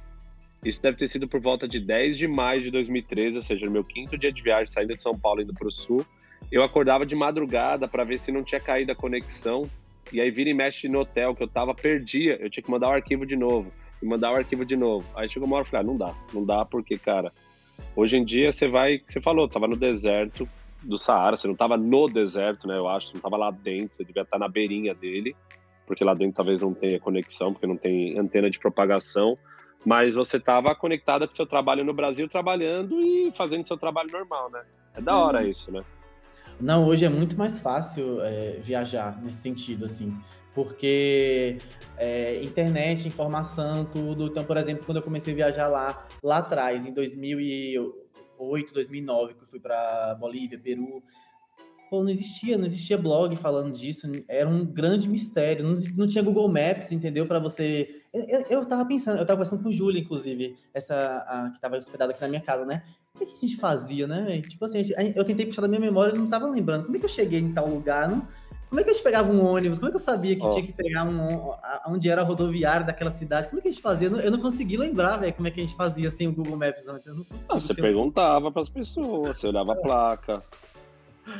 isso 0.63 0.81
deve 0.81 0.97
ter 0.97 1.07
sido 1.07 1.27
por 1.27 1.39
volta 1.39 1.67
de 1.67 1.79
10 1.79 2.17
de 2.17 2.27
maio 2.27 2.63
de 2.63 2.71
2013, 2.71 3.37
ou 3.37 3.43
seja, 3.43 3.65
no 3.67 3.71
meu 3.71 3.83
quinto 3.83 4.17
dia 4.17 4.31
de 4.31 4.41
viagem 4.41 4.67
saindo 4.67 4.97
de 4.97 5.03
São 5.03 5.13
Paulo 5.13 5.41
indo 5.41 5.53
para 5.53 5.67
o 5.67 5.71
sul. 5.71 6.03
Eu 6.51 6.63
acordava 6.63 7.05
de 7.05 7.15
madrugada 7.15 7.87
para 7.87 8.03
ver 8.03 8.19
se 8.19 8.31
não 8.31 8.43
tinha 8.43 8.59
caído 8.59 8.91
a 8.91 8.95
conexão 8.95 9.69
e 10.11 10.21
aí 10.21 10.29
vira 10.31 10.49
e 10.49 10.53
mexe 10.53 10.87
no 10.87 10.99
hotel 10.99 11.33
que 11.33 11.43
eu 11.43 11.47
tava, 11.47 11.73
perdia. 11.73 12.37
Eu 12.41 12.49
tinha 12.49 12.63
que 12.63 12.69
mandar 12.69 12.89
o 12.89 12.93
arquivo 12.93 13.25
de 13.25 13.35
novo. 13.35 13.69
E 14.01 14.05
mandar 14.05 14.31
o 14.31 14.35
arquivo 14.35 14.65
de 14.65 14.75
novo. 14.75 15.07
Aí 15.15 15.29
chegou 15.29 15.47
uma 15.47 15.57
hora 15.57 15.65
e 15.65 15.69
falei, 15.69 15.85
ah, 15.85 15.87
não 15.87 15.97
dá. 15.97 16.15
Não 16.33 16.45
dá 16.45 16.65
porque, 16.65 16.97
cara, 16.97 17.31
hoje 17.95 18.17
em 18.17 18.23
dia 18.23 18.51
você 18.51 18.67
vai. 18.67 19.01
Você 19.05 19.19
falou, 19.19 19.47
tava 19.47 19.67
no 19.67 19.75
deserto 19.75 20.47
do 20.83 20.97
Saara, 20.97 21.35
você 21.35 21.47
não 21.47 21.55
tava 21.55 21.77
no 21.77 22.07
deserto, 22.07 22.67
né? 22.67 22.77
Eu 22.77 22.87
acho, 22.87 23.07
você 23.07 23.13
não 23.15 23.21
tava 23.21 23.37
lá 23.37 23.51
dentro, 23.51 23.95
você 23.95 24.03
devia 24.03 24.21
estar 24.21 24.37
na 24.37 24.47
beirinha 24.47 24.93
dele, 24.93 25.35
porque 25.87 26.03
lá 26.03 26.13
dentro 26.13 26.35
talvez 26.35 26.61
não 26.61 26.73
tenha 26.73 26.99
conexão, 26.99 27.51
porque 27.51 27.65
não 27.65 27.77
tem 27.77 28.17
antena 28.19 28.49
de 28.49 28.59
propagação. 28.59 29.33
Mas 29.85 30.15
você 30.15 30.39
tava 30.39 30.73
conectada 30.75 31.27
com 31.27 31.33
o 31.33 31.35
seu 31.35 31.45
trabalho 31.45 31.83
no 31.83 31.93
Brasil, 31.93 32.27
trabalhando 32.27 32.99
e 33.01 33.31
fazendo 33.35 33.67
seu 33.67 33.77
trabalho 33.77 34.11
normal, 34.11 34.49
né? 34.51 34.63
É 34.95 35.01
da 35.01 35.15
hora 35.15 35.41
uhum. 35.41 35.49
isso, 35.49 35.71
né? 35.71 35.79
Não, 36.59 36.87
hoje 36.87 37.05
é 37.05 37.09
muito 37.09 37.37
mais 37.37 37.59
fácil 37.59 38.21
é, 38.21 38.59
viajar 38.61 39.21
nesse 39.21 39.37
sentido, 39.37 39.85
assim, 39.85 40.17
porque 40.53 41.57
é, 41.97 42.41
internet, 42.43 43.07
informação, 43.07 43.83
tudo. 43.85 44.27
Então, 44.27 44.43
por 44.45 44.55
exemplo, 44.57 44.85
quando 44.85 44.97
eu 44.97 45.03
comecei 45.03 45.33
a 45.33 45.35
viajar 45.35 45.67
lá, 45.67 46.07
lá 46.23 46.37
atrás, 46.37 46.85
em 46.85 46.93
2008, 46.93 48.73
2009, 48.73 49.33
que 49.33 49.43
eu 49.43 49.47
fui 49.47 49.59
para 49.59 50.15
Bolívia, 50.15 50.57
Peru, 50.57 51.03
pô, 51.95 52.03
não 52.03 52.09
existia, 52.09 52.57
não 52.57 52.65
existia 52.65 52.97
blog 52.97 53.35
falando 53.37 53.71
disso, 53.71 54.11
era 54.27 54.49
um 54.49 54.65
grande 54.65 55.07
mistério, 55.07 55.63
não, 55.63 55.77
não 55.95 56.07
tinha 56.07 56.23
Google 56.23 56.49
Maps, 56.49 56.91
entendeu? 56.91 57.25
Para 57.25 57.39
você. 57.39 58.01
Eu, 58.13 58.45
eu 58.49 58.65
tava 58.65 58.85
pensando, 58.85 59.17
eu 59.17 59.25
tava 59.25 59.37
conversando 59.37 59.63
com 59.63 59.71
Júlia, 59.71 60.01
inclusive, 60.01 60.57
essa 60.73 60.95
a, 61.27 61.51
que 61.51 61.59
tava 61.59 61.77
hospedada 61.77 62.11
aqui 62.11 62.21
na 62.21 62.27
minha 62.27 62.41
casa, 62.41 62.65
né? 62.65 62.83
O 63.13 63.19
que, 63.19 63.25
a 63.25 63.47
gente 63.47 63.55
fazia, 63.55 64.07
né? 64.07 64.41
Tipo 64.41 64.65
assim, 64.65 64.81
eu 65.15 65.23
tentei 65.23 65.45
puxar 65.45 65.61
da 65.61 65.69
minha 65.69 65.79
memória 65.79 66.13
e 66.13 66.17
não 66.17 66.27
tava 66.27 66.49
lembrando. 66.49 66.83
Como 66.83 66.97
é 66.97 66.99
que 66.99 67.05
eu 67.05 67.09
cheguei 67.09 67.39
em 67.39 67.53
tal 67.53 67.69
lugar? 67.69 68.09
Não, 68.09 68.27
como 68.67 68.81
é 68.81 68.83
que 68.83 68.89
a 68.89 68.93
gente 68.93 69.03
pegava 69.03 69.31
um 69.31 69.45
ônibus? 69.45 69.79
Como 69.79 69.87
é 69.87 69.91
que 69.91 69.95
eu 69.95 70.01
sabia 70.01 70.35
que 70.35 70.45
oh. 70.45 70.49
tinha 70.49 70.65
que 70.65 70.73
pegar 70.73 71.05
um. 71.05 71.53
onde 71.87 72.09
era 72.09 72.21
a 72.21 72.25
rodoviária 72.25 72.85
daquela 72.85 73.11
cidade? 73.11 73.47
Como 73.47 73.59
é 73.59 73.61
que 73.61 73.69
a 73.69 73.71
gente 73.71 73.81
fazia? 73.81 74.07
Eu 74.07 74.11
não, 74.11 74.19
eu 74.19 74.31
não 74.31 74.39
consegui 74.39 74.75
lembrar, 74.75 75.15
velho, 75.15 75.33
como 75.33 75.47
é 75.47 75.51
que 75.51 75.61
a 75.61 75.65
gente 75.65 75.75
fazia 75.77 76.09
sem 76.09 76.27
o 76.27 76.33
Google 76.33 76.57
Maps 76.57 76.85
antes. 76.85 77.07
Eu 77.07 77.15
não, 77.15 77.25
não 77.31 77.59
você 77.59 77.73
perguntava 77.73 78.51
para 78.51 78.61
as 78.61 78.69
pessoas, 78.69 79.37
você 79.37 79.47
olhava 79.47 79.71
a 79.71 79.75
placa. 79.77 80.41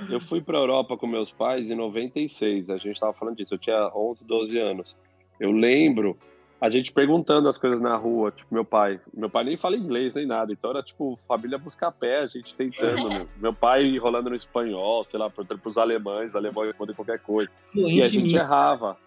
Eu 0.10 0.20
fui 0.20 0.42
para 0.42 0.58
a 0.58 0.62
Europa 0.62 0.98
com 0.98 1.08
meus 1.08 1.32
pais 1.32 1.70
em 1.70 1.76
96, 1.76 2.70
a 2.70 2.78
gente 2.78 2.94
estava 2.94 3.14
falando 3.14 3.38
disso, 3.38 3.54
eu 3.54 3.58
tinha 3.58 3.92
11, 3.96 4.26
12 4.26 4.58
anos. 4.58 4.96
Eu 5.40 5.52
lembro 5.52 6.18
a 6.60 6.70
gente 6.70 6.92
perguntando 6.92 7.48
as 7.48 7.58
coisas 7.58 7.82
na 7.82 7.96
rua, 7.96 8.32
tipo, 8.32 8.54
meu 8.54 8.66
pai. 8.66 9.00
Meu 9.14 9.30
pai 9.30 9.44
nem 9.44 9.58
fala 9.58 9.76
inglês 9.76 10.16
nem 10.16 10.26
nada, 10.26 10.52
então 10.52 10.72
era 10.72 10.82
tipo, 10.82 11.20
família 11.28 11.58
buscar 11.58 11.92
pé, 11.92 12.20
a 12.20 12.28
gente 12.28 12.56
tentando. 12.56 13.10
meu, 13.10 13.28
meu 13.38 13.54
pai 13.54 13.98
rolando 13.98 14.30
no 14.30 14.36
espanhol, 14.36 15.04
sei 15.04 15.20
lá, 15.20 15.30
perguntando 15.30 15.62
pros 15.62 15.78
alemães, 15.78 16.36
alemães 16.36 16.68
respondem 16.68 16.96
qualquer 16.96 17.20
coisa. 17.20 17.50
e 17.74 18.02
a 18.02 18.08
gente 18.08 18.36
errava. 18.36 18.98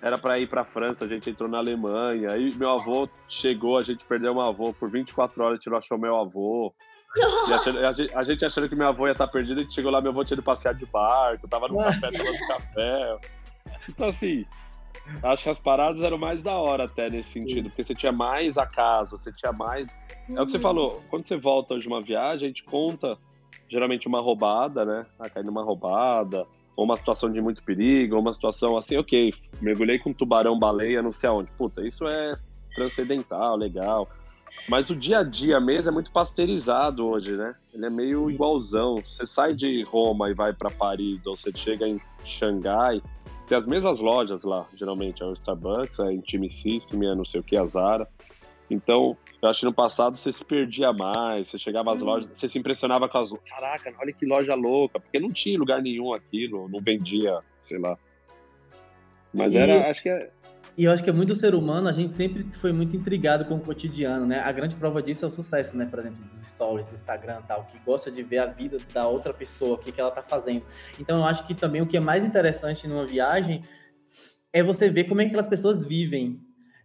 Era 0.00 0.16
para 0.16 0.38
ir 0.38 0.48
para 0.48 0.64
França, 0.64 1.04
a 1.04 1.08
gente 1.08 1.28
entrou 1.28 1.48
na 1.48 1.58
Alemanha. 1.58 2.32
Aí 2.32 2.54
meu 2.54 2.70
avô 2.70 3.08
chegou, 3.28 3.78
a 3.78 3.82
gente 3.82 4.04
perdeu 4.04 4.32
um 4.32 4.40
avô 4.40 4.72
por 4.72 4.88
24 4.88 5.42
horas, 5.42 5.54
a 5.54 5.56
gente 5.56 5.70
não 5.70 5.78
achou 5.78 5.98
meu 5.98 6.16
avô. 6.16 6.72
Achando, 7.52 7.78
a, 7.78 7.92
gente, 7.92 8.16
a, 8.16 8.24
gente, 8.24 8.44
achando 8.44 8.68
que 8.68 8.74
meu 8.74 8.88
avô 8.88 9.06
ia 9.06 9.12
estar 9.12 9.26
perdido, 9.26 9.60
a 9.60 9.62
gente 9.62 9.74
chegou 9.74 9.90
lá, 9.90 10.00
meu 10.00 10.10
avô 10.10 10.24
tinha 10.24 10.34
ido 10.34 10.42
passear 10.42 10.74
de 10.74 10.84
barco, 10.86 11.48
tava 11.48 11.68
no 11.68 11.78
café 11.78 12.10
tomando 12.10 12.46
café. 12.46 13.18
Então, 13.88 14.08
assim, 14.08 14.44
Acho 15.22 15.44
que 15.44 15.50
as 15.50 15.58
paradas 15.58 16.02
eram 16.02 16.18
mais 16.18 16.42
da 16.42 16.56
hora 16.56 16.84
até 16.84 17.08
nesse 17.08 17.30
sentido, 17.30 17.68
porque 17.70 17.82
você 17.82 17.94
tinha 17.94 18.12
mais 18.12 18.58
acaso, 18.58 19.16
você 19.16 19.32
tinha 19.32 19.52
mais. 19.52 19.96
É 20.28 20.40
o 20.40 20.44
que 20.44 20.52
você 20.52 20.58
uhum. 20.58 20.62
falou, 20.62 21.02
quando 21.08 21.26
você 21.26 21.36
volta 21.36 21.78
de 21.78 21.88
uma 21.88 22.00
viagem, 22.00 22.44
a 22.44 22.48
gente 22.48 22.62
conta 22.62 23.18
geralmente 23.68 24.06
uma 24.06 24.20
roubada, 24.20 24.84
né? 24.84 25.06
Ah, 25.18 25.28
cair 25.28 25.44
numa 25.44 25.62
roubada, 25.62 26.46
ou 26.76 26.84
uma 26.84 26.96
situação 26.96 27.30
de 27.30 27.40
muito 27.40 27.64
perigo, 27.64 28.16
ou 28.16 28.22
uma 28.22 28.34
situação 28.34 28.76
assim, 28.76 28.96
ok, 28.96 29.32
mergulhei 29.60 29.98
com 29.98 30.10
um 30.10 30.14
tubarão 30.14 30.58
baleia, 30.58 31.02
não 31.02 31.10
sei 31.10 31.28
aonde. 31.28 31.50
Puta, 31.52 31.86
isso 31.86 32.06
é 32.06 32.36
transcendental, 32.74 33.56
legal. 33.56 34.08
Mas 34.68 34.90
o 34.90 34.96
dia 34.96 35.18
a 35.18 35.22
dia 35.22 35.60
mesmo 35.60 35.90
é 35.90 35.92
muito 35.92 36.10
pasteurizado 36.10 37.06
hoje, 37.06 37.36
né? 37.36 37.54
Ele 37.72 37.86
é 37.86 37.90
meio 37.90 38.30
igualzão. 38.30 38.96
Você 38.96 39.26
sai 39.26 39.54
de 39.54 39.82
Roma 39.82 40.30
e 40.30 40.34
vai 40.34 40.52
para 40.52 40.70
Paris, 40.70 41.24
ou 41.26 41.36
você 41.36 41.50
chega 41.54 41.86
em 41.86 42.00
Xangai, 42.24 43.02
tem 43.46 43.56
as 43.56 43.66
mesmas 43.66 43.98
lojas 43.98 44.42
lá, 44.42 44.66
geralmente. 44.74 45.22
É 45.22 45.26
o 45.26 45.32
Starbucks, 45.32 45.98
é 46.00 46.12
Intimississime, 46.12 47.06
é 47.06 47.14
não 47.14 47.24
sei 47.24 47.40
o 47.40 47.42
que, 47.42 47.56
a 47.56 47.66
Zara. 47.66 48.06
Então, 48.70 49.16
eu 49.40 49.48
acho 49.48 49.60
que 49.60 49.66
no 49.66 49.72
passado 49.72 50.16
você 50.16 50.30
se 50.30 50.44
perdia 50.44 50.92
mais, 50.92 51.48
você 51.48 51.58
chegava 51.58 51.92
às 51.92 52.02
hum. 52.02 52.04
lojas, 52.04 52.30
você 52.30 52.48
se 52.48 52.58
impressionava 52.58 53.08
com 53.08 53.18
as 53.18 53.30
Caraca, 53.48 53.94
olha 53.98 54.12
que 54.12 54.26
loja 54.26 54.54
louca, 54.54 55.00
porque 55.00 55.18
não 55.18 55.32
tinha 55.32 55.58
lugar 55.58 55.80
nenhum 55.80 56.12
aquilo, 56.12 56.68
não 56.68 56.80
vendia, 56.80 57.38
sei 57.62 57.78
lá. 57.78 57.96
Mas 59.32 59.54
e... 59.54 59.56
era, 59.56 59.90
acho 59.90 60.02
que 60.02 60.10
é, 60.10 60.30
e 60.78 60.84
eu 60.84 60.92
acho 60.92 61.02
que 61.02 61.10
é 61.10 61.12
muito 61.12 61.34
ser 61.34 61.56
humano, 61.56 61.88
a 61.88 61.92
gente 61.92 62.12
sempre 62.12 62.44
foi 62.52 62.72
muito 62.72 62.94
intrigado 62.94 63.44
com 63.46 63.56
o 63.56 63.60
cotidiano, 63.60 64.24
né? 64.24 64.38
A 64.38 64.52
grande 64.52 64.76
prova 64.76 65.02
disso 65.02 65.24
é 65.24 65.28
o 65.28 65.30
sucesso, 65.32 65.76
né? 65.76 65.84
Por 65.84 65.98
exemplo, 65.98 66.24
dos 66.32 66.46
stories, 66.46 66.86
do 66.86 66.94
Instagram 66.94 67.42
tal, 67.48 67.64
que 67.64 67.76
gosta 67.80 68.12
de 68.12 68.22
ver 68.22 68.38
a 68.38 68.46
vida 68.46 68.76
da 68.94 69.08
outra 69.08 69.34
pessoa, 69.34 69.74
o 69.74 69.78
que, 69.78 69.90
que 69.90 70.00
ela 70.00 70.12
tá 70.12 70.22
fazendo. 70.22 70.64
Então 71.00 71.18
eu 71.18 71.24
acho 71.24 71.44
que 71.44 71.52
também 71.52 71.82
o 71.82 71.86
que 71.88 71.96
é 71.96 72.00
mais 72.00 72.24
interessante 72.24 72.86
numa 72.86 73.04
viagem 73.04 73.64
é 74.52 74.62
você 74.62 74.88
ver 74.88 75.04
como 75.04 75.20
é 75.20 75.24
que 75.24 75.30
aquelas 75.30 75.48
pessoas 75.48 75.84
vivem, 75.84 76.40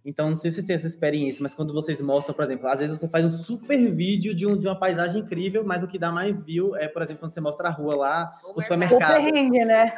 então, 0.06 0.30
não 0.30 0.36
sei 0.36 0.52
se 0.52 0.56
vocês 0.56 0.68
têm 0.68 0.76
essa 0.76 0.88
experiência, 0.88 1.42
mas 1.42 1.56
quando 1.56 1.74
vocês 1.74 2.02
mostram, 2.02 2.36
por 2.36 2.44
exemplo, 2.44 2.68
às 2.68 2.80
vezes 2.80 3.00
você 3.00 3.08
faz 3.08 3.24
um 3.24 3.30
super 3.30 3.90
vídeo 3.90 4.36
de, 4.36 4.46
um, 4.46 4.58
de 4.58 4.68
uma 4.68 4.78
paisagem 4.78 5.22
incrível, 5.22 5.64
mas 5.64 5.82
o 5.82 5.88
que 5.88 5.98
dá 5.98 6.12
mais 6.12 6.44
view 6.44 6.76
é, 6.76 6.90
por 6.90 7.02
exemplo, 7.02 7.22
quando 7.22 7.32
você 7.32 7.40
mostra 7.40 7.70
a 7.70 7.72
rua 7.72 7.96
lá, 7.96 8.40
o, 8.44 8.60
o 8.60 8.62
supermercado. 8.62 9.12
O 9.12 9.24
perrengue, 9.24 9.64
né? 9.64 9.94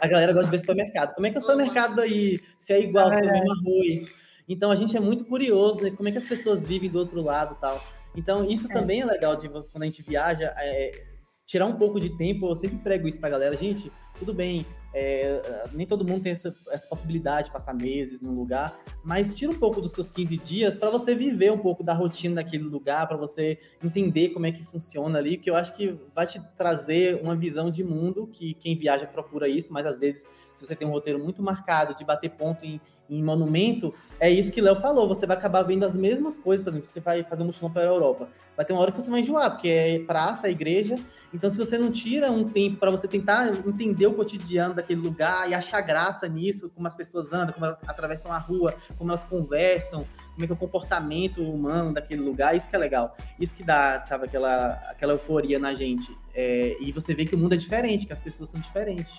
A 0.00 0.06
galera 0.06 0.34
gosta 0.34 0.46
de 0.46 0.50
ver 0.50 0.58
supermercado. 0.58 1.14
Como 1.14 1.26
é 1.26 1.30
que 1.30 1.36
é 1.38 1.40
o 1.40 1.42
supermercado 1.42 2.00
aí? 2.00 2.40
Se 2.58 2.74
é 2.74 2.80
igual, 2.80 3.10
se 3.10 3.20
é 3.20 3.22
o 3.22 3.32
mesmo 3.32 3.52
arroz. 3.52 4.22
Então, 4.46 4.70
a 4.70 4.76
gente 4.76 4.94
é 4.94 5.00
muito 5.00 5.24
curioso, 5.24 5.82
né? 5.82 5.90
Como 5.90 6.06
é 6.08 6.12
que 6.12 6.18
as 6.18 6.28
pessoas 6.28 6.62
vivem 6.62 6.90
do 6.90 6.98
outro 6.98 7.22
lado 7.22 7.56
tal. 7.58 7.82
Então, 8.14 8.44
isso 8.44 8.70
é. 8.70 8.74
também 8.74 9.00
é 9.00 9.06
legal 9.06 9.34
de 9.34 9.48
quando 9.48 9.82
a 9.82 9.86
gente 9.86 10.02
viaja, 10.02 10.52
é, 10.58 11.04
tirar 11.46 11.64
um 11.64 11.76
pouco 11.76 11.98
de 11.98 12.14
tempo. 12.18 12.50
Eu 12.50 12.56
sempre 12.56 12.76
prego 12.78 13.08
isso 13.08 13.18
pra 13.18 13.30
galera. 13.30 13.56
Gente, 13.56 13.90
tudo 14.18 14.34
bem, 14.34 14.66
é, 14.94 15.68
nem 15.72 15.86
todo 15.86 16.04
mundo 16.04 16.22
tem 16.22 16.32
essa, 16.32 16.54
essa, 16.70 16.86
possibilidade 16.86 17.46
de 17.46 17.52
passar 17.52 17.74
meses 17.74 18.20
num 18.20 18.34
lugar, 18.34 18.78
mas 19.02 19.34
tira 19.34 19.50
um 19.50 19.58
pouco 19.58 19.80
dos 19.80 19.92
seus 19.92 20.08
15 20.08 20.36
dias 20.36 20.76
para 20.76 20.90
você 20.90 21.14
viver 21.14 21.50
um 21.50 21.58
pouco 21.58 21.82
da 21.82 21.94
rotina 21.94 22.36
daquele 22.36 22.64
lugar, 22.64 23.08
para 23.08 23.16
você 23.16 23.58
entender 23.82 24.30
como 24.30 24.46
é 24.46 24.52
que 24.52 24.62
funciona 24.62 25.18
ali, 25.18 25.36
que 25.38 25.48
eu 25.48 25.56
acho 25.56 25.74
que 25.74 25.98
vai 26.14 26.26
te 26.26 26.40
trazer 26.56 27.20
uma 27.22 27.34
visão 27.34 27.70
de 27.70 27.82
mundo 27.82 28.26
que 28.26 28.54
quem 28.54 28.76
viaja 28.76 29.06
procura 29.06 29.48
isso, 29.48 29.72
mas 29.72 29.86
às 29.86 29.98
vezes 29.98 30.26
se 30.54 30.66
você 30.66 30.74
tem 30.74 30.86
um 30.86 30.90
roteiro 30.90 31.18
muito 31.18 31.42
marcado 31.42 31.94
de 31.94 32.04
bater 32.04 32.30
ponto 32.30 32.64
em, 32.64 32.80
em 33.08 33.22
monumento, 33.22 33.94
é 34.18 34.30
isso 34.30 34.50
que 34.50 34.60
Léo 34.60 34.76
falou, 34.76 35.08
você 35.08 35.26
vai 35.26 35.36
acabar 35.36 35.62
vendo 35.62 35.84
as 35.84 35.96
mesmas 35.96 36.38
coisas, 36.38 36.62
por 36.62 36.70
exemplo, 36.70 36.88
você 36.88 37.00
vai 37.00 37.22
fazer 37.24 37.42
um 37.42 37.46
mochilão 37.46 37.70
para 37.70 37.82
a 37.82 37.86
Europa, 37.86 38.28
vai 38.56 38.64
ter 38.64 38.72
uma 38.72 38.82
hora 38.82 38.92
que 38.92 39.00
você 39.00 39.10
vai 39.10 39.20
enjoar, 39.20 39.50
porque 39.50 39.68
é 39.68 39.98
praça, 40.00 40.46
é 40.46 40.50
igreja, 40.50 40.96
então 41.32 41.50
se 41.50 41.58
você 41.58 41.78
não 41.78 41.90
tira 41.90 42.30
um 42.30 42.44
tempo 42.48 42.76
para 42.76 42.90
você 42.90 43.08
tentar 43.08 43.48
entender 43.66 44.06
o 44.06 44.14
cotidiano 44.14 44.74
daquele 44.74 45.00
lugar 45.00 45.48
e 45.50 45.54
achar 45.54 45.80
graça 45.80 46.28
nisso, 46.28 46.70
como 46.74 46.86
as 46.86 46.94
pessoas 46.94 47.32
andam, 47.32 47.52
como 47.52 47.66
elas 47.66 47.78
atravessam 47.86 48.32
a 48.32 48.38
rua, 48.38 48.74
como 48.96 49.10
elas 49.10 49.24
conversam, 49.24 50.06
como 50.32 50.44
é 50.44 50.46
que 50.46 50.52
é 50.52 50.54
o 50.54 50.58
comportamento 50.58 51.42
humano 51.42 51.92
daquele 51.92 52.22
lugar, 52.22 52.56
isso 52.56 52.68
que 52.68 52.74
é 52.74 52.78
legal. 52.78 53.16
Isso 53.38 53.54
que 53.54 53.62
dá, 53.62 54.04
sabe, 54.06 54.24
aquela, 54.24 54.72
aquela 54.88 55.12
euforia 55.12 55.58
na 55.58 55.74
gente. 55.74 56.16
É, 56.34 56.76
e 56.80 56.90
você 56.92 57.14
vê 57.14 57.24
que 57.24 57.34
o 57.34 57.38
mundo 57.38 57.54
é 57.54 57.56
diferente, 57.56 58.06
que 58.06 58.12
as 58.12 58.20
pessoas 58.20 58.48
são 58.48 58.60
diferentes. 58.60 59.18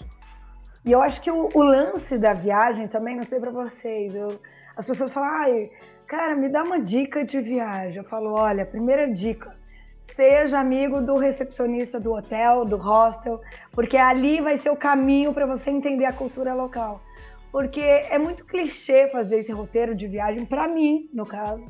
E 0.86 0.92
eu 0.92 1.02
acho 1.02 1.22
que 1.22 1.32
o, 1.32 1.50
o 1.54 1.64
lance 1.64 2.18
da 2.18 2.34
viagem 2.34 2.88
também, 2.88 3.16
não 3.16 3.24
sei 3.24 3.40
para 3.40 3.52
vocês, 3.52 4.14
eu, 4.14 4.40
as 4.76 4.86
pessoas 4.86 5.12
falam, 5.12 5.30
ai, 5.30 5.72
cara, 6.06 6.36
me 6.36 6.50
dá 6.50 6.64
uma 6.64 6.80
dica 6.80 7.24
de 7.24 7.40
viagem. 7.40 8.00
Eu 8.00 8.10
falo, 8.10 8.34
olha, 8.34 8.66
primeira 8.66 9.10
dica, 9.10 9.56
seja 10.02 10.60
amigo 10.60 11.02
do 11.02 11.18
recepcionista 11.18 12.02
do 12.02 12.12
hotel, 12.12 12.66
do 12.66 12.76
hostel, 12.76 13.40
porque 13.72 13.96
ali 13.96 14.42
vai 14.42 14.58
ser 14.58 14.72
o 14.72 14.76
caminho 14.76 15.34
para 15.34 15.46
você 15.46 15.70
entender 15.70 16.06
a 16.06 16.12
cultura 16.12 16.54
local. 16.54 17.02
Porque 17.50 17.80
é 17.80 18.18
muito 18.18 18.44
clichê 18.44 19.08
fazer 19.10 19.38
esse 19.38 19.52
roteiro 19.54 19.94
de 19.94 20.08
viagem, 20.08 20.46
para 20.46 20.68
mim, 20.68 21.10
no 21.14 21.26
caso, 21.26 21.66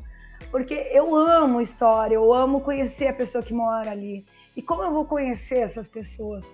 porque 0.50 0.74
eu 0.92 1.14
amo 1.14 1.60
história, 1.60 2.16
eu 2.16 2.32
amo 2.32 2.60
conhecer 2.62 3.06
a 3.06 3.12
pessoa 3.12 3.44
que 3.44 3.54
mora 3.54 3.92
ali. 3.92 4.24
E 4.56 4.62
como 4.62 4.82
eu 4.82 4.90
vou 4.90 5.04
conhecer 5.04 5.58
essas 5.58 5.88
pessoas? 5.88 6.44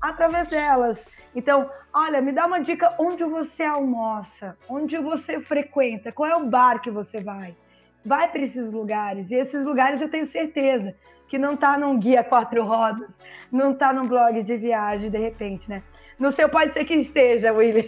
através 0.00 0.48
delas. 0.48 1.06
Então, 1.34 1.70
olha, 1.98 2.22
me 2.22 2.30
dá 2.30 2.46
uma 2.46 2.60
dica 2.60 2.94
onde 2.96 3.24
você 3.24 3.64
almoça, 3.64 4.56
onde 4.68 4.96
você 4.98 5.40
frequenta, 5.40 6.12
qual 6.12 6.30
é 6.30 6.36
o 6.36 6.46
bar 6.46 6.80
que 6.80 6.90
você 6.90 7.20
vai. 7.20 7.56
Vai 8.04 8.30
para 8.30 8.40
esses 8.40 8.72
lugares. 8.72 9.30
E 9.30 9.34
esses 9.34 9.66
lugares 9.66 10.00
eu 10.00 10.08
tenho 10.08 10.24
certeza 10.24 10.94
que 11.28 11.36
não 11.36 11.54
está 11.54 11.76
num 11.76 11.98
guia 11.98 12.22
quatro 12.22 12.64
rodas, 12.64 13.16
não 13.52 13.72
está 13.72 13.92
num 13.92 14.06
blog 14.06 14.42
de 14.44 14.56
viagem, 14.56 15.10
de 15.10 15.18
repente, 15.18 15.68
né? 15.68 15.82
No 16.18 16.30
seu 16.30 16.48
pode 16.48 16.72
ser 16.72 16.84
que 16.84 16.94
esteja, 16.94 17.52
William. 17.52 17.84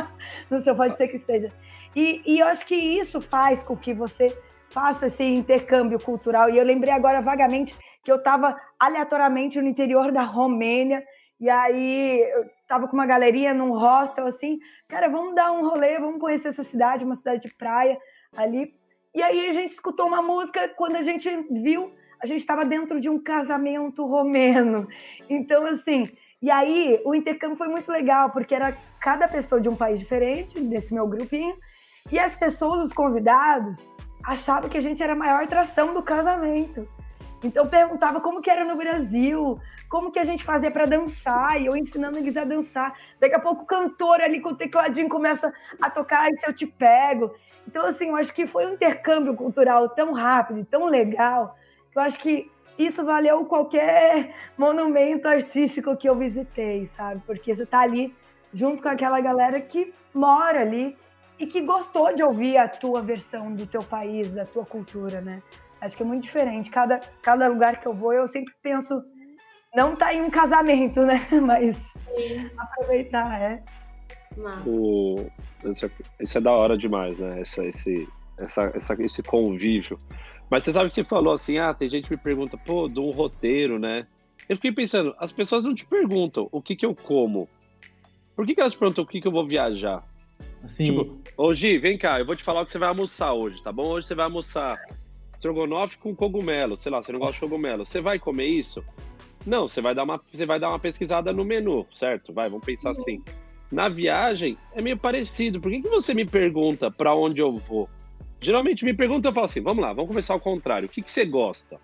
no 0.50 0.60
seu 0.60 0.76
pode 0.76 0.96
ser 0.98 1.08
que 1.08 1.16
esteja. 1.16 1.50
E, 1.96 2.22
e 2.26 2.40
eu 2.40 2.46
acho 2.48 2.66
que 2.66 2.74
isso 2.74 3.20
faz 3.20 3.62
com 3.62 3.76
que 3.76 3.94
você 3.94 4.36
faça 4.68 5.06
esse 5.06 5.24
intercâmbio 5.24 5.98
cultural. 5.98 6.50
E 6.50 6.58
eu 6.58 6.64
lembrei 6.64 6.92
agora 6.92 7.22
vagamente 7.22 7.76
que 8.02 8.12
eu 8.12 8.16
estava 8.16 8.60
aleatoriamente 8.78 9.60
no 9.60 9.68
interior 9.68 10.12
da 10.12 10.22
Romênia, 10.22 11.02
e 11.40 11.48
aí 11.48 12.22
estava 12.64 12.88
com 12.88 12.94
uma 12.94 13.06
galerinha 13.06 13.54
num 13.54 13.72
hostel 13.72 14.26
assim, 14.26 14.58
cara, 14.88 15.08
vamos 15.08 15.34
dar 15.34 15.52
um 15.52 15.62
rolê, 15.62 15.98
vamos 15.98 16.18
conhecer 16.18 16.48
essa 16.48 16.64
cidade, 16.64 17.04
uma 17.04 17.14
cidade 17.14 17.42
de 17.42 17.54
praia 17.54 17.96
ali. 18.36 18.74
E 19.14 19.22
aí 19.22 19.48
a 19.48 19.52
gente 19.52 19.70
escutou 19.70 20.06
uma 20.06 20.20
música, 20.20 20.68
quando 20.76 20.96
a 20.96 21.02
gente 21.02 21.30
viu, 21.50 21.92
a 22.20 22.26
gente 22.26 22.40
estava 22.40 22.64
dentro 22.64 23.00
de 23.00 23.08
um 23.08 23.22
casamento 23.22 24.04
romeno. 24.06 24.88
Então, 25.28 25.64
assim, 25.66 26.08
e 26.42 26.50
aí 26.50 27.00
o 27.04 27.14
intercâmbio 27.14 27.56
foi 27.56 27.68
muito 27.68 27.90
legal, 27.92 28.30
porque 28.30 28.54
era 28.54 28.76
cada 29.00 29.28
pessoa 29.28 29.60
de 29.60 29.68
um 29.68 29.76
país 29.76 30.00
diferente, 30.00 30.58
nesse 30.58 30.92
meu 30.92 31.06
grupinho, 31.06 31.56
e 32.10 32.18
as 32.18 32.34
pessoas, 32.34 32.82
os 32.82 32.92
convidados, 32.92 33.88
achavam 34.24 34.68
que 34.68 34.78
a 34.78 34.80
gente 34.80 35.02
era 35.02 35.12
a 35.12 35.16
maior 35.16 35.42
atração 35.42 35.94
do 35.94 36.02
casamento. 36.02 36.88
Então 37.42 37.66
perguntava 37.66 38.20
como 38.20 38.40
que 38.40 38.50
era 38.50 38.64
no 38.64 38.76
Brasil, 38.76 39.60
como 39.94 40.10
que 40.10 40.18
a 40.18 40.24
gente 40.24 40.42
fazia 40.42 40.72
para 40.72 40.86
dançar, 40.86 41.60
e 41.60 41.66
eu 41.66 41.76
ensinando 41.76 42.18
eles 42.18 42.36
a 42.36 42.42
dançar. 42.42 42.98
Daqui 43.20 43.36
a 43.36 43.38
pouco 43.38 43.62
o 43.62 43.64
cantor 43.64 44.20
ali 44.20 44.40
com 44.40 44.48
o 44.48 44.56
tecladinho 44.56 45.08
começa 45.08 45.54
a 45.80 45.88
tocar 45.88 46.28
e 46.28 46.36
se 46.36 46.50
eu 46.50 46.52
te 46.52 46.66
pego. 46.66 47.32
Então 47.64 47.86
assim, 47.86 48.08
eu 48.08 48.16
acho 48.16 48.34
que 48.34 48.44
foi 48.44 48.66
um 48.66 48.72
intercâmbio 48.72 49.36
cultural 49.36 49.88
tão 49.90 50.12
rápido, 50.12 50.64
tão 50.64 50.86
legal, 50.86 51.56
que 51.92 51.96
eu 51.96 52.02
acho 52.02 52.18
que 52.18 52.50
isso 52.76 53.04
valeu 53.04 53.44
qualquer 53.44 54.34
monumento 54.58 55.28
artístico 55.28 55.96
que 55.96 56.08
eu 56.08 56.16
visitei, 56.16 56.86
sabe? 56.86 57.22
Porque 57.24 57.54
você 57.54 57.64
tá 57.64 57.78
ali 57.78 58.12
junto 58.52 58.82
com 58.82 58.88
aquela 58.88 59.20
galera 59.20 59.60
que 59.60 59.94
mora 60.12 60.62
ali 60.62 60.98
e 61.38 61.46
que 61.46 61.60
gostou 61.60 62.12
de 62.12 62.20
ouvir 62.20 62.56
a 62.56 62.66
tua 62.66 63.00
versão 63.00 63.54
do 63.54 63.64
teu 63.64 63.84
país, 63.84 64.34
da 64.34 64.44
tua 64.44 64.66
cultura, 64.66 65.20
né? 65.20 65.40
Acho 65.80 65.96
que 65.96 66.02
é 66.02 66.06
muito 66.06 66.24
diferente. 66.24 66.68
Cada, 66.68 66.98
cada 67.22 67.46
lugar 67.46 67.78
que 67.78 67.86
eu 67.86 67.94
vou, 67.94 68.12
eu 68.12 68.26
sempre 68.26 68.52
penso, 68.60 69.00
não 69.74 69.96
tá 69.96 70.14
em 70.14 70.22
um 70.22 70.30
casamento, 70.30 71.00
né? 71.00 71.26
Mas 71.42 71.76
Sim. 72.14 72.50
aproveitar, 72.56 73.40
é. 73.40 73.62
O, 74.66 75.26
isso, 75.64 75.90
isso 76.20 76.38
é 76.38 76.40
da 76.40 76.52
hora 76.52 76.76
demais, 76.76 77.18
né? 77.18 77.40
Essa, 77.40 77.64
esse, 77.64 78.08
essa, 78.38 78.72
essa, 78.74 78.94
esse 79.02 79.22
convívio. 79.22 79.98
Mas 80.50 80.62
você 80.62 80.72
sabe 80.72 80.88
que 80.88 80.94
você 80.94 81.04
falou 81.04 81.32
assim, 81.32 81.58
ah, 81.58 81.74
tem 81.74 81.88
gente 81.88 82.08
que 82.08 82.14
me 82.14 82.20
pergunta, 82.20 82.56
pô, 82.56 82.88
de 82.88 83.00
um 83.00 83.10
roteiro, 83.10 83.78
né? 83.78 84.06
Eu 84.48 84.56
fiquei 84.56 84.72
pensando, 84.72 85.14
as 85.18 85.32
pessoas 85.32 85.64
não 85.64 85.74
te 85.74 85.86
perguntam 85.86 86.48
o 86.52 86.60
que 86.60 86.76
que 86.76 86.84
eu 86.84 86.94
como. 86.94 87.48
Por 88.36 88.44
que, 88.44 88.54
que 88.54 88.60
elas 88.60 88.72
te 88.72 88.78
perguntam 88.78 89.04
o 89.04 89.06
que 89.06 89.20
que 89.20 89.28
eu 89.28 89.32
vou 89.32 89.46
viajar? 89.46 90.02
Assim... 90.62 90.84
Tipo, 90.84 91.18
ô 91.36 91.54
Gi, 91.54 91.78
vem 91.78 91.96
cá, 91.96 92.18
eu 92.18 92.26
vou 92.26 92.36
te 92.36 92.42
falar 92.42 92.62
o 92.62 92.64
que 92.64 92.72
você 92.72 92.78
vai 92.78 92.88
almoçar 92.88 93.32
hoje, 93.32 93.62
tá 93.62 93.72
bom? 93.72 93.88
Hoje 93.88 94.08
você 94.08 94.14
vai 94.14 94.26
almoçar 94.26 94.78
estrogonofe 95.30 95.98
com 95.98 96.14
cogumelo, 96.14 96.76
sei 96.76 96.90
lá, 96.90 97.02
você 97.02 97.12
não 97.12 97.20
gosta 97.20 97.34
de 97.34 97.40
cogumelo. 97.40 97.86
Você 97.86 98.00
vai 98.00 98.18
comer 98.18 98.46
isso? 98.46 98.82
Não, 99.46 99.68
você 99.68 99.80
vai 99.80 99.94
dar 99.94 100.04
uma, 100.04 100.20
você 100.32 100.46
vai 100.46 100.58
dar 100.58 100.68
uma 100.68 100.78
pesquisada 100.78 101.32
no 101.32 101.44
menu, 101.44 101.86
certo? 101.92 102.32
Vai, 102.32 102.48
vamos 102.48 102.64
pensar 102.64 102.90
uhum. 102.90 103.00
assim. 103.00 103.22
Na 103.70 103.88
viagem 103.88 104.56
é 104.72 104.80
meio 104.80 104.96
parecido. 104.96 105.60
Por 105.60 105.70
que, 105.70 105.82
que 105.82 105.88
você 105.88 106.14
me 106.14 106.24
pergunta 106.24 106.90
para 106.90 107.14
onde 107.14 107.42
eu 107.42 107.54
vou? 107.54 107.88
Geralmente 108.40 108.84
me 108.84 108.94
pergunta, 108.94 109.28
eu 109.28 109.32
falo 109.32 109.46
assim, 109.46 109.60
vamos 109.60 109.82
lá, 109.82 109.92
vamos 109.92 110.08
começar 110.08 110.34
ao 110.34 110.40
contrário. 110.40 110.86
O 110.86 110.88
que, 110.88 111.02
que 111.02 111.10
você 111.10 111.24
gosta? 111.24 111.80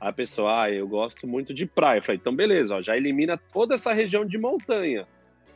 Aí 0.00 0.08
a 0.08 0.12
pessoa, 0.12 0.64
ah, 0.64 0.70
eu 0.70 0.86
gosto 0.86 1.26
muito 1.26 1.54
de 1.54 1.66
praia. 1.66 1.98
Eu 1.98 2.02
falei, 2.02 2.18
então 2.20 2.34
beleza, 2.34 2.76
ó, 2.76 2.82
já 2.82 2.96
elimina 2.96 3.36
toda 3.36 3.74
essa 3.74 3.92
região 3.92 4.24
de 4.24 4.36
montanha. 4.38 5.06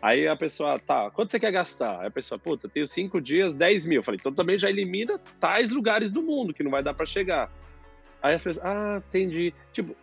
Aí 0.00 0.28
a 0.28 0.36
pessoa, 0.36 0.78
tá, 0.78 1.10
quanto 1.10 1.30
você 1.30 1.40
quer 1.40 1.50
gastar? 1.50 2.00
Aí 2.00 2.06
a 2.06 2.10
pessoa, 2.10 2.38
puta, 2.38 2.68
tenho 2.68 2.86
cinco 2.86 3.20
dias, 3.20 3.52
10 3.52 3.84
mil. 3.84 3.98
Eu 3.98 4.02
falei, 4.02 4.18
então 4.18 4.32
também 4.32 4.58
já 4.58 4.70
elimina 4.70 5.18
tais 5.40 5.70
lugares 5.70 6.10
do 6.10 6.22
mundo 6.22 6.54
que 6.54 6.62
não 6.62 6.70
vai 6.70 6.82
dar 6.82 6.94
para 6.94 7.04
chegar. 7.04 7.52
Aí 8.22 8.34
a 8.34 8.38
pessoa, 8.38 8.64
ah, 8.64 9.02
entendi. 9.06 9.52
Tipo, 9.72 9.94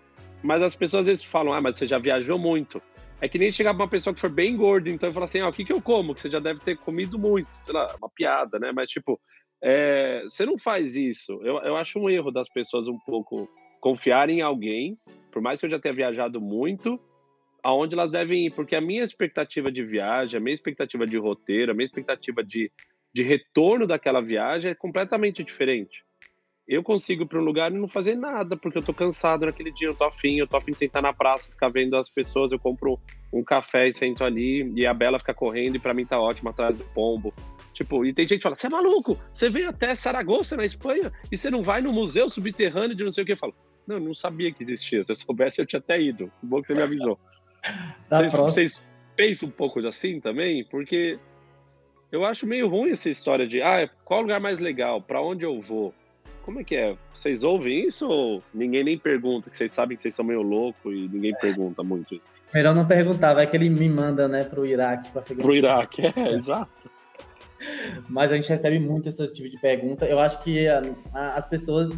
mas 0.43 0.61
as 0.61 0.75
pessoas 0.75 1.01
às 1.01 1.07
vezes 1.07 1.23
falam, 1.23 1.53
ah, 1.53 1.61
mas 1.61 1.77
você 1.77 1.87
já 1.87 1.97
viajou 1.97 2.37
muito. 2.37 2.81
É 3.21 3.29
que 3.29 3.37
nem 3.37 3.51
chegar 3.51 3.73
pra 3.73 3.83
uma 3.83 3.89
pessoa 3.89 4.13
que 4.13 4.19
for 4.19 4.29
bem 4.29 4.55
gorda, 4.57 4.89
então 4.89 5.09
eu 5.09 5.13
falo 5.13 5.23
assim, 5.23 5.39
ah, 5.39 5.47
o 5.47 5.53
que 5.53 5.65
que 5.65 5.73
eu 5.73 5.81
como? 5.81 6.13
Que 6.13 6.21
você 6.21 6.29
já 6.29 6.39
deve 6.39 6.59
ter 6.59 6.77
comido 6.77 7.17
muito. 7.17 7.49
Sei 7.55 7.73
lá, 7.73 7.87
uma 7.97 8.09
piada, 8.09 8.59
né? 8.59 8.71
Mas 8.73 8.89
tipo, 8.89 9.19
é, 9.63 10.21
você 10.23 10.45
não 10.45 10.57
faz 10.57 10.95
isso. 10.95 11.39
Eu, 11.43 11.57
eu 11.59 11.75
acho 11.75 11.97
um 11.97 12.09
erro 12.09 12.31
das 12.31 12.49
pessoas 12.49 12.87
um 12.87 12.99
pouco 12.99 13.49
confiar 13.79 14.29
em 14.29 14.41
alguém, 14.41 14.97
por 15.31 15.41
mais 15.41 15.59
que 15.59 15.65
eu 15.65 15.69
já 15.69 15.79
tenha 15.79 15.93
viajado 15.93 16.39
muito, 16.39 16.99
aonde 17.63 17.95
elas 17.95 18.11
devem 18.11 18.45
ir, 18.45 18.51
porque 18.51 18.75
a 18.75 18.81
minha 18.81 19.03
expectativa 19.03 19.71
de 19.71 19.83
viagem, 19.83 20.37
a 20.37 20.39
minha 20.39 20.53
expectativa 20.53 21.05
de 21.05 21.17
roteiro, 21.17 21.71
a 21.71 21.75
minha 21.75 21.87
expectativa 21.87 22.43
de, 22.43 22.71
de 23.11 23.23
retorno 23.23 23.87
daquela 23.87 24.21
viagem 24.21 24.69
é 24.69 24.75
completamente 24.75 25.43
diferente. 25.43 26.04
Eu 26.67 26.81
consigo 26.81 27.23
ir 27.23 27.27
para 27.27 27.39
um 27.39 27.43
lugar 27.43 27.71
e 27.71 27.75
não 27.75 27.87
fazer 27.87 28.15
nada, 28.15 28.57
porque 28.57 28.77
eu 28.77 28.83
tô 28.83 28.93
cansado 28.93 29.45
naquele 29.45 29.71
dia, 29.71 29.87
eu 29.87 29.95
tô 29.95 30.03
afim, 30.03 30.39
eu 30.39 30.47
tô 30.47 30.57
afim 30.57 30.71
de 30.71 30.79
sentar 30.79 31.01
na 31.01 31.13
praça, 31.13 31.49
ficar 31.49 31.69
vendo 31.69 31.95
as 31.95 32.09
pessoas, 32.09 32.51
eu 32.51 32.57
compro 32.57 32.99
um 33.31 33.43
café 33.43 33.87
e 33.87 33.93
sento 33.93 34.23
ali, 34.23 34.71
e 34.75 34.85
a 34.85 34.93
Bela 34.93 35.19
fica 35.19 35.33
correndo, 35.33 35.75
e 35.75 35.79
para 35.79 35.93
mim 35.93 36.05
tá 36.05 36.19
ótimo 36.19 36.49
atrás 36.49 36.75
do 36.75 36.83
pombo. 36.85 37.31
Tipo, 37.71 38.05
e 38.05 38.13
tem 38.13 38.25
gente 38.25 38.37
que 38.37 38.43
fala: 38.43 38.55
você 38.55 38.67
é 38.67 38.69
maluco? 38.69 39.19
Você 39.33 39.49
veio 39.49 39.69
até 39.69 39.93
Saragoça, 39.93 40.55
na 40.55 40.65
Espanha, 40.65 41.11
e 41.31 41.37
você 41.37 41.51
não 41.51 41.61
vai 41.61 41.81
no 41.81 41.93
museu 41.93 42.29
subterrâneo 42.29 42.95
de 42.95 43.03
não 43.03 43.11
sei 43.11 43.23
o 43.23 43.27
que? 43.27 43.33
Eu 43.33 43.37
falo: 43.37 43.53
não, 43.85 43.97
eu 43.97 44.01
não 44.01 44.13
sabia 44.13 44.51
que 44.51 44.63
existia. 44.63 45.03
Se 45.03 45.11
eu 45.11 45.15
soubesse, 45.15 45.61
eu 45.61 45.65
tinha 45.65 45.79
até 45.79 46.01
ido. 46.01 46.31
Que 46.39 46.47
bom 46.47 46.61
que 46.61 46.67
você 46.67 46.73
me 46.73 46.81
avisou. 46.81 47.19
vocês, 48.09 48.31
vocês, 48.31 48.85
pensam 49.15 49.49
um 49.49 49.51
pouco 49.51 49.85
assim 49.85 50.19
também? 50.19 50.63
Porque 50.65 51.19
eu 52.11 52.25
acho 52.25 52.47
meio 52.47 52.67
ruim 52.67 52.91
essa 52.91 53.09
história 53.09 53.45
de: 53.45 53.61
ah, 53.61 53.89
qual 54.03 54.21
lugar 54.21 54.39
mais 54.39 54.57
legal? 54.57 55.01
Para 55.01 55.21
onde 55.21 55.43
eu 55.43 55.61
vou? 55.61 55.93
Como 56.45 56.59
é 56.59 56.63
que 56.63 56.75
é? 56.75 56.95
Vocês 57.11 57.43
ouvem 57.43 57.87
isso 57.87 58.07
ou 58.07 58.43
ninguém 58.53 58.83
nem 58.83 58.99
pergunta? 58.99 59.49
Que 59.49 59.57
vocês 59.57 59.71
sabem 59.71 59.97
que 59.97 60.03
vocês 60.03 60.13
são 60.13 60.23
meio 60.23 60.43
loucos 60.43 60.93
e 60.93 61.09
ninguém 61.11 61.33
é. 61.33 61.39
pergunta 61.39 61.81
muito 61.81 62.13
isso. 62.13 62.25
Melhor 62.53 62.75
não 62.75 62.85
perguntar, 62.85 63.33
vai 63.33 63.47
que 63.47 63.57
ele 63.57 63.67
me 63.67 63.89
manda, 63.89 64.27
né, 64.27 64.43
pro 64.43 64.63
Iraque. 64.63 65.09
Pra 65.09 65.23
Pro 65.23 65.55
Iraque, 65.55 66.03
é, 66.03 66.13
é. 66.15 66.33
exato. 66.33 66.69
Mas 68.07 68.31
a 68.31 68.35
gente 68.35 68.47
recebe 68.47 68.77
muito 68.77 69.09
esse 69.09 69.27
tipo 69.33 69.49
de 69.49 69.57
pergunta. 69.57 70.05
Eu 70.05 70.19
acho 70.19 70.39
que 70.43 70.67
a, 70.67 70.83
a, 71.15 71.33
as 71.33 71.47
pessoas. 71.47 71.91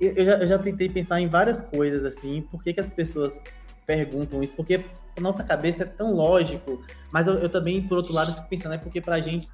Eu 0.00 0.24
já, 0.24 0.32
eu 0.38 0.46
já, 0.46 0.58
tentei 0.58 0.88
pensar 0.88 1.20
em 1.20 1.28
várias 1.28 1.60
coisas 1.60 2.02
assim. 2.02 2.40
Por 2.50 2.64
que, 2.64 2.72
que 2.72 2.80
as 2.80 2.88
pessoas 2.88 3.38
perguntam 3.86 4.42
isso? 4.42 4.54
Porque 4.54 4.82
a 5.14 5.20
nossa 5.20 5.44
cabeça 5.44 5.82
é 5.82 5.86
tão 5.86 6.14
lógico. 6.14 6.82
Mas 7.12 7.26
eu, 7.26 7.34
eu 7.34 7.50
também, 7.50 7.82
por 7.82 7.98
outro 7.98 8.14
lado, 8.14 8.34
fico 8.34 8.48
pensando, 8.48 8.74
é 8.74 8.78
porque 8.78 9.02
pra 9.02 9.20
gente. 9.20 9.46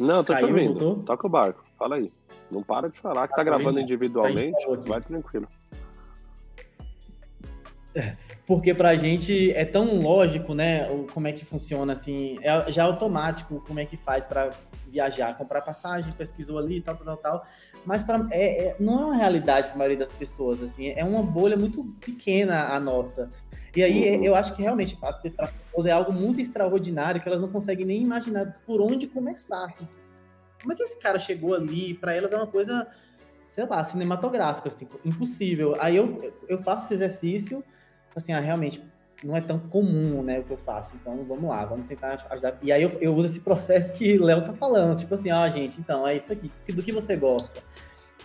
Não, 0.00 0.24
tô 0.24 0.34
te 0.34 0.44
ouvindo. 0.44 0.78
Voltou? 0.78 1.02
Toca 1.04 1.26
o 1.26 1.30
barco. 1.30 1.62
Fala 1.78 1.96
aí. 1.96 2.10
Não 2.50 2.62
para 2.62 2.88
de 2.88 2.98
falar 2.98 3.28
que 3.28 3.34
tá, 3.34 3.36
tá 3.36 3.44
gravando 3.44 3.78
individualmente. 3.78 4.66
Vai 4.86 5.00
tranquilo. 5.00 5.46
porque 8.46 8.74
para 8.74 8.90
a 8.90 8.96
gente 8.96 9.52
é 9.52 9.64
tão 9.64 10.00
lógico, 10.00 10.54
né, 10.54 10.86
como 11.12 11.28
é 11.28 11.32
que 11.32 11.44
funciona, 11.44 11.92
assim, 11.92 12.38
é 12.42 12.70
já 12.72 12.84
automático 12.84 13.62
como 13.66 13.78
é 13.78 13.84
que 13.84 13.96
faz 13.96 14.26
para 14.26 14.50
viajar, 14.88 15.36
comprar 15.36 15.62
passagem, 15.62 16.12
pesquisou 16.12 16.58
ali, 16.58 16.80
tal, 16.80 16.96
tal, 16.96 17.16
tal, 17.16 17.46
mas 17.84 18.02
pra, 18.02 18.26
é, 18.32 18.68
é, 18.68 18.76
não 18.80 19.00
é 19.00 19.04
uma 19.06 19.14
realidade 19.14 19.68
para 19.68 19.74
a 19.74 19.78
maioria 19.78 19.98
das 19.98 20.12
pessoas, 20.12 20.62
assim, 20.62 20.88
é 20.88 21.04
uma 21.04 21.22
bolha 21.22 21.56
muito 21.56 21.84
pequena 22.00 22.74
a 22.74 22.80
nossa. 22.80 23.28
E 23.74 23.82
aí 23.82 24.24
eu 24.24 24.34
acho 24.34 24.54
que 24.54 24.62
realmente 24.62 24.96
para 24.96 25.10
as 25.10 25.18
pessoas 25.18 25.86
é 25.86 25.90
algo 25.90 26.12
muito 26.12 26.40
extraordinário 26.40 27.20
que 27.20 27.28
elas 27.28 27.40
não 27.40 27.48
conseguem 27.48 27.86
nem 27.86 28.02
imaginar 28.02 28.60
por 28.66 28.80
onde 28.80 29.06
começar, 29.06 29.64
assim. 29.66 29.86
Como 30.60 30.72
é 30.72 30.76
que 30.76 30.82
esse 30.82 30.98
cara 30.98 31.18
chegou 31.18 31.54
ali? 31.54 31.94
Para 31.94 32.14
elas 32.14 32.32
é 32.32 32.36
uma 32.36 32.46
coisa, 32.46 32.86
sei 33.48 33.64
lá, 33.66 33.82
cinematográfica, 33.82 34.68
assim, 34.68 34.86
impossível. 35.04 35.74
Aí 35.78 35.96
eu, 35.96 36.34
eu 36.48 36.58
faço 36.58 36.86
esse 36.86 36.94
exercício 36.94 37.64
assim, 38.14 38.32
ah, 38.32 38.40
realmente 38.40 38.82
não 39.22 39.36
é 39.36 39.40
tão 39.40 39.58
comum, 39.58 40.22
né, 40.22 40.40
o 40.40 40.44
que 40.44 40.52
eu 40.52 40.56
faço. 40.56 40.96
Então, 40.96 41.22
vamos 41.24 41.48
lá, 41.50 41.64
vamos 41.64 41.86
tentar 41.86 42.26
ajudar. 42.30 42.58
E 42.62 42.72
aí 42.72 42.82
eu, 42.82 42.90
eu 43.00 43.14
uso 43.14 43.28
esse 43.28 43.40
processo 43.40 43.92
que 43.92 44.18
o 44.18 44.24
Léo 44.24 44.44
tá 44.44 44.52
falando, 44.54 44.98
tipo 44.98 45.14
assim, 45.14 45.30
ó, 45.30 45.42
ah, 45.42 45.50
gente, 45.50 45.78
então, 45.78 46.06
é 46.06 46.16
isso 46.16 46.32
aqui, 46.32 46.50
do 46.72 46.82
que 46.82 46.92
você 46.92 47.16
gosta. 47.16 47.62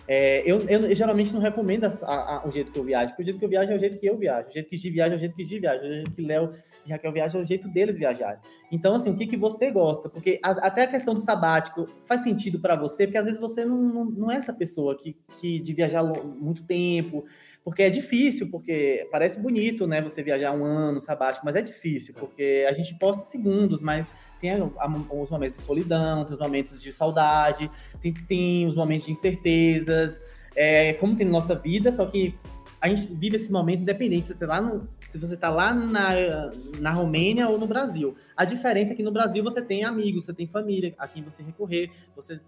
É, 0.08 0.42
eu, 0.50 0.60
eu, 0.68 0.94
geralmente 0.94 1.32
não 1.32 1.40
recomendo 1.40 1.84
a, 1.84 2.36
a, 2.36 2.46
o 2.46 2.50
jeito 2.50 2.70
que 2.70 2.78
eu 2.78 2.84
viajo, 2.84 3.08
porque 3.10 3.22
o 3.22 3.24
jeito 3.24 3.38
que 3.38 3.44
eu 3.44 3.48
viajo 3.48 3.72
é 3.72 3.76
o 3.76 3.78
jeito 3.78 3.98
que 3.98 4.06
eu 4.06 4.16
viajo, 4.16 4.48
o 4.48 4.52
jeito 4.52 4.68
que 4.68 4.76
Gi 4.76 4.90
viaja 4.90 5.14
é 5.14 5.16
o 5.16 5.20
jeito 5.20 5.34
que 5.34 5.44
Gi 5.44 5.58
viaja, 5.58 5.82
o 5.82 5.92
jeito 5.92 6.10
que 6.12 6.22
Léo 6.22 6.52
e 6.86 6.92
Raquel 6.92 7.12
viajam 7.12 7.40
é 7.40 7.44
o 7.44 7.46
jeito 7.46 7.68
deles 7.68 7.98
viajarem. 7.98 8.38
Então, 8.70 8.94
assim, 8.94 9.10
o 9.10 9.16
que, 9.16 9.26
que 9.26 9.36
você 9.36 9.70
gosta? 9.70 10.08
Porque 10.08 10.38
a, 10.42 10.50
até 10.50 10.84
a 10.84 10.86
questão 10.86 11.14
do 11.14 11.20
sabático 11.20 11.86
faz 12.04 12.22
sentido 12.22 12.60
para 12.60 12.76
você, 12.76 13.06
porque 13.06 13.18
às 13.18 13.24
vezes 13.24 13.40
você 13.40 13.64
não, 13.64 13.76
não, 13.76 14.04
não, 14.04 14.30
é 14.30 14.36
essa 14.36 14.52
pessoa 14.52 14.96
que, 14.96 15.16
que 15.40 15.58
de 15.58 15.74
viajar 15.74 16.04
muito 16.04 16.64
tempo, 16.64 17.24
porque 17.66 17.82
é 17.82 17.90
difícil, 17.90 18.48
porque 18.48 19.08
parece 19.10 19.40
bonito, 19.40 19.88
né, 19.88 20.00
você 20.00 20.22
viajar 20.22 20.52
um 20.52 20.64
ano 20.64 21.00
sabático, 21.00 21.44
mas 21.44 21.56
é 21.56 21.62
difícil, 21.62 22.14
porque 22.14 22.64
a 22.68 22.72
gente 22.72 22.94
posta 22.94 23.24
segundos, 23.24 23.82
mas 23.82 24.12
tem 24.40 24.52
os 24.62 25.28
momentos 25.28 25.56
de 25.56 25.62
solidão, 25.64 26.24
tem 26.24 26.34
os 26.34 26.40
momentos 26.40 26.80
de 26.80 26.92
saudade, 26.92 27.68
tem, 28.00 28.14
tem 28.14 28.66
os 28.68 28.76
momentos 28.76 29.06
de 29.06 29.10
incertezas, 29.10 30.20
é, 30.54 30.92
como 30.92 31.16
tem 31.16 31.26
na 31.26 31.32
nossa 31.32 31.56
vida, 31.56 31.90
só 31.90 32.06
que 32.06 32.36
a 32.80 32.86
gente 32.88 33.12
vive 33.14 33.34
esses 33.34 33.50
momentos 33.50 33.82
independentes 33.82 34.26
se 34.26 34.34
você 34.34 34.44
está 34.44 34.60
lá, 34.60 34.80
se 35.08 35.18
você 35.18 35.36
tá 35.36 35.50
lá 35.50 35.74
na, 35.74 36.50
na 36.78 36.92
Romênia 36.92 37.48
ou 37.48 37.58
no 37.58 37.66
Brasil. 37.66 38.14
A 38.36 38.44
diferença 38.44 38.92
é 38.92 38.94
que 38.94 39.02
no 39.02 39.10
Brasil 39.10 39.42
você 39.42 39.60
tem 39.60 39.82
amigos, 39.82 40.26
você 40.26 40.32
tem 40.32 40.46
família 40.46 40.94
a 40.96 41.08
quem 41.08 41.20
você 41.20 41.42
recorrer, 41.42 41.90
você 42.14 42.40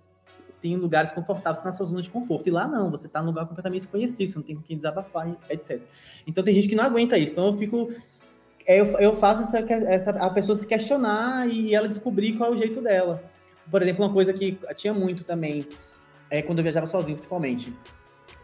tem 0.60 0.76
lugares 0.76 1.12
confortáveis 1.12 1.64
na 1.64 1.72
sua 1.72 1.86
zona 1.86 2.02
de 2.02 2.10
conforto. 2.10 2.48
E 2.48 2.50
lá 2.50 2.66
não, 2.66 2.90
você 2.90 3.06
está 3.06 3.20
num 3.20 3.28
lugar 3.28 3.46
completamente 3.46 3.82
desconhecido, 3.82 4.28
você 4.28 4.36
não 4.36 4.42
tem 4.42 4.56
com 4.56 4.62
quem 4.62 4.76
desabafar, 4.76 5.28
etc. 5.48 5.80
Então 6.26 6.42
tem 6.42 6.54
gente 6.54 6.68
que 6.68 6.74
não 6.74 6.84
aguenta 6.84 7.16
isso. 7.18 7.32
Então 7.32 7.46
eu 7.46 7.54
fico 7.54 7.90
eu, 8.68 8.84
eu 8.98 9.16
faço 9.16 9.42
essa, 9.42 9.58
essa, 9.88 10.10
a 10.10 10.28
pessoa 10.28 10.56
se 10.56 10.66
questionar 10.66 11.48
e 11.48 11.74
ela 11.74 11.88
descobrir 11.88 12.34
qual 12.34 12.52
é 12.52 12.54
o 12.54 12.58
jeito 12.58 12.82
dela. 12.82 13.24
Por 13.70 13.80
exemplo, 13.80 14.04
uma 14.04 14.12
coisa 14.12 14.30
que 14.32 14.58
tinha 14.76 14.92
muito 14.92 15.24
também, 15.24 15.66
é, 16.28 16.42
quando 16.42 16.58
eu 16.58 16.62
viajava 16.62 16.86
sozinho, 16.86 17.14
principalmente, 17.14 17.72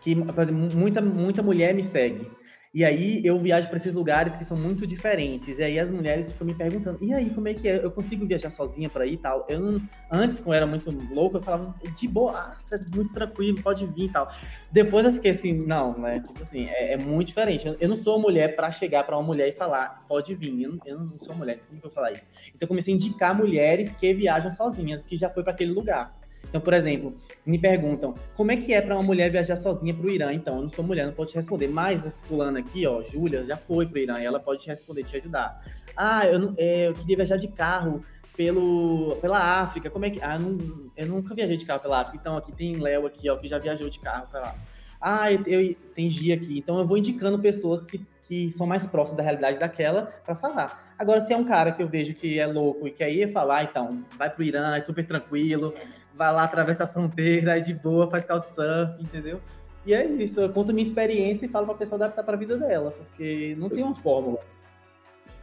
que 0.01 0.16
por 0.16 0.43
exemplo, 0.43 0.74
muita, 0.74 1.03
muita 1.03 1.43
mulher 1.43 1.74
me 1.74 1.85
segue. 1.85 2.31
E 2.74 2.84
aí 2.84 3.24
eu 3.24 3.38
viajo 3.38 3.68
para 3.68 3.76
esses 3.76 3.94
lugares 3.94 4.34
que 4.34 4.44
são 4.44 4.56
muito 4.56 4.84
diferentes. 4.84 5.60
E 5.60 5.62
aí 5.62 5.78
as 5.78 5.92
mulheres 5.92 6.32
ficam 6.32 6.44
me 6.44 6.55
perguntando: 6.55 6.98
e 7.01 7.14
aí, 7.14 7.30
como 7.30 7.46
é 7.46 7.55
que 7.55 7.68
é? 7.68 7.84
Eu 7.84 7.90
consigo 7.92 8.26
viajar 8.26 8.51
sozinha 8.51 8.90
para 8.90 9.05
aí 9.05 9.12
e 9.12 9.16
tal? 9.16 9.46
Eu 9.48 9.60
não, 9.60 9.88
antes, 10.10 10.40
quando 10.40 10.48
eu 10.48 10.55
era 10.55 10.66
muito 10.66 10.90
louco, 11.14 11.36
eu 11.36 11.40
falava 11.40 11.72
de 11.96 12.09
boa, 12.09 12.56
muito 12.92 13.14
tranquilo, 13.14 13.62
pode 13.62 13.86
vir 13.86 14.06
e 14.06 14.09
tal. 14.09 14.28
Depois 14.72 15.06
eu 15.06 15.12
fiquei 15.12 15.30
assim: 15.30 15.52
não, 15.52 15.96
né? 15.96 16.18
Tipo 16.18 16.42
assim, 16.42 16.66
é, 16.66 16.94
é 16.94 16.96
muito 16.96 17.28
diferente. 17.28 17.64
Eu, 17.64 17.76
eu, 17.78 17.88
não 17.88 17.96
sou 17.96 18.18
mulher 18.18 18.56
para 18.56 18.72
chegar 18.72 19.05
para 19.05 19.16
uma 19.16 19.22
mulher 19.22 19.48
e 19.51 19.52
falar: 19.52 20.01
pode 20.09 20.34
vir. 20.34 20.60
Eu, 20.60 20.76
eu 20.84 20.98
não 20.98 21.16
sou 21.20 21.32
mulher, 21.32 21.60
como 21.68 21.80
que 21.80 21.86
eu 21.86 21.90
falar 21.92 22.10
isso? 22.10 22.28
Então 22.48 22.62
eu 22.62 22.68
comecei 22.68 22.92
a 22.92 22.96
indicar 22.96 23.36
mulheres 23.36 23.92
que 23.92 24.12
viajam 24.12 24.51
sozinhas, 24.56 25.05
que 25.05 25.14
já 25.16 25.30
foi 25.30 25.44
para 25.44 25.52
aquele 25.52 25.70
lugar. 25.70 26.12
Então, 26.48 26.60
por 26.60 26.72
exemplo, 26.72 27.14
me 27.44 27.58
perguntam 27.58 28.14
como 28.34 28.52
é 28.52 28.56
que 28.56 28.72
é 28.72 28.80
para 28.80 28.94
uma 28.94 29.02
mulher 29.02 29.30
viajar 29.30 29.56
sozinha 29.56 29.92
para 29.92 30.06
o 30.06 30.10
Irã. 30.10 30.32
Então, 30.32 30.56
eu 30.56 30.62
não 30.62 30.68
sou 30.68 30.84
mulher, 30.84 31.06
não 31.06 31.12
posso 31.12 31.32
te 31.32 31.36
responder. 31.36 31.68
Mas 31.68 32.04
essa 32.06 32.24
fulana 32.24 32.60
aqui, 32.60 32.86
ó, 32.86 33.02
Júlia, 33.02 33.44
já 33.44 33.56
foi 33.56 33.86
para 33.86 33.96
o 33.96 33.98
Irã 33.98 34.20
e 34.20 34.24
ela 34.24 34.40
pode 34.40 34.62
te 34.62 34.68
responder, 34.68 35.04
te 35.04 35.16
ajudar. 35.16 35.62
Ah, 35.96 36.26
eu, 36.26 36.54
é, 36.56 36.88
eu 36.88 36.94
queria 36.94 37.16
viajar 37.16 37.36
de 37.36 37.48
carro 37.48 38.00
pelo, 38.36 39.16
pela 39.20 39.60
África. 39.60 39.90
Como 39.90 40.04
é 40.04 40.10
que. 40.10 40.20
Ah, 40.22 40.36
eu, 40.36 40.40
não, 40.40 40.90
eu 40.96 41.06
nunca 41.06 41.34
viajei 41.34 41.56
de 41.56 41.66
carro 41.66 41.80
pela 41.80 42.00
África. 42.00 42.18
Então, 42.20 42.36
aqui 42.36 42.52
tem 42.52 42.76
Léo 42.76 43.06
aqui, 43.06 43.28
ó, 43.28 43.36
que 43.36 43.48
já 43.48 43.58
viajou 43.58 43.88
de 43.88 43.98
carro 43.98 44.28
para 44.28 44.40
lá. 44.40 44.54
Ah, 45.00 45.32
eu, 45.32 45.42
eu, 45.46 45.74
tem 45.94 46.08
Gia 46.08 46.34
aqui. 46.34 46.58
Então, 46.58 46.78
eu 46.78 46.84
vou 46.84 46.96
indicando 46.96 47.38
pessoas 47.38 47.84
que 47.84 48.00
que 48.26 48.50
são 48.50 48.66
mais 48.66 48.86
próximos 48.86 49.18
da 49.18 49.22
realidade 49.22 49.58
daquela 49.58 50.06
para 50.24 50.34
falar. 50.34 50.94
Agora, 50.98 51.20
se 51.20 51.32
é 51.32 51.36
um 51.36 51.44
cara 51.44 51.72
que 51.72 51.82
eu 51.82 51.88
vejo 51.88 52.14
que 52.14 52.38
é 52.38 52.46
louco 52.46 52.88
e 52.88 52.90
quer 52.90 53.10
ir 53.10 53.30
falar, 53.30 53.64
então, 53.64 54.02
vai 54.18 54.30
pro 54.30 54.42
Irã, 54.42 54.74
é 54.74 54.82
super 54.82 55.06
tranquilo, 55.06 55.74
vai 56.15 56.32
lá, 56.32 56.45
atravessa 56.45 56.85
a 56.85 56.86
fronteira, 56.86 57.59
é 57.59 57.61
de 57.61 57.74
boa, 57.74 58.11
faz 58.11 58.24
couchsurfing, 58.24 59.03
entendeu? 59.03 59.41
E 59.86 59.93
é 59.93 60.05
isso, 60.07 60.41
eu 60.41 60.49
conto 60.51 60.73
minha 60.73 60.86
experiência 60.86 61.45
e 61.45 61.49
falo 61.49 61.66
pra 61.66 61.74
pessoa 61.74 61.97
adaptar 61.97 62.23
pra 62.23 62.36
vida 62.36 62.57
dela, 62.57 62.91
porque 62.91 63.55
não 63.59 63.69
Você 63.69 63.74
tem 63.74 63.85
uma 63.85 63.95
fórmula. 63.95 64.39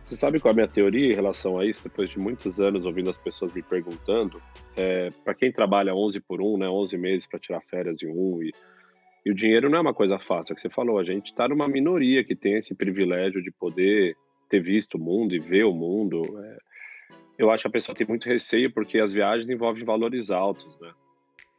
Você 0.04 0.16
sabe 0.16 0.40
qual 0.40 0.50
é 0.50 0.54
a 0.54 0.56
minha 0.56 0.68
teoria 0.68 1.12
em 1.12 1.16
relação 1.16 1.60
a 1.60 1.66
isso? 1.66 1.84
Depois 1.84 2.10
de 2.10 2.18
muitos 2.18 2.60
anos 2.60 2.86
ouvindo 2.86 3.10
as 3.10 3.18
pessoas 3.18 3.54
me 3.54 3.62
perguntando, 3.62 4.42
é, 4.76 5.12
para 5.24 5.36
quem 5.36 5.52
trabalha 5.52 5.94
11 5.94 6.20
por 6.22 6.42
1, 6.42 6.58
né, 6.58 6.68
11 6.68 6.98
meses 6.98 7.28
para 7.28 7.40
tirar 7.40 7.62
férias 7.62 8.02
em 8.02 8.08
um, 8.08 8.42
e, 8.42 8.52
e, 9.26 9.32
o 9.32 9.36
dinheiro 9.36 9.70
não 9.70 9.78
é 9.78 9.82
uma 9.82 9.94
coisa 9.94 10.18
fácil, 10.18 10.52
é 10.52 10.54
o 10.54 10.56
que 10.56 10.62
você 10.62 10.70
falou, 10.70 10.98
a 10.98 11.04
gente 11.04 11.28
está 11.28 11.48
numa 11.48 11.68
minoria 11.68 12.24
que 12.24 12.36
tem 12.36 12.56
esse 12.56 12.74
privilégio 12.74 13.44
de 13.44 13.52
poder 13.52 14.16
ter 14.50 14.60
visto 14.60 14.96
o 14.96 15.00
mundo 15.00 15.36
e 15.36 15.40
ver 15.40 15.66
o 15.66 15.74
mundo. 15.74 16.24
É, 16.44 16.58
eu 17.44 17.52
acho 17.52 17.64
que 17.64 17.68
a 17.68 17.72
pessoa 17.72 17.96
tem 17.96 18.08
muito 18.08 18.28
receio 18.28 18.72
porque 18.72 19.00
as 19.00 19.12
viagens 19.12 19.50
envolvem 19.50 19.84
valores 19.84 20.32
altos, 20.32 20.80
né? 20.80 20.92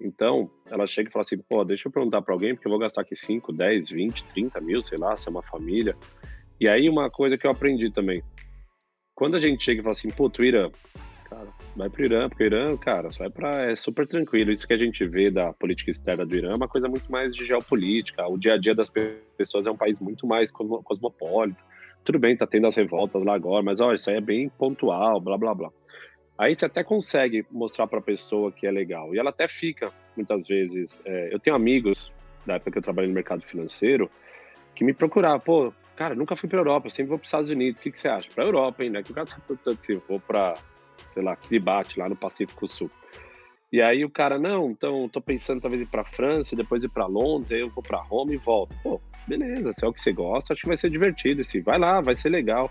Então, 0.01 0.51
ela 0.67 0.87
chega 0.87 1.09
e 1.09 1.13
fala 1.13 1.23
assim, 1.23 1.39
pô, 1.39 1.65
deixa 1.65 1.89
eu 1.89 1.93
perguntar 1.93 2.23
para 2.23 2.35
alguém, 2.35 2.55
porque 2.55 2.67
eu 2.67 2.71
vou 2.71 2.79
gastar 2.79 3.03
aqui 3.03 3.15
5, 3.15 3.53
10, 3.53 3.91
20, 3.91 4.25
30 4.25 4.61
mil, 4.61 4.83
sei 4.83 4.99
lá, 4.99 5.17
se 5.17 5.29
é 5.29 5.31
uma 5.31 5.43
família. 5.43 5.97
E 6.61 6.69
aí, 6.69 6.89
uma 6.89 7.09
coisa 7.09 7.39
que 7.39 7.47
eu 7.47 7.51
aprendi 7.51 7.91
também. 7.91 8.23
Quando 9.15 9.37
a 9.37 9.41
gente 9.41 9.63
chega 9.63 9.81
e 9.81 9.83
fala 9.85 9.93
assim, 9.93 10.11
pô, 10.11 10.29
tu 10.29 10.45
Irã, 10.45 10.71
cara, 11.31 11.49
vai 11.77 11.89
pro 11.89 12.05
Irã, 12.05 12.29
porque 12.29 12.43
o 12.43 12.47
Irã, 12.47 12.77
cara, 12.77 13.09
vai 13.11 13.31
para 13.31 13.71
é 13.71 13.77
super 13.77 14.07
tranquilo. 14.07 14.51
Isso 14.51 14.67
que 14.67 14.73
a 14.73 14.79
gente 14.79 15.07
vê 15.07 15.31
da 15.31 15.53
política 15.53 15.93
externa 15.93 16.27
do 16.27 16.35
Irã 16.35 16.51
é 16.51 16.57
uma 16.57 16.69
coisa 16.69 16.89
muito 16.89 17.11
mais 17.11 17.33
de 17.33 17.47
geopolítica. 17.47 18.27
O 18.27 18.37
dia 18.37 18.55
a 18.55 18.59
dia 18.59 18.75
das 18.75 18.91
pessoas 19.37 19.67
é 19.67 19.71
um 19.71 19.77
país 19.77 20.01
muito 20.01 20.27
mais 20.27 20.51
cosmopolita 20.51 21.72
tudo 22.05 22.19
bem, 22.19 22.37
tá 22.37 22.47
tendo 22.47 22.66
as 22.66 22.77
revoltas 22.77 23.24
lá 23.24 23.35
agora, 23.35 23.62
mas 23.62 23.81
olha, 23.81 23.95
isso 23.95 24.11
aí 24.11 24.16
é 24.16 24.20
bem 24.20 24.49
pontual, 24.49 25.20
blá 25.20 25.39
blá 25.39 25.55
blá. 25.55 25.70
Aí 26.37 26.55
você 26.55 26.66
até 26.66 26.83
consegue 26.83 27.47
mostrar 27.51 27.87
para 27.87 27.99
a 27.99 28.03
pessoa 28.03 28.51
que 28.51 28.66
é 28.66 28.70
legal. 28.70 29.15
E 29.15 29.19
ela 29.19 29.31
até 29.31 29.47
fica, 29.47 29.93
muitas 30.16 30.47
vezes. 30.47 31.01
É, 31.05 31.33
eu 31.33 31.39
tenho 31.39 31.55
amigos, 31.55 32.11
da 32.45 32.55
época 32.55 32.73
que 32.73 32.79
eu 32.79 32.83
trabalhei 32.83 33.09
no 33.09 33.15
mercado 33.15 33.43
financeiro, 33.43 34.11
que 34.74 34.83
me 34.83 34.93
procuravam, 34.93 35.41
pô, 35.41 35.73
cara, 35.95 36.15
nunca 36.15 36.35
fui 36.35 36.49
para 36.49 36.59
Europa, 36.59 36.89
sempre 36.89 37.11
vou 37.11 37.19
para 37.19 37.24
os 37.24 37.29
Estados 37.29 37.51
Unidos, 37.51 37.79
o 37.79 37.83
que, 37.83 37.91
que 37.91 37.99
você 37.99 38.09
acha? 38.09 38.29
Para 38.35 38.45
Europa, 38.45 38.83
hein, 38.83 38.91
né? 38.91 39.03
Que 39.03 39.12
o 39.12 39.15
cara 39.15 39.27
tá 39.27 39.37
perguntando 39.47 39.79
assim, 39.79 40.01
vou 40.09 40.19
para, 40.19 40.55
sei 41.15 41.23
lá, 41.23 41.37
Kiribati, 41.37 41.99
lá 41.99 42.09
no 42.09 42.16
Pacífico 42.16 42.66
Sul. 42.66 42.91
E 43.73 43.81
aí 43.81 44.05
o 44.05 44.11
cara, 44.11 44.39
não, 44.39 44.70
então 44.70 45.09
tô 45.09 45.19
pensando 45.19 45.62
talvez 45.62 45.82
ir 45.82 45.86
para 45.86 46.05
França, 46.05 46.55
depois 46.55 46.85
ir 46.85 46.90
para 46.90 47.07
Londres, 47.07 47.51
aí 47.53 47.61
eu 47.61 47.70
vou 47.70 47.82
para 47.82 48.03
Roma 48.03 48.35
e 48.35 48.36
volto. 48.36 48.77
Pô, 48.82 49.01
beleza, 49.27 49.73
se 49.73 49.82
é 49.82 49.89
o 49.89 49.93
que 49.94 50.03
você 50.03 50.12
gosta, 50.12 50.53
acho 50.53 50.61
que 50.61 50.69
vai 50.69 50.77
ser 50.77 50.90
divertido. 50.90 51.40
Assim, 51.40 51.62
vai 51.62 51.78
lá, 51.78 52.03
vai 52.03 52.15
ser 52.15 52.28
legal. 52.28 52.70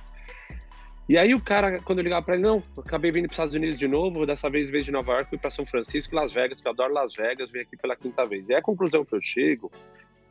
E 1.10 1.18
aí 1.18 1.34
o 1.34 1.42
cara, 1.42 1.80
quando 1.80 2.00
eu 2.00 2.04
ligava 2.04 2.24
para 2.24 2.36
ele, 2.36 2.44
não, 2.44 2.62
acabei 2.78 3.12
vindo 3.12 3.24
para 3.24 3.32
os 3.32 3.34
Estados 3.34 3.54
Unidos 3.56 3.80
de 3.80 3.88
novo, 3.88 4.28
dessa 4.28 4.48
vez 4.48 4.70
vez 4.70 4.86
de 4.86 4.92
Nova 4.92 5.14
York, 5.14 5.30
fui 5.30 5.40
para 5.40 5.50
São 5.50 5.66
Francisco 5.66 6.16
Las 6.16 6.32
Vegas, 6.32 6.62
que 6.62 6.68
eu 6.68 6.72
adoro 6.72 6.94
Las 6.94 7.14
Vegas, 7.14 7.50
vim 7.52 7.62
aqui 7.62 7.76
pela 7.76 7.96
quinta 7.96 8.26
vez. 8.28 8.48
E 8.48 8.54
a 8.54 8.62
conclusão 8.62 9.04
que 9.04 9.16
eu 9.16 9.22
chego 9.22 9.72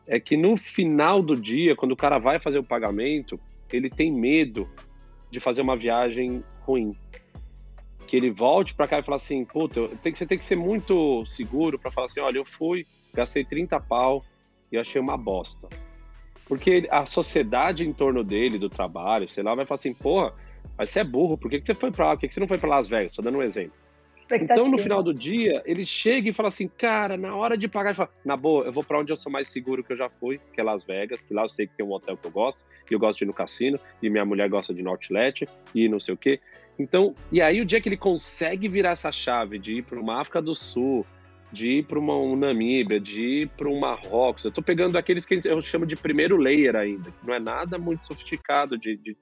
é 0.06 0.20
que 0.20 0.36
no 0.36 0.56
final 0.56 1.20
do 1.20 1.36
dia, 1.36 1.74
quando 1.74 1.92
o 1.92 1.96
cara 1.96 2.18
vai 2.18 2.38
fazer 2.38 2.58
o 2.58 2.64
pagamento, 2.64 3.38
ele 3.72 3.90
tem 3.90 4.12
medo 4.12 4.64
de 5.30 5.40
fazer 5.40 5.62
uma 5.62 5.76
viagem 5.76 6.44
ruim. 6.60 6.92
Que 8.10 8.16
ele 8.16 8.32
volte 8.32 8.74
para 8.74 8.88
cá 8.88 8.98
e 8.98 9.04
fale 9.04 9.14
assim, 9.14 9.44
puta, 9.44 9.86
tem 10.02 10.12
que, 10.12 10.18
você 10.18 10.26
tem 10.26 10.36
que 10.36 10.44
ser 10.44 10.56
muito 10.56 11.24
seguro 11.24 11.78
para 11.78 11.92
falar 11.92 12.06
assim, 12.06 12.18
olha, 12.18 12.38
eu 12.38 12.44
fui, 12.44 12.84
gastei 13.14 13.44
30 13.44 13.78
pau 13.78 14.20
e 14.72 14.76
achei 14.76 15.00
uma 15.00 15.16
bosta. 15.16 15.68
Porque 16.44 16.88
a 16.90 17.06
sociedade 17.06 17.86
em 17.86 17.92
torno 17.92 18.24
dele, 18.24 18.58
do 18.58 18.68
trabalho, 18.68 19.28
sei 19.28 19.44
lá, 19.44 19.54
vai 19.54 19.64
falar 19.64 19.76
assim, 19.76 19.94
porra, 19.94 20.34
mas 20.76 20.90
você 20.90 20.98
é 20.98 21.04
burro, 21.04 21.38
por 21.38 21.48
que, 21.48 21.60
que 21.60 21.66
você 21.66 21.74
foi 21.74 21.92
pra 21.92 22.08
lá? 22.08 22.12
Por 22.14 22.22
que, 22.22 22.26
que 22.26 22.34
você 22.34 22.40
não 22.40 22.48
foi 22.48 22.58
para 22.58 22.70
Las 22.70 22.88
Vegas? 22.88 23.10
Estou 23.10 23.24
dando 23.24 23.38
um 23.38 23.42
exemplo. 23.42 23.74
Então, 24.36 24.64
no 24.64 24.78
final 24.78 25.02
do 25.02 25.12
dia, 25.12 25.62
ele 25.64 25.84
chega 25.84 26.28
e 26.28 26.32
fala 26.32 26.48
assim, 26.48 26.68
cara, 26.68 27.16
na 27.16 27.34
hora 27.34 27.56
de 27.56 27.68
pagar, 27.68 27.94
fala, 27.94 28.10
na 28.24 28.36
boa, 28.36 28.64
eu 28.64 28.72
vou 28.72 28.84
para 28.84 28.98
onde 28.98 29.12
eu 29.12 29.16
sou 29.16 29.30
mais 29.30 29.48
seguro 29.48 29.82
que 29.82 29.92
eu 29.92 29.96
já 29.96 30.08
fui, 30.08 30.40
que 30.52 30.60
é 30.60 30.64
Las 30.64 30.84
Vegas, 30.84 31.22
que 31.22 31.34
lá 31.34 31.42
eu 31.42 31.48
sei 31.48 31.66
que 31.66 31.76
tem 31.76 31.84
um 31.84 31.92
hotel 31.92 32.16
que 32.16 32.26
eu 32.26 32.30
gosto, 32.30 32.62
e 32.90 32.94
eu 32.94 32.98
gosto 32.98 33.18
de 33.18 33.24
ir 33.24 33.26
no 33.26 33.34
cassino, 33.34 33.78
e 34.02 34.10
minha 34.10 34.24
mulher 34.24 34.48
gosta 34.48 34.72
de 34.72 34.80
ir 34.80 34.82
no 34.82 34.90
outlet, 34.90 35.48
e 35.74 35.88
não 35.88 35.98
sei 35.98 36.14
o 36.14 36.16
quê. 36.16 36.40
Então, 36.78 37.14
e 37.30 37.42
aí 37.42 37.60
o 37.60 37.64
dia 37.64 37.80
que 37.80 37.88
ele 37.88 37.96
consegue 37.96 38.68
virar 38.68 38.90
essa 38.90 39.12
chave 39.12 39.58
de 39.58 39.78
ir 39.78 39.82
para 39.82 40.00
uma 40.00 40.20
África 40.20 40.40
do 40.40 40.54
Sul, 40.54 41.04
de 41.52 41.78
ir 41.78 41.84
para 41.84 41.98
uma 41.98 42.16
um 42.16 42.36
Namíbia, 42.36 43.00
de 43.00 43.42
ir 43.42 43.50
para 43.50 43.68
um 43.68 43.78
Marrocos. 43.78 44.44
Eu 44.44 44.50
estou 44.50 44.62
pegando 44.62 44.96
aqueles 44.96 45.26
que 45.26 45.40
eu 45.44 45.60
chamo 45.62 45.84
de 45.84 45.96
primeiro 45.96 46.36
layer 46.36 46.76
ainda, 46.76 47.10
que 47.10 47.26
não 47.26 47.34
é 47.34 47.40
nada 47.40 47.78
muito 47.78 48.06
sofisticado. 48.06 48.78
De, 48.78 48.96
de 48.96 49.16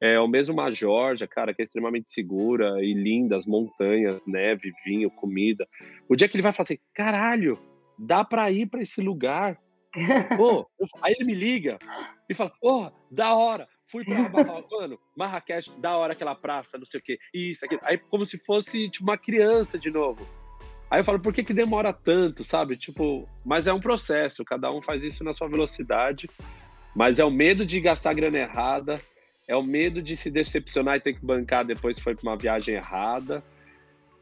é 0.00 0.18
o 0.18 0.26
mesmo 0.26 0.54
uma 0.54 0.72
Georgia, 0.72 1.28
cara, 1.28 1.52
que 1.52 1.60
é 1.60 1.64
extremamente 1.64 2.08
segura 2.08 2.82
e 2.82 2.94
linda, 2.94 3.36
as 3.36 3.44
montanhas, 3.44 4.26
neve, 4.26 4.72
vinho, 4.84 5.10
comida. 5.10 5.68
O 6.08 6.16
dia 6.16 6.28
que 6.28 6.36
ele 6.36 6.42
vai 6.42 6.52
falar 6.52 6.64
assim, 6.64 6.78
caralho, 6.94 7.58
dá 7.98 8.24
para 8.24 8.50
ir 8.50 8.66
para 8.66 8.80
esse 8.80 9.00
lugar. 9.02 9.58
Pô, 10.36 10.66
aí 11.02 11.14
ele 11.18 11.26
me 11.26 11.34
liga 11.34 11.78
e 12.28 12.34
fala, 12.34 12.50
pô, 12.60 12.86
oh, 12.86 12.92
da 13.10 13.34
hora, 13.34 13.68
fui 13.88 14.04
pra 14.04 14.14
mano, 14.70 14.98
Marrakech, 15.16 15.70
da 15.78 15.96
hora 15.96 16.12
aquela 16.12 16.34
praça, 16.34 16.78
não 16.78 16.84
sei 16.84 17.00
o 17.00 17.02
quê, 17.02 17.18
isso, 17.34 17.66
aquilo. 17.66 17.80
Aí 17.84 17.98
como 17.98 18.24
se 18.24 18.38
fosse 18.38 18.88
tipo 18.88 19.04
uma 19.04 19.18
criança 19.18 19.78
de 19.78 19.90
novo. 19.90 20.26
Aí 20.90 21.00
eu 21.00 21.04
falo, 21.04 21.20
por 21.20 21.32
que, 21.32 21.44
que 21.44 21.54
demora 21.54 21.92
tanto, 21.92 22.42
sabe? 22.42 22.76
Tipo, 22.76 23.28
mas 23.44 23.66
é 23.66 23.72
um 23.72 23.78
processo, 23.78 24.44
cada 24.44 24.72
um 24.72 24.80
faz 24.80 25.04
isso 25.04 25.22
na 25.22 25.34
sua 25.34 25.48
velocidade, 25.48 26.28
mas 26.96 27.18
é 27.18 27.24
o 27.24 27.30
medo 27.30 27.64
de 27.64 27.80
gastar 27.80 28.14
grana 28.14 28.38
errada, 28.38 29.00
é 29.50 29.56
o 29.56 29.64
medo 29.64 30.00
de 30.00 30.16
se 30.16 30.30
decepcionar 30.30 30.96
e 30.96 31.00
ter 31.00 31.14
que 31.14 31.26
bancar 31.26 31.64
depois 31.64 31.96
que 31.96 32.02
foi 32.04 32.14
para 32.14 32.22
uma 32.22 32.36
viagem 32.36 32.76
errada, 32.76 33.42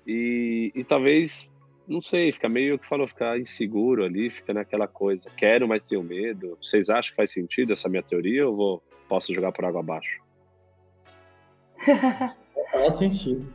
e, 0.07 0.73
e 0.75 0.83
talvez 0.83 1.53
não 1.87 2.01
sei, 2.01 2.33
fica 2.33 2.49
meio 2.49 2.79
que 2.79 2.87
falou, 2.87 3.07
ficar 3.07 3.39
inseguro 3.39 4.05
ali, 4.05 4.31
fica 4.31 4.55
naquela 4.55 4.89
coisa. 4.89 5.29
Quero, 5.37 5.69
mas 5.69 5.85
tenho 5.85 6.03
medo. 6.03 6.57
Vocês 6.63 6.89
acham 6.89 7.11
que 7.11 7.17
faz 7.17 7.31
sentido 7.31 7.73
essa 7.75 7.89
minha 7.89 8.03
teoria 8.03 8.49
ou 8.49 8.57
vou, 8.57 8.83
posso 9.07 9.35
jogar 9.35 9.53
por 9.53 9.67
água 9.67 9.81
abaixo? 9.81 10.21
Total 12.73 12.91
sentido. 12.91 13.53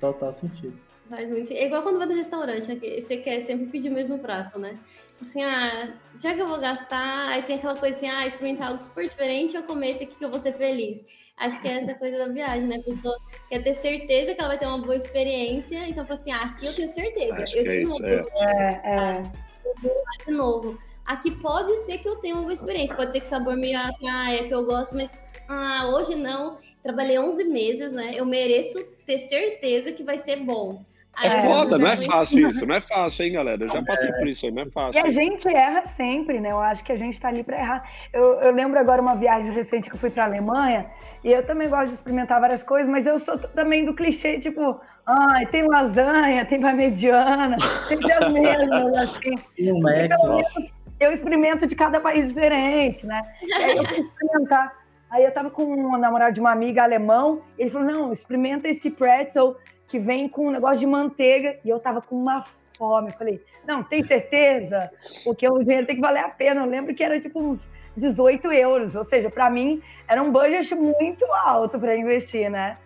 Total 0.00 0.32
sentido. 0.32 0.85
Faz 1.08 1.28
muito 1.28 1.52
É 1.52 1.66
igual 1.66 1.82
quando 1.82 1.98
vai 1.98 2.06
no 2.06 2.14
restaurante, 2.14 2.68
né? 2.68 3.00
você 3.00 3.16
quer 3.18 3.40
sempre 3.40 3.66
pedir 3.66 3.90
o 3.90 3.94
mesmo 3.94 4.18
prato, 4.18 4.58
né? 4.58 4.78
Tipo 5.08 5.24
assim, 5.24 5.42
ah, 5.42 5.94
já 6.16 6.34
que 6.34 6.40
eu 6.40 6.48
vou 6.48 6.58
gastar, 6.58 7.28
aí 7.28 7.42
tem 7.42 7.56
aquela 7.56 7.76
coisa 7.76 7.96
assim, 7.96 8.08
ah, 8.08 8.26
experimentar 8.26 8.68
algo 8.68 8.80
super 8.80 9.06
diferente 9.06 9.56
ou 9.56 9.62
comer 9.62 9.90
esse 9.90 10.04
aqui 10.04 10.16
que 10.16 10.24
eu 10.24 10.30
vou 10.30 10.38
ser 10.38 10.52
feliz. 10.52 11.04
Acho 11.36 11.60
que 11.60 11.68
é 11.68 11.74
essa 11.74 11.94
coisa 11.94 12.18
da 12.18 12.28
viagem, 12.28 12.66
né? 12.66 12.76
A 12.76 12.82
pessoa 12.82 13.16
quer 13.48 13.62
ter 13.62 13.74
certeza 13.74 14.34
que 14.34 14.40
ela 14.40 14.48
vai 14.48 14.58
ter 14.58 14.66
uma 14.66 14.78
boa 14.78 14.96
experiência, 14.96 15.86
então 15.86 16.04
fala 16.04 16.18
assim, 16.18 16.32
ah, 16.32 16.42
aqui 16.42 16.66
eu 16.66 16.74
tenho 16.74 16.88
certeza. 16.88 17.34
Acho 17.42 17.56
eu 17.56 17.62
que 17.62 17.68
é 17.68 17.72
tive 17.72 17.82
isso, 17.86 17.96
uma 17.96 18.08
é. 18.08 18.16
boa. 18.16 18.50
É, 18.50 18.80
é. 18.84 19.22
Eu 19.64 19.74
vou 19.82 19.94
lá 19.94 20.24
de 20.24 20.32
novo. 20.32 20.78
Aqui 21.04 21.30
pode 21.30 21.76
ser 21.76 21.98
que 21.98 22.08
eu 22.08 22.16
tenha 22.16 22.34
uma 22.34 22.42
boa 22.42 22.52
experiência, 22.52 22.96
pode 22.96 23.12
ser 23.12 23.20
que 23.20 23.26
o 23.26 23.28
sabor 23.28 23.56
me 23.56 23.74
atraia, 23.76 24.44
que 24.44 24.52
eu 24.52 24.64
gosto, 24.64 24.96
mas 24.96 25.22
ah, 25.48 25.86
hoje 25.86 26.16
não. 26.16 26.58
Trabalhei 26.82 27.18
11 27.18 27.44
meses, 27.44 27.92
né? 27.92 28.12
Eu 28.14 28.24
mereço 28.24 28.82
ter 29.04 29.18
certeza 29.18 29.92
que 29.92 30.02
vai 30.02 30.18
ser 30.18 30.36
bom. 30.36 30.84
É 31.22 31.38
eu 31.38 31.42
foda, 31.42 31.78
não 31.78 31.86
é 31.86 31.96
fácil 31.96 32.48
isso, 32.50 32.66
não 32.66 32.74
é 32.74 32.80
fácil, 32.80 33.24
hein, 33.24 33.32
galera? 33.32 33.64
Eu 33.64 33.68
já 33.70 33.82
passei 33.82 34.12
por 34.12 34.28
isso 34.28 34.44
aí, 34.46 34.52
não 34.52 34.62
é 34.62 34.66
E 34.66 34.70
fácil. 34.70 35.06
a 35.06 35.10
gente 35.10 35.48
erra 35.48 35.84
sempre, 35.86 36.40
né? 36.40 36.52
Eu 36.52 36.60
acho 36.60 36.84
que 36.84 36.92
a 36.92 36.98
gente 36.98 37.18
tá 37.18 37.28
ali 37.28 37.42
para 37.42 37.58
errar. 37.58 37.82
Eu, 38.12 38.40
eu 38.40 38.52
lembro 38.52 38.78
agora 38.78 39.00
uma 39.00 39.16
viagem 39.16 39.50
recente 39.50 39.88
que 39.88 39.96
eu 39.96 40.00
fui 40.00 40.10
para 40.10 40.24
Alemanha 40.24 40.86
e 41.24 41.32
eu 41.32 41.44
também 41.46 41.68
gosto 41.68 41.88
de 41.88 41.94
experimentar 41.94 42.40
várias 42.40 42.62
coisas, 42.62 42.88
mas 42.88 43.06
eu 43.06 43.18
sou 43.18 43.38
também 43.38 43.84
do 43.84 43.94
clichê, 43.94 44.38
tipo, 44.38 44.78
ai, 45.06 45.46
tem 45.46 45.66
lasanha, 45.66 46.44
tem 46.44 46.60
parmegiana, 46.60 47.56
sempre 47.88 48.12
as 48.12 48.30
mesmas, 48.30 48.96
assim. 48.98 49.34
E 49.56 49.72
o 49.72 49.76
E 49.78 49.80
Mac, 49.80 50.10
nossa. 50.22 50.70
eu 51.00 51.12
experimento 51.12 51.66
de 51.66 51.74
cada 51.74 51.98
país 51.98 52.28
diferente, 52.28 53.06
né? 53.06 53.20
E 53.42 53.52
aí 53.54 53.76
eu 53.76 53.84
fui 53.86 54.00
experimentar. 54.00 54.84
Aí 55.08 55.24
eu 55.24 55.32
tava 55.32 55.48
com 55.50 55.62
um 55.62 55.96
namorado 55.96 56.34
de 56.34 56.40
uma 56.40 56.50
amiga 56.50 56.82
alemão, 56.82 57.40
e 57.58 57.62
ele 57.62 57.70
falou: 57.70 57.86
não, 57.86 58.12
experimenta 58.12 58.68
esse 58.68 58.90
pretzel 58.90 59.56
que 59.88 59.98
vem 59.98 60.28
com 60.28 60.48
um 60.48 60.50
negócio 60.50 60.78
de 60.78 60.86
manteiga. 60.86 61.58
E 61.64 61.68
eu 61.68 61.78
tava 61.78 62.00
com 62.02 62.16
uma 62.16 62.44
fome. 62.76 63.10
Falei, 63.12 63.42
não, 63.66 63.82
tem 63.82 64.02
certeza? 64.04 64.90
Porque 65.24 65.48
o 65.48 65.58
dinheiro 65.58 65.86
tem 65.86 65.96
que 65.96 66.02
valer 66.02 66.24
a 66.24 66.28
pena. 66.28 66.62
Eu 66.62 66.66
lembro 66.66 66.94
que 66.94 67.02
era 67.02 67.18
tipo 67.20 67.40
uns 67.40 67.70
18 67.96 68.52
euros. 68.52 68.94
Ou 68.94 69.04
seja, 69.04 69.30
para 69.30 69.48
mim 69.50 69.80
era 70.08 70.22
um 70.22 70.30
budget 70.30 70.74
muito 70.74 71.24
alto 71.44 71.78
para 71.78 71.96
investir, 71.96 72.50
né? 72.50 72.78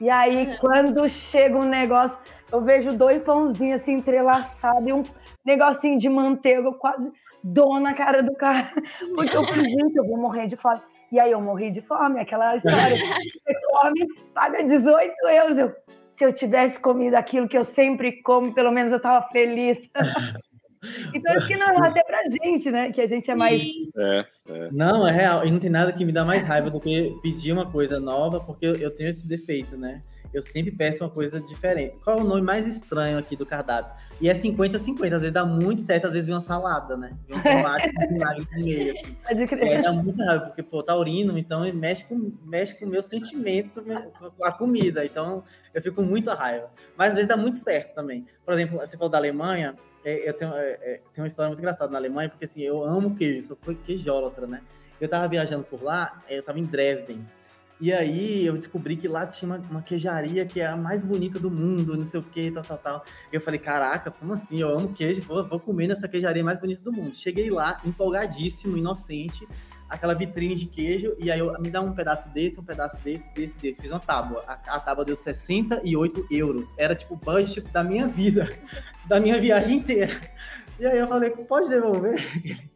E 0.00 0.08
aí, 0.10 0.46
Uhum. 0.46 0.56
quando 0.60 1.08
chega 1.08 1.58
um 1.58 1.64
negócio, 1.64 2.20
eu 2.52 2.60
vejo 2.60 2.92
dois 2.92 3.20
pãozinhos 3.22 3.80
assim 3.82 3.94
entrelaçados 3.94 4.86
e 4.86 4.92
um 4.92 5.02
negocinho 5.44 5.98
de 5.98 6.08
manteiga, 6.08 6.68
eu 6.68 6.74
quase 6.74 7.10
dou 7.42 7.80
na 7.80 7.92
cara 7.94 8.22
do 8.22 8.32
cara. 8.34 8.70
Porque 9.16 9.36
eu 9.36 9.44
falei, 9.44 9.64
gente, 9.64 9.96
eu 9.96 10.06
vou 10.06 10.16
morrer 10.16 10.46
de 10.46 10.56
fome. 10.56 10.80
E 11.10 11.18
aí 11.18 11.32
eu 11.32 11.40
morri 11.40 11.70
de 11.70 11.80
fome, 11.80 12.20
aquela 12.20 12.54
história. 12.54 12.76
Você 12.94 13.54
come, 13.72 14.06
paga 14.34 14.62
18 14.62 15.12
euros. 15.26 15.58
Eu, 15.58 15.74
se 16.18 16.24
eu 16.24 16.32
tivesse 16.32 16.80
comido 16.80 17.14
aquilo 17.14 17.46
que 17.46 17.56
eu 17.56 17.64
sempre 17.64 18.20
como, 18.22 18.52
pelo 18.52 18.72
menos 18.72 18.92
eu 18.92 18.98
tava 18.98 19.24
feliz. 19.28 19.88
então 21.14 21.32
acho 21.36 21.46
que 21.46 21.56
não 21.56 21.68
é 21.68 21.86
até 21.86 22.02
pra 22.02 22.18
gente, 22.24 22.72
né? 22.72 22.90
Que 22.90 23.00
a 23.00 23.06
gente 23.06 23.30
é 23.30 23.36
mais. 23.36 23.62
Sim. 23.62 23.88
É, 23.96 24.26
Não, 24.72 25.06
é 25.06 25.12
real. 25.12 25.46
E 25.46 25.50
não 25.52 25.60
tem 25.60 25.70
nada 25.70 25.92
que 25.92 26.04
me 26.04 26.10
dá 26.10 26.24
mais 26.24 26.44
raiva 26.44 26.70
do 26.70 26.80
que 26.80 27.16
pedir 27.22 27.52
uma 27.52 27.70
coisa 27.70 28.00
nova, 28.00 28.40
porque 28.40 28.66
eu, 28.66 28.90
tenho 28.90 29.08
esse 29.08 29.28
defeito, 29.28 29.76
né? 29.76 30.00
Eu 30.34 30.42
sempre 30.42 30.72
peço 30.72 31.04
uma 31.04 31.08
coisa 31.08 31.40
diferente. 31.40 31.94
Qual 32.02 32.18
é 32.18 32.20
o 32.20 32.24
nome 32.24 32.42
mais 32.42 32.66
estranho 32.66 33.16
aqui 33.16 33.36
do 33.36 33.46
cardápio? 33.46 33.94
E 34.20 34.28
é 34.28 34.34
50-50. 34.34 35.04
Às 35.04 35.20
vezes 35.20 35.32
dá 35.32 35.44
muito 35.44 35.82
certo, 35.82 36.08
às 36.08 36.12
vezes 36.12 36.26
vem 36.26 36.34
uma 36.34 36.40
salada, 36.40 36.96
né? 36.96 37.16
Vem 37.28 37.38
um 37.38 37.42
tomate 37.42 37.92
no 37.94 38.64
meio. 38.64 38.92
Assim. 38.92 39.16
Pode 39.24 39.46
crer. 39.46 39.82
dá 39.82 39.92
muita 39.92 40.24
raiva, 40.24 40.46
porque, 40.46 40.64
pô, 40.64 40.82
taurino, 40.82 41.38
então 41.38 41.64
ele 41.64 41.78
mexe 41.78 42.04
com, 42.04 42.32
mexe 42.44 42.74
com 42.74 42.86
o 42.86 42.88
meu 42.88 43.02
sentimento, 43.02 43.84
com 44.36 44.44
a 44.44 44.52
comida. 44.52 45.04
Então 45.04 45.44
eu 45.78 45.82
fico 45.82 45.96
com 45.96 46.02
muita 46.02 46.34
raiva. 46.34 46.70
Mas 46.96 47.10
às 47.10 47.14
vezes 47.14 47.28
dá 47.28 47.36
muito 47.36 47.56
certo 47.56 47.94
também. 47.94 48.26
Por 48.44 48.52
exemplo, 48.54 48.78
você 48.78 48.96
falou 48.96 49.10
da 49.10 49.18
Alemanha, 49.18 49.74
é, 50.04 50.28
eu 50.28 50.32
tenho, 50.32 50.52
é, 50.54 50.78
é, 50.82 51.00
uma 51.16 51.28
história 51.28 51.48
muito 51.48 51.60
engraçada 51.60 51.90
na 51.90 51.98
Alemanha, 51.98 52.28
porque 52.28 52.44
assim, 52.44 52.62
eu 52.62 52.84
amo 52.84 53.14
queijo, 53.16 53.48
sou 53.48 53.56
queijólatra, 53.84 54.46
né? 54.46 54.62
Eu 55.00 55.08
tava 55.08 55.28
viajando 55.28 55.64
por 55.64 55.82
lá, 55.82 56.22
eu 56.28 56.42
tava 56.42 56.58
em 56.58 56.64
Dresden. 56.64 57.24
E 57.80 57.92
aí 57.92 58.44
eu 58.44 58.56
descobri 58.56 58.96
que 58.96 59.06
lá 59.06 59.24
tinha 59.24 59.48
uma, 59.48 59.58
uma 59.70 59.82
queijaria 59.82 60.44
que 60.44 60.60
é 60.60 60.66
a 60.66 60.76
mais 60.76 61.04
bonita 61.04 61.38
do 61.38 61.48
mundo, 61.48 61.96
não 61.96 62.04
sei 62.04 62.18
o 62.18 62.22
que, 62.24 62.50
tal, 62.50 62.64
tal, 62.64 62.78
tal. 62.78 63.04
Eu 63.32 63.40
falei, 63.40 63.60
caraca, 63.60 64.10
como 64.10 64.32
assim? 64.32 64.60
Eu 64.60 64.76
amo 64.76 64.92
queijo, 64.92 65.22
vou, 65.22 65.46
vou 65.46 65.60
comer 65.60 65.86
nessa 65.86 66.08
queijaria 66.08 66.42
mais 66.42 66.58
bonita 66.58 66.82
do 66.82 66.92
mundo. 66.92 67.14
Cheguei 67.14 67.50
lá, 67.50 67.80
empolgadíssimo, 67.84 68.76
inocente, 68.76 69.46
aquela 69.88 70.14
vitrine 70.14 70.54
de 70.54 70.66
queijo, 70.66 71.16
e 71.18 71.30
aí 71.30 71.38
eu, 71.38 71.58
me 71.60 71.70
dá 71.70 71.80
um 71.80 71.92
pedaço 71.92 72.28
desse, 72.28 72.60
um 72.60 72.64
pedaço 72.64 72.98
desse, 73.00 73.28
desse, 73.30 73.56
desse. 73.56 73.80
Fiz 73.80 73.90
uma 73.90 74.00
tábua. 74.00 74.44
A, 74.46 74.52
a 74.76 74.80
tábua 74.80 75.04
deu 75.04 75.16
68 75.16 76.26
euros. 76.30 76.74
Era 76.76 76.94
tipo 76.94 77.14
o 77.14 77.16
budget 77.16 77.60
da 77.72 77.82
minha 77.82 78.06
vida, 78.06 78.48
da 79.06 79.18
minha 79.18 79.40
viagem 79.40 79.78
inteira. 79.78 80.12
E 80.78 80.86
aí 80.86 80.98
eu 80.98 81.08
falei, 81.08 81.30
pode 81.30 81.68
devolver? 81.68 82.18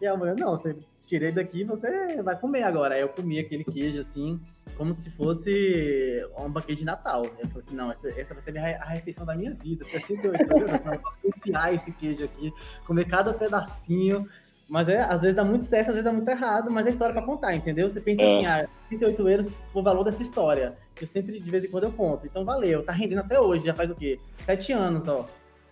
E 0.00 0.06
a 0.06 0.16
mulher, 0.16 0.34
não, 0.34 0.56
você 0.56 0.74
tirei 1.06 1.30
daqui, 1.30 1.62
você 1.62 2.22
vai 2.22 2.34
comer 2.38 2.62
agora. 2.62 2.94
Aí 2.94 3.02
eu 3.02 3.08
comi 3.10 3.38
aquele 3.38 3.62
queijo 3.62 4.00
assim, 4.00 4.40
como 4.74 4.94
se 4.94 5.10
fosse 5.10 6.24
um 6.38 6.50
banquete 6.50 6.78
de 6.78 6.86
Natal. 6.86 7.26
Eu 7.26 7.48
falei 7.48 7.58
assim, 7.58 7.76
não, 7.76 7.92
essa, 7.92 8.08
essa 8.18 8.32
vai 8.32 8.42
ser 8.42 8.56
a, 8.56 8.86
refeição 8.86 9.26
da 9.26 9.34
minha 9.34 9.52
vida, 9.52 9.84
68 9.84 10.52
euros, 10.52 10.70
não, 10.70 10.94
vou 10.98 11.06
apreciar 11.06 11.74
esse 11.74 11.92
queijo 11.92 12.24
aqui, 12.24 12.50
comer 12.86 13.06
cada 13.08 13.34
pedacinho. 13.34 14.26
Mas 14.70 14.88
é, 14.88 15.00
às 15.00 15.20
vezes 15.22 15.34
dá 15.34 15.42
muito 15.44 15.64
certo, 15.64 15.88
às 15.88 15.94
vezes 15.94 16.04
dá 16.04 16.12
muito 16.12 16.30
errado, 16.30 16.70
mas 16.70 16.86
é 16.86 16.90
história 16.90 17.12
pra 17.12 17.22
contar, 17.22 17.52
entendeu? 17.56 17.88
Você 17.88 18.00
pensa 18.00 18.22
É. 18.22 18.36
assim, 18.36 18.46
ah, 18.46 18.68
38 18.88 19.28
euros 19.28 19.48
foi 19.72 19.82
o 19.82 19.84
valor 19.84 20.04
dessa 20.04 20.22
história. 20.22 20.76
Eu 21.00 21.06
sempre, 21.08 21.40
de 21.40 21.50
vez 21.50 21.64
em 21.64 21.68
quando, 21.68 21.84
eu 21.84 21.92
conto. 21.92 22.24
Então 22.24 22.44
valeu, 22.44 22.84
tá 22.84 22.92
rendendo 22.92 23.18
até 23.18 23.40
hoje, 23.40 23.66
já 23.66 23.74
faz 23.74 23.90
o 23.90 23.96
quê? 23.96 24.16
Sete 24.44 24.70
anos, 24.72 25.08
ó. 25.08 25.26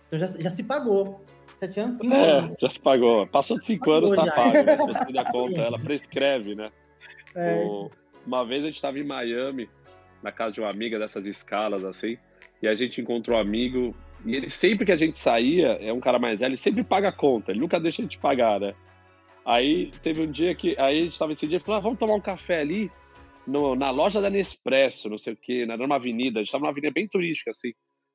Então 0.07 0.19
já, 0.19 0.27
já 0.27 0.49
se 0.49 0.63
pagou. 0.63 1.23
Sete 1.55 1.79
anos, 1.79 1.97
cinco 1.97 2.13
é, 2.13 2.31
anos. 2.39 2.55
já 2.59 2.69
se 2.69 2.79
pagou. 2.81 3.25
Passou 3.27 3.57
de 3.57 3.65
cinco 3.65 3.89
anos, 3.91 4.11
tá 4.11 4.25
já. 4.25 4.31
pago. 4.33 4.63
Né? 4.63 4.77
Se 4.77 4.85
você 4.87 5.05
der 5.13 5.25
conta, 5.31 5.61
ela 5.61 5.79
prescreve, 5.79 6.55
né? 6.55 6.69
É. 7.35 7.63
O- 7.65 7.89
Uma 8.27 8.43
vez 8.43 8.63
a 8.63 8.65
gente 8.65 8.75
estava 8.75 8.99
em 8.99 9.03
Miami, 9.05 9.69
na 10.21 10.31
casa 10.31 10.51
de 10.53 10.59
uma 10.59 10.69
amiga 10.69 10.99
dessas 10.99 11.25
escalas, 11.25 11.85
assim, 11.85 12.17
e 12.61 12.67
a 12.67 12.75
gente 12.75 12.99
encontrou 12.99 13.37
um 13.37 13.39
amigo, 13.41 13.95
e 14.25 14.35
ele 14.35 14.49
sempre 14.49 14.85
que 14.85 14.91
a 14.91 14.97
gente 14.97 15.17
saía, 15.17 15.77
é 15.81 15.91
um 15.93 15.99
cara 15.99 16.19
mais 16.19 16.39
velho, 16.39 16.49
ele 16.49 16.57
sempre 16.57 16.83
paga 16.83 17.09
a 17.09 17.15
conta, 17.15 17.51
ele 17.51 17.59
nunca 17.59 17.79
deixa 17.79 18.03
de 18.05 18.17
pagar, 18.17 18.59
né? 18.59 18.71
Aí 19.45 19.91
teve 20.03 20.21
um 20.21 20.31
dia 20.31 20.53
que, 20.53 20.75
aí 20.77 20.99
a 20.99 21.03
gente 21.03 21.17
tava 21.17 21.31
esse 21.31 21.47
dia 21.47 21.57
e 21.57 21.59
falou, 21.59 21.77
ah, 21.77 21.81
vamos 21.81 21.99
tomar 21.99 22.15
um 22.15 22.21
café 22.21 22.59
ali, 22.59 22.91
no- 23.47 23.75
na 23.75 23.89
loja 23.89 24.21
da 24.21 24.29
Nespresso, 24.29 25.09
não 25.09 25.17
sei 25.17 25.33
o 25.33 25.37
quê, 25.37 25.65
na- 25.65 25.77
numa 25.77 25.95
avenida, 25.95 26.39
a 26.39 26.43
gente 26.43 26.51
tava 26.51 26.63
numa 26.63 26.71
avenida 26.71 26.93
bem 26.93 27.07
turística, 27.07 27.49
assim. 27.51 27.73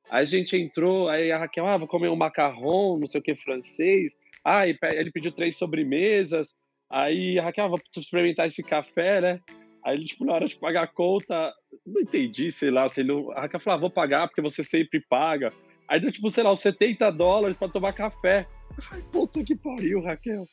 Aí 0.09 0.21
a 0.21 0.25
gente 0.25 0.55
entrou, 0.55 1.09
aí 1.09 1.31
a 1.31 1.37
Raquel, 1.39 1.65
ah, 1.65 1.77
vou 1.77 1.87
comer 1.87 2.09
um 2.09 2.15
macarrão, 2.15 2.97
não 2.97 3.07
sei 3.07 3.19
o 3.19 3.23
que, 3.23 3.35
francês. 3.35 4.15
Ah, 4.43 4.67
ele 4.67 5.11
pediu 5.11 5.31
três 5.31 5.57
sobremesas. 5.57 6.53
Aí 6.89 7.39
a 7.39 7.43
Raquel, 7.43 7.65
ah, 7.65 7.69
vou 7.69 7.79
experimentar 7.97 8.45
esse 8.45 8.61
café, 8.61 9.19
né? 9.19 9.39
Aí 9.83 9.97
ele, 9.97 10.05
tipo, 10.05 10.23
na 10.23 10.33
hora 10.33 10.47
de 10.47 10.57
pagar 10.57 10.83
a 10.83 10.87
conta, 10.87 11.51
não 11.85 12.01
entendi, 12.01 12.51
sei 12.51 12.69
lá, 12.69 12.87
se 12.87 13.01
ele 13.01 13.09
não... 13.09 13.31
a 13.31 13.41
Raquel 13.41 13.59
falou, 13.59 13.77
ah, 13.77 13.81
vou 13.81 13.89
pagar 13.89 14.27
porque 14.27 14.41
você 14.41 14.63
sempre 14.63 15.03
paga. 15.09 15.51
Aí 15.87 15.99
deu, 15.99 16.11
tipo, 16.11 16.29
sei 16.29 16.43
lá, 16.43 16.51
uns 16.51 16.61
70 16.61 17.11
dólares 17.11 17.57
pra 17.57 17.69
tomar 17.69 17.93
café. 17.93 18.47
Falei, 18.79 19.03
puta 19.11 19.43
que 19.43 19.55
pariu, 19.55 20.01
Raquel. 20.01 20.45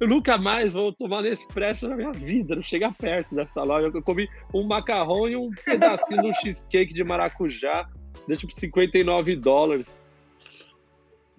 Eu 0.00 0.08
nunca 0.08 0.38
mais 0.38 0.72
vou 0.72 0.92
tomar 0.92 1.22
Nespresso 1.22 1.88
na 1.88 1.96
minha 1.96 2.12
vida, 2.12 2.54
não 2.54 2.62
chegar 2.62 2.94
perto 2.94 3.34
dessa 3.34 3.62
loja. 3.62 3.90
Eu 3.92 4.02
comi 4.02 4.28
um 4.54 4.64
macarrão 4.64 5.28
e 5.28 5.36
um 5.36 5.50
pedacinho 5.64 6.22
de 6.22 6.28
um 6.28 6.34
cheesecake 6.34 6.94
de 6.94 7.02
maracujá, 7.02 7.88
deu 8.26 8.36
tipo 8.36 8.52
59 8.52 9.36
dólares. 9.36 9.92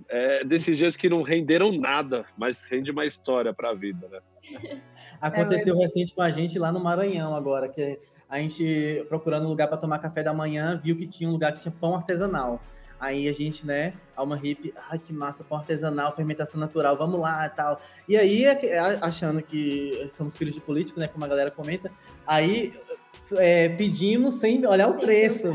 É, 0.10 0.44
desses 0.44 0.78
dias 0.78 0.98
que 0.98 1.07
não 1.07 1.22
renderam 1.22 1.72
nada, 1.72 2.26
mas 2.38 2.66
rende 2.66 2.90
uma 2.90 3.06
história 3.06 3.53
pra 3.53 3.74
vida, 3.74 4.07
né? 4.07 4.20
Aconteceu 5.22 5.78
recente 5.78 6.14
com 6.14 6.22
a 6.22 6.32
gente 6.32 6.57
lá 6.57 6.72
no 6.72 6.80
Maranhão 6.80 7.36
agora, 7.36 7.70
que 7.70 7.99
a 8.28 8.40
gente 8.40 9.06
procurando 9.07 9.45
um 9.45 9.49
lugar 9.49 9.68
para 9.68 9.78
tomar 9.78 9.99
café 9.99 10.24
da 10.24 10.34
manhã, 10.34 10.80
viu 10.82 10.95
que 10.95 11.07
tinha 11.07 11.30
um 11.30 11.34
lugar 11.34 11.53
que 11.53 11.61
tinha 11.61 11.72
pão 11.72 11.95
artesanal. 11.95 12.61
Aí 13.00 13.30
a 13.30 13.34
gente, 13.34 13.66
né, 13.66 13.94
alma 14.16 14.36
hippie, 14.36 14.74
ai 14.90 15.00
que 15.00 15.14
massa, 15.14 15.44
pão 15.44 15.58
artesanal, 15.58 16.14
fermentação 16.16 16.60
natural, 16.60 16.98
vamos 16.98 17.20
lá 17.20 17.46
e 17.46 17.50
tal. 17.50 17.82
E 18.08 18.18
aí, 18.18 18.46
a- 18.46 19.00
achando 19.06 19.42
que 19.42 20.08
somos 20.12 20.36
filhos 20.36 20.54
de 20.54 20.60
político, 20.60 21.00
né, 21.00 21.08
como 21.08 21.24
a 21.24 21.28
galera 21.28 21.50
comenta, 21.50 21.90
aí 22.28 22.74
é, 23.38 23.70
pedimos 23.70 24.34
sem 24.36 24.66
olhar 24.66 24.90
o 24.90 24.96
Sem 24.96 25.06
preço. 25.06 25.48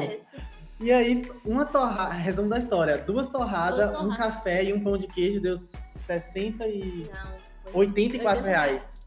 E 0.80 0.90
aí, 0.90 1.28
uma 1.44 1.64
torrada, 1.66 2.14
resumo 2.14 2.48
da 2.48 2.58
história, 2.58 2.96
duas 2.98 3.28
torradas, 3.28 3.90
Duas 3.92 4.02
um 4.02 4.16
café 4.16 4.64
e 4.64 4.72
um 4.72 4.82
pão 4.82 4.96
de 4.96 5.06
queijo 5.06 5.40
deu 5.40 5.56
60 5.58 6.66
e 6.66 7.08
Não, 7.12 7.30
foi 7.72 7.86
84 7.86 8.42
reais. 8.44 9.04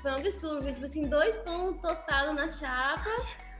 foi 0.00 0.10
um 0.10 0.14
absurdo. 0.16 0.72
Tipo 0.72 0.84
assim, 0.86 1.02
dois 1.08 1.36
pão 1.38 1.72
tostados 1.74 2.36
na 2.36 2.48
chapa, 2.50 3.10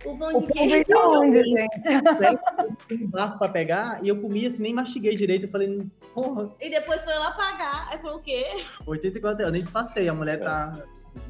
o 0.04 0.16
pão 0.18 0.28
O 0.36 0.40
de 0.40 0.46
pão 0.46 0.68
queijo. 0.68 0.84
da 0.88 1.08
onde, 1.08 1.42
gente? 1.42 1.80
Tem 2.88 3.04
um 3.04 3.08
barco 3.08 3.38
pra 3.38 3.48
pegar 3.48 4.00
e 4.02 4.08
eu 4.08 4.20
comi 4.20 4.46
assim, 4.46 4.62
nem 4.62 4.74
mastiguei 4.74 5.16
direito. 5.16 5.46
Eu 5.46 5.50
falei, 5.50 5.78
porra, 6.14 6.50
E 6.60 6.70
depois 6.70 7.02
foi 7.02 7.14
lá 7.14 7.30
pagar. 7.32 7.88
Aí 7.90 7.98
falou 7.98 8.18
o 8.18 8.22
quê? 8.22 8.46
84 8.86 9.46
eu 9.46 9.52
nem 9.52 9.62
disfarcei, 9.62 10.08
a 10.08 10.14
mulher 10.14 10.38
tá. 10.40 10.72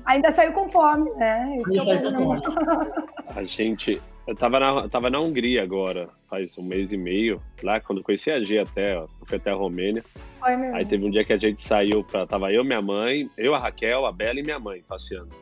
Ainda 0.05 0.31
saiu 0.33 0.53
com 0.53 0.69
fome, 0.69 1.11
né? 1.17 1.57
Isso 1.59 1.77
é 1.77 1.81
Ainda 1.81 1.99
saiu 1.99 2.17
com 2.17 2.41
problema. 2.41 2.87
A 3.35 3.45
gente. 3.45 4.01
Eu 4.27 4.37
tava 4.37 4.61
na, 4.61 4.89
tava 4.89 5.11
na 5.11 5.19
Hungria 5.19 5.63
agora, 5.63 6.07
faz 6.29 6.57
um 6.57 6.63
mês 6.63 6.93
e 6.93 6.97
meio, 6.97 7.43
lá 7.65 7.81
quando 7.81 7.99
eu 7.99 8.05
conheci 8.05 8.31
a 8.31 8.41
G 8.41 8.59
até, 8.59 8.97
ó, 8.97 9.03
eu 9.03 9.27
fui 9.27 9.39
até 9.39 9.51
a 9.51 9.55
Romênia. 9.55 10.05
Foi 10.39 10.57
mesmo. 10.57 10.77
Aí 10.77 10.85
teve 10.85 11.05
um 11.05 11.11
dia 11.11 11.25
que 11.25 11.33
a 11.33 11.37
gente 11.39 11.61
saiu 11.61 12.05
pra. 12.05 12.27
Tava 12.27 12.53
eu, 12.53 12.63
minha 12.63 12.81
mãe, 12.81 13.29
eu, 13.37 13.55
a 13.55 13.59
Raquel, 13.59 14.07
a 14.07 14.13
Bela 14.13 14.39
e 14.39 14.43
minha 14.43 14.59
mãe 14.61 14.85
passeando. 14.89 15.35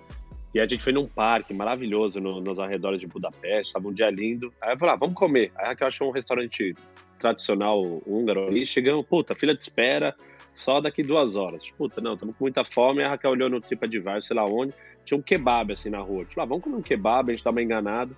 E 0.55 0.61
a 0.61 0.67
gente 0.67 0.83
foi 0.83 0.93
num 0.93 1.07
parque 1.07 1.53
maravilhoso 1.53 2.21
no- 2.21 2.41
nos 2.41 2.59
arredores 2.59 2.99
de 3.01 3.07
Budapeste, 3.07 3.73
tava 3.73 3.89
um 3.89 3.93
dia 3.93 4.11
lindo. 4.11 4.53
Aí 4.63 4.73
eu 4.73 4.79
falei, 4.79 4.95
ah, 4.95 4.99
vamos 4.99 5.15
comer. 5.15 5.53
Aí 5.57 5.67
a 5.67 5.69
Raquel 5.69 5.87
achou 5.89 6.09
um 6.09 6.13
restaurante 6.13 6.73
tradicional 7.19 7.83
húngaro 8.07 8.47
ali. 8.49 8.65
Chegamos, 8.67 9.05
puta, 9.07 9.35
fila 9.35 9.55
de 9.55 9.63
espera, 9.63 10.15
só 10.55 10.81
daqui 10.81 11.03
duas 11.03 11.37
horas. 11.37 11.69
Puta, 11.71 12.01
não, 12.01 12.15
estamos 12.15 12.35
com 12.37 12.45
muita 12.45 12.65
fome. 12.65 13.03
A 13.03 13.11
Raquel 13.11 13.31
olhou 13.33 13.51
no 13.51 13.61
TripAdvisor, 13.61 14.23
sei 14.23 14.37
lá 14.37 14.45
onde, 14.47 14.73
tinha 15.05 15.19
um 15.19 15.23
kebab 15.23 15.73
assim 15.73 15.91
na 15.91 15.99
rua. 15.99 16.25
Falei, 16.25 16.45
ah, 16.45 16.45
vamos 16.47 16.65
comer 16.65 16.77
um 16.77 16.83
kebab, 16.83 17.31
a 17.31 17.35
gente 17.35 17.45
tava 17.45 17.63
enganado. 17.63 18.17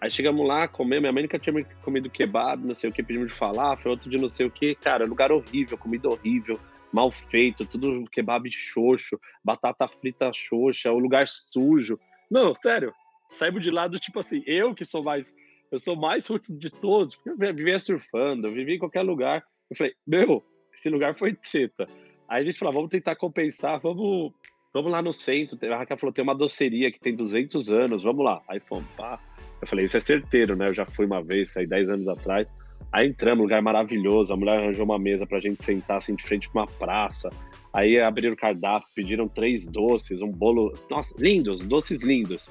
Aí 0.00 0.10
chegamos 0.10 0.46
lá, 0.46 0.66
comer, 0.66 1.00
minha 1.00 1.12
mãe 1.12 1.22
nunca 1.22 1.38
tinha 1.38 1.64
comido 1.84 2.10
kebab, 2.10 2.66
não 2.66 2.74
sei 2.74 2.90
o 2.90 2.92
que, 2.92 3.04
pedimos 3.04 3.28
de 3.28 3.34
falar, 3.34 3.76
foi 3.76 3.90
outro 3.92 4.10
de 4.10 4.18
não 4.18 4.28
sei 4.28 4.46
o 4.46 4.50
que. 4.50 4.74
Cara, 4.74 5.04
lugar 5.04 5.30
horrível, 5.30 5.78
comida 5.78 6.08
horrível, 6.08 6.58
mal 6.92 7.10
feito, 7.10 7.66
tudo 7.66 8.04
kebab 8.10 8.50
xoxo, 8.50 9.18
batata 9.44 9.88
frita 9.88 10.30
xoxa, 10.32 10.92
o 10.92 10.98
lugar 10.98 11.26
sujo. 11.26 11.98
Não, 12.30 12.54
sério, 12.54 12.92
saímos 13.30 13.62
de 13.62 13.70
lá 13.70 13.86
do 13.88 13.98
tipo 13.98 14.20
assim, 14.20 14.42
eu 14.46 14.74
que 14.74 14.84
sou 14.84 15.02
mais, 15.02 15.34
eu 15.70 15.78
sou 15.78 15.96
mais 15.96 16.26
roots 16.26 16.56
de 16.56 16.70
todos, 16.70 17.16
porque 17.16 17.30
eu 17.30 17.54
vivia 17.54 17.78
surfando, 17.78 18.46
eu 18.46 18.52
vivia 18.52 18.76
em 18.76 18.78
qualquer 18.78 19.02
lugar. 19.02 19.42
Eu 19.70 19.76
falei, 19.76 19.94
meu, 20.06 20.42
esse 20.74 20.88
lugar 20.88 21.16
foi 21.16 21.34
treta. 21.34 21.88
Aí 22.28 22.42
a 22.42 22.44
gente 22.44 22.58
falou, 22.58 22.74
vamos 22.74 22.90
tentar 22.90 23.16
compensar, 23.16 23.80
vamos, 23.80 24.32
vamos 24.72 24.90
lá 24.90 25.02
no 25.02 25.12
centro. 25.12 25.58
A 25.72 25.78
Raquel 25.78 25.98
falou, 25.98 26.12
tem 26.12 26.22
uma 26.22 26.34
doceria 26.34 26.90
que 26.90 27.00
tem 27.00 27.14
200 27.14 27.70
anos, 27.70 28.02
vamos 28.02 28.24
lá. 28.24 28.42
Aí 28.48 28.60
fomos, 28.60 28.88
pá. 28.96 29.20
Eu 29.60 29.66
falei, 29.66 29.84
isso 29.84 29.96
é 29.96 30.00
certeiro, 30.00 30.56
né? 30.56 30.68
Eu 30.68 30.74
já 30.74 30.84
fui 30.84 31.06
uma 31.06 31.22
vez, 31.22 31.52
saí 31.52 31.66
10 31.66 31.90
anos 31.90 32.08
atrás. 32.08 32.48
Aí 32.92 33.08
entramos, 33.08 33.42
lugar 33.42 33.62
maravilhoso. 33.62 34.32
A 34.32 34.36
mulher 34.36 34.58
arranjou 34.58 34.84
uma 34.84 34.98
mesa 34.98 35.26
pra 35.26 35.38
gente 35.38 35.64
sentar 35.64 35.96
assim 35.96 36.14
de 36.14 36.22
frente 36.22 36.48
pra 36.50 36.62
uma 36.62 36.66
praça. 36.66 37.30
Aí 37.72 37.98
abriram 37.98 38.34
o 38.34 38.36
cardápio, 38.36 38.88
pediram 38.94 39.26
três 39.26 39.66
doces, 39.66 40.20
um 40.20 40.28
bolo. 40.28 40.72
Nossa, 40.90 41.14
lindos, 41.18 41.64
doces 41.64 42.02
lindos. 42.02 42.48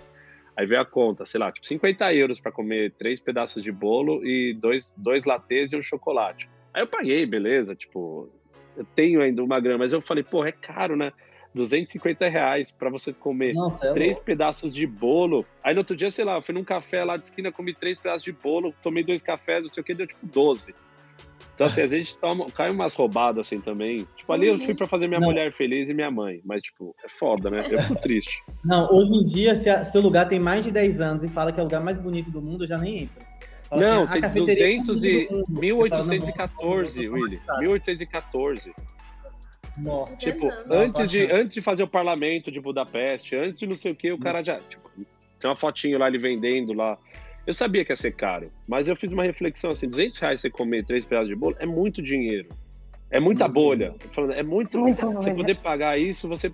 Aí 0.57 0.65
veio 0.65 0.81
a 0.81 0.85
conta, 0.85 1.25
sei 1.25 1.39
lá, 1.39 1.51
tipo 1.51 1.67
50 1.67 2.13
euros 2.13 2.39
pra 2.39 2.51
comer 2.51 2.91
três 2.97 3.19
pedaços 3.19 3.63
de 3.63 3.71
bolo 3.71 4.25
e 4.25 4.53
dois, 4.53 4.91
dois 4.97 5.23
latês 5.23 5.71
e 5.71 5.77
um 5.77 5.83
chocolate. 5.83 6.49
Aí 6.73 6.81
eu 6.81 6.87
paguei, 6.87 7.25
beleza, 7.25 7.75
tipo, 7.75 8.29
eu 8.75 8.85
tenho 8.95 9.21
ainda 9.21 9.43
uma 9.43 9.59
grana, 9.59 9.77
mas 9.77 9.93
eu 9.93 10.01
falei, 10.01 10.23
pô, 10.23 10.43
é 10.43 10.51
caro, 10.51 10.95
né? 10.95 11.13
250 11.53 12.27
reais 12.29 12.71
pra 12.71 12.89
você 12.89 13.11
comer 13.11 13.53
Nossa, 13.53 13.87
é 13.87 13.93
três 13.93 14.11
louco. 14.13 14.25
pedaços 14.25 14.73
de 14.73 14.85
bolo. 14.87 15.45
Aí 15.63 15.73
no 15.73 15.79
outro 15.81 15.95
dia, 15.95 16.09
sei 16.11 16.23
lá, 16.25 16.35
eu 16.35 16.41
fui 16.41 16.53
num 16.55 16.63
café 16.63 17.03
lá 17.03 17.17
de 17.17 17.25
esquina, 17.25 17.51
comi 17.51 17.73
três 17.73 17.97
pedaços 17.99 18.23
de 18.23 18.31
bolo, 18.31 18.73
tomei 18.81 19.03
dois 19.03 19.21
cafés, 19.21 19.63
não 19.63 19.73
sei 19.73 19.81
o 19.81 19.83
que, 19.83 19.93
deu 19.93 20.07
tipo 20.07 20.25
12. 20.25 20.73
Então, 21.53 21.67
assim, 21.67 21.81
a 21.83 21.87
gente 21.87 22.15
toma, 22.17 22.45
cai 22.51 22.71
umas 22.71 22.93
roubadas 22.93 23.45
assim 23.47 23.59
também. 23.59 24.07
Tipo, 24.15 24.31
ali 24.33 24.47
eu 24.47 24.57
fui 24.57 24.73
pra 24.73 24.87
fazer 24.87 25.07
minha 25.07 25.19
Não. 25.19 25.27
mulher 25.27 25.51
feliz 25.51 25.89
e 25.89 25.93
minha 25.93 26.09
mãe. 26.09 26.41
Mas, 26.45 26.61
tipo, 26.61 26.95
é 27.03 27.09
foda, 27.09 27.49
né? 27.49 27.67
Eu 27.69 27.79
fico 27.81 27.99
triste. 27.99 28.41
Não, 28.63 28.89
hoje 28.91 29.11
em 29.11 29.25
dia, 29.25 29.55
se, 29.55 29.69
a- 29.69 29.83
se 29.83 29.97
o 29.97 30.01
lugar 30.01 30.27
tem 30.29 30.39
mais 30.39 30.63
de 30.63 30.71
10 30.71 31.01
anos 31.01 31.23
e 31.23 31.27
fala 31.27 31.51
que 31.51 31.59
é 31.59 31.63
o 31.63 31.65
lugar 31.65 31.83
mais 31.83 31.97
bonito 31.97 32.31
do 32.31 32.41
mundo, 32.41 32.63
eu 32.63 32.67
já 32.67 32.77
nem 32.77 33.03
entra. 33.03 33.29
Fala 33.69 33.81
Não, 33.81 33.97
assim, 34.03 34.09
"Ah, 34.09 34.11
tem 34.13 34.21
cafeteria 34.21 34.67
mais 34.77 34.85
200 34.87 35.01
bonita 35.01 35.17
e 35.17 35.27
do 35.27 35.33
mundo." 35.33 35.39
Eu 35.41 35.45
falo, 35.45 35.53
"Não, 35.53 35.61
1814, 35.61 37.07
vamos- 37.07 37.21
Willy. 37.21 37.39
1814. 37.59 38.73
Nossa, 39.77 40.17
Tipo, 40.17 40.49
antes 40.69 41.09
de, 41.09 41.31
antes 41.31 41.53
de 41.53 41.61
fazer 41.61 41.83
o 41.83 41.87
parlamento 41.87 42.51
de 42.51 42.59
Budapeste, 42.59 43.35
antes 43.35 43.57
de 43.59 43.67
não 43.67 43.75
sei 43.75 43.91
o 43.91 43.95
que, 43.95 44.11
o 44.11 44.19
cara 44.19 44.41
já. 44.41 44.59
Tipo, 44.59 44.89
tem 45.39 45.49
uma 45.49 45.55
fotinho 45.55 45.97
lá, 45.97 46.07
ele 46.07 46.17
vendendo 46.17 46.73
lá. 46.73 46.97
Eu 47.45 47.53
sabia 47.53 47.83
que 47.83 47.91
ia 47.91 47.95
ser 47.95 48.11
caro, 48.15 48.51
mas 48.67 48.87
eu 48.87 48.95
fiz 48.95 49.11
uma 49.11 49.23
reflexão 49.23 49.71
assim: 49.71 49.87
200 49.89 50.19
reais 50.19 50.41
você 50.41 50.49
comer 50.49 50.85
três 50.85 51.03
pedaços 51.05 51.29
de 51.29 51.35
bolo 51.35 51.55
é 51.59 51.65
muito 51.65 52.01
dinheiro. 52.01 52.49
É 53.09 53.19
muita 53.19 53.45
Muito 53.45 53.53
bolha. 53.53 53.95
Falando, 54.11 54.33
É 54.33 54.43
muito. 54.43 54.81
Você 54.81 55.33
poder 55.33 55.57
pagar 55.57 55.99
isso, 55.99 56.27
você. 56.27 56.51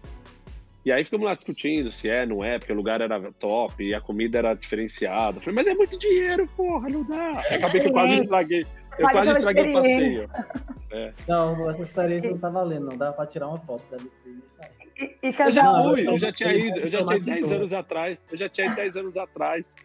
E 0.84 0.92
aí 0.92 1.04
ficamos 1.04 1.28
lá 1.28 1.36
discutindo 1.36 1.92
se 1.92 2.10
é, 2.10 2.26
não 2.26 2.44
é, 2.44 2.58
porque 2.58 2.72
o 2.72 2.76
lugar 2.76 3.02
era 3.02 3.20
top 3.34 3.84
e 3.84 3.94
a 3.94 4.00
comida 4.00 4.38
era 4.38 4.54
diferenciada. 4.54 5.42
Falei, 5.42 5.56
mas 5.56 5.68
é 5.68 5.74
muito 5.74 6.00
dinheiro, 6.00 6.50
porra, 6.56 6.90
não 6.90 7.04
dá. 7.04 7.44
Aí 7.50 7.58
acabei 7.58 7.82
que 7.82 7.88
eu 7.88 7.92
quase 7.92 8.14
estraguei. 8.16 8.66
Eu 9.00 9.10
quase 9.10 9.32
estraguei 9.32 9.70
o 9.70 9.74
passeio. 9.74 10.12
experiência. 10.24 11.14
não, 11.28 11.70
essa 11.70 11.82
experiência 11.84 12.32
não 12.32 12.38
tá 12.38 12.50
valendo, 12.50 12.86
não. 12.88 12.98
Dá 12.98 13.12
pra 13.12 13.26
tirar 13.26 13.48
uma 13.48 13.60
foto 13.60 13.84
da 13.92 13.98
vitrine 13.98 14.42
e 14.46 14.50
sair. 14.50 14.72
E, 15.00 15.16
e 15.30 15.36
Eu 15.42 15.52
já 15.52 15.64
Não, 15.64 15.90
fui, 15.90 16.08
eu- 16.08 16.14
eu 16.14 16.20
já 16.20 16.32
tinha 16.32 16.54
ido, 16.54 16.80
eu 16.80 16.90
já 16.90 16.98
tinha 17.06 17.18
matei 17.18 17.34
10 17.36 17.40
tudo. 17.46 17.56
anos 17.56 17.74
atrás. 17.74 18.26
Eu 18.32 18.38
já 18.38 18.50
tinha 18.50 18.68
ido 18.68 18.76
10 18.76 18.98
anos 18.98 19.18
atrás. 19.18 19.76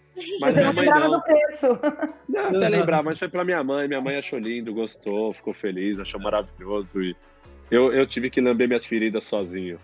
Mas 0.40 0.54
você 0.54 0.60
minha 0.60 0.66
não 0.66 0.72
mãe 0.74 0.84
lembrava 0.84 1.08
não. 1.08 1.18
do 1.18 1.24
preço. 1.24 1.66
Não, 2.28 2.46
até 2.46 2.68
lembrar, 2.68 3.02
mas 3.02 3.18
foi 3.18 3.28
pra 3.28 3.44
minha 3.44 3.62
mãe. 3.62 3.86
Minha 3.88 4.00
mãe 4.00 4.16
achou 4.16 4.38
lindo, 4.38 4.72
gostou, 4.72 5.32
ficou 5.34 5.52
feliz, 5.52 5.98
achou 6.00 6.20
maravilhoso. 6.20 7.00
E 7.02 7.14
eu, 7.70 7.92
eu 7.92 8.06
tive 8.06 8.30
que 8.30 8.40
lamber 8.40 8.66
minhas 8.68 8.86
feridas 8.86 9.24
sozinho. 9.24 9.76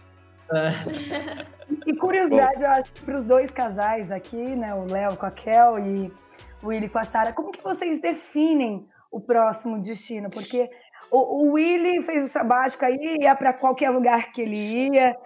E 1.87 1.95
curiosidade, 1.97 2.63
eu 2.63 2.69
acho, 2.71 2.91
para 3.05 3.19
os 3.19 3.25
dois 3.25 3.51
casais 3.51 4.11
aqui, 4.11 4.37
né? 4.37 4.75
O 4.75 4.91
Léo 4.91 5.17
com 5.17 5.27
a 5.27 5.31
Kel 5.31 5.79
e 5.79 6.13
o 6.63 6.69
Willy 6.69 6.89
com 6.89 6.99
a 6.99 7.05
Sara, 7.05 7.33
como 7.33 7.53
que 7.53 7.63
vocês 7.63 8.01
definem 8.01 8.87
o 9.11 9.21
próximo 9.21 9.81
destino? 9.81 10.31
Porque 10.31 10.69
o, 11.11 11.49
o 11.49 11.53
Willy 11.53 12.03
fez 12.03 12.25
o 12.25 12.29
sabático 12.29 12.85
aí, 12.85 13.19
ia 13.21 13.35
para 13.35 13.53
qualquer 13.53 13.91
lugar 13.91 14.33
que 14.33 14.43
ele 14.43 14.57
ia, 14.91 15.17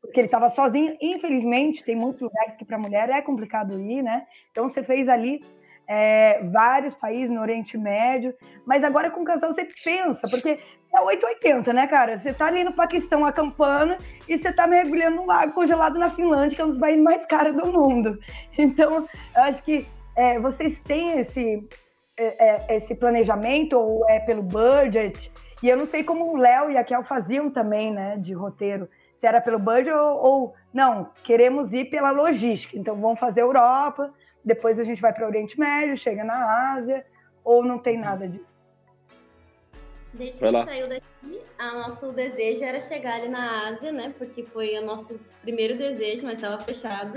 porque 0.00 0.20
ele 0.20 0.26
estava 0.26 0.48
sozinho. 0.48 0.96
Infelizmente, 1.00 1.84
tem 1.84 1.96
muitos 1.96 2.22
lugares 2.22 2.54
que 2.54 2.64
para 2.64 2.78
mulher 2.78 3.08
é 3.10 3.22
complicado 3.22 3.80
ir, 3.80 4.02
né? 4.02 4.26
Então 4.50 4.68
você 4.68 4.82
fez 4.82 5.08
ali 5.08 5.40
é, 5.86 6.42
vários 6.44 6.94
países 6.94 7.30
no 7.30 7.40
Oriente 7.40 7.76
Médio, 7.76 8.32
mas 8.64 8.84
agora 8.84 9.10
com 9.10 9.22
o 9.22 9.24
casal 9.24 9.50
você 9.50 9.68
pensa, 9.84 10.28
porque 10.28 10.58
é 10.94 11.00
880, 11.00 11.72
né, 11.72 11.86
cara? 11.86 12.16
Você 12.16 12.32
tá 12.32 12.46
ali 12.46 12.62
no 12.62 12.72
Paquistão 12.72 13.24
acampando 13.24 13.96
e 14.28 14.38
você 14.38 14.52
tá 14.52 14.66
mergulhando 14.66 15.16
num 15.16 15.26
lago 15.26 15.52
congelado 15.52 15.98
na 15.98 16.08
Finlândia, 16.08 16.54
que 16.54 16.62
é 16.62 16.64
um 16.64 16.68
dos 16.70 16.78
países 16.78 17.02
mais 17.02 17.26
caros 17.26 17.54
do 17.54 17.66
mundo. 17.66 18.18
Então, 18.58 19.06
eu 19.34 19.42
acho 19.42 19.62
que 19.62 19.86
é, 20.16 20.38
vocês 20.38 20.80
têm 20.80 21.18
esse, 21.18 21.66
é, 22.20 22.72
é, 22.72 22.76
esse 22.76 22.94
planejamento, 22.94 23.78
ou 23.78 24.08
é 24.08 24.20
pelo 24.20 24.42
budget, 24.42 25.32
e 25.62 25.68
eu 25.68 25.76
não 25.76 25.86
sei 25.86 26.04
como 26.04 26.32
o 26.32 26.36
Léo 26.36 26.70
e 26.70 26.76
a 26.76 26.84
Kel 26.84 27.02
faziam 27.02 27.50
também, 27.50 27.92
né, 27.92 28.16
de 28.18 28.32
roteiro, 28.32 28.88
se 29.14 29.26
era 29.26 29.40
pelo 29.40 29.58
budget 29.58 29.90
ou, 29.90 30.24
ou 30.24 30.54
não, 30.72 31.10
queremos 31.24 31.72
ir 31.72 31.86
pela 31.86 32.10
logística, 32.10 32.76
então 32.76 32.94
vamos 33.00 33.18
fazer 33.18 33.42
Europa, 33.42 34.12
depois 34.44 34.78
a 34.78 34.84
gente 34.84 35.00
vai 35.00 35.12
para 35.12 35.24
o 35.24 35.28
Oriente 35.28 35.58
Médio, 35.58 35.96
chega 35.96 36.24
na 36.24 36.74
Ásia, 36.74 37.04
ou 37.44 37.64
não 37.64 37.78
tem 37.78 37.98
nada 37.98 38.28
disso. 38.28 38.58
Desde 40.12 40.40
que 40.40 40.64
saiu 40.64 40.88
daqui, 40.88 41.40
a 41.56 41.72
nosso 41.74 42.10
desejo 42.10 42.64
era 42.64 42.80
chegar 42.80 43.14
ali 43.14 43.28
na 43.28 43.68
Ásia, 43.68 43.92
né? 43.92 44.12
Porque 44.18 44.42
foi 44.42 44.76
o 44.78 44.84
nosso 44.84 45.20
primeiro 45.40 45.78
desejo, 45.78 46.26
mas 46.26 46.34
estava 46.34 46.58
fechado. 46.64 47.14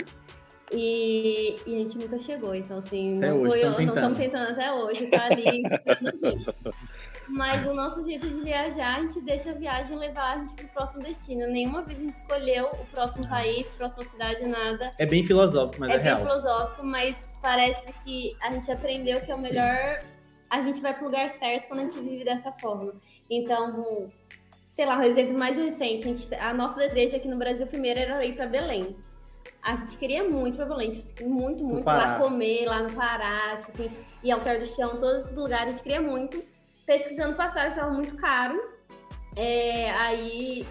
E, 0.74 1.56
e 1.68 1.76
a 1.76 1.80
gente 1.80 1.98
nunca 2.00 2.18
chegou. 2.18 2.56
Então, 2.56 2.78
assim, 2.78 3.18
Até 3.18 3.30
não 3.30 3.42
hoje, 3.42 3.50
foi. 3.52 3.64
Não 3.64 3.76
tentando. 3.76 3.96
estamos 3.96 4.18
tentando 4.18 4.52
até 4.52 4.74
hoje, 4.74 5.08
tá 5.08 5.26
ali. 5.26 5.64
Mas 7.30 7.66
o 7.66 7.74
nosso 7.74 8.04
jeito 8.04 8.28
de 8.28 8.42
viajar, 8.42 8.98
a 8.98 9.02
gente 9.02 9.22
deixa 9.22 9.52
a 9.52 9.54
viagem 9.54 9.98
levar 9.98 10.34
a 10.34 10.38
gente 10.40 10.56
pro 10.56 10.68
próximo 10.70 11.02
destino. 11.02 11.48
Nenhuma 11.48 11.82
vez 11.84 12.00
a 12.00 12.04
gente 12.04 12.14
escolheu 12.14 12.66
o 12.66 12.86
próximo 12.88 13.28
país, 13.30 13.70
próxima 13.72 14.04
cidade, 14.04 14.46
nada. 14.46 14.92
É 14.98 15.06
bem 15.06 15.24
filosófico, 15.24 15.80
mas 15.80 15.92
é, 15.92 15.94
é 15.94 15.98
bem 15.98 16.06
real. 16.06 16.20
filosófico, 16.22 16.86
mas 16.86 17.30
parece 17.42 17.94
que 18.04 18.36
a 18.42 18.52
gente 18.52 18.70
aprendeu 18.72 19.22
que 19.22 19.32
é 19.32 19.36
o 19.36 19.40
melhor. 19.40 20.00
A 20.50 20.62
gente 20.62 20.82
vai 20.82 20.94
pro 20.94 21.06
lugar 21.06 21.30
certo 21.30 21.68
quando 21.68 21.80
a 21.80 21.88
gente 21.88 22.00
vive 22.00 22.26
dessa 22.26 22.52
forma. 22.52 22.94
Então, 23.30 24.08
sei 24.66 24.86
lá, 24.86 24.98
um 24.98 25.04
exemplo 25.04 25.38
mais 25.38 25.58
recente, 25.58 26.10
a, 26.10 26.14
gente, 26.14 26.36
a 26.36 26.54
nosso 26.54 26.78
desejo 26.78 27.16
aqui 27.16 27.28
no 27.28 27.38
Brasil 27.38 27.66
primeiro 27.68 28.00
era 28.00 28.24
ir 28.26 28.36
para 28.36 28.48
Belém. 28.48 28.96
A 29.64 29.76
gente 29.76 29.98
queria 29.98 30.30
muito 30.30 30.58
para 30.58 30.66
Belém, 30.66 30.90
tipo, 30.90 31.30
muito, 31.30 31.64
muito 31.64 31.86
lá 31.86 32.20
comer, 32.20 32.66
lá 32.66 32.84
no 32.84 32.92
Pará, 32.94 33.56
tipo 33.56 33.70
assim, 33.70 33.92
ao 34.26 34.40
Alter 34.40 34.60
do 34.60 34.66
Chão, 34.66 34.98
todos 35.00 35.24
esses 35.24 35.38
lugares, 35.38 35.70
a 35.70 35.72
gente 35.72 35.84
queria 35.84 36.02
muito. 36.02 36.44
Pesquisando 36.86 37.36
passagem, 37.36 37.70
estava 37.70 37.92
muito 37.92 38.14
caro. 38.18 38.60
É, 39.38 39.90
aí 39.92 40.68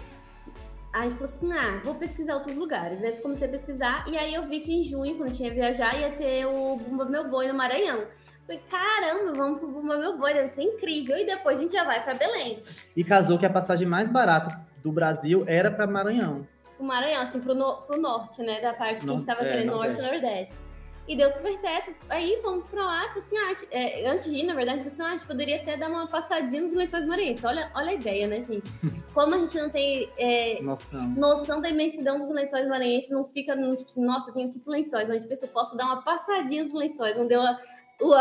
a 0.93 1.01
gente 1.01 1.13
falou 1.13 1.25
assim, 1.25 1.51
ah, 1.51 1.81
vou 1.83 1.95
pesquisar 1.95 2.35
outros 2.35 2.55
lugares. 2.55 3.03
Aí 3.03 3.13
comecei 3.13 3.47
a 3.47 3.51
pesquisar 3.51 4.05
e 4.07 4.15
aí 4.15 4.33
eu 4.35 4.47
vi 4.47 4.59
que 4.59 4.71
em 4.71 4.83
junho, 4.83 5.17
quando 5.17 5.33
tinha 5.33 5.49
viajar, 5.49 5.99
ia 5.99 6.11
ter 6.11 6.45
o 6.45 6.75
Bumba 6.75 7.05
Meu 7.05 7.27
Boi 7.27 7.47
no 7.47 7.55
Maranhão. 7.55 8.03
Falei, 8.45 8.61
caramba, 8.69 9.33
vamos 9.33 9.59
pro 9.59 9.69
Bumba 9.69 9.97
Meu 9.97 10.17
Boi, 10.19 10.35
deve 10.35 10.47
ser 10.47 10.61
incrível. 10.61 11.17
E 11.17 11.25
depois 11.25 11.57
a 11.57 11.61
gente 11.63 11.73
já 11.73 11.83
vai 11.83 12.03
para 12.03 12.13
Belém. 12.13 12.59
E 12.95 13.03
casou 13.03 13.39
que 13.39 13.45
a 13.45 13.49
passagem 13.49 13.87
mais 13.87 14.07
barata 14.07 14.61
do 14.83 14.91
Brasil 14.91 15.43
era 15.47 15.71
para 15.71 15.87
Maranhão. 15.87 16.47
Pro 16.77 16.85
Maranhão, 16.85 17.21
assim, 17.21 17.39
pro, 17.39 17.53
no, 17.53 17.77
pro 17.83 17.99
norte, 17.99 18.41
né? 18.41 18.61
Da 18.61 18.73
parte 18.73 19.01
que 19.01 19.09
a 19.09 19.13
gente 19.13 19.25
tava 19.25 19.41
é, 19.45 19.51
querendo, 19.51 19.71
norte 19.71 19.99
e 19.99 20.01
Nordeste. 20.01 20.59
E 21.05 21.17
deu 21.17 21.29
super 21.29 21.55
certo. 21.57 21.93
Aí 22.09 22.39
fomos 22.41 22.69
pra 22.69 22.85
lá, 22.85 23.07
falei 23.09 23.17
assim, 23.17 23.37
ah, 23.37 23.67
é, 23.71 24.09
antes 24.09 24.31
de 24.31 24.37
ir, 24.37 24.43
na 24.43 24.53
verdade, 24.53 24.77
falei 24.77 24.93
assim, 24.93 25.03
ah, 25.03 25.07
a 25.07 25.17
gente 25.17 25.27
poderia 25.27 25.57
até 25.57 25.75
dar 25.75 25.89
uma 25.89 26.07
passadinha 26.07 26.61
nos 26.61 26.73
lençóis 26.73 27.05
maranhenses. 27.05 27.43
Olha, 27.43 27.69
olha 27.75 27.89
a 27.89 27.93
ideia, 27.93 28.25
né, 28.25 28.39
gente? 28.39 28.71
Como 29.13 29.35
a 29.35 29.37
gente 29.37 29.57
não 29.57 29.69
tem 29.69 30.09
é, 30.17 30.61
Noção. 30.61 31.09
noção 31.09 31.61
da 31.61 31.69
imensidão 31.69 32.17
dos 32.17 32.29
lençóis 32.29 32.65
maranhenses, 32.67 33.09
não 33.09 33.25
fica 33.25 33.53
no 33.53 33.75
tipo 33.75 33.91
assim, 33.91 34.03
nossa, 34.05 34.31
tenho 34.31 34.49
que 34.49 34.57
ir 34.57 34.61
pro 34.61 34.71
lençóis, 34.71 35.05
mas 35.07 35.21
gente 35.23 35.29
pensou, 35.29 35.49
posso 35.49 35.75
dar 35.75 35.85
uma 35.85 36.01
passadinha 36.01 36.63
nos 36.63 36.73
lençóis, 36.73 37.17
não 37.17 37.27
deu 37.27 37.41
a, 37.41 37.59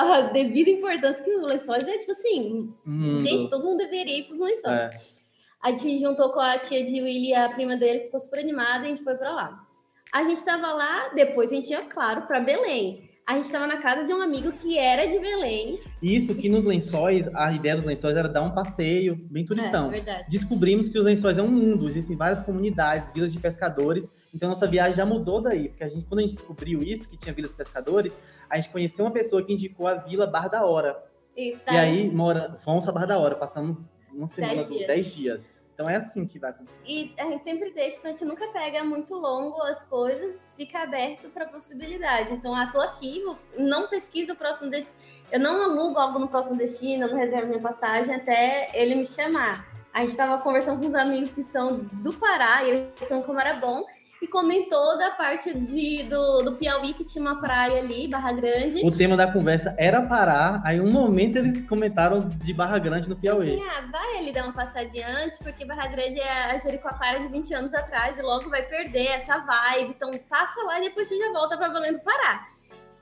a 0.00 0.20
devida 0.22 0.70
importância 0.70 1.24
que 1.24 1.30
o 1.30 1.46
lençóis 1.46 1.86
é 1.86 1.96
tipo 1.98 2.10
assim, 2.10 2.74
Mundo. 2.84 3.20
gente, 3.20 3.48
todo 3.48 3.64
mundo 3.64 3.78
deveria 3.78 4.18
ir 4.18 4.24
pros 4.24 4.40
lençóis. 4.40 5.18
É. 5.18 5.21
A 5.62 5.70
gente 5.70 5.98
juntou 5.98 6.30
com 6.30 6.40
a 6.40 6.58
tia 6.58 6.84
de 6.84 7.00
Willy, 7.00 7.34
a 7.34 7.48
prima 7.48 7.76
dele, 7.76 8.00
ficou 8.00 8.18
super 8.20 8.40
animada 8.40 8.84
e 8.84 8.86
a 8.86 8.88
gente 8.88 9.04
foi 9.04 9.14
pra 9.14 9.30
lá. 9.32 9.64
A 10.12 10.24
gente 10.24 10.44
tava 10.44 10.72
lá, 10.72 11.08
depois 11.14 11.50
a 11.52 11.54
gente 11.54 11.70
ia, 11.70 11.82
claro, 11.82 12.22
pra 12.22 12.40
Belém. 12.40 13.08
A 13.24 13.34
gente 13.36 13.50
tava 13.52 13.68
na 13.68 13.76
casa 13.76 14.04
de 14.04 14.12
um 14.12 14.20
amigo 14.20 14.50
que 14.52 14.76
era 14.76 15.06
de 15.06 15.16
Belém. 15.20 15.78
Isso 16.02 16.34
que 16.34 16.48
nos 16.48 16.64
lençóis, 16.64 17.32
a 17.34 17.52
ideia 17.52 17.76
dos 17.76 17.84
lençóis 17.84 18.16
era 18.16 18.28
dar 18.28 18.42
um 18.42 18.50
passeio 18.50 19.14
bem 19.30 19.44
É, 19.44 19.46
turistão. 19.46 19.88
verdade. 19.88 20.26
Descobrimos 20.28 20.88
que 20.88 20.98
os 20.98 21.04
lençóis 21.04 21.38
é 21.38 21.42
um 21.42 21.48
mundo, 21.48 21.88
existem 21.88 22.16
várias 22.16 22.40
comunidades, 22.40 23.12
vilas 23.14 23.32
de 23.32 23.38
pescadores. 23.38 24.12
Então 24.34 24.48
nossa 24.50 24.66
viagem 24.66 24.96
já 24.96 25.06
mudou 25.06 25.40
daí, 25.40 25.68
porque 25.68 25.84
a 25.84 25.88
gente, 25.88 26.04
quando 26.06 26.18
a 26.18 26.22
gente 26.22 26.34
descobriu 26.34 26.82
isso, 26.82 27.08
que 27.08 27.16
tinha 27.16 27.32
vilas 27.32 27.52
de 27.52 27.56
pescadores, 27.56 28.18
a 28.50 28.56
gente 28.56 28.70
conheceu 28.70 29.04
uma 29.04 29.12
pessoa 29.12 29.42
que 29.44 29.52
indicou 29.52 29.86
a 29.86 29.94
vila 29.94 30.26
Bar 30.26 30.50
da 30.50 30.66
Hora. 30.66 31.00
Isso, 31.36 31.60
E 31.70 31.76
aí 31.76 32.10
mora, 32.10 32.56
fomos 32.58 32.86
a 32.88 32.92
Bar 32.92 33.06
da 33.06 33.18
Hora, 33.18 33.36
passamos 33.36 33.86
uma 34.12 34.26
semana, 34.26 34.54
Dez 34.54 34.68
dias. 34.68 34.86
10 34.86 35.14
dias. 35.14 35.62
Então 35.74 35.88
é 35.88 35.96
assim 35.96 36.26
que 36.26 36.38
vai 36.38 36.50
acontecer. 36.50 36.78
E 36.86 37.14
a 37.18 37.24
gente 37.24 37.42
sempre 37.42 37.70
deixa, 37.70 37.98
então 37.98 38.10
a 38.10 38.14
gente 38.14 38.24
nunca 38.24 38.46
pega 38.48 38.84
muito 38.84 39.14
longo 39.14 39.60
as 39.62 39.82
coisas, 39.82 40.54
fica 40.54 40.80
aberto 40.82 41.30
para 41.30 41.46
possibilidade. 41.46 42.32
Então, 42.34 42.54
ah, 42.54 42.66
tô 42.70 42.80
aqui, 42.80 43.22
não 43.58 43.88
pesquiso 43.88 44.32
o 44.32 44.36
próximo 44.36 44.70
destino, 44.70 45.00
eu 45.30 45.40
não 45.40 45.62
alugo 45.62 45.98
algo 45.98 46.18
no 46.18 46.28
próximo 46.28 46.58
destino, 46.58 47.04
eu 47.04 47.10
não 47.10 47.16
reservo 47.16 47.48
minha 47.48 47.60
passagem 47.60 48.14
até 48.14 48.70
ele 48.74 48.94
me 48.94 49.06
chamar. 49.06 49.66
A 49.92 50.00
gente 50.00 50.10
estava 50.10 50.38
conversando 50.38 50.80
com 50.80 50.86
uns 50.86 50.94
amigos 50.94 51.32
que 51.32 51.42
são 51.42 51.78
do 51.78 52.12
Pará, 52.12 52.64
e 52.64 52.70
eles 52.70 53.08
são 53.08 53.22
como 53.22 53.40
era 53.40 53.54
bom, 53.54 53.84
e 54.22 54.26
comentou 54.28 54.96
da 54.96 55.10
parte 55.10 55.52
de, 55.52 56.04
do, 56.04 56.42
do 56.42 56.52
Piauí, 56.52 56.94
que 56.94 57.02
tinha 57.02 57.20
uma 57.20 57.40
praia 57.40 57.80
ali, 57.80 58.06
Barra 58.06 58.32
Grande. 58.32 58.86
O 58.86 58.96
tema 58.96 59.16
da 59.16 59.30
conversa 59.30 59.74
era 59.76 60.00
parar, 60.00 60.62
aí 60.64 60.80
um 60.80 60.92
momento 60.92 61.38
eles 61.38 61.66
comentaram 61.68 62.28
de 62.28 62.54
Barra 62.54 62.78
Grande 62.78 63.08
no 63.08 63.16
Piauí. 63.16 63.54
Assim, 63.54 63.68
ah, 63.68 63.88
vai 63.90 64.18
ali 64.18 64.32
dar 64.32 64.44
uma 64.44 64.52
passadinha 64.52 65.08
antes, 65.08 65.40
porque 65.40 65.64
Barra 65.64 65.88
Grande 65.88 66.20
é 66.20 66.52
a 66.52 66.56
Jericoacoara 66.56 67.18
de 67.18 67.26
20 67.26 67.52
anos 67.52 67.74
atrás 67.74 68.16
e 68.16 68.22
logo 68.22 68.48
vai 68.48 68.62
perder 68.62 69.06
essa 69.06 69.38
vibe. 69.38 69.90
Então 69.90 70.12
passa 70.30 70.62
lá 70.62 70.78
e 70.78 70.82
depois 70.82 71.08
você 71.08 71.18
já 71.18 71.32
volta 71.32 71.56
pra 71.56 71.68
Valendo 71.68 71.98
Pará. 72.04 72.46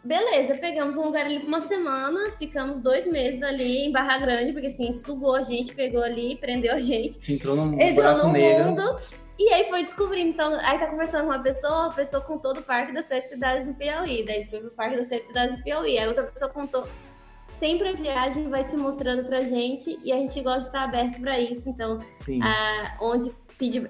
Beleza, 0.03 0.55
pegamos 0.55 0.97
um 0.97 1.05
lugar 1.05 1.27
ali 1.27 1.41
por 1.41 1.49
uma 1.49 1.61
semana, 1.61 2.31
ficamos 2.39 2.79
dois 2.79 3.07
meses 3.07 3.43
ali 3.43 3.85
em 3.85 3.93
Barra 3.93 4.17
Grande, 4.17 4.53
porque 4.53 4.69
assim, 4.69 4.91
sugou 4.91 5.35
a 5.35 5.43
gente, 5.43 5.75
pegou 5.75 6.03
ali, 6.03 6.37
prendeu 6.37 6.73
a 6.73 6.81
gente, 6.81 7.31
entrou 7.31 7.55
num 7.55 7.79
entrou 7.79 8.17
no 8.17 8.33
negro. 8.33 8.97
E 9.41 9.49
aí 9.55 9.65
foi 9.71 9.83
descobrindo, 9.83 10.29
então, 10.29 10.53
aí 10.61 10.79
tá 10.79 10.87
conversando 10.87 11.23
com 11.23 11.31
uma 11.31 11.43
pessoa, 11.43 11.87
a 11.87 11.93
pessoa 11.95 12.23
contou 12.23 12.53
do 12.53 12.61
Parque 12.61 12.93
das 12.93 13.07
Sete 13.07 13.31
Cidades 13.31 13.67
em 13.67 13.73
Piauí, 13.73 14.23
daí 14.23 14.45
foi 14.45 14.61
pro 14.61 14.71
Parque 14.77 14.99
das 14.99 15.07
Sete 15.07 15.29
Cidades 15.29 15.59
em 15.59 15.63
Piauí, 15.63 15.99
aí 15.99 16.07
outra 16.07 16.25
pessoa 16.25 16.51
contou. 16.51 16.87
Sempre 17.47 17.89
a 17.89 17.93
viagem 17.93 18.51
vai 18.51 18.63
se 18.65 18.77
mostrando 18.77 19.25
pra 19.25 19.41
gente 19.41 19.99
e 20.05 20.13
a 20.13 20.17
gente 20.17 20.39
gosta 20.43 20.61
de 20.61 20.67
estar 20.67 20.83
aberto 20.83 21.23
pra 21.23 21.41
isso, 21.41 21.71
então, 21.71 21.97
Sim. 22.19 22.39
ah, 22.43 22.99
onde 23.01 23.33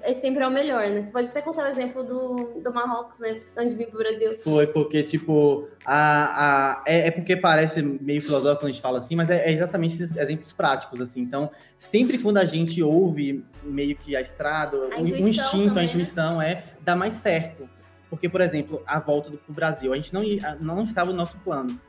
é 0.02 0.12
sempre 0.12 0.42
é 0.42 0.46
o 0.46 0.50
melhor, 0.50 0.88
né? 0.88 1.02
Você 1.02 1.12
pode 1.12 1.28
até 1.28 1.40
contar 1.40 1.64
o 1.64 1.68
exemplo 1.68 2.02
do, 2.02 2.60
do 2.60 2.74
Marrocos, 2.74 3.18
né? 3.18 3.40
Onde 3.56 3.74
vim 3.76 3.86
pro 3.86 3.98
Brasil. 3.98 4.32
Foi 4.42 4.66
porque, 4.66 5.02
tipo, 5.02 5.68
a, 5.84 6.80
a, 6.80 6.84
é, 6.86 7.08
é 7.08 7.10
porque 7.10 7.36
parece 7.36 7.80
meio 7.80 8.20
filosófico 8.20 8.62
quando 8.62 8.70
a 8.70 8.72
gente 8.72 8.82
fala 8.82 8.98
assim, 8.98 9.14
mas 9.14 9.30
é, 9.30 9.48
é 9.48 9.52
exatamente 9.52 9.94
esses 9.94 10.16
exemplos 10.16 10.52
práticos, 10.52 11.00
assim. 11.00 11.20
Então, 11.20 11.50
sempre 11.78 12.18
quando 12.18 12.38
a 12.38 12.44
gente 12.44 12.82
ouve 12.82 13.44
meio 13.62 13.96
que 13.96 14.16
a 14.16 14.20
estrada, 14.20 14.76
A 14.76 15.00
o, 15.00 15.04
o 15.04 15.06
instinto, 15.06 15.68
também, 15.68 15.70
a 15.70 15.74
né? 15.74 15.84
intuição 15.84 16.42
é 16.42 16.64
dar 16.80 16.96
mais 16.96 17.14
certo. 17.14 17.68
Porque, 18.08 18.28
por 18.28 18.40
exemplo, 18.40 18.82
a 18.86 18.98
volta 18.98 19.30
do 19.30 19.38
pro 19.38 19.54
Brasil, 19.54 19.92
a 19.92 19.96
gente 19.96 20.12
não, 20.12 20.22
não 20.60 20.84
estava 20.84 21.12
no 21.12 21.16
nosso 21.16 21.38
plano. 21.38 21.80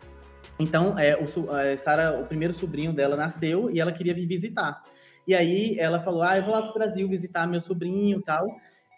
Então, 0.59 0.97
é, 0.99 1.17
o, 1.17 1.57
é, 1.57 1.75
Sara, 1.75 2.19
o 2.19 2.25
primeiro 2.27 2.53
sobrinho 2.53 2.93
dela 2.93 3.15
nasceu 3.15 3.71
e 3.71 3.79
ela 3.79 3.91
queria 3.91 4.13
vir 4.13 4.27
visitar. 4.27 4.83
E 5.27 5.35
aí 5.35 5.77
ela 5.79 6.01
falou: 6.01 6.21
Ah, 6.21 6.37
eu 6.37 6.43
vou 6.43 6.53
lá 6.53 6.61
pro 6.63 6.73
Brasil 6.73 7.07
visitar 7.07 7.47
meu 7.47 7.61
sobrinho 7.61 8.19
e 8.19 8.23
tal. 8.23 8.47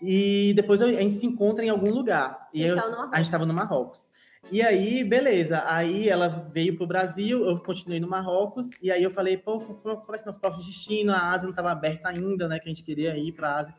E 0.01 0.53
depois 0.55 0.81
a 0.81 0.91
gente 0.91 1.15
se 1.15 1.25
encontra 1.25 1.63
em 1.65 1.69
algum 1.69 1.89
lugar. 1.91 2.49
E 2.53 2.63
A 2.63 2.67
gente 2.67 2.77
eu- 2.77 3.09
a 3.11 3.21
estava 3.21 3.45
no 3.45 3.53
Marrocos. 3.53 4.09
E 4.51 4.61
aí, 4.61 5.03
beleza. 5.05 5.63
Aí 5.65 6.09
ela 6.09 6.27
veio 6.27 6.75
pro 6.75 6.85
Brasil, 6.85 7.45
eu 7.45 7.57
continuei 7.59 7.99
no 8.01 8.09
Marrocos. 8.09 8.69
E 8.81 8.91
aí 8.91 9.01
eu 9.01 9.09
falei, 9.09 9.37
pô, 9.37 9.59
qual 9.61 9.77
qual 9.97 10.05
vai 10.07 10.17
ser 10.19 10.25
nosso 10.25 10.39
próximo 10.41 10.63
destino? 10.65 11.13
A 11.13 11.29
Ásia 11.31 11.43
não 11.43 11.51
estava 11.51 11.71
aberta 11.71 12.09
ainda, 12.09 12.47
né? 12.47 12.59
Que 12.59 12.65
a 12.67 12.69
gente 12.69 12.83
queria 12.83 13.15
ir 13.17 13.31
pra 13.31 13.55
Ásia. 13.55 13.73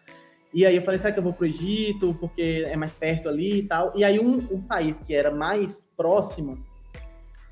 E 0.55 0.65
aí 0.65 0.75
eu 0.77 0.81
falei, 0.83 0.99
será 0.99 1.13
que 1.13 1.19
eu 1.19 1.23
vou 1.23 1.33
pro 1.35 1.45
Egito? 1.45 2.15
Porque 2.19 2.65
é 2.67 2.77
mais 2.77 2.95
perto 2.95 3.29
ali 3.29 3.59
e 3.59 3.63
tal. 3.65 3.93
E 3.95 4.03
aí 4.05 4.19
um, 4.19 4.39
um 4.51 4.63
país 4.63 4.99
que 5.01 5.13
era 5.15 5.31
mais 5.31 5.87
próximo, 5.97 6.65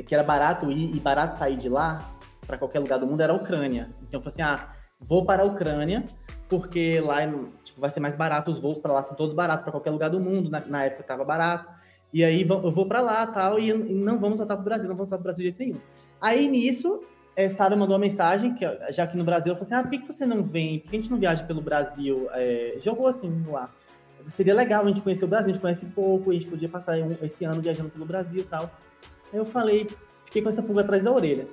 que 0.06 0.14
era 0.14 0.22
barato 0.24 0.70
ir 0.70 0.96
e 0.96 1.00
barato 1.00 1.34
sair 1.36 1.56
de 1.56 1.68
lá, 1.68 2.10
para 2.46 2.56
qualquer 2.56 2.78
lugar 2.78 2.98
do 2.98 3.06
mundo, 3.06 3.20
era 3.20 3.32
a 3.32 3.36
Ucrânia. 3.36 3.90
Então 4.02 4.20
eu 4.20 4.22
falei 4.22 4.32
assim, 4.32 4.42
ah, 4.42 4.74
vou 5.02 5.24
para 5.24 5.42
a 5.42 5.46
Ucrânia, 5.46 6.04
porque 6.48 7.00
lá 7.00 7.22
é, 7.22 7.32
tipo, 7.64 7.80
vai 7.80 7.90
ser 7.90 8.00
mais 8.00 8.14
barato, 8.14 8.50
os 8.50 8.58
voos 8.58 8.78
para 8.78 8.92
lá 8.92 9.02
são 9.02 9.16
todos 9.16 9.34
baratos 9.34 9.62
para 9.62 9.72
qualquer 9.72 9.90
lugar 9.90 10.10
do 10.10 10.20
mundo, 10.20 10.50
na, 10.50 10.60
na 10.60 10.84
época 10.84 11.02
estava 11.02 11.24
barato. 11.24 11.68
E 12.12 12.22
aí 12.22 12.46
eu 12.46 12.70
vou 12.70 12.86
para 12.86 13.00
lá 13.00 13.26
tal, 13.26 13.58
e, 13.58 13.72
não 13.72 14.18
vamos 14.18 14.38
voltar 14.38 14.54
para 14.56 14.60
o 14.62 14.64
Brasil, 14.64 14.88
não 14.88 14.96
vamos 14.96 15.08
voltar 15.08 15.22
para 15.22 15.22
o 15.22 15.34
Brasil 15.34 15.50
de 15.50 15.56
jeito 15.56 15.58
nenhum. 15.58 15.80
Aí 16.20 16.46
nisso, 16.46 17.00
eh, 17.34 17.48
Sara 17.48 17.74
mandou 17.74 17.94
uma 17.94 18.00
mensagem, 18.00 18.54
que 18.54 18.64
já 18.90 19.04
aqui 19.04 19.16
no 19.16 19.24
Brasil, 19.24 19.52
eu 19.52 19.56
falei 19.56 19.72
assim: 19.72 19.74
ah, 19.74 19.82
por 19.82 19.90
que, 19.90 19.98
que 19.98 20.12
você 20.12 20.26
não 20.26 20.42
vem? 20.42 20.80
Por 20.80 20.90
que 20.90 20.96
a 20.96 21.00
gente 21.00 21.10
não 21.10 21.18
viaja 21.18 21.42
pelo 21.44 21.62
Brasil? 21.62 22.28
Eh, 22.34 22.76
jogou 22.80 23.06
assim 23.06 23.30
no. 23.30 23.58
Seria 24.26 24.54
legal 24.54 24.84
a 24.84 24.88
gente 24.88 25.00
conhecer 25.00 25.24
o 25.24 25.28
Brasil, 25.28 25.50
a 25.50 25.52
gente 25.52 25.62
conhece 25.62 25.86
pouco, 25.86 26.30
a 26.30 26.34
gente 26.34 26.46
podia 26.46 26.68
passar 26.68 26.98
um- 26.98 27.16
esse 27.22 27.44
ano 27.44 27.60
viajando 27.60 27.88
pelo 27.88 28.04
Brasil 28.04 28.40
e 28.40 28.44
tal. 28.44 28.70
Aí 29.32 29.38
eu 29.38 29.44
falei, 29.44 29.88
fiquei 30.26 30.42
com 30.42 30.48
essa 30.48 30.62
pulga 30.62 30.82
atrás 30.82 31.02
da 31.02 31.10
orelha. 31.10 31.48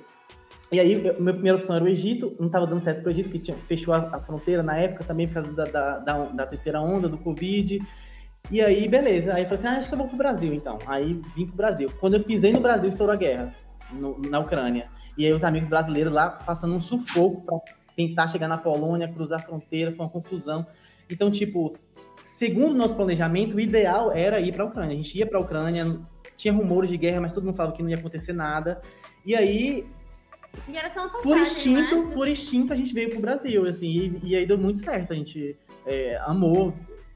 E 0.72 0.78
aí, 0.78 0.94
minha 1.18 1.32
primeira 1.34 1.58
opção 1.58 1.74
era 1.74 1.84
o 1.84 1.88
Egito, 1.88 2.36
não 2.38 2.46
estava 2.46 2.66
dando 2.66 2.80
certo 2.80 3.02
para 3.02 3.08
o 3.08 3.10
Egito, 3.10 3.24
porque 3.28 3.40
tinha, 3.40 3.56
fechou 3.56 3.92
a, 3.92 3.98
a 4.16 4.20
fronteira 4.20 4.62
na 4.62 4.76
época 4.76 5.02
também 5.02 5.26
por 5.26 5.34
causa 5.34 5.52
da, 5.52 5.64
da, 5.64 5.98
da, 5.98 6.24
da 6.26 6.46
terceira 6.46 6.80
onda 6.80 7.08
do 7.08 7.18
Covid. 7.18 7.80
E 8.50 8.60
aí, 8.60 8.86
beleza. 8.88 9.34
Aí 9.34 9.42
eu 9.42 9.48
falei 9.48 9.64
assim, 9.64 9.66
ah, 9.66 9.78
acho 9.78 9.88
que 9.88 9.94
eu 9.94 9.98
vou 9.98 10.06
pro 10.08 10.16
Brasil, 10.16 10.54
então. 10.54 10.78
Aí 10.86 11.20
vim 11.34 11.46
pro 11.46 11.56
Brasil. 11.56 11.90
Quando 12.00 12.14
eu 12.14 12.22
pisei 12.22 12.52
no 12.52 12.60
Brasil, 12.60 12.88
estourou 12.88 13.12
a 13.12 13.16
guerra 13.16 13.52
no- 13.92 14.18
na 14.20 14.38
Ucrânia. 14.38 14.88
E 15.18 15.26
aí 15.26 15.32
os 15.32 15.42
amigos 15.42 15.68
brasileiros 15.68 16.12
lá 16.12 16.30
passando 16.30 16.74
um 16.74 16.80
sufoco 16.80 17.42
para 17.42 17.58
tentar 17.96 18.28
chegar 18.28 18.46
na 18.48 18.56
Polônia, 18.56 19.08
cruzar 19.08 19.40
a 19.40 19.42
fronteira, 19.42 19.92
foi 19.92 20.06
uma 20.06 20.10
confusão. 20.10 20.64
Então, 21.10 21.30
tipo, 21.30 21.72
segundo 22.22 22.72
o 22.72 22.76
nosso 22.76 22.94
planejamento, 22.94 23.56
o 23.56 23.60
ideal 23.60 24.12
era 24.12 24.38
ir 24.40 24.52
para 24.52 24.62
a 24.62 24.66
Ucrânia. 24.66 24.92
A 24.94 24.96
gente 24.96 25.18
ia 25.18 25.26
para 25.26 25.38
a 25.38 25.42
Ucrânia, 25.42 25.84
tinha 26.36 26.54
rumores 26.54 26.90
de 26.90 26.96
guerra, 26.96 27.20
mas 27.20 27.32
todo 27.32 27.44
mundo 27.44 27.56
falava 27.56 27.74
que 27.76 27.82
não 27.82 27.90
ia 27.90 27.96
acontecer 27.96 28.32
nada. 28.32 28.80
E 29.26 29.34
aí, 29.34 29.84
E 30.68 30.76
era 30.76 30.88
só 30.88 31.00
uma 31.02 31.10
por 31.10 31.22
passagem, 31.36 31.42
instinto, 31.42 32.04
né? 32.08 32.14
por 32.14 32.28
instinto, 32.28 32.72
a 32.72 32.76
gente 32.76 32.92
veio 32.94 33.10
pro 33.10 33.20
Brasil, 33.20 33.66
assim, 33.66 33.88
e, 34.22 34.30
e 34.30 34.36
aí 34.36 34.46
deu 34.46 34.56
muito 34.58 34.80
certo. 34.80 35.12
A 35.12 35.16
gente 35.16 35.58
é, 35.86 36.16
amou 36.24 36.72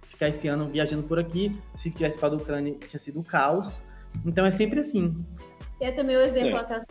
ficar 0.09 0.29
esse 0.29 0.49
ano 0.49 0.69
viajando 0.69 1.03
por 1.05 1.19
aqui. 1.19 1.57
Se 1.79 1.91
tivesse 1.91 2.19
para 2.19 2.35
a 2.35 2.37
Ucrânia, 2.37 2.75
tinha 2.89 2.99
sido 3.01 3.19
um 3.19 3.23
caos. 3.23 3.81
Então 4.25 4.45
é 4.47 4.51
sempre 4.51 4.81
assim. 4.81 5.25
Tem 5.79 5.95
também 5.95 6.17
o 6.17 6.21
exemplo, 6.21 6.57
É. 6.59 6.63
várias 6.63 6.87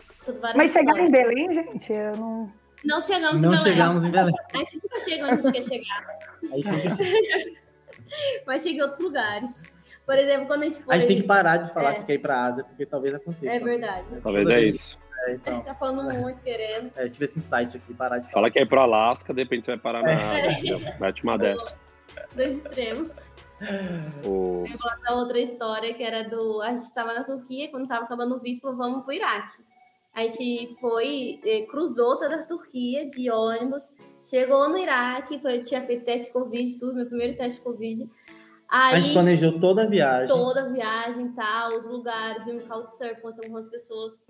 Mas 0.56 0.72
chegar 0.72 0.98
em. 0.98 1.10
Belém, 1.10 1.52
gente, 1.52 1.92
eu 1.92 2.16
não. 2.16 2.52
Não 2.84 3.00
chegamos 3.00 3.40
Não 3.40 3.54
em 3.54 3.56
Belém. 3.56 3.72
chegamos 3.72 4.04
em 4.04 4.10
Belém. 4.10 4.34
A 4.52 4.58
gente 4.58 4.74
nunca 4.82 4.98
chega 5.00 5.24
onde 5.24 5.32
a 5.34 5.40
gente 5.40 5.52
quer 5.52 5.62
chegar, 5.62 6.06
Aí 6.52 6.62
chega- 6.62 7.54
mas 8.46 8.62
chega 8.62 8.78
em 8.78 8.82
outros 8.82 9.00
lugares. 9.00 9.62
Por 10.04 10.16
exemplo, 10.18 10.46
quando 10.46 10.62
a 10.62 10.64
gente 10.66 10.82
foi... 10.82 10.94
a 10.94 10.98
gente 10.98 11.08
tem 11.08 11.16
que 11.22 11.26
parar 11.26 11.56
de 11.56 11.72
falar 11.72 11.92
É. 11.92 11.94
que 11.94 12.04
quer 12.04 12.14
ir 12.14 12.18
para 12.18 12.36
a 12.36 12.44
Ásia, 12.44 12.62
porque 12.64 12.84
talvez 12.84 13.14
aconteça. 13.14 13.54
É 13.56 13.58
verdade. 13.58 14.04
Talvez 14.22 14.48
é 14.48 14.60
isso. 14.62 14.98
É, 15.26 15.34
então, 15.34 15.60
Tá 15.62 15.74
falando 15.74 16.02
muito, 16.18 16.42
querendo. 16.42 16.90
é, 16.96 17.06
tive 17.06 17.24
esse 17.24 17.38
insight 17.38 17.76
aqui, 17.76 17.94
parar 17.94 18.18
de 18.18 18.24
falar. 18.24 18.32
Fala 18.34 18.50
que 18.50 18.60
é 18.60 18.66
pro 18.66 18.80
Alasca, 18.80 19.32
de 19.34 19.42
repente 19.42 19.64
você 19.66 19.72
vai 19.72 19.80
parar 19.80 20.02
na 20.02 20.10
É. 20.10 20.46
Ásia. 20.48 20.96
Mete 21.00 21.22
uma 21.22 21.36
dessa. 21.38 21.74
Dois 22.34 22.64
extremos. 22.64 23.16
O... 24.26 24.64
A 25.06 25.14
outra 25.14 25.38
história 25.38 25.94
que 25.94 26.02
era 26.02 26.22
do. 26.28 26.60
A 26.62 26.70
gente 26.76 26.92
tava 26.92 27.14
na 27.14 27.24
Turquia, 27.24 27.70
quando 27.70 27.86
tava 27.86 28.04
acabando 28.04 28.34
o 28.36 28.38
visto, 28.38 28.62
falou, 28.62 28.76
vamos 28.76 29.04
pro 29.04 29.12
Iraque. 29.12 29.58
A 30.14 30.22
gente 30.22 30.76
foi, 30.80 31.40
eh, 31.44 31.66
cruzou 31.68 32.16
toda 32.16 32.36
a 32.36 32.42
Turquia 32.44 33.04
de 33.06 33.28
ônibus, 33.30 33.92
chegou 34.22 34.68
no 34.68 34.78
Iraque, 34.78 35.40
foi, 35.40 35.62
tinha 35.64 35.84
feito 35.84 36.04
teste 36.04 36.28
de 36.28 36.32
Covid, 36.32 36.78
tudo, 36.78 36.94
meu 36.94 37.06
primeiro 37.06 37.36
teste 37.36 37.58
de 37.58 37.64
Covid. 37.64 38.08
A 38.68 38.94
gente 38.94 39.08
Aí, 39.08 39.12
planejou 39.12 39.58
toda 39.58 39.82
a 39.82 39.86
viagem. 39.86 40.28
toda 40.28 40.62
a 40.62 40.68
viagem 40.68 41.26
e 41.26 41.32
tal, 41.32 41.70
os 41.70 41.86
lugares, 41.88 42.44
vimos 42.44 42.64
Couchsurfing, 42.64 43.20
conhecemos 43.20 43.38
algumas 43.40 43.68
pessoas. 43.68 44.22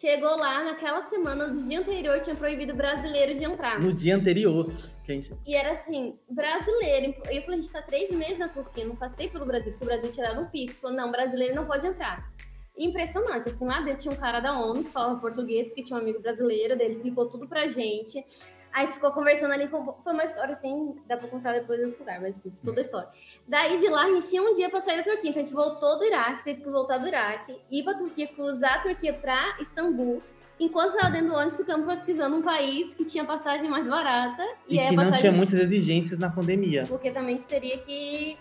Chegou 0.00 0.36
lá, 0.36 0.62
naquela 0.62 1.02
semana, 1.02 1.48
no 1.48 1.68
dia 1.68 1.80
anterior, 1.80 2.20
tinha 2.20 2.36
proibido 2.36 2.72
brasileiros 2.72 3.36
de 3.36 3.44
entrar. 3.44 3.80
No 3.80 3.92
dia 3.92 4.14
anterior. 4.14 4.70
Gente... 5.04 5.34
E 5.44 5.56
era 5.56 5.72
assim, 5.72 6.16
brasileiro. 6.30 7.16
E 7.28 7.36
eu 7.36 7.42
falei, 7.42 7.58
a 7.58 7.62
gente 7.62 7.72
tá 7.72 7.82
três 7.82 8.08
meses 8.12 8.38
na 8.38 8.46
Turquia, 8.46 8.84
não 8.84 8.94
passei 8.94 9.28
pelo 9.28 9.44
Brasil, 9.44 9.72
porque 9.72 9.84
o 9.84 9.88
Brasil 9.88 10.12
tiraram 10.12 10.42
um 10.42 10.46
pico. 10.46 10.74
Falou, 10.74 10.96
não, 10.96 11.10
brasileiro 11.10 11.56
não 11.56 11.66
pode 11.66 11.84
entrar. 11.84 12.32
Impressionante, 12.78 13.48
assim, 13.48 13.66
lá 13.66 13.80
dentro 13.80 14.02
tinha 14.02 14.14
um 14.14 14.16
cara 14.16 14.38
da 14.38 14.52
ONU 14.52 14.84
que 14.84 14.90
falava 14.90 15.18
português, 15.18 15.66
porque 15.66 15.82
tinha 15.82 15.98
um 15.98 16.00
amigo 16.00 16.20
brasileiro, 16.20 16.74
ele 16.74 16.84
explicou 16.84 17.26
tudo 17.26 17.48
pra 17.48 17.66
gente. 17.66 18.24
Aí 18.72 18.86
ficou 18.86 19.10
conversando 19.10 19.52
ali, 19.52 19.68
com... 19.68 19.94
foi 20.02 20.12
uma 20.12 20.24
história 20.24 20.52
assim, 20.52 20.96
dá 21.06 21.16
pra 21.16 21.28
contar 21.28 21.52
depois 21.52 21.80
em 21.80 21.84
outro 21.84 22.00
lugar, 22.00 22.20
mas 22.20 22.38
enfim, 22.38 22.52
toda 22.64 22.80
a 22.80 22.82
história. 22.82 23.08
Daí 23.46 23.78
de 23.78 23.88
lá 23.88 24.04
a 24.04 24.10
gente 24.10 24.28
tinha 24.28 24.42
um 24.42 24.52
dia 24.52 24.68
pra 24.68 24.80
sair 24.80 24.98
da 24.98 25.02
Turquia, 25.02 25.30
então 25.30 25.42
a 25.42 25.44
gente 25.44 25.54
voltou 25.54 25.98
do 25.98 26.04
Iraque, 26.04 26.44
teve 26.44 26.62
que 26.62 26.70
voltar 26.70 26.98
do 26.98 27.08
Iraque, 27.08 27.56
ir 27.70 27.82
pra 27.82 27.94
Turquia, 27.94 28.28
cruzar 28.28 28.78
a 28.78 28.80
Turquia 28.80 29.12
pra 29.12 29.56
Istambul. 29.60 30.22
Enquanto 30.60 30.90
estava 30.90 31.12
dentro 31.12 31.28
do 31.28 31.34
ônibus, 31.34 31.56
ficamos 31.56 31.86
pesquisando 31.86 32.36
um 32.36 32.42
país 32.42 32.92
que 32.92 33.04
tinha 33.04 33.24
passagem 33.24 33.70
mais 33.70 33.88
barata. 33.88 34.42
E, 34.68 34.76
e 34.76 34.88
que 34.88 34.96
não 34.96 35.12
tinha 35.12 35.30
muitas 35.30 35.54
exigências 35.54 36.18
na 36.18 36.28
pandemia. 36.28 36.84
Porque 36.88 37.12
também 37.12 37.36
a 37.36 37.38
gente 37.38 37.46
teria 37.46 37.78
que 37.78 38.36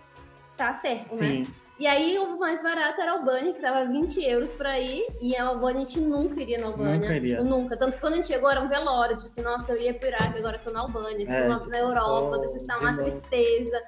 estar 0.52 0.70
tá 0.70 0.74
certo, 0.74 1.12
Sim. 1.12 1.42
né? 1.42 1.48
E 1.80 1.86
aí 1.86 2.18
o 2.18 2.40
mais 2.40 2.62
barato 2.64 3.00
era 3.00 3.12
a 3.12 3.16
Albânia, 3.16 3.54
que 3.54 3.62
tava 3.62 3.86
20 3.86 4.24
euros 4.24 4.54
pra 4.54 4.80
ir. 4.80 5.06
E 5.22 5.36
a 5.36 5.46
Albânia 5.46 5.84
a 5.84 5.86
gente 5.86 6.02
nunca 6.02 6.42
iria 6.42 6.58
na 6.58 6.68
Albânia. 6.68 7.00
Nunca 7.00 7.16
iria. 7.16 7.38
Tipo, 7.38 7.48
nunca. 7.48 7.78
Tanto 7.78 7.94
que 7.94 8.00
quando 8.00 8.14
a 8.14 8.16
gente 8.16 8.28
chegou 8.28 8.50
era 8.50 8.62
um 8.62 8.68
velório. 8.68 9.16
Tipo 9.16 9.28
assim, 9.28 9.42
nossa, 9.42 9.72
eu 9.72 9.80
ia 9.80 9.94
pro 9.94 10.08
Iraque, 10.08 10.40
agora 10.40 10.60
tô 10.64 10.72
na 10.72 10.82
Albânia. 10.82 11.20
Tipo, 11.20 11.32
é, 11.34 11.48
na, 11.48 11.60
tipo, 11.60 11.70
na 11.70 11.78
Europa, 11.78 12.36
oh, 12.36 12.38
deixa 12.40 12.58
estar 12.58 12.80
uma 12.80 12.98
tristeza. 12.98 13.84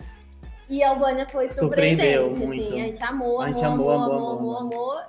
E 0.70 0.84
a 0.84 0.90
Albânia 0.90 1.28
foi 1.28 1.50
surpreendente, 1.50 2.30
assim. 2.30 2.46
Muito. 2.46 2.74
A 2.76 2.78
gente 2.78 3.04
amou, 3.04 3.42
amou, 3.42 3.66
amou, 3.66 4.30
amou, 4.38 4.58
amou. 4.58 5.02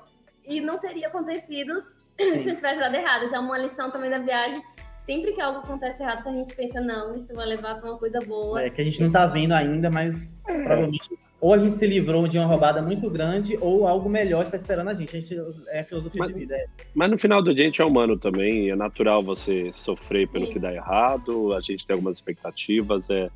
E 0.46 0.60
não 0.62 0.78
teria 0.78 1.08
acontecido 1.08 1.74
se 2.16 2.46
não 2.46 2.54
tivesse 2.54 2.80
dado 2.80 2.94
errado. 2.94 3.26
Então, 3.26 3.44
uma 3.44 3.58
lição 3.58 3.90
também 3.90 4.08
da 4.08 4.18
viagem 4.18 4.62
sempre 5.10 5.32
que 5.32 5.40
algo 5.40 5.58
acontece 5.58 6.04
errado, 6.04 6.22
que 6.22 6.28
a 6.28 6.32
gente 6.32 6.54
pensa, 6.54 6.80
não, 6.80 7.16
isso 7.16 7.34
vai 7.34 7.44
levar 7.44 7.74
para 7.74 7.90
uma 7.90 7.98
coisa 7.98 8.20
boa. 8.20 8.62
É 8.62 8.70
que 8.70 8.80
a 8.80 8.84
gente 8.84 9.02
não 9.02 9.10
tá 9.10 9.26
vendo 9.26 9.52
ainda, 9.52 9.90
mas 9.90 10.32
é. 10.46 10.62
provavelmente 10.62 11.10
ou 11.40 11.54
a 11.54 11.58
gente 11.58 11.74
se 11.74 11.86
livrou 11.86 12.28
de 12.28 12.36
uma 12.36 12.46
roubada 12.46 12.82
muito 12.82 13.08
grande, 13.08 13.56
ou 13.62 13.88
algo 13.88 14.10
melhor 14.10 14.44
está 14.44 14.56
esperando 14.56 14.88
a 14.88 14.94
gente. 14.94 15.16
A 15.16 15.20
gente 15.20 15.34
é 15.68 15.82
filosofia 15.82 16.18
mas, 16.18 16.34
de 16.34 16.40
vida. 16.40 16.54
É. 16.54 16.66
Mas 16.94 17.10
no 17.10 17.16
final 17.16 17.42
do 17.42 17.54
dia 17.54 17.62
a 17.64 17.66
gente 17.66 17.80
é 17.80 17.84
humano 17.84 18.18
também, 18.18 18.70
é 18.70 18.76
natural 18.76 19.22
você 19.22 19.70
sofrer 19.72 20.28
pelo 20.28 20.46
Sim. 20.46 20.52
que 20.52 20.58
dá 20.58 20.72
errado, 20.72 21.54
a 21.54 21.60
gente 21.62 21.86
tem 21.86 21.94
algumas 21.94 22.18
expectativas, 22.18 23.08
é. 23.08 23.30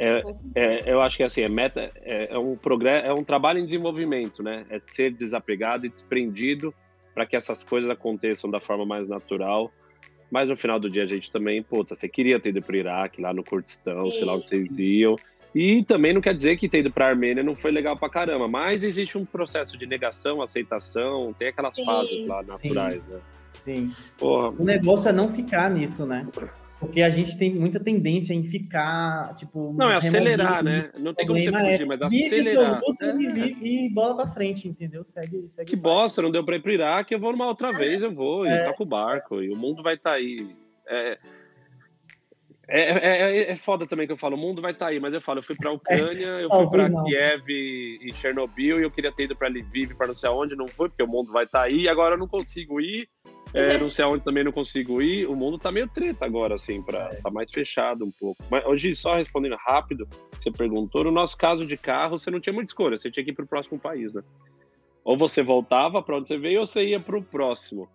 É, 0.00 0.22
é, 0.54 0.92
eu 0.92 1.00
acho 1.00 1.16
que 1.16 1.24
assim, 1.24 1.40
é, 1.40 1.48
meta, 1.48 1.86
é, 2.02 2.32
é 2.32 2.38
um 2.38 2.54
progresso, 2.54 3.06
é 3.06 3.12
um 3.12 3.24
trabalho 3.24 3.58
em 3.58 3.64
desenvolvimento, 3.64 4.44
né? 4.44 4.64
É 4.70 4.80
ser 4.84 5.12
desapegado 5.12 5.86
e 5.86 5.88
desprendido 5.88 6.72
para 7.12 7.26
que 7.26 7.34
essas 7.34 7.64
coisas 7.64 7.90
aconteçam 7.90 8.48
da 8.48 8.60
forma 8.60 8.86
mais 8.86 9.08
natural 9.08 9.72
mas 10.30 10.48
no 10.48 10.56
final 10.56 10.78
do 10.78 10.90
dia 10.90 11.04
a 11.04 11.06
gente 11.06 11.30
também, 11.30 11.62
puta, 11.62 11.94
você 11.94 12.08
queria 12.08 12.38
ter 12.38 12.50
ido 12.50 12.62
pro 12.62 12.76
Iraque, 12.76 13.20
lá 13.20 13.32
no 13.32 13.42
Kurdistão, 13.42 14.10
sei 14.10 14.24
lá 14.24 14.34
onde 14.34 14.48
vocês 14.48 14.78
iam. 14.78 15.16
E 15.54 15.82
também 15.82 16.12
não 16.12 16.20
quer 16.20 16.34
dizer 16.34 16.56
que 16.56 16.68
ter 16.68 16.80
ido 16.80 16.90
pra 16.92 17.08
Armênia 17.08 17.42
não 17.42 17.54
foi 17.54 17.70
legal 17.70 17.96
pra 17.96 18.08
caramba, 18.08 18.46
mas 18.46 18.84
existe 18.84 19.16
um 19.16 19.24
processo 19.24 19.78
de 19.78 19.86
negação, 19.86 20.42
aceitação, 20.42 21.34
tem 21.38 21.48
aquelas 21.48 21.74
Sim. 21.74 21.84
fases 21.84 22.26
lá 22.26 22.42
naturais, 22.42 23.02
Sim. 23.02 23.12
né? 23.12 23.20
Sim. 23.64 24.14
Porra. 24.18 24.50
O 24.58 24.64
negócio 24.64 25.08
é 25.08 25.12
não 25.12 25.28
ficar 25.28 25.70
nisso, 25.70 26.06
né? 26.06 26.26
Porque 26.80 27.02
a 27.02 27.10
gente 27.10 27.36
tem 27.36 27.52
muita 27.52 27.80
tendência 27.80 28.32
em 28.32 28.44
ficar, 28.44 29.34
tipo. 29.34 29.72
Não, 29.76 29.90
é 29.90 29.96
acelerar, 29.96 30.62
né? 30.62 30.90
Não 30.96 31.12
tem 31.12 31.26
como 31.26 31.38
você 31.38 31.50
fugir, 31.50 31.82
é, 31.82 31.84
mas 31.84 32.02
acelerar. 32.02 32.80
É. 33.02 33.16
E, 33.16 33.86
e, 33.86 33.88
bola 33.90 34.14
pra 34.14 34.28
frente, 34.28 34.68
entendeu? 34.68 35.04
Segue, 35.04 35.48
segue 35.48 35.68
que 35.68 35.76
bosta, 35.76 36.22
não 36.22 36.30
deu 36.30 36.44
pra 36.44 36.54
ir 36.54 36.62
pro 36.62 36.70
Iraque, 36.70 37.14
eu 37.14 37.18
vou 37.18 37.32
numa 37.32 37.46
outra 37.46 37.72
vez, 37.72 38.00
eu 38.00 38.14
vou, 38.14 38.46
e 38.46 38.50
é. 38.50 38.64
toco 38.64 38.84
o 38.84 38.86
barco, 38.86 39.42
e 39.42 39.50
o 39.50 39.56
mundo 39.56 39.82
vai 39.82 39.94
estar 39.94 40.10
tá 40.10 40.16
aí. 40.16 40.48
É, 40.86 41.18
é, 42.70 42.80
é, 42.80 43.50
é, 43.50 43.56
foda 43.56 43.86
também 43.86 44.06
que 44.06 44.12
eu 44.12 44.16
falo, 44.18 44.36
o 44.36 44.38
mundo 44.38 44.60
vai 44.60 44.72
estar 44.72 44.86
tá 44.86 44.92
aí, 44.92 45.00
mas 45.00 45.14
eu 45.14 45.22
falo, 45.22 45.38
eu 45.38 45.42
fui 45.42 45.56
pra 45.56 45.72
Ucrânia, 45.72 46.26
eu 46.26 46.50
fui 46.50 46.68
pra 46.68 46.88
Kiev 47.04 47.48
e, 47.48 48.12
Chernobyl, 48.12 48.78
e 48.78 48.82
eu 48.82 48.90
queria 48.90 49.10
ter 49.10 49.24
ido 49.24 49.34
pra 49.34 49.48
Lviv, 49.48 49.94
pra 49.96 50.06
não 50.06 50.14
sei 50.14 50.28
aonde, 50.28 50.54
não 50.54 50.68
foi, 50.68 50.88
porque 50.90 51.02
o 51.02 51.08
mundo 51.08 51.32
vai 51.32 51.44
estar 51.44 51.60
tá 51.60 51.64
aí, 51.64 51.82
e 51.82 51.88
agora 51.88 52.14
eu 52.14 52.18
não 52.18 52.28
consigo 52.28 52.78
ir, 52.78 53.08
é, 53.54 53.76
não 53.78 53.90
sei 53.90 54.04
aonde 54.04 54.24
também 54.24 54.44
não 54.44 54.52
consigo 54.52 55.00
ir. 55.00 55.26
O 55.26 55.36
mundo 55.36 55.58
tá 55.58 55.70
meio 55.70 55.88
treta 55.88 56.24
agora, 56.24 56.54
assim, 56.54 56.82
para 56.82 57.08
tá 57.22 57.30
mais 57.30 57.50
fechado 57.50 58.04
um 58.04 58.10
pouco. 58.10 58.42
Mas 58.50 58.64
hoje, 58.66 58.94
só 58.94 59.16
respondendo 59.16 59.56
rápido, 59.58 60.06
você 60.32 60.50
perguntou, 60.50 61.04
no 61.04 61.10
nosso 61.10 61.36
caso 61.36 61.66
de 61.66 61.76
carro, 61.76 62.18
você 62.18 62.30
não 62.30 62.40
tinha 62.40 62.52
muita 62.52 62.70
escolha, 62.70 62.96
você 62.96 63.10
tinha 63.10 63.24
que 63.24 63.30
ir 63.30 63.34
pro 63.34 63.46
próximo 63.46 63.78
país, 63.78 64.12
né? 64.12 64.22
Ou 65.04 65.16
você 65.16 65.42
voltava 65.42 66.02
para 66.02 66.16
onde 66.16 66.28
você 66.28 66.36
veio, 66.36 66.60
ou 66.60 66.66
você 66.66 66.84
ia 66.84 67.00
pro 67.00 67.22
próximo. 67.22 67.88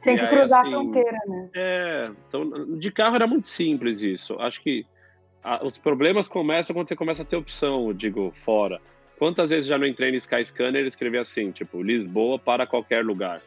Tinha 0.00 0.18
que 0.18 0.26
cruzar 0.26 0.60
assim, 0.60 0.74
a 0.74 0.78
fronteira, 0.78 1.18
né? 1.26 1.50
É, 1.54 2.10
então, 2.28 2.78
de 2.78 2.90
carro 2.90 3.14
era 3.14 3.26
muito 3.26 3.48
simples 3.48 4.02
isso. 4.02 4.34
Acho 4.40 4.60
que 4.60 4.84
a, 5.42 5.64
os 5.64 5.78
problemas 5.78 6.28
começam 6.28 6.74
quando 6.74 6.88
você 6.88 6.96
começa 6.96 7.22
a 7.22 7.24
ter 7.24 7.36
opção, 7.36 7.94
digo, 7.94 8.30
fora. 8.32 8.80
Quantas 9.18 9.50
vezes 9.50 9.66
já 9.66 9.78
não 9.78 9.86
entrei 9.86 10.10
no 10.10 10.16
Skyscanner 10.16 10.84
e 10.84 10.88
escrevi 10.88 11.16
assim, 11.16 11.50
tipo, 11.50 11.82
Lisboa 11.82 12.38
para 12.38 12.66
qualquer 12.66 13.04
lugar? 13.04 13.40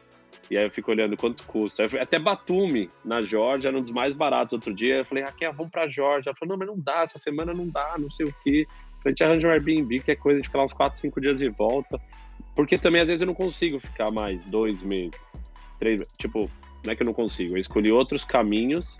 E 0.50 0.58
aí 0.58 0.64
eu 0.64 0.70
fico 0.70 0.90
olhando 0.90 1.16
quanto 1.16 1.44
custa. 1.44 1.84
Até 2.00 2.18
Batumi, 2.18 2.90
na 3.04 3.22
Georgia, 3.22 3.68
era 3.68 3.78
um 3.78 3.82
dos 3.82 3.92
mais 3.92 4.12
baratos 4.14 4.52
outro 4.52 4.74
dia. 4.74 4.96
Eu 4.96 5.04
falei, 5.04 5.22
Raquel, 5.22 5.52
vamos 5.52 5.70
pra 5.70 5.86
Georgia. 5.86 6.30
Ela 6.30 6.36
falou, 6.36 6.56
não, 6.56 6.58
mas 6.58 6.68
não 6.68 6.82
dá, 6.82 7.02
essa 7.02 7.18
semana 7.18 7.54
não 7.54 7.68
dá, 7.68 7.94
não 7.96 8.10
sei 8.10 8.26
o 8.26 8.34
quê. 8.42 8.66
A 9.04 9.08
gente 9.08 9.22
arranja 9.22 9.46
um 9.46 9.50
Airbnb, 9.50 10.00
que 10.00 10.10
é 10.10 10.16
coisa 10.16 10.40
de 10.40 10.46
ficar 10.46 10.64
uns 10.64 10.72
4, 10.72 10.98
5 10.98 11.20
dias 11.20 11.40
e 11.40 11.48
volta. 11.48 12.00
Porque 12.56 12.76
também, 12.76 13.00
às 13.00 13.06
vezes, 13.06 13.22
eu 13.22 13.26
não 13.26 13.34
consigo 13.34 13.78
ficar 13.78 14.10
mais 14.10 14.44
dois 14.46 14.82
meses, 14.82 15.18
três 15.78 16.02
Tipo, 16.18 16.50
não 16.84 16.92
é 16.92 16.96
que 16.96 17.02
eu 17.02 17.06
não 17.06 17.14
consigo. 17.14 17.56
Eu 17.56 17.60
escolhi 17.60 17.92
outros 17.92 18.24
caminhos. 18.24 18.96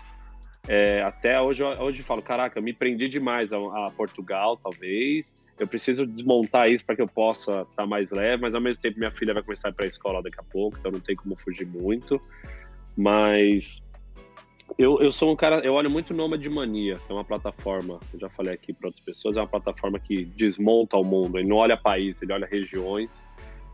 É, 0.67 1.01
até 1.03 1.41
hoje, 1.41 1.63
hoje 1.63 1.99
eu 1.99 2.05
falo, 2.05 2.21
caraca, 2.21 2.61
me 2.61 2.73
prendi 2.73 3.09
demais 3.09 3.51
a, 3.51 3.57
a 3.57 3.91
Portugal, 3.91 4.57
talvez 4.57 5.35
eu 5.59 5.67
preciso 5.67 6.07
desmontar 6.07 6.69
isso 6.69 6.85
para 6.85 6.95
que 6.95 7.01
eu 7.01 7.07
possa 7.07 7.61
estar 7.61 7.83
tá 7.83 7.85
mais 7.85 8.11
leve, 8.11 8.41
mas 8.41 8.55
ao 8.55 8.61
mesmo 8.61 8.81
tempo 8.81 8.97
minha 8.97 9.11
filha 9.11 9.33
vai 9.33 9.43
começar 9.43 9.67
a 9.67 9.71
ir 9.71 9.73
para 9.73 9.85
a 9.85 9.87
escola 9.87 10.21
daqui 10.21 10.39
a 10.39 10.51
pouco, 10.51 10.77
então 10.79 10.91
não 10.91 10.99
tem 10.99 11.15
como 11.15 11.35
fugir 11.35 11.67
muito. 11.67 12.19
Mas 12.97 13.81
eu, 14.77 14.99
eu 14.99 15.11
sou 15.11 15.31
um 15.31 15.35
cara, 15.35 15.59
eu 15.59 15.73
olho 15.73 15.89
muito 15.89 16.13
Nomad 16.13 16.43
Mania, 16.47 16.95
que 16.95 17.11
é 17.11 17.13
uma 17.13 17.23
plataforma, 17.23 17.99
eu 18.13 18.19
já 18.19 18.29
falei 18.29 18.53
aqui 18.53 18.73
para 18.73 18.87
outras 18.87 19.03
pessoas, 19.03 19.35
é 19.37 19.39
uma 19.39 19.47
plataforma 19.47 19.99
que 19.99 20.25
desmonta 20.25 20.97
o 20.97 21.05
mundo, 21.05 21.37
ele 21.37 21.47
não 21.47 21.57
olha 21.57 21.77
país, 21.77 22.21
ele 22.21 22.33
olha 22.33 22.47
regiões. 22.47 23.23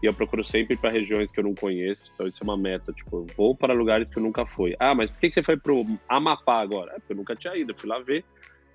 E 0.02 0.06
eu 0.06 0.14
procuro 0.14 0.44
sempre 0.44 0.76
para 0.76 0.92
regiões 0.92 1.32
que 1.32 1.40
eu 1.40 1.44
não 1.44 1.56
conheço, 1.56 2.12
então 2.14 2.28
isso 2.28 2.40
é 2.42 2.44
uma 2.44 2.58
meta, 2.58 2.94
tipo, 2.94 3.18
eu 3.18 3.28
vou 3.36 3.56
para 3.56 3.74
lugares 3.74 4.10
que 4.10 4.20
eu 4.20 4.24
nunca 4.24 4.46
fui. 4.46 4.76
Ah, 4.80 4.94
mas 4.94 5.10
por 5.10 5.20
que 5.20 5.32
você 5.32 5.42
foi 5.42 5.58
pro 5.58 5.84
Amapá 6.08 6.62
agora? 6.62 6.92
É 6.92 7.00
porque 7.00 7.14
eu 7.14 7.18
nunca 7.18 7.36
tinha 7.36 7.56
ido, 7.58 7.72
eu 7.72 7.78
fui 7.78 7.90
lá 7.90 7.98
ver 8.00 8.24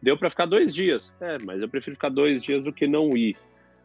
Deu 0.03 0.19
para 0.19 0.28
ficar 0.28 0.47
dois 0.47 0.74
dias. 0.74 1.12
É, 1.20 1.39
mas 1.44 1.62
eu 1.62 1.69
prefiro 1.69 1.94
ficar 1.94 2.09
dois 2.09 2.43
dias 2.43 2.65
do 2.65 2.73
que 2.73 2.89
não 2.89 3.16
ir. 3.16 3.36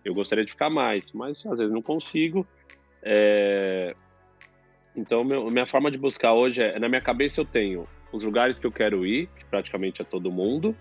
Eu 0.03 0.15
gostaria 0.15 0.43
de 0.43 0.51
ficar 0.51 0.69
mais, 0.69 1.11
mas 1.11 1.45
às 1.45 1.59
vezes 1.59 1.71
não 1.71 1.81
consigo. 1.81 2.45
É... 3.03 3.93
Então, 4.95 5.23
meu, 5.23 5.45
minha 5.51 5.67
forma 5.67 5.91
de 5.91 5.97
buscar 5.97 6.33
hoje 6.33 6.63
é, 6.63 6.79
na 6.79 6.89
minha 6.89 7.01
cabeça 7.01 7.39
eu 7.39 7.45
tenho 7.45 7.83
os 8.11 8.23
lugares 8.23 8.57
que 8.57 8.65
eu 8.65 8.71
quero 8.71 9.05
ir, 9.05 9.27
que 9.35 9.45
praticamente 9.45 10.01
é 10.01 10.05
todo 10.05 10.31
mundo, 10.31 10.75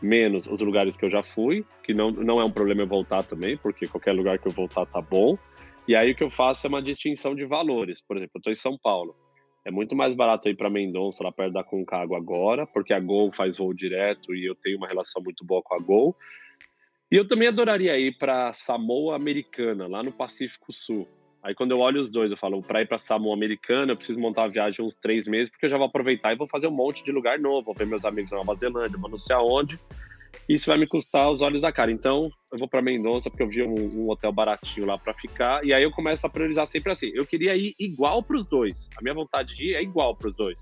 menos 0.00 0.46
os 0.46 0.62
lugares 0.62 0.96
que 0.96 1.04
eu 1.04 1.10
já 1.10 1.22
fui, 1.22 1.66
que 1.82 1.92
não, 1.92 2.10
não 2.10 2.40
é 2.40 2.44
um 2.44 2.50
problema 2.50 2.82
eu 2.82 2.86
voltar 2.86 3.22
também, 3.24 3.58
porque 3.58 3.86
qualquer 3.86 4.12
lugar 4.12 4.38
que 4.38 4.48
eu 4.48 4.52
voltar 4.52 4.86
tá 4.86 5.02
bom. 5.02 5.36
E 5.88 5.96
aí 5.96 6.10
o 6.10 6.14
que 6.14 6.22
eu 6.22 6.28
faço 6.28 6.66
é 6.66 6.68
uma 6.68 6.82
distinção 6.82 7.34
de 7.34 7.46
valores. 7.46 8.02
Por 8.02 8.18
exemplo, 8.18 8.32
eu 8.34 8.40
estou 8.40 8.52
em 8.52 8.56
São 8.56 8.76
Paulo. 8.76 9.16
É 9.64 9.70
muito 9.70 9.96
mais 9.96 10.14
barato 10.14 10.46
ir 10.46 10.54
para 10.54 10.68
Mendonça, 10.68 11.24
lá 11.24 11.32
perto 11.32 11.54
da 11.54 11.64
Concagua 11.64 12.18
agora, 12.18 12.66
porque 12.66 12.92
a 12.92 13.00
Gol 13.00 13.32
faz 13.32 13.56
voo 13.56 13.72
direto 13.72 14.34
e 14.34 14.44
eu 14.44 14.54
tenho 14.54 14.76
uma 14.76 14.86
relação 14.86 15.22
muito 15.22 15.46
boa 15.46 15.62
com 15.62 15.74
a 15.74 15.78
Gol. 15.78 16.14
E 17.10 17.16
eu 17.16 17.26
também 17.26 17.48
adoraria 17.48 17.98
ir 17.98 18.18
para 18.18 18.52
Samoa 18.52 19.16
Americana, 19.16 19.86
lá 19.86 20.02
no 20.02 20.12
Pacífico 20.12 20.74
Sul. 20.74 21.08
Aí 21.42 21.54
quando 21.54 21.70
eu 21.70 21.78
olho 21.78 22.00
os 22.00 22.10
dois, 22.10 22.30
eu 22.30 22.36
falo, 22.36 22.60
para 22.60 22.82
ir 22.82 22.86
para 22.86 22.98
Samoa 22.98 23.34
Americana, 23.34 23.92
eu 23.92 23.96
preciso 23.96 24.20
montar 24.20 24.44
a 24.44 24.48
viagem 24.48 24.84
uns 24.84 24.94
três 24.94 25.26
meses, 25.26 25.48
porque 25.48 25.64
eu 25.64 25.70
já 25.70 25.78
vou 25.78 25.86
aproveitar 25.86 26.34
e 26.34 26.36
vou 26.36 26.46
fazer 26.46 26.66
um 26.66 26.72
monte 26.72 27.02
de 27.02 27.10
lugar 27.10 27.38
novo, 27.38 27.64
vou 27.64 27.74
ver 27.74 27.86
meus 27.86 28.04
amigos 28.04 28.30
na 28.30 28.38
Nova 28.38 28.54
Zelândia, 28.54 28.98
vou 28.98 29.08
não 29.08 29.16
sei 29.16 29.34
aonde 29.34 29.80
isso 30.48 30.66
vai 30.66 30.78
me 30.78 30.86
custar 30.86 31.30
os 31.30 31.42
olhos 31.42 31.60
da 31.60 31.72
cara. 31.72 31.90
Então, 31.90 32.30
eu 32.52 32.58
vou 32.58 32.68
para 32.68 32.82
Mendonça 32.82 33.30
porque 33.30 33.42
eu 33.42 33.48
vi 33.48 33.62
um, 33.62 33.74
um 33.74 34.10
hotel 34.10 34.32
baratinho 34.32 34.86
lá 34.86 34.98
para 34.98 35.14
ficar. 35.14 35.64
E 35.64 35.72
aí 35.72 35.82
eu 35.82 35.90
começo 35.90 36.26
a 36.26 36.30
priorizar 36.30 36.66
sempre 36.66 36.92
assim. 36.92 37.10
Eu 37.14 37.26
queria 37.26 37.56
ir 37.56 37.74
igual 37.78 38.22
para 38.22 38.36
os 38.36 38.46
dois. 38.46 38.88
A 38.96 39.02
minha 39.02 39.14
vontade 39.14 39.54
de 39.54 39.70
ir 39.70 39.74
é 39.74 39.82
igual 39.82 40.14
para 40.14 40.28
os 40.28 40.34
dois. 40.34 40.60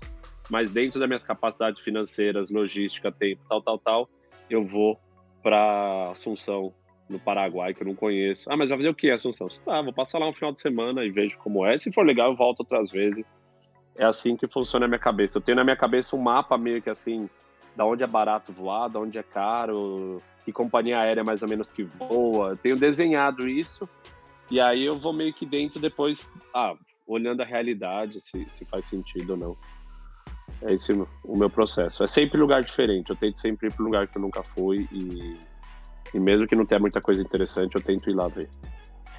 Mas 0.49 0.71
dentro 0.71 0.99
das 0.99 1.07
minhas 1.07 1.23
capacidades 1.23 1.81
financeiras, 1.81 2.49
logística, 2.49 3.11
tempo, 3.11 3.43
tal, 3.49 3.61
tal, 3.61 3.77
tal, 3.77 4.09
eu 4.49 4.65
vou 4.65 4.99
para 5.41 6.11
Assunção, 6.11 6.73
no 7.09 7.19
Paraguai, 7.19 7.73
que 7.73 7.81
eu 7.81 7.87
não 7.87 7.95
conheço. 7.95 8.51
Ah, 8.51 8.57
mas 8.57 8.69
vai 8.69 8.77
fazer 8.77 8.89
o 8.89 8.95
que, 8.95 9.09
Assunção? 9.09 9.47
Tá, 9.65 9.81
vou 9.81 9.93
passar 9.93 10.19
lá 10.19 10.27
um 10.27 10.33
final 10.33 10.51
de 10.51 10.61
semana 10.61 11.05
e 11.05 11.09
vejo 11.09 11.37
como 11.39 11.65
é. 11.65 11.77
Se 11.77 11.91
for 11.91 12.05
legal, 12.05 12.31
eu 12.31 12.35
volto 12.35 12.61
outras 12.61 12.91
vezes. 12.91 13.25
É 13.95 14.05
assim 14.05 14.35
que 14.35 14.47
funciona 14.47 14.85
a 14.85 14.87
minha 14.87 14.99
cabeça. 14.99 15.37
Eu 15.37 15.41
tenho 15.41 15.55
na 15.55 15.63
minha 15.63 15.75
cabeça 15.75 16.15
um 16.15 16.21
mapa 16.21 16.57
meio 16.57 16.81
que 16.81 16.89
assim, 16.89 17.29
da 17.77 17.85
onde 17.85 18.03
é 18.03 18.07
barato 18.07 18.51
voar, 18.51 18.89
da 18.89 18.99
onde 18.99 19.19
é 19.19 19.23
caro, 19.23 20.19
que 20.43 20.51
companhia 20.51 20.99
aérea 20.99 21.23
mais 21.23 21.43
ou 21.43 21.47
menos 21.47 21.69
que 21.69 21.83
voa. 21.83 22.57
Tenho 22.57 22.75
desenhado 22.75 23.47
isso 23.47 23.87
e 24.49 24.59
aí 24.59 24.83
eu 24.83 24.97
vou 24.97 25.13
meio 25.13 25.31
que 25.31 25.45
dentro 25.45 25.79
depois. 25.79 26.27
Ah, 26.53 26.73
olhando 27.05 27.41
a 27.41 27.45
realidade, 27.45 28.19
se, 28.19 28.45
se 28.55 28.65
faz 28.65 28.89
sentido 28.89 29.31
ou 29.31 29.37
não. 29.37 29.57
É 30.63 30.73
esse 30.73 30.91
o 30.91 31.37
meu 31.37 31.51
processo. 31.51 32.03
É 32.03 32.07
sempre 32.07 32.39
lugar 32.39 32.63
diferente. 32.63 33.11
Eu 33.11 33.15
tento 33.15 33.39
sempre 33.39 33.67
ir 33.67 33.73
para 33.73 33.85
lugar 33.85 34.07
que 34.07 34.17
eu 34.17 34.21
nunca 34.23 34.41
fui 34.41 34.87
e, 34.91 35.37
e 36.15 36.19
mesmo 36.19 36.47
que 36.47 36.55
não 36.55 36.65
tenha 36.65 36.79
muita 36.79 36.99
coisa 36.99 37.21
interessante, 37.21 37.75
eu 37.75 37.81
tento 37.81 38.09
ir 38.09 38.15
lá 38.15 38.27
ver. 38.27 38.49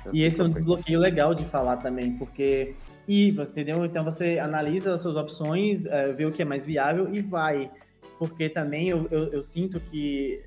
É 0.04 0.10
e 0.12 0.24
esse 0.24 0.40
é 0.40 0.44
um 0.44 0.50
desbloqueio 0.50 0.98
legal 0.98 1.32
de 1.32 1.44
falar 1.44 1.76
também, 1.76 2.18
porque 2.18 2.74
e 3.06 3.28
entendeu? 3.28 3.84
Então 3.84 4.04
você 4.04 4.38
analisa 4.38 4.94
as 4.94 5.00
suas 5.00 5.14
opções, 5.14 5.86
é, 5.86 6.12
vê 6.12 6.26
o 6.26 6.32
que 6.32 6.42
é 6.42 6.44
mais 6.44 6.66
viável 6.66 7.14
e 7.14 7.22
vai. 7.22 7.70
Porque 8.18 8.48
também 8.48 8.88
eu, 8.88 9.06
eu, 9.10 9.28
eu 9.28 9.42
sinto 9.42 9.78
que 9.78 10.44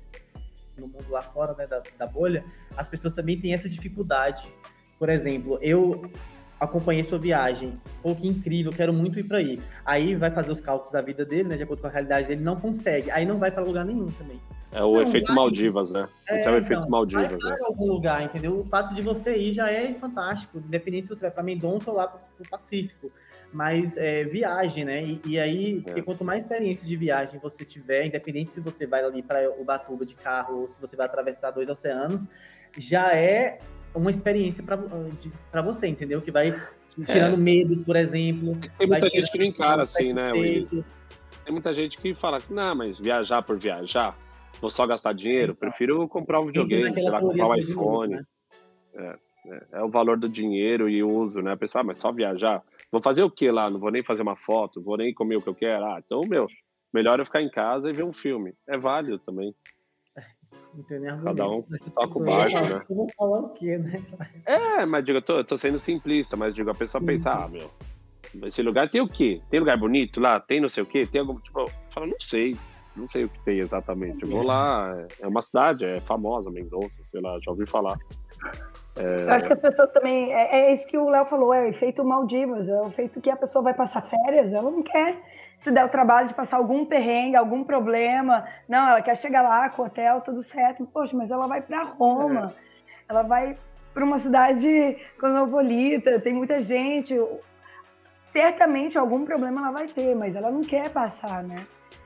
no 0.78 0.86
mundo 0.88 1.06
lá 1.10 1.22
fora 1.22 1.54
né, 1.54 1.66
da, 1.66 1.82
da 1.98 2.06
bolha, 2.06 2.44
as 2.76 2.88
pessoas 2.88 3.12
também 3.12 3.38
têm 3.38 3.54
essa 3.54 3.68
dificuldade. 3.68 4.46
Por 4.98 5.08
exemplo, 5.08 5.58
eu 5.60 6.02
acompanhei 6.58 7.02
sua 7.02 7.18
viagem. 7.18 7.72
Pô, 8.02 8.14
que 8.14 8.28
incrível, 8.28 8.72
quero 8.72 8.92
muito 8.92 9.18
ir 9.18 9.24
para 9.24 9.38
aí. 9.38 9.58
Aí 9.84 10.14
vai 10.14 10.30
fazer 10.30 10.52
os 10.52 10.60
cálculos 10.60 10.92
da 10.92 11.00
vida 11.00 11.24
dele, 11.24 11.48
né, 11.48 11.56
de 11.56 11.64
acordo 11.64 11.80
com 11.80 11.88
a 11.88 11.90
realidade 11.90 12.28
dele, 12.28 12.40
não 12.40 12.56
consegue. 12.56 13.10
Aí 13.10 13.26
não 13.26 13.38
vai 13.38 13.50
para 13.50 13.62
lugar 13.64 13.84
nenhum 13.84 14.06
também. 14.12 14.40
É 14.70 14.82
o 14.82 14.92
não, 14.92 15.02
efeito 15.02 15.26
vai, 15.26 15.36
Maldivas, 15.36 15.90
né? 15.90 16.08
É, 16.28 16.36
Esse 16.36 16.48
é 16.48 16.50
o 16.50 16.56
efeito 16.56 16.82
não, 16.82 16.88
Maldivas, 16.88 17.26
vai, 17.26 17.50
né? 17.50 17.56
Vai 17.58 17.66
algum 17.66 17.86
lugar, 17.92 18.22
entendeu? 18.22 18.56
O 18.56 18.64
fato 18.64 18.94
de 18.94 19.02
você 19.02 19.36
ir 19.36 19.52
já 19.52 19.70
é 19.70 19.92
fantástico, 19.94 20.58
independente 20.58 21.08
se 21.08 21.14
você 21.14 21.22
vai 21.22 21.30
para 21.30 21.42
Mendonça 21.42 21.90
ou 21.90 21.96
lá 21.96 22.06
para 22.06 22.20
o 22.40 22.48
Pacífico. 22.48 23.08
Mas 23.52 23.96
é, 23.96 24.24
viagem, 24.24 24.84
né? 24.84 25.02
E, 25.04 25.20
e 25.26 25.38
aí, 25.38 25.82
porque 25.82 26.00
é. 26.00 26.02
quanto 26.02 26.24
mais 26.24 26.42
experiência 26.42 26.86
de 26.86 26.96
viagem 26.96 27.38
você 27.38 27.64
tiver, 27.64 28.06
independente 28.06 28.52
se 28.52 28.60
você 28.60 28.86
vai 28.86 29.04
ali 29.04 29.22
para 29.22 29.50
Ubatuba 29.60 30.06
de 30.06 30.14
carro 30.14 30.62
ou 30.62 30.68
se 30.68 30.80
você 30.80 30.96
vai 30.96 31.06
atravessar 31.06 31.50
dois 31.50 31.68
oceanos, 31.68 32.26
já 32.78 33.14
é 33.14 33.58
uma 33.94 34.10
experiência 34.10 34.64
para 34.64 35.62
você, 35.62 35.86
entendeu? 35.86 36.22
Que 36.22 36.30
vai 36.30 36.58
tirando 37.06 37.34
é. 37.34 37.36
medos, 37.36 37.82
por 37.82 37.96
exemplo. 37.96 38.58
Tem 38.78 38.86
muita 38.86 39.10
gente 39.10 39.30
que 39.30 39.38
não 39.38 39.44
encara 39.44 39.82
assim, 39.82 40.12
né? 40.12 40.32
Tem 40.32 41.52
muita 41.52 41.74
gente 41.74 41.98
que 41.98 42.14
fala, 42.14 42.38
não, 42.48 42.74
mas 42.74 42.98
viajar 42.98 43.42
por 43.42 43.58
viajar, 43.58 44.16
vou 44.60 44.70
só 44.70 44.86
gastar 44.86 45.12
dinheiro, 45.12 45.54
prefiro 45.54 46.08
comprar 46.08 46.40
um 46.40 46.46
videogame, 46.46 46.92
sei 46.94 47.10
lá, 47.10 47.20
comprar 47.20 47.48
um 47.48 47.54
iPhone. 47.56 48.14
Né? 48.14 48.24
é, 48.94 49.14
é, 49.46 49.78
é, 49.78 49.82
o 49.82 49.88
valor 49.88 50.16
do 50.16 50.28
dinheiro 50.28 50.88
e 50.88 51.02
o 51.02 51.08
uso, 51.08 51.40
né? 51.40 51.52
A 51.52 51.56
pessoa, 51.56 51.82
ah, 51.82 51.84
mas 51.84 51.98
só 51.98 52.12
viajar? 52.12 52.62
Vou 52.90 53.02
fazer 53.02 53.22
o 53.22 53.30
que 53.30 53.50
lá? 53.50 53.70
Não 53.70 53.80
vou 53.80 53.90
nem 53.90 54.02
fazer 54.02 54.22
uma 54.22 54.36
foto, 54.36 54.82
vou 54.82 54.96
nem 54.96 55.12
comer 55.12 55.36
o 55.36 55.42
que 55.42 55.48
eu 55.48 55.54
quero. 55.54 55.84
Ah, 55.84 56.00
então, 56.04 56.20
meu, 56.28 56.46
melhor 56.92 57.18
eu 57.18 57.24
ficar 57.24 57.42
em 57.42 57.50
casa 57.50 57.90
e 57.90 57.92
ver 57.92 58.04
um 58.04 58.12
filme. 58.12 58.54
É 58.68 58.78
válido 58.78 59.18
também. 59.18 59.54
Não 60.74 60.82
tem 60.84 61.00
nem 61.00 61.10
Cada 61.22 61.48
um 61.48 61.62
toca 61.94 62.18
o 62.18 62.24
baixo, 62.24 62.60
né? 62.60 62.82
Eu 62.88 62.96
vou 62.96 63.08
falar 63.16 63.40
o 63.40 63.48
quê, 63.50 63.78
né? 63.78 64.02
É, 64.46 64.86
mas 64.86 65.04
digo, 65.04 65.18
eu 65.18 65.22
tô, 65.22 65.38
eu 65.38 65.44
tô 65.44 65.56
sendo 65.58 65.78
simplista, 65.78 66.36
mas 66.36 66.54
digo, 66.54 66.70
a 66.70 66.74
pessoa 66.74 67.02
pensa, 67.02 67.30
ah, 67.32 67.48
meu, 67.48 67.70
esse 68.44 68.62
lugar 68.62 68.88
tem 68.88 69.00
o 69.00 69.08
quê? 69.08 69.40
Tem 69.50 69.60
lugar 69.60 69.76
bonito 69.76 70.18
lá? 70.20 70.40
Tem 70.40 70.60
não 70.60 70.68
sei 70.68 70.82
o 70.82 70.86
quê? 70.86 71.06
Tem 71.06 71.20
algum, 71.20 71.38
tipo, 71.38 71.70
fala, 71.90 72.06
não 72.06 72.18
sei, 72.18 72.56
não 72.96 73.08
sei 73.08 73.24
o 73.24 73.28
que 73.28 73.38
tem 73.44 73.58
exatamente. 73.58 74.22
Eu 74.22 74.30
vou 74.30 74.42
lá, 74.42 75.06
é 75.20 75.26
uma 75.26 75.42
cidade, 75.42 75.84
é 75.84 76.00
famosa, 76.00 76.50
Mendonça, 76.50 77.02
sei 77.10 77.20
lá, 77.20 77.38
já 77.42 77.50
ouvi 77.50 77.66
falar. 77.66 77.98
É... 78.96 79.22
Eu 79.22 79.30
acho 79.30 79.46
que 79.46 79.52
as 79.52 79.58
pessoas 79.58 79.90
também. 79.92 80.32
É, 80.32 80.66
é 80.66 80.72
isso 80.72 80.86
que 80.86 80.98
o 80.98 81.08
Léo 81.08 81.26
falou, 81.26 81.52
é 81.52 81.62
o 81.62 81.68
efeito 81.68 82.04
Maldivas, 82.04 82.68
é 82.68 82.80
o 82.80 82.88
efeito 82.88 83.20
que 83.20 83.30
a 83.30 83.36
pessoa 83.36 83.62
vai 83.62 83.74
passar 83.74 84.02
férias, 84.02 84.52
ela 84.52 84.70
não 84.70 84.82
quer 84.82 85.16
se 85.58 85.70
der 85.70 85.84
o 85.84 85.88
trabalho 85.88 86.26
de 86.26 86.34
passar 86.34 86.56
algum 86.56 86.84
perrengue, 86.84 87.36
algum 87.36 87.62
problema. 87.62 88.44
Não, 88.68 88.88
ela 88.88 89.00
quer 89.00 89.16
chegar 89.16 89.42
lá 89.42 89.68
com 89.70 89.82
o 89.82 89.84
hotel, 89.86 90.20
tudo 90.20 90.42
certo. 90.42 90.84
Poxa, 90.84 91.16
mas 91.16 91.30
ela 91.30 91.46
vai 91.46 91.62
para 91.62 91.84
Roma, 91.84 92.52
é. 92.52 93.02
ela 93.08 93.22
vai 93.22 93.56
para 93.94 94.04
uma 94.04 94.18
cidade 94.18 94.96
cosmopolita, 95.20 96.18
tem 96.18 96.34
muita 96.34 96.60
gente. 96.60 97.14
Certamente 98.32 98.98
algum 98.98 99.24
problema 99.24 99.60
ela 99.60 99.70
vai 99.70 99.86
ter, 99.86 100.16
mas 100.16 100.34
ela 100.34 100.50
não 100.50 100.62
quer 100.62 100.90
passar, 100.90 101.44
né? 101.44 101.64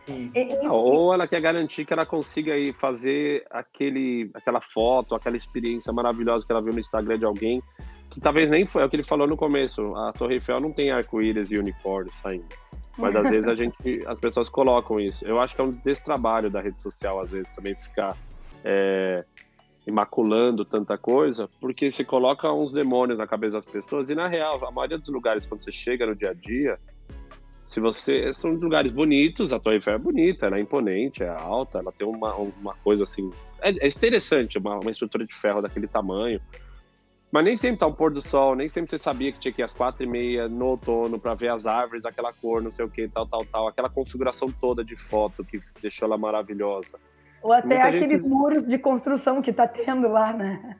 E, 0.08 0.66
ou 0.68 1.12
ela 1.12 1.26
quer 1.26 1.40
garantir 1.40 1.84
que 1.84 1.92
ela 1.92 2.06
consiga 2.06 2.56
ir 2.56 2.72
fazer 2.74 3.44
aquele, 3.50 4.30
aquela 4.34 4.60
foto, 4.60 5.14
aquela 5.14 5.36
experiência 5.36 5.92
maravilhosa 5.92 6.46
que 6.46 6.52
ela 6.52 6.62
viu 6.62 6.72
no 6.72 6.78
Instagram 6.78 7.18
de 7.18 7.24
alguém, 7.24 7.62
que 8.10 8.20
talvez 8.20 8.48
nem 8.48 8.64
foi, 8.64 8.82
é 8.82 8.84
o 8.84 8.88
que 8.88 8.96
ele 8.96 9.02
falou 9.02 9.26
no 9.26 9.36
começo, 9.36 9.94
a 9.96 10.12
Torre 10.12 10.34
Eiffel 10.34 10.60
não 10.60 10.72
tem 10.72 10.90
arco-íris 10.90 11.50
e 11.50 11.58
unicórnio 11.58 12.12
saindo. 12.22 12.46
Mas 12.96 13.14
às 13.14 13.28
vezes 13.28 13.48
a 13.48 13.54
gente, 13.56 14.00
as 14.06 14.20
pessoas 14.20 14.48
colocam 14.48 14.98
isso. 15.00 15.24
Eu 15.24 15.40
acho 15.40 15.54
que 15.54 15.60
é 15.60 15.64
um 15.64 15.70
destrabalho 15.70 16.50
da 16.50 16.60
rede 16.60 16.80
social, 16.80 17.20
às 17.20 17.30
vezes, 17.30 17.48
também 17.54 17.74
ficar 17.74 18.16
é, 18.64 19.24
imaculando 19.86 20.64
tanta 20.64 20.96
coisa, 20.96 21.48
porque 21.60 21.90
se 21.90 22.04
coloca 22.04 22.52
uns 22.52 22.72
demônios 22.72 23.18
na 23.18 23.26
cabeça 23.26 23.54
das 23.54 23.66
pessoas, 23.66 24.10
e 24.10 24.14
na 24.14 24.28
real, 24.28 24.64
a 24.66 24.72
maioria 24.72 24.98
dos 24.98 25.08
lugares, 25.08 25.46
quando 25.46 25.62
você 25.62 25.72
chega 25.72 26.06
no 26.06 26.14
dia 26.14 26.30
a 26.30 26.34
dia, 26.34 26.76
se 27.68 27.80
você. 27.80 28.32
São 28.32 28.52
lugares 28.52 28.92
bonitos, 28.92 29.52
a 29.52 29.58
Torre 29.58 29.76
Eiffel 29.76 29.94
é 29.94 29.98
bonita, 29.98 30.46
ela 30.46 30.56
é 30.56 30.60
imponente, 30.60 31.22
é 31.22 31.28
alta, 31.28 31.78
ela 31.78 31.92
tem 31.92 32.06
uma, 32.06 32.34
uma 32.34 32.74
coisa 32.84 33.02
assim. 33.02 33.30
É, 33.60 33.70
é 33.70 33.88
interessante, 33.88 34.58
uma, 34.58 34.78
uma 34.78 34.90
estrutura 34.90 35.24
de 35.24 35.34
ferro 35.34 35.60
daquele 35.60 35.86
tamanho. 35.86 36.40
Mas 37.30 37.44
nem 37.44 37.56
sempre 37.56 37.78
tá 37.78 37.86
um 37.86 37.92
pôr 37.92 38.12
do 38.12 38.22
sol, 38.22 38.54
nem 38.54 38.68
sempre 38.68 38.90
você 38.90 38.98
sabia 38.98 39.32
que 39.32 39.38
tinha 39.38 39.52
que 39.52 39.60
ir 39.60 39.64
às 39.64 39.72
quatro 39.72 40.04
e 40.04 40.06
meia 40.06 40.48
no 40.48 40.66
outono 40.66 41.18
para 41.18 41.34
ver 41.34 41.48
as 41.48 41.66
árvores 41.66 42.02
daquela 42.02 42.32
cor, 42.32 42.62
não 42.62 42.70
sei 42.70 42.84
o 42.84 42.88
que, 42.88 43.08
tal, 43.08 43.26
tal, 43.26 43.44
tal. 43.44 43.68
Aquela 43.68 43.90
configuração 43.90 44.50
toda 44.50 44.84
de 44.84 44.96
foto 44.96 45.44
que 45.44 45.58
deixou 45.82 46.06
ela 46.06 46.16
maravilhosa. 46.16 46.98
Ou 47.42 47.52
até 47.52 47.66
Muita 47.66 47.88
aqueles 47.88 48.10
gente... 48.12 48.22
muros 48.22 48.62
de 48.62 48.78
construção 48.78 49.42
que 49.42 49.52
tá 49.52 49.66
tendo 49.66 50.08
lá, 50.08 50.32
né? 50.32 50.76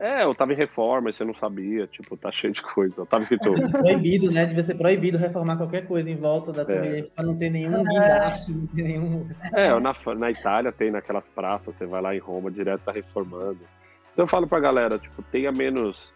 É, 0.00 0.24
eu 0.24 0.34
tava 0.34 0.54
em 0.54 0.56
reforma 0.56 1.10
e 1.10 1.12
você 1.12 1.22
não 1.26 1.34
sabia, 1.34 1.86
tipo, 1.86 2.16
tá 2.16 2.32
cheio 2.32 2.54
de 2.54 2.62
coisa. 2.62 2.94
Eu 2.96 3.04
tava 3.04 3.22
escrito. 3.22 3.52
proibido, 3.70 4.30
né? 4.32 4.46
Devia 4.46 4.62
ser 4.62 4.74
proibido 4.74 5.18
reformar 5.18 5.58
qualquer 5.58 5.86
coisa 5.86 6.10
em 6.10 6.16
volta 6.16 6.50
da 6.52 6.64
torre 6.64 7.00
é. 7.00 7.02
pra 7.02 7.22
não 7.22 7.36
ter 7.36 7.50
nenhum 7.50 7.84
guindaste, 7.84 8.50
não 8.50 8.66
ter 8.68 8.82
nenhum. 8.82 9.28
É, 9.52 9.68
na, 9.78 9.92
na 10.18 10.30
Itália 10.30 10.72
tem 10.72 10.90
naquelas 10.90 11.28
praças, 11.28 11.74
você 11.74 11.84
vai 11.84 12.00
lá 12.00 12.16
em 12.16 12.18
Roma, 12.18 12.50
direto 12.50 12.80
tá 12.80 12.92
reformando. 12.92 13.58
Então 14.14 14.22
eu 14.22 14.26
falo 14.26 14.48
pra 14.48 14.58
galera, 14.58 14.98
tipo, 14.98 15.22
tenha 15.24 15.52
menos. 15.52 16.10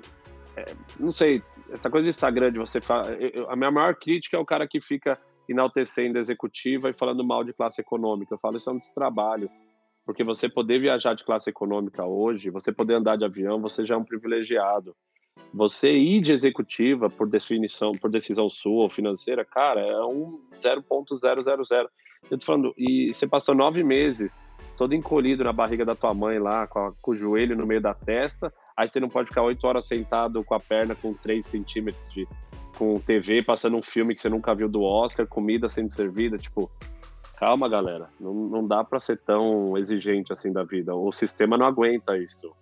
É, 0.57 0.65
não 0.99 1.11
sei, 1.11 1.43
essa 1.71 1.91
coisa 1.91 2.07
do 2.07 2.09
Instagram 2.09 2.53
de 2.53 2.59
você 2.59 2.81
falar. 2.81 3.09
a 3.51 3.55
minha 3.55 3.71
maior 3.71 3.95
crítica 3.97 4.39
é 4.39 4.41
o 4.41 4.47
cara 4.47 4.67
que 4.67 4.81
fica 4.81 5.19
enaltecendo 5.47 6.17
a 6.17 6.21
executiva 6.23 6.89
e 6.89 6.95
falando 6.95 7.23
mal 7.23 7.45
de 7.45 7.53
classe 7.53 7.83
econômica. 7.83 8.35
Eu 8.35 8.39
falo, 8.39 8.57
isso 8.57 8.71
é 8.71 8.73
um 8.73 8.79
destrabalho. 8.79 9.51
Porque 10.05 10.23
você 10.23 10.49
poder 10.49 10.79
viajar 10.79 11.15
de 11.15 11.25
classe 11.25 11.49
econômica 11.49 12.05
hoje, 12.05 12.51
você 12.51 12.71
poder 12.71 12.95
andar 12.95 13.17
de 13.17 13.25
avião, 13.25 13.61
você 13.61 13.85
já 13.87 13.95
é 13.95 13.99
um 13.99 14.05
privilegiado. 14.05 14.95
Você 15.53 15.93
ir 15.93 16.21
de 16.21 16.33
executiva 16.33 17.09
por 17.09 17.29
definição, 17.29 17.93
por 17.93 18.11
decisão 18.11 18.49
sua 18.49 18.83
ou 18.83 18.91
financeira, 18.91 19.45
cara, 19.45 19.81
é 19.81 20.05
um 20.05 20.41
0.000. 20.61 21.89
Eu 22.31 22.39
tô 22.39 22.45
falando, 22.45 22.75
e 22.77 23.13
você 23.13 23.27
passou 23.27 23.55
nove 23.55 23.83
meses 23.83 24.45
todo 24.77 24.95
encolhido 24.95 25.45
na 25.45 25.53
barriga 25.53 25.85
da 25.85 25.95
tua 25.95 26.13
mãe 26.13 26.39
lá, 26.39 26.67
com, 26.67 26.81
a, 26.81 26.93
com, 27.01 27.13
o 27.13 27.17
joelho 27.17 27.57
no 27.57 27.67
meio 27.67 27.81
da 27.81 27.95
testa, 27.95 28.53
aí 28.77 28.89
você 28.89 28.99
não 29.01 29.09
pode 29.09 29.29
ficar 29.29 29.43
oito 29.43 29.65
horas 29.67 29.87
sentado 29.87 30.43
com 30.45 30.55
a 30.55 30.61
perna 30.61 30.95
com 30.95 31.15
três 31.15 31.47
centímetros 31.47 32.09
de 32.13 32.27
com 32.77 32.99
TV, 32.99 33.41
passando 33.41 33.77
um 33.77 33.83
filme 33.83 34.17
que 34.17 34.21
você 34.21 34.29
nunca 34.29 34.53
viu 34.53 34.69
do 34.69 34.83
Oscar, 34.83 35.29
comida 35.29 35.69
sendo 35.69 35.93
servida, 35.93 36.37
tipo, 36.37 36.69
calma, 37.37 37.69
galera, 37.69 38.09
não, 38.19 38.33
não 38.35 38.67
dá 38.67 38.83
para 38.83 39.01
ser 39.01 39.19
tão 39.19 39.77
exigente 39.77 40.33
assim 40.33 40.53
da 40.53 40.65
vida. 40.65 40.95
O 40.95 41.13
sistema 41.13 41.57
não 41.57 41.67
aguenta 41.67 42.17
isso. 42.17 42.53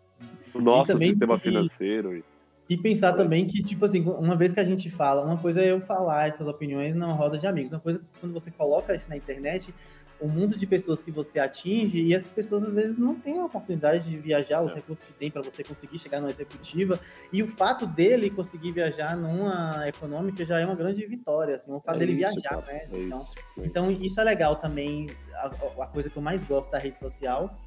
O 0.55 0.61
nosso 0.61 0.97
sistema 0.99 1.39
financeiro. 1.39 2.17
E... 2.17 2.25
E 2.69 2.77
pensar 2.77 3.13
também 3.13 3.47
que, 3.47 3.63
tipo 3.63 3.85
assim, 3.85 4.03
uma 4.03 4.37
vez 4.37 4.53
que 4.53 4.61
a 4.61 4.65
gente 4.65 4.89
fala, 4.89 5.25
uma 5.25 5.37
coisa 5.37 5.61
é 5.61 5.73
eu 5.73 5.81
falar 5.81 6.29
essas 6.29 6.47
opiniões 6.47 6.95
numa 6.95 7.13
roda 7.13 7.37
de 7.37 7.47
amigos, 7.47 7.73
uma 7.73 7.81
coisa 7.81 7.99
é 7.99 8.21
quando 8.21 8.33
você 8.33 8.51
coloca 8.51 8.95
isso 8.95 9.11
na 9.11 9.17
internet, 9.17 9.75
o 10.23 10.29
mundo 10.29 10.57
de 10.57 10.67
pessoas 10.67 11.03
que 11.03 11.11
você 11.11 11.41
atinge 11.41 11.99
e 11.99 12.15
essas 12.15 12.33
pessoas 12.33 12.63
às 12.63 12.73
vezes 12.73 12.97
não 12.97 13.17
têm 13.17 13.41
a 13.41 13.45
oportunidade 13.45 14.09
de 14.09 14.17
viajar, 14.17 14.63
os 14.63 14.71
é. 14.71 14.77
recursos 14.77 15.05
que 15.05 15.13
tem 15.13 15.31
para 15.31 15.43
você 15.43 15.65
conseguir 15.65 15.99
chegar 15.99 16.21
numa 16.21 16.31
executiva 16.31 17.01
e 17.33 17.43
o 17.43 17.47
fato 17.47 17.87
dele 17.87 18.31
conseguir 18.31 18.71
viajar 18.71 19.17
numa 19.17 19.89
econômica 19.89 20.45
já 20.45 20.61
é 20.61 20.65
uma 20.65 20.77
grande 20.77 21.05
vitória, 21.07 21.57
assim, 21.57 21.73
o 21.73 21.81
fato 21.81 21.97
é 21.97 21.99
dele 21.99 22.13
isso, 22.13 22.21
viajar, 22.21 22.63
cara. 22.63 22.67
né? 22.67 22.83
É 22.93 22.99
então, 22.99 23.19
isso, 23.19 23.35
então 23.59 23.91
isso 23.91 24.21
é 24.21 24.25
legal 24.25 24.57
também, 24.57 25.09
a, 25.35 25.47
a, 25.83 25.87
coisa 25.89 26.09
que 26.09 26.17
eu 26.17 26.23
mais 26.23 26.45
gosto 26.45 26.71
da 26.71 26.79
rede 26.79 26.99
social 27.01 27.59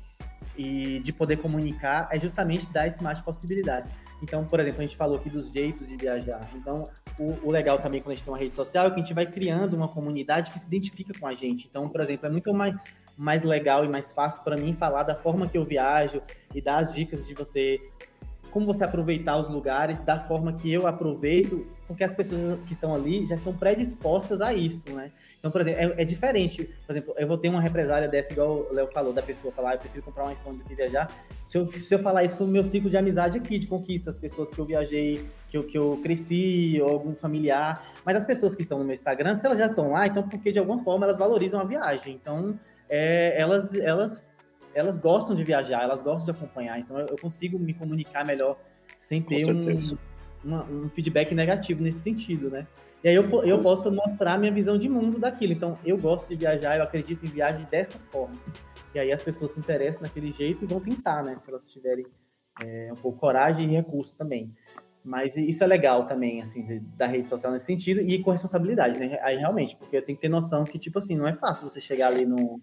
e 0.57 0.99
de 0.99 1.11
poder 1.11 1.38
comunicar 1.38 2.07
é 2.10 2.18
justamente 2.18 2.69
dar 2.72 2.88
esse 2.88 3.03
mais 3.03 3.18
de 3.18 3.26
possibilidade. 3.26 3.91
Então, 4.22 4.46
por 4.46 4.60
exemplo, 4.60 4.82
a 4.82 4.86
gente 4.86 4.98
falou 4.98 5.18
aqui 5.18 5.30
dos 5.30 5.52
jeitos 5.52 5.88
de 5.88 5.96
viajar. 5.98 6.50
Então, 6.56 6.90
o, 7.20 7.48
o, 7.48 7.52
legal 7.52 7.78
também 7.80 8.02
quando 8.02 8.12
a 8.12 8.16
gente 8.16 8.24
tem 8.24 8.34
uma 8.34 8.40
rede 8.40 8.56
social 8.56 8.88
é 8.88 8.90
que 8.90 8.96
a 8.96 9.00
gente 9.00 9.14
vai 9.14 9.26
criando 9.26 9.74
uma 9.76 9.88
comunidade 9.88 10.52
que 10.52 10.60
se 10.60 10.68
identifica 10.68 11.14
com 11.20 11.28
a 11.28 11.34
gente. 11.34 11.68
Então, 11.68 11.88
por 11.88 12.02
exemplo, 12.02 12.28
é 12.28 12.30
muito 12.30 12.54
mais, 12.54 12.76
mais 13.18 13.44
legal 13.44 13.86
e 13.86 13.88
mais 13.88 14.12
fácil 14.12 14.44
para 14.44 14.58
mim 14.58 14.74
falar 14.74 15.04
da 15.04 15.16
forma 15.16 15.48
que 15.48 15.58
eu 15.58 15.64
viajo 15.64 16.22
e 16.54 16.62
dar 16.62 16.78
as 16.78 16.94
dicas 16.94 17.28
de 17.28 17.34
você 17.34 17.78
como 18.56 18.65
você 18.65 18.86
aproveitar 18.86 19.36
os 19.36 19.49
lugares 19.49 19.99
da 19.99 20.18
forma 20.18 20.53
que 20.53 20.72
eu 20.72 20.88
aproveito, 20.88 21.64
porque 21.86 22.06
as 22.06 22.14
pessoas 22.14 22.57
que 22.65 22.72
estão 22.72 22.95
ali 22.95 23.26
já 23.26 23.36
estão 23.36 23.53
predispostas 23.53 24.40
a 24.40 24.53
isso, 24.53 24.90
né? 24.95 25.07
Então, 25.38 25.52
por 25.52 25.60
exemplo, 25.60 25.82
é, 25.82 26.03
é 26.03 26.06
diferente. 26.06 26.64
Por 26.88 26.95
exemplo, 26.95 27.14
eu 27.18 27.27
vou 27.27 27.38
ter 27.38 27.49
uma 27.49 27.60
represália 27.60 28.07
dessa, 28.07 28.32
igual 28.32 28.65
o 28.72 28.73
Léo 28.73 28.88
falou, 28.94 29.11
da 29.11 29.22
pessoa 29.22 29.52
falar, 29.52 29.72
ah, 29.72 29.73
eu 29.73 29.80
prefiro 29.80 30.03
comprar 30.03 30.26
um 30.27 30.32
iPhone 30.32 30.57
do 30.57 30.64
que 30.64 30.73
viajar. 30.73 31.11
Se 31.49 31.57
eu, 31.57 31.68
se 31.68 31.94
eu 31.94 31.99
falar 31.99 32.23
isso 32.23 32.38
com 32.38 32.45
o 32.45 32.48
meu 32.48 32.64
ciclo 32.64 32.90
de 32.90 32.95
amizade 32.95 33.38
aqui, 33.38 33.60
de 33.60 33.68
conquista, 33.68 34.10
as 34.10 34.18
pessoas 34.18 34.49
que 34.49 34.57
eu 34.57 34.64
viajei, 34.64 35.27
que 35.49 35.57
eu, 35.57 35.68
que 35.68 35.77
eu 35.77 35.99
cresci, 36.02 36.80
ou 36.82 36.91
algum 36.91 37.14
familiar. 37.14 37.86
Mas 38.06 38.15
as 38.15 38.26
pessoas 38.26 38.56
que 38.56 38.61
estão 38.61 38.80
no 38.80 38.86
meu 38.86 38.94
Instagram, 38.94 39.36
se 39.36 39.45
elas 39.45 39.57
já 39.57 39.65
estão 39.65 39.91
lá, 39.91 40.07
então 40.07 40.23
porque 40.30 40.53
de 40.53 40.60
alguma 40.60 40.82
forma 40.82 41.06
elas 41.06 41.18
valorizam 41.18 41.60
a 41.60 41.65
viagem. 41.65 42.14
Então, 42.14 42.57
é, 42.90 43.36
elas, 43.38 43.76
elas 43.76 44.30
elas 44.76 44.98
gostam 44.98 45.34
de 45.34 45.44
viajar, 45.44 45.84
elas 45.84 46.02
gostam 46.02 46.26
de 46.26 46.38
acompanhar, 46.38 46.78
então 46.78 47.00
eu, 47.00 47.18
consigo 47.18 47.58
me 47.58 47.74
comunicar 47.74 48.26
melhor 48.26 48.60
sem 48.98 49.22
ter 49.22 49.50
um, 49.50 49.98
uma, 50.44 50.66
um, 50.66 50.90
feedback 50.90 51.34
negativo 51.34 51.82
nesse 51.82 52.00
sentido, 52.00 52.50
né? 52.52 52.68
E 53.02 53.08
aí 53.08 53.16
eu, 53.16 53.24
eu 53.46 53.60
posso 53.62 53.90
mostrar 53.90 54.38
minha 54.38 54.52
visão 54.52 54.78
de 54.78 54.90
mundo 54.90 55.18
daquilo. 55.18 55.54
Então, 55.54 55.76
eu 55.86 55.98
gosto 55.98 56.30
de 56.30 56.36
viajar, 56.36 56.78
eu 56.78 56.84
acredito 56.84 57.26
em 57.26 57.30
viagem 57.30 57.66
dessa 57.72 57.98
forma. 57.98 58.36
E 58.94 59.00
aí 59.00 59.12
as 59.12 59.24
pessoas 59.24 59.52
se 59.52 59.60
interessam 59.60 60.02
naquele 60.02 60.32
jeito 60.32 60.64
e 60.64 60.68
vão 60.68 60.82
tentar, 60.82 61.24
né? 61.24 61.36
Se 61.36 61.50
elas 61.50 61.66
tiverem 61.66 62.06
é, 62.62 62.90
um 62.92 62.96
pouco 62.96 63.18
coragem 63.18 63.70
e 63.70 63.76
recurso 63.76 64.18
também. 64.18 64.54
Mas 65.04 65.38
isso 65.38 65.64
é 65.64 65.68
legal 65.68 66.08
também, 66.08 66.42
assim, 66.42 66.66
de, 66.66 66.80
da 66.80 67.06
rede 67.08 67.30
social 67.30 67.54
nesse 67.54 67.66
sentido 67.66 68.02
e 68.02 68.22
com 68.22 68.32
responsabilidade, 68.32 69.00
né? 69.00 69.20
Aí 69.22 69.38
realmente, 69.38 69.76
porque 69.78 69.96
eu 69.96 70.02
tenho 70.02 70.18
que 70.18 70.22
ter 70.22 70.30
noção 70.30 70.66
que, 70.66 70.80
tipo 70.80 70.98
assim, 71.00 71.16
não 71.16 71.28
é 71.28 71.34
fácil 71.34 71.70
você 71.70 71.80
chegar 71.80 72.08
ali 72.08 72.26
no, 72.26 72.60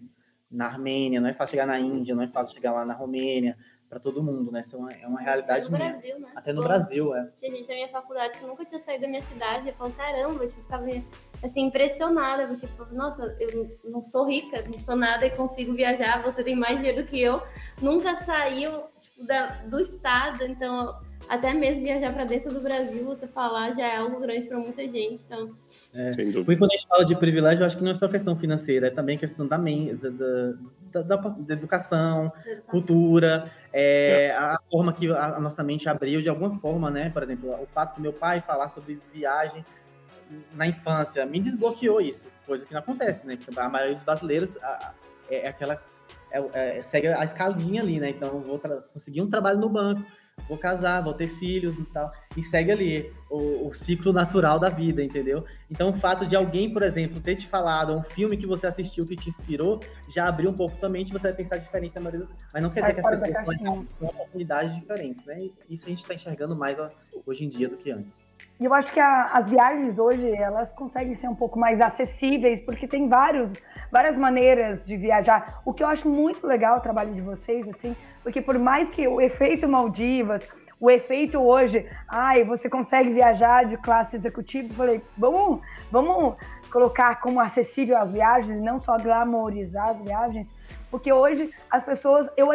na 0.53 0.67
Armênia, 0.67 1.19
não 1.19 1.27
é 1.27 1.33
fácil 1.33 1.51
chegar 1.51 1.65
na 1.65 1.79
Índia, 1.79 2.15
não 2.15 2.23
é 2.23 2.27
fácil 2.27 2.53
chegar 2.53 2.71
lá 2.71 2.85
na 2.85 2.93
Romênia, 2.93 3.57
para 3.93 3.99
todo 3.99 4.23
mundo, 4.23 4.51
né? 4.51 4.61
Isso 4.61 4.75
é 4.75 4.79
uma, 4.79 4.91
é 4.91 5.07
uma 5.07 5.21
realidade 5.21 5.67
Até 5.67 5.71
no 5.71 5.77
Brasil, 5.77 6.19
né? 6.19 6.31
Até 6.35 6.53
no 6.53 6.61
Pô, 6.61 6.67
Brasil, 6.67 7.15
é. 7.15 7.27
Tinha 7.37 7.51
gente 7.51 7.67
da 7.67 7.73
minha 7.75 7.89
faculdade 7.89 8.39
que 8.39 8.45
nunca 8.45 8.65
tinha 8.65 8.79
saído 8.79 9.03
da 9.03 9.07
minha 9.07 9.21
cidade, 9.21 9.67
eu 9.67 9.73
falo, 9.75 9.91
caramba, 9.91 10.47
tipo, 10.47 10.61
ficava 10.61 10.85
assim, 11.43 11.65
impressionada, 11.65 12.47
porque, 12.47 12.67
nossa, 12.91 13.37
eu 13.39 13.69
não 13.83 14.01
sou 14.01 14.25
rica, 14.25 14.63
não 14.67 14.77
sou 14.77 14.95
nada 14.95 15.27
e 15.27 15.29
consigo 15.29 15.73
viajar, 15.73 16.23
você 16.23 16.43
tem 16.43 16.55
mais 16.55 16.77
dinheiro 16.77 17.03
do 17.03 17.07
que 17.07 17.21
eu, 17.21 17.41
nunca 17.81 18.15
saiu 18.15 18.83
tipo, 18.99 19.25
da, 19.25 19.47
do 19.63 19.79
estado, 19.79 20.43
então 20.43 20.99
até 21.27 21.53
mesmo 21.53 21.83
viajar 21.83 22.13
para 22.13 22.25
dentro 22.25 22.53
do 22.53 22.59
Brasil, 22.59 23.05
você 23.05 23.27
falar 23.27 23.71
já 23.71 23.87
é 23.87 23.97
algo 23.97 24.19
grande 24.19 24.47
para 24.47 24.57
muita 24.57 24.81
gente. 24.83 25.23
Então, 25.23 25.51
é. 25.95 26.07
Porque 26.33 26.57
quando 26.57 26.71
a 26.71 26.75
gente 26.75 26.87
fala 26.87 27.05
de 27.05 27.15
privilégio, 27.15 27.61
eu 27.61 27.65
acho 27.65 27.77
que 27.77 27.83
não 27.83 27.91
é 27.91 27.95
só 27.95 28.07
questão 28.07 28.35
financeira, 28.35 28.87
é 28.87 28.89
também 28.89 29.17
questão 29.17 29.47
da, 29.47 29.57
da, 29.57 31.01
da, 31.01 31.15
da 31.15 31.53
educação, 31.53 32.31
cultura, 32.67 33.51
é, 33.71 34.25
é. 34.25 34.31
a 34.31 34.59
forma 34.69 34.93
que 34.93 35.11
a, 35.11 35.37
a, 35.37 35.39
nossa 35.39 35.63
mente 35.63 35.87
abriu 35.87 36.21
de 36.21 36.29
alguma 36.29 36.51
forma, 36.59 36.89
né? 36.91 37.09
Por 37.09 37.23
exemplo, 37.23 37.51
o 37.61 37.65
fato 37.67 37.95
do 37.95 38.01
meu 38.01 38.13
pai 38.13 38.41
falar 38.41 38.69
sobre 38.69 38.99
viagem 39.13 39.65
na 40.53 40.67
infância 40.67 41.25
me 41.25 41.39
desbloqueou 41.39 42.01
isso, 42.01 42.27
coisa 42.45 42.65
que 42.65 42.73
não 42.73 42.79
acontece, 42.79 43.25
né? 43.25 43.37
Porque 43.37 43.59
a 43.59 43.69
maioria 43.69 43.95
dos 43.95 44.03
brasileiros 44.03 44.57
é, 45.29 45.45
é 45.45 45.47
aquela. 45.47 45.81
É, 46.31 46.77
é, 46.77 46.81
segue 46.81 47.07
a 47.07 47.23
escalinha 47.23 47.81
ali, 47.81 47.99
né? 47.99 48.09
Então, 48.09 48.39
vou 48.41 48.59
conseguir 48.91 49.21
um 49.21 49.29
trabalho 49.29 49.59
no 49.59 49.69
banco 49.69 50.03
vou 50.47 50.57
casar, 50.57 51.01
vou 51.01 51.13
ter 51.13 51.27
filhos 51.27 51.77
e 51.77 51.85
tal. 51.85 52.11
E 52.35 52.43
segue 52.43 52.71
ali 52.71 53.13
o, 53.29 53.67
o, 53.67 53.73
ciclo 53.73 54.11
natural 54.11 54.59
da 54.59 54.69
vida, 54.69 55.03
entendeu? 55.03 55.45
Então, 55.69 55.89
o 55.89 55.93
fato 55.93 56.25
de 56.25 56.35
alguém, 56.35 56.71
por 56.71 56.83
exemplo, 56.83 57.19
ter 57.19 57.35
te 57.35 57.47
falado 57.47 57.93
um 57.93 58.03
filme 58.03 58.37
que 58.37 58.45
você 58.45 58.67
assistiu 58.67 59.05
que 59.05 59.15
te 59.15 59.29
inspirou, 59.29 59.79
já 60.09 60.27
abriu 60.27 60.49
um 60.49 60.53
pouco 60.53 60.77
tua 60.77 60.89
mente 60.89 61.11
você 61.11 61.27
vai 61.27 61.33
pensar 61.33 61.57
diferente 61.57 61.93
da 61.93 62.01
maioria. 62.01 62.27
Mas 62.53 62.63
não 62.63 62.69
quer 62.69 62.81
dizer 62.81 62.93
que 62.93 62.99
as 62.99 63.21
pessoas 63.21 63.57
ter 63.57 64.05
oportunidades 64.05 64.75
diferentes, 64.75 65.25
né? 65.25 65.37
E 65.39 65.53
isso 65.69 65.85
a 65.85 65.89
gente 65.89 65.99
está 65.99 66.13
enxergando 66.13 66.55
mais 66.55 66.77
hoje 67.25 67.45
em 67.45 67.49
dia 67.49 67.69
do 67.69 67.77
que 67.77 67.91
antes. 67.91 68.19
E 68.63 68.65
eu 68.65 68.73
acho 68.73 68.93
que 68.93 68.99
a, 69.01 69.25
as 69.33 69.49
viagens 69.49 69.99
hoje, 69.99 70.33
elas 70.33 70.71
conseguem 70.71 71.13
ser 71.13 71.27
um 71.27 71.35
pouco 71.35 71.59
mais 71.59 71.81
acessíveis, 71.81 72.61
porque 72.61 72.87
tem 72.87 73.09
vários, 73.09 73.51
várias 73.91 74.17
maneiras 74.17 74.85
de 74.85 74.95
viajar. 74.95 75.61
O 75.65 75.73
que 75.73 75.83
eu 75.83 75.87
acho 75.87 76.07
muito 76.07 76.47
legal 76.47 76.77
o 76.77 76.79
trabalho 76.79 77.13
de 77.13 77.19
vocês, 77.19 77.67
assim, 77.67 77.93
porque 78.23 78.41
por 78.41 78.57
mais 78.57 78.89
que 78.89 79.05
o 79.05 79.19
efeito 79.19 79.67
Maldivas, 79.67 80.47
o 80.79 80.89
efeito 80.89 81.41
hoje, 81.41 81.85
ai, 82.07 82.45
você 82.45 82.69
consegue 82.69 83.09
viajar 83.09 83.65
de 83.65 83.75
classe 83.75 84.15
executiva, 84.15 84.69
eu 84.69 84.75
falei, 84.75 85.01
vamos, 85.17 85.59
vamos 85.91 86.37
colocar 86.71 87.19
como 87.19 87.41
acessível 87.41 87.97
as 87.97 88.13
viagens, 88.13 88.61
não 88.61 88.79
só 88.79 88.97
glamorizar 88.97 89.89
as 89.89 89.99
viagens, 89.99 90.55
porque 90.89 91.11
hoje 91.11 91.53
as 91.69 91.83
pessoas, 91.83 92.29
eu, 92.37 92.47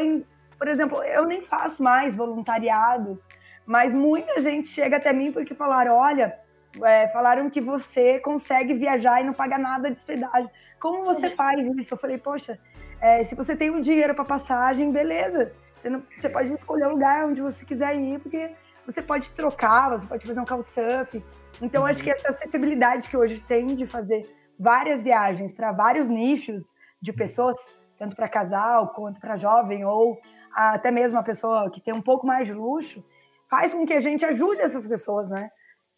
por 0.57 0.69
exemplo, 0.69 1.03
eu 1.03 1.27
nem 1.27 1.43
faço 1.43 1.83
mais 1.83 2.17
voluntariados, 2.17 3.29
mas 3.69 3.93
muita 3.93 4.41
gente 4.41 4.67
chega 4.67 4.97
até 4.97 5.13
mim 5.13 5.31
porque 5.31 5.55
falaram: 5.55 5.95
olha, 5.95 6.41
é, 6.83 7.07
falaram 7.09 7.51
que 7.51 7.61
você 7.61 8.19
consegue 8.19 8.73
viajar 8.73 9.21
e 9.21 9.25
não 9.25 9.35
paga 9.35 9.59
nada 9.59 9.91
de 9.91 9.99
hospedagem. 9.99 10.49
Como 10.81 11.05
você 11.05 11.29
faz 11.37 11.67
isso? 11.77 11.93
Eu 11.93 11.99
falei: 11.99 12.17
poxa, 12.17 12.59
é, 12.99 13.23
se 13.25 13.35
você 13.35 13.55
tem 13.55 13.71
um 13.71 13.83
dinheiro 13.83 14.15
para 14.15 14.25
passagem, 14.25 14.91
beleza. 14.91 15.53
Você, 15.75 15.91
não, 15.91 16.03
você 16.17 16.31
pode 16.31 16.51
escolher 16.51 16.87
o 16.87 16.93
lugar 16.93 17.27
onde 17.27 17.43
você 17.43 17.67
quiser 17.67 17.95
ir, 17.95 18.19
porque 18.19 18.51
você 18.87 19.03
pode 19.03 19.29
trocar, 19.33 19.91
você 19.91 20.07
pode 20.07 20.27
fazer 20.27 20.41
um 20.41 20.47
couchsurfing. 20.47 21.23
Então, 21.61 21.83
uhum. 21.83 21.89
acho 21.89 22.03
que 22.03 22.11
essa 22.11 22.31
acessibilidade 22.31 23.07
que 23.07 23.19
hoje 23.19 23.39
tem 23.41 23.67
de 23.67 23.87
fazer 23.87 24.23
várias 24.59 25.03
viagens 25.03 25.53
para 25.53 25.73
vários 25.73 26.09
nichos 26.09 26.65
de 27.03 27.13
pessoas, 27.13 27.79
tanto 27.99 28.17
para 28.17 28.29
casal 28.29 28.95
quanto 28.95 29.21
para 29.21 29.37
jovem, 29.37 29.85
ou 29.85 30.19
até 30.55 30.91
mesmo 30.91 31.19
a 31.19 31.23
pessoa 31.23 31.71
que 31.71 31.83
tem 31.83 31.93
um 31.93 32.01
pouco 32.01 32.27
mais 32.27 32.47
de 32.47 32.55
luxo, 32.55 33.05
faz 33.49 33.73
com 33.73 33.87
que 33.87 33.95
a 33.95 34.01
gente 34.01 34.25
ajude 34.25 34.61
essas 34.61 34.87
pessoas, 34.87 35.31
né? 35.31 35.51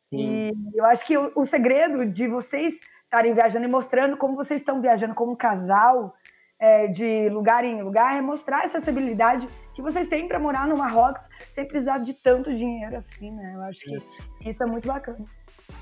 Sim. 0.08 0.18
E 0.18 0.78
eu 0.78 0.84
acho 0.86 1.06
que 1.06 1.16
o, 1.16 1.32
o 1.36 1.44
segredo 1.44 2.04
de 2.06 2.26
vocês 2.26 2.74
estarem 3.04 3.34
viajando 3.34 3.64
e 3.64 3.68
mostrando 3.68 4.16
como 4.16 4.36
vocês 4.36 4.60
estão 4.60 4.80
viajando 4.80 5.14
como 5.14 5.36
casal, 5.36 6.14
é, 6.60 6.86
de 6.88 7.28
lugar 7.30 7.64
em 7.64 7.82
lugar, 7.82 8.16
é 8.16 8.20
mostrar 8.20 8.64
essa 8.64 8.78
acessibilidade 8.78 9.48
que 9.74 9.80
vocês 9.80 10.08
têm 10.08 10.28
para 10.28 10.38
morar 10.38 10.68
no 10.68 10.76
Marrocos 10.76 11.26
sem 11.50 11.66
precisar 11.66 11.98
de 11.98 12.12
tanto 12.12 12.52
dinheiro 12.52 12.94
assim, 12.96 13.30
né? 13.30 13.52
Eu 13.56 13.62
acho 13.62 13.80
que 13.80 14.48
isso 14.48 14.62
é 14.62 14.66
muito 14.66 14.86
bacana. 14.86 15.24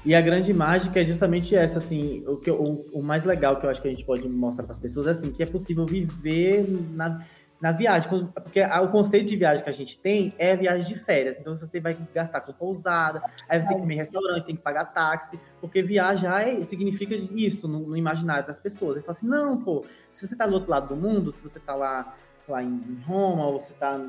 E 0.04 0.14
a 0.14 0.20
grande 0.20 0.54
mágica 0.54 1.00
é 1.00 1.04
justamente 1.04 1.56
essa, 1.56 1.78
assim, 1.78 2.24
o, 2.26 2.36
que, 2.36 2.50
o, 2.50 2.84
o 2.92 3.02
mais 3.02 3.24
legal 3.24 3.58
que 3.58 3.66
eu 3.66 3.70
acho 3.70 3.82
que 3.82 3.88
a 3.88 3.90
gente 3.90 4.04
pode 4.04 4.28
mostrar 4.28 4.62
para 4.64 4.72
as 4.72 4.78
pessoas 4.78 5.06
é 5.08 5.10
assim, 5.10 5.32
que 5.32 5.42
é 5.42 5.46
possível 5.46 5.84
viver 5.84 6.64
na, 6.92 7.20
na 7.60 7.72
viagem, 7.72 8.08
porque 8.08 8.62
o 8.62 8.88
conceito 8.88 9.26
de 9.26 9.36
viagem 9.36 9.64
que 9.64 9.70
a 9.70 9.72
gente 9.72 9.98
tem 9.98 10.32
é 10.38 10.56
viagem 10.56 10.86
de 10.86 10.98
férias. 10.98 11.36
Então 11.38 11.58
você 11.58 11.80
vai 11.80 11.98
gastar 12.14 12.40
com 12.40 12.52
pousada, 12.52 13.20
aí 13.50 13.60
você 13.60 13.68
tem 13.68 13.76
que 13.76 13.82
comer 13.82 13.94
em 13.94 13.98
restaurante, 13.98 14.44
tem 14.44 14.56
que 14.56 14.62
pagar 14.62 14.84
táxi, 14.86 15.40
porque 15.60 15.82
viajar 15.82 16.46
é, 16.46 16.62
significa 16.62 17.14
isso 17.14 17.66
no, 17.66 17.80
no, 17.80 17.96
imaginário 17.96 18.46
das 18.46 18.60
pessoas. 18.60 18.96
Ele 18.96 19.04
fala 19.04 19.18
assim: 19.18 19.26
não, 19.26 19.60
pô, 19.60 19.84
se 20.12 20.26
você 20.26 20.36
tá 20.36 20.46
do 20.46 20.54
outro 20.54 20.70
lado 20.70 20.94
do 20.94 20.96
mundo, 20.96 21.32
se 21.32 21.42
você 21.42 21.58
tá 21.58 21.74
lá, 21.74 22.14
sei 22.38 22.54
lá, 22.54 22.62
em 22.62 23.02
Roma, 23.04 23.46
ou 23.46 23.60
você 23.60 23.74
tá 23.74 24.00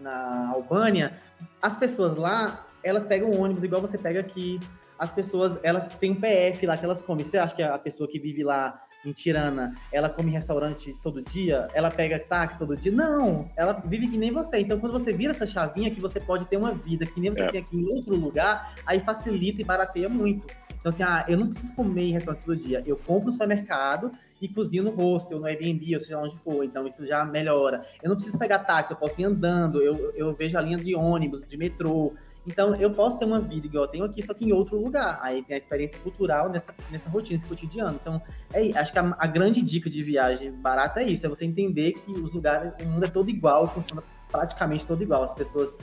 na 0.00 0.48
Albânia, 0.48 1.18
as 1.60 1.76
pessoas 1.76 2.16
lá, 2.16 2.66
elas 2.82 3.04
pegam 3.04 3.38
ônibus 3.38 3.64
igual 3.64 3.82
você 3.82 3.98
pega 3.98 4.20
aqui. 4.20 4.58
As 4.98 5.10
pessoas, 5.10 5.58
elas 5.64 5.88
têm 5.88 6.12
um 6.12 6.20
PF 6.20 6.64
lá 6.64 6.76
que 6.76 6.84
elas 6.84 7.02
comem. 7.02 7.24
Você 7.24 7.36
acha 7.36 7.54
que 7.54 7.62
a 7.62 7.78
pessoa 7.78 8.08
que 8.08 8.20
vive 8.20 8.44
lá 8.44 8.80
em 9.04 9.12
Tirana, 9.12 9.74
ela 9.90 10.08
come 10.08 10.30
em 10.30 10.34
restaurante 10.34 10.96
todo 11.02 11.22
dia, 11.22 11.68
ela 11.74 11.90
pega 11.90 12.18
táxi 12.18 12.58
todo 12.58 12.76
dia. 12.76 12.92
Não, 12.92 13.50
ela 13.56 13.72
vive 13.84 14.08
que 14.08 14.16
nem 14.16 14.30
você. 14.30 14.58
Então, 14.58 14.78
quando 14.78 14.92
você 14.92 15.12
vira 15.12 15.32
essa 15.32 15.46
chavinha, 15.46 15.90
que 15.90 16.00
você 16.00 16.20
pode 16.20 16.46
ter 16.46 16.56
uma 16.56 16.72
vida 16.72 17.06
que 17.06 17.20
nem 17.20 17.32
você 17.32 17.42
é. 17.42 17.46
tem 17.48 17.60
aqui 17.60 17.76
em 17.76 17.86
outro 17.92 18.14
lugar, 18.16 18.74
aí 18.86 19.00
facilita 19.00 19.60
e 19.60 19.64
barateia 19.64 20.08
muito. 20.08 20.46
Então, 20.82 20.90
assim, 20.90 21.04
ah, 21.04 21.24
eu 21.28 21.38
não 21.38 21.46
preciso 21.46 21.72
comer 21.74 22.08
em 22.08 22.12
restaurante 22.12 22.44
todo 22.44 22.56
dia. 22.56 22.82
Eu 22.84 22.96
compro 22.96 23.26
no 23.26 23.32
supermercado 23.32 24.10
e 24.40 24.48
cozinho 24.48 24.82
no 24.82 24.90
hostel, 24.90 25.38
no 25.38 25.46
Airbnb, 25.46 25.94
ou 25.94 26.00
seja 26.00 26.18
onde 26.18 26.36
for. 26.38 26.64
Então, 26.64 26.86
isso 26.88 27.06
já 27.06 27.24
melhora. 27.24 27.84
Eu 28.02 28.08
não 28.08 28.16
preciso 28.16 28.36
pegar 28.36 28.58
táxi, 28.60 28.92
eu 28.92 28.96
posso 28.96 29.20
ir 29.20 29.24
andando, 29.24 29.80
eu, 29.80 30.10
eu 30.16 30.34
vejo 30.34 30.58
a 30.58 30.60
linha 30.60 30.76
de 30.76 30.96
ônibus, 30.96 31.46
de 31.46 31.56
metrô. 31.56 32.12
Então, 32.46 32.74
eu 32.74 32.90
posso 32.90 33.18
ter 33.18 33.24
uma 33.24 33.40
vida 33.40 33.66
igual 33.66 33.84
eu 33.84 33.88
tenho 33.88 34.04
aqui, 34.04 34.22
só 34.22 34.34
que 34.34 34.44
em 34.44 34.52
outro 34.52 34.76
lugar. 34.76 35.18
Aí 35.22 35.42
tem 35.42 35.54
a 35.54 35.58
experiência 35.58 35.98
cultural 36.00 36.48
nessa, 36.48 36.74
nessa 36.90 37.08
rotina, 37.08 37.36
nesse 37.36 37.46
cotidiano. 37.46 37.98
Então, 38.00 38.20
é, 38.52 38.76
acho 38.76 38.92
que 38.92 38.98
a, 38.98 39.16
a 39.18 39.26
grande 39.26 39.62
dica 39.62 39.88
de 39.88 40.02
viagem 40.02 40.50
barata 40.52 41.00
é 41.00 41.04
isso: 41.04 41.24
é 41.24 41.28
você 41.28 41.44
entender 41.44 41.92
que 41.92 42.10
os 42.10 42.32
lugares, 42.32 42.72
o 42.84 42.88
mundo 42.88 43.04
é 43.04 43.08
todo 43.08 43.28
igual, 43.30 43.66
funciona 43.66 44.02
praticamente 44.30 44.84
todo 44.84 45.02
igual. 45.02 45.22
As 45.22 45.32
pessoas 45.32 45.76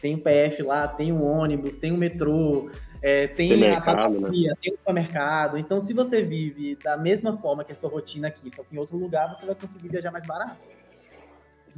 têm 0.00 0.14
o 0.14 0.20
PF 0.20 0.62
lá, 0.62 0.86
tem 0.86 1.12
o 1.12 1.24
ônibus, 1.26 1.76
tem 1.76 1.90
o 1.90 1.96
metrô, 1.96 2.70
é, 3.02 3.26
tem, 3.26 3.48
tem 3.48 3.58
mercado, 3.58 3.98
a 3.98 4.10
padaria, 4.10 4.50
né? 4.50 4.56
tem 4.60 4.72
o 4.72 4.76
supermercado. 4.76 5.58
Então, 5.58 5.80
se 5.80 5.92
você 5.92 6.22
vive 6.22 6.76
da 6.76 6.96
mesma 6.96 7.36
forma 7.36 7.64
que 7.64 7.72
a 7.72 7.76
sua 7.76 7.90
rotina 7.90 8.28
aqui, 8.28 8.50
só 8.54 8.62
que 8.62 8.74
em 8.74 8.78
outro 8.78 8.96
lugar, 8.96 9.34
você 9.34 9.44
vai 9.44 9.54
conseguir 9.54 9.88
viajar 9.88 10.12
mais 10.12 10.24
barato. 10.24 10.60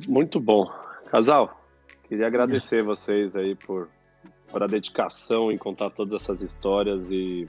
Muito 0.07 0.39
bom. 0.39 0.71
Casal, 1.11 1.61
queria 2.05 2.27
agradecer 2.27 2.83
vocês 2.83 3.35
aí 3.37 3.55
por 3.55 3.89
por 4.57 4.62
a 4.62 4.66
dedicação 4.66 5.53
em 5.53 5.59
contar 5.59 5.91
todas 5.91 6.23
essas 6.23 6.41
histórias 6.41 7.11
e, 7.11 7.45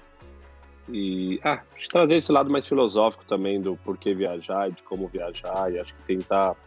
e 0.89 1.39
ah, 1.41 1.63
trazer 1.89 2.17
esse 2.17 2.33
lado 2.33 2.49
mais 2.49 2.67
filosófico 2.67 3.23
também 3.23 3.61
do 3.61 3.77
porquê 3.77 4.13
viajar 4.13 4.67
e 4.67 4.73
de 4.73 4.83
como 4.83 5.07
viajar 5.07 5.71
e 5.71 5.79
acho 5.79 5.95
que 5.95 6.03
tentar 6.03 6.57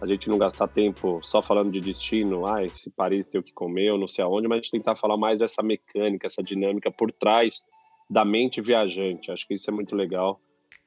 a 0.00 0.06
gente 0.06 0.28
não 0.28 0.38
gastar 0.38 0.68
tempo 0.68 1.18
só 1.24 1.42
falando 1.42 1.72
de 1.72 1.80
destino, 1.80 2.46
ah, 2.46 2.64
se 2.68 2.88
Paris 2.88 3.26
tem 3.26 3.40
o 3.40 3.42
que 3.42 3.52
comer, 3.52 3.90
ou 3.90 3.98
não 3.98 4.06
sei 4.06 4.22
aonde, 4.22 4.46
mas 4.46 4.58
a 4.58 4.62
gente 4.62 4.70
tentar 4.70 4.94
falar 4.94 5.16
mais 5.16 5.40
dessa 5.40 5.60
mecânica, 5.60 6.28
essa 6.28 6.40
dinâmica 6.40 6.88
por 6.92 7.10
trás 7.10 7.64
da 8.08 8.24
mente 8.24 8.60
viajante. 8.60 9.32
Acho 9.32 9.44
que 9.44 9.54
isso 9.54 9.68
é 9.68 9.72
muito 9.72 9.96
legal 9.96 10.40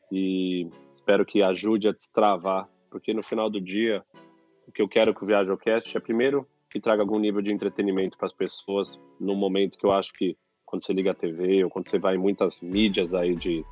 e 0.10 0.70
espero 0.94 1.26
que 1.26 1.44
ajude 1.44 1.90
a 1.90 1.92
destravar, 1.92 2.70
porque 2.90 3.14
no 3.14 3.22
final 3.22 3.50
do 3.50 3.60
dia, 3.60 4.02
o 4.66 4.72
que 4.72 4.82
eu 4.82 4.88
quero 4.88 5.14
com 5.14 5.26
o 5.26 5.28
ViajoCast 5.28 5.98
é, 5.98 6.00
primeiro, 6.00 6.48
que 6.74 6.80
traga 6.80 7.04
algum 7.04 7.20
nível 7.20 7.40
de 7.40 7.52
entretenimento 7.52 8.18
para 8.18 8.26
as 8.26 8.34
pessoas, 8.34 9.00
no 9.20 9.36
momento 9.36 9.78
que 9.78 9.86
eu 9.86 9.92
acho 9.92 10.12
que 10.12 10.36
quando 10.66 10.84
você 10.84 10.92
liga 10.92 11.12
a 11.12 11.14
TV 11.14 11.64
ou 11.64 11.70
quando 11.70 11.88
você 11.88 12.00
vai 12.00 12.16
em 12.16 12.18
muitas 12.18 12.60
mídias 12.62 13.14
aí 13.14 13.36
de 13.36 13.64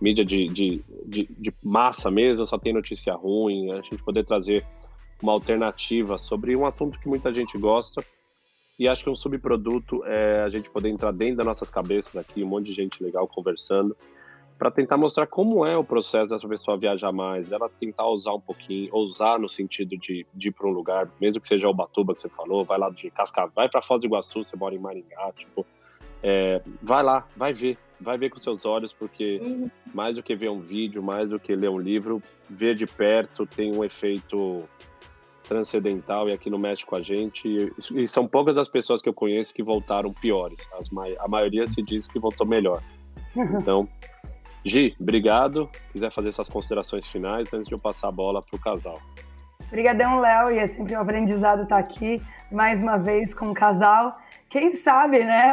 mídia 0.00 0.24
de, 0.24 0.46
de, 0.46 0.82
de, 1.04 1.28
de 1.38 1.52
massa 1.62 2.10
mesmo, 2.10 2.46
só 2.46 2.56
tem 2.58 2.72
notícia 2.72 3.12
ruim, 3.12 3.70
a 3.72 3.82
gente 3.82 3.98
poder 3.98 4.24
trazer 4.24 4.64
uma 5.22 5.32
alternativa 5.32 6.16
sobre 6.16 6.56
um 6.56 6.64
assunto 6.64 6.98
que 6.98 7.06
muita 7.08 7.30
gente 7.32 7.58
gosta. 7.58 8.02
E 8.78 8.88
acho 8.88 9.04
que 9.04 9.10
um 9.10 9.16
subproduto 9.16 10.02
é 10.06 10.40
a 10.40 10.48
gente 10.48 10.70
poder 10.70 10.88
entrar 10.88 11.12
dentro 11.12 11.36
das 11.36 11.46
nossas 11.46 11.70
cabeças 11.70 12.16
aqui, 12.16 12.42
um 12.42 12.48
monte 12.48 12.66
de 12.66 12.72
gente 12.72 13.04
legal 13.04 13.28
conversando, 13.28 13.94
para 14.58 14.70
tentar 14.70 14.96
mostrar 14.96 15.26
como 15.26 15.64
é 15.66 15.76
o 15.76 15.84
processo 15.84 16.28
dessa 16.28 16.48
pessoa 16.48 16.76
viajar 16.76 17.12
mais, 17.12 17.50
ela 17.52 17.68
tentar 17.68 18.06
usar 18.06 18.32
um 18.32 18.40
pouquinho, 18.40 18.88
ousar 18.92 19.38
no 19.38 19.48
sentido 19.48 19.96
de, 19.96 20.26
de 20.34 20.48
ir 20.48 20.52
para 20.52 20.66
um 20.66 20.70
lugar, 20.70 21.08
mesmo 21.20 21.40
que 21.40 21.46
seja 21.46 21.68
o 21.68 21.74
Batuba 21.74 22.14
que 22.14 22.20
você 22.20 22.28
falou, 22.28 22.64
vai 22.64 22.78
lá 22.78 22.90
de 22.90 23.10
Cascavel, 23.10 23.52
vai 23.54 23.68
para 23.68 23.82
Foz 23.82 24.00
do 24.00 24.06
Iguaçu, 24.06 24.44
você 24.44 24.56
mora 24.56 24.74
em 24.74 24.78
Maringá, 24.78 25.32
tipo, 25.36 25.66
é, 26.22 26.62
vai 26.82 27.02
lá, 27.02 27.26
vai 27.36 27.52
ver, 27.52 27.78
vai 28.00 28.16
ver 28.16 28.30
com 28.30 28.38
seus 28.38 28.64
olhos, 28.64 28.92
porque 28.92 29.38
uhum. 29.42 29.70
mais 29.94 30.16
do 30.16 30.22
que 30.22 30.34
ver 30.34 30.50
um 30.50 30.60
vídeo, 30.60 31.02
mais 31.02 31.30
do 31.30 31.38
que 31.38 31.54
ler 31.54 31.68
um 31.68 31.78
livro, 31.78 32.22
ver 32.48 32.74
de 32.74 32.86
perto 32.86 33.46
tem 33.46 33.74
um 33.74 33.84
efeito 33.84 34.64
transcendental 35.46 36.28
e 36.28 36.32
aqui 36.32 36.50
no 36.50 36.58
mexe 36.58 36.84
com 36.84 36.96
a 36.96 37.02
gente. 37.02 37.46
E, 37.46 38.02
e, 38.02 38.08
são 38.08 38.26
poucas 38.26 38.58
as 38.58 38.68
pessoas 38.68 39.00
que 39.00 39.08
eu 39.08 39.14
conheço 39.14 39.54
que 39.54 39.62
voltaram 39.62 40.12
piores. 40.12 40.58
As, 40.72 40.88
a 41.18 41.28
maioria 41.28 41.66
se 41.66 41.82
diz 41.82 42.06
que 42.06 42.18
voltou 42.18 42.46
melhor. 42.46 42.82
Então, 43.60 43.86
Gi, 44.66 44.94
obrigado. 45.00 45.70
Quiser 45.92 46.10
fazer 46.10 46.32
suas 46.32 46.48
considerações 46.48 47.06
finais 47.06 47.54
antes 47.54 47.68
de 47.68 47.74
eu 47.74 47.78
passar 47.78 48.08
a 48.08 48.12
bola 48.12 48.42
para 48.42 48.56
o 48.56 48.60
casal. 48.60 49.00
Obrigadão, 49.68 50.18
Léo, 50.18 50.50
e 50.50 50.58
é 50.58 50.66
sempre 50.66 50.96
um 50.96 51.00
aprendizado 51.00 51.62
estar 51.62 51.78
aqui 51.78 52.20
mais 52.50 52.82
uma 52.82 52.98
vez 52.98 53.32
com 53.32 53.46
o 53.46 53.54
casal. 53.54 54.18
Quem 54.50 54.72
sabe, 54.72 55.22
né, 55.22 55.52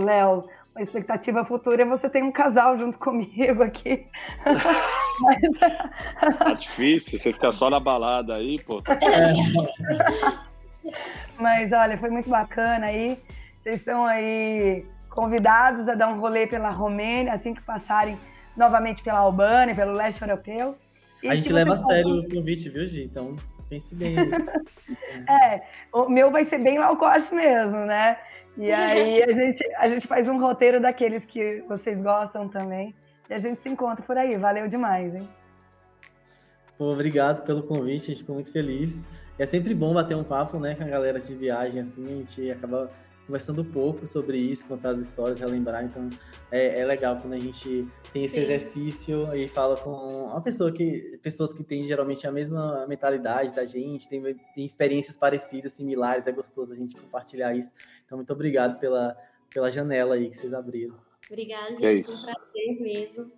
Léo, 0.00 0.42
uma 0.76 0.80
expectativa 0.80 1.44
futura 1.44 1.82
é 1.82 1.84
você 1.84 2.08
ter 2.08 2.22
um 2.22 2.30
casal 2.30 2.78
junto 2.78 3.00
comigo 3.00 3.64
aqui. 3.64 4.06
Mas... 5.20 5.40
Tá 6.38 6.54
difícil, 6.54 7.18
você 7.18 7.32
ficar 7.32 7.50
só 7.50 7.68
na 7.68 7.80
balada 7.80 8.36
aí, 8.36 8.62
pô. 8.62 8.80
Mas 11.36 11.72
olha, 11.72 11.98
foi 11.98 12.10
muito 12.10 12.30
bacana 12.30 12.86
aí. 12.86 13.18
Vocês 13.58 13.78
estão 13.78 14.06
aí 14.06 14.86
convidados 15.10 15.88
a 15.88 15.96
dar 15.96 16.06
um 16.08 16.20
rolê 16.20 16.46
pela 16.46 16.70
Romênia, 16.70 17.32
assim 17.32 17.54
que 17.54 17.62
passarem 17.62 18.16
novamente 18.56 19.02
pela 19.02 19.18
Albânia, 19.18 19.74
pelo 19.74 19.92
leste 19.92 20.22
europeu. 20.22 20.76
E 21.22 21.28
a 21.28 21.34
gente 21.34 21.52
leva 21.52 21.74
a 21.74 21.76
sério 21.76 22.20
o 22.20 22.28
convite, 22.28 22.68
viu, 22.68 22.86
Gi? 22.86 23.04
Então 23.04 23.36
pense 23.68 23.94
bem. 23.94 24.16
é, 25.28 25.62
o 25.92 26.08
meu 26.08 26.30
vai 26.30 26.44
ser 26.44 26.58
bem 26.58 26.78
low 26.78 26.96
cost 26.96 27.34
mesmo, 27.34 27.84
né? 27.86 28.18
E 28.56 28.70
aí 28.70 29.22
a 29.22 29.32
gente, 29.32 29.74
a 29.76 29.88
gente 29.88 30.06
faz 30.06 30.28
um 30.28 30.38
roteiro 30.38 30.80
daqueles 30.80 31.24
que 31.24 31.62
vocês 31.68 32.00
gostam 32.02 32.48
também. 32.48 32.94
E 33.30 33.34
a 33.34 33.38
gente 33.38 33.62
se 33.62 33.68
encontra 33.68 34.04
por 34.04 34.16
aí. 34.16 34.36
Valeu 34.36 34.68
demais, 34.68 35.14
hein? 35.14 35.28
Pô, 36.76 36.92
obrigado 36.92 37.44
pelo 37.44 37.62
convite, 37.62 38.04
a 38.04 38.06
gente 38.08 38.18
ficou 38.18 38.34
muito 38.34 38.50
feliz. 38.50 39.08
É 39.38 39.46
sempre 39.46 39.74
bom 39.74 39.94
bater 39.94 40.16
um 40.16 40.24
papo, 40.24 40.58
né, 40.58 40.74
com 40.74 40.82
a 40.82 40.88
galera 40.88 41.18
de 41.18 41.34
viagem, 41.34 41.80
assim, 41.80 42.04
a 42.04 42.16
gente 42.16 42.50
acaba 42.50 42.88
conversando 43.32 43.62
um 43.62 43.64
pouco 43.64 44.06
sobre 44.06 44.36
isso, 44.36 44.66
contar 44.66 44.90
as 44.90 45.00
histórias, 45.00 45.40
relembrar. 45.40 45.82
Então 45.82 46.10
é, 46.50 46.80
é 46.80 46.84
legal 46.84 47.16
quando 47.16 47.32
a 47.32 47.38
gente 47.38 47.88
tem 48.12 48.24
esse 48.24 48.34
Sim. 48.34 48.42
exercício 48.42 49.34
e 49.34 49.48
fala 49.48 49.74
com 49.74 50.26
uma 50.26 50.42
pessoa 50.42 50.70
que 50.70 51.18
pessoas 51.22 51.54
que 51.54 51.64
têm 51.64 51.86
geralmente 51.86 52.26
a 52.26 52.30
mesma 52.30 52.86
mentalidade 52.86 53.54
da 53.54 53.64
gente, 53.64 54.06
tem, 54.06 54.22
tem 54.22 54.66
experiências 54.66 55.16
parecidas, 55.16 55.72
similares. 55.72 56.26
É 56.26 56.32
gostoso 56.32 56.74
a 56.74 56.76
gente 56.76 56.94
compartilhar 56.94 57.54
isso. 57.56 57.72
Então 58.04 58.18
muito 58.18 58.32
obrigado 58.34 58.78
pela 58.78 59.16
pela 59.48 59.70
janela 59.70 60.14
aí 60.14 60.28
que 60.28 60.36
vocês 60.36 60.52
abriram. 60.52 60.94
Obrigada, 61.30 61.72
gente. 61.72 62.00
É 62.00 62.04
Foi 62.04 62.14
um 62.14 62.24
prazer 62.24 62.80
mesmo 62.82 63.28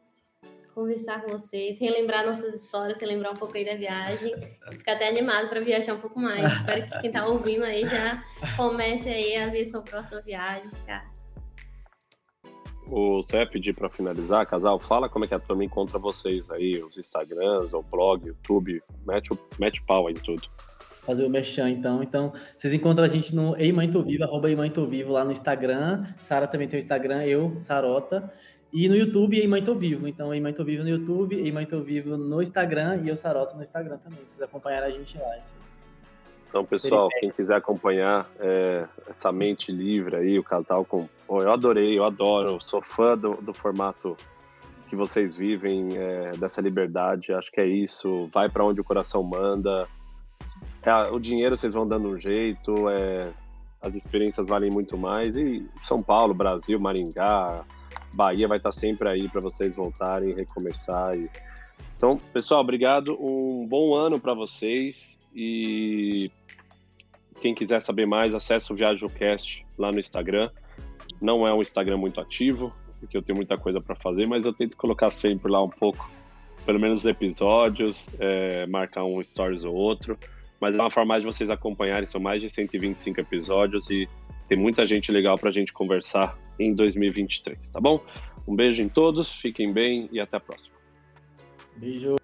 conversar 0.74 1.22
com 1.22 1.30
vocês, 1.30 1.78
relembrar 1.78 2.26
nossas 2.26 2.54
histórias, 2.54 3.00
relembrar 3.00 3.32
um 3.32 3.36
pouco 3.36 3.56
aí 3.56 3.64
da 3.64 3.74
viagem, 3.74 4.34
ficar 4.72 4.94
até 4.94 5.08
animado 5.08 5.48
para 5.48 5.60
viajar 5.60 5.94
um 5.94 6.00
pouco 6.00 6.18
mais. 6.18 6.52
Espero 6.52 6.86
que 6.86 7.00
quem 7.00 7.10
está 7.10 7.26
ouvindo 7.26 7.62
aí 7.62 7.86
já 7.86 8.22
comece 8.56 9.08
aí 9.08 9.36
a 9.36 9.48
ver 9.48 9.64
sua 9.64 9.82
próxima 9.82 10.20
viagem, 10.20 10.68
cara. 10.84 11.04
O 12.88 13.22
você 13.22 13.38
ia 13.38 13.46
pedir 13.46 13.74
para 13.74 13.88
finalizar, 13.88 14.46
casal, 14.46 14.78
fala 14.78 15.08
como 15.08 15.24
é 15.24 15.28
que 15.28 15.34
a 15.34 15.38
turma 15.38 15.64
encontra 15.64 15.98
vocês 15.98 16.50
aí, 16.50 16.82
os 16.82 16.98
Instagrams, 16.98 17.72
o 17.72 17.82
blog, 17.82 18.26
YouTube, 18.26 18.82
mete 19.06 19.32
o, 19.32 19.38
mete 19.58 19.80
pau 19.82 20.10
em 20.10 20.14
tudo. 20.14 20.42
Fazer 21.06 21.24
o 21.24 21.30
merchan, 21.30 21.70
então. 21.70 22.02
Então, 22.02 22.32
vocês 22.56 22.72
encontram 22.72 23.04
a 23.04 23.08
gente 23.08 23.34
no 23.34 23.54
Eimantovivo, 23.56 24.24
arroba 24.24 24.48
Eimantovivo 24.48 25.12
lá 25.12 25.24
no 25.24 25.32
Instagram. 25.32 26.04
Sara 26.22 26.46
também 26.46 26.66
tem 26.66 26.78
o 26.78 26.80
Instagram, 26.80 27.24
eu, 27.24 27.56
Sarota. 27.60 28.30
E 28.74 28.88
no 28.88 28.96
YouTube, 28.96 29.38
Ei 29.38 29.46
Mãe 29.46 29.62
Tô 29.62 29.72
Vivo. 29.72 30.08
Então, 30.08 30.34
Ei 30.34 30.40
Mãe 30.40 30.52
Tô 30.52 30.64
Vivo 30.64 30.82
no 30.82 30.88
YouTube, 30.88 31.36
Ei 31.36 31.52
Mãe 31.52 31.64
Tô 31.64 31.80
Vivo 31.80 32.16
no 32.16 32.42
Instagram 32.42 33.02
e 33.04 33.08
eu 33.08 33.16
Saroto 33.16 33.54
no 33.54 33.62
Instagram 33.62 33.98
também. 33.98 34.18
Vocês 34.26 34.42
acompanhar 34.42 34.82
a 34.82 34.90
gente 34.90 35.16
lá. 35.16 35.28
Vocês... 35.40 35.80
Então, 36.48 36.64
pessoal, 36.64 37.08
quem 37.20 37.30
quiser 37.30 37.54
acompanhar 37.54 38.28
é, 38.40 38.84
essa 39.06 39.30
mente 39.30 39.70
livre 39.70 40.16
aí, 40.16 40.40
o 40.40 40.42
casal 40.42 40.84
com. 40.84 41.08
Eu 41.28 41.52
adorei, 41.52 41.96
eu 41.96 42.02
adoro, 42.02 42.60
sou 42.60 42.82
fã 42.82 43.16
do, 43.16 43.34
do 43.36 43.54
formato 43.54 44.16
que 44.88 44.96
vocês 44.96 45.36
vivem, 45.36 45.96
é, 45.96 46.32
dessa 46.32 46.60
liberdade. 46.60 47.32
Acho 47.32 47.52
que 47.52 47.60
é 47.60 47.66
isso. 47.66 48.28
Vai 48.34 48.48
para 48.48 48.64
onde 48.64 48.80
o 48.80 48.84
coração 48.84 49.22
manda. 49.22 49.86
É, 50.82 51.12
o 51.12 51.20
dinheiro 51.20 51.56
vocês 51.56 51.74
vão 51.74 51.86
dando 51.86 52.08
um 52.08 52.18
jeito, 52.18 52.88
é, 52.88 53.30
as 53.80 53.94
experiências 53.94 54.48
valem 54.48 54.70
muito 54.70 54.98
mais. 54.98 55.36
E 55.36 55.64
São 55.80 56.02
Paulo, 56.02 56.34
Brasil, 56.34 56.80
Maringá, 56.80 57.64
Bahia 58.14 58.48
vai 58.48 58.58
estar 58.58 58.72
sempre 58.72 59.08
aí 59.08 59.28
para 59.28 59.40
vocês 59.40 59.76
voltarem 59.76 60.34
recomeçar. 60.34 61.14
Então, 61.96 62.16
pessoal, 62.32 62.60
obrigado. 62.60 63.16
Um 63.20 63.66
bom 63.66 63.94
ano 63.94 64.20
para 64.20 64.34
vocês 64.34 65.18
e 65.34 66.30
quem 67.40 67.54
quiser 67.54 67.82
saber 67.82 68.06
mais, 68.06 68.34
acesse 68.34 68.72
o 68.72 68.76
ViajoCast 68.76 69.66
lá 69.76 69.90
no 69.90 69.98
Instagram. 69.98 70.48
Não 71.20 71.46
é 71.46 71.52
um 71.52 71.60
Instagram 71.60 71.98
muito 71.98 72.20
ativo, 72.20 72.74
porque 73.00 73.16
eu 73.16 73.22
tenho 73.22 73.36
muita 73.36 73.56
coisa 73.56 73.78
para 73.80 73.94
fazer, 73.94 74.26
mas 74.26 74.46
eu 74.46 74.52
tento 74.52 74.76
colocar 74.76 75.10
sempre 75.10 75.52
lá 75.52 75.62
um 75.62 75.68
pouco, 75.68 76.10
pelo 76.64 76.80
menos 76.80 77.02
os 77.02 77.06
episódios, 77.06 78.08
é, 78.18 78.66
marcar 78.66 79.04
um 79.04 79.22
stories 79.22 79.64
ou 79.64 79.74
outro. 79.74 80.18
Mas 80.60 80.74
é 80.74 80.80
uma 80.80 80.90
forma 80.90 81.18
de 81.18 81.26
vocês 81.26 81.50
acompanharem, 81.50 82.06
são 82.06 82.20
mais 82.20 82.40
de 82.40 82.48
125 82.48 83.20
episódios 83.20 83.90
e 83.90 84.08
tem 84.48 84.58
muita 84.58 84.86
gente 84.86 85.10
legal 85.10 85.38
para 85.38 85.50
a 85.50 85.52
gente 85.52 85.72
conversar 85.72 86.38
em 86.58 86.74
2023, 86.74 87.70
tá 87.70 87.80
bom? 87.80 88.00
Um 88.46 88.54
beijo 88.54 88.82
em 88.82 88.88
todos, 88.88 89.34
fiquem 89.34 89.72
bem 89.72 90.06
e 90.12 90.20
até 90.20 90.36
a 90.36 90.40
próxima. 90.40 90.74
Beijo. 91.76 92.16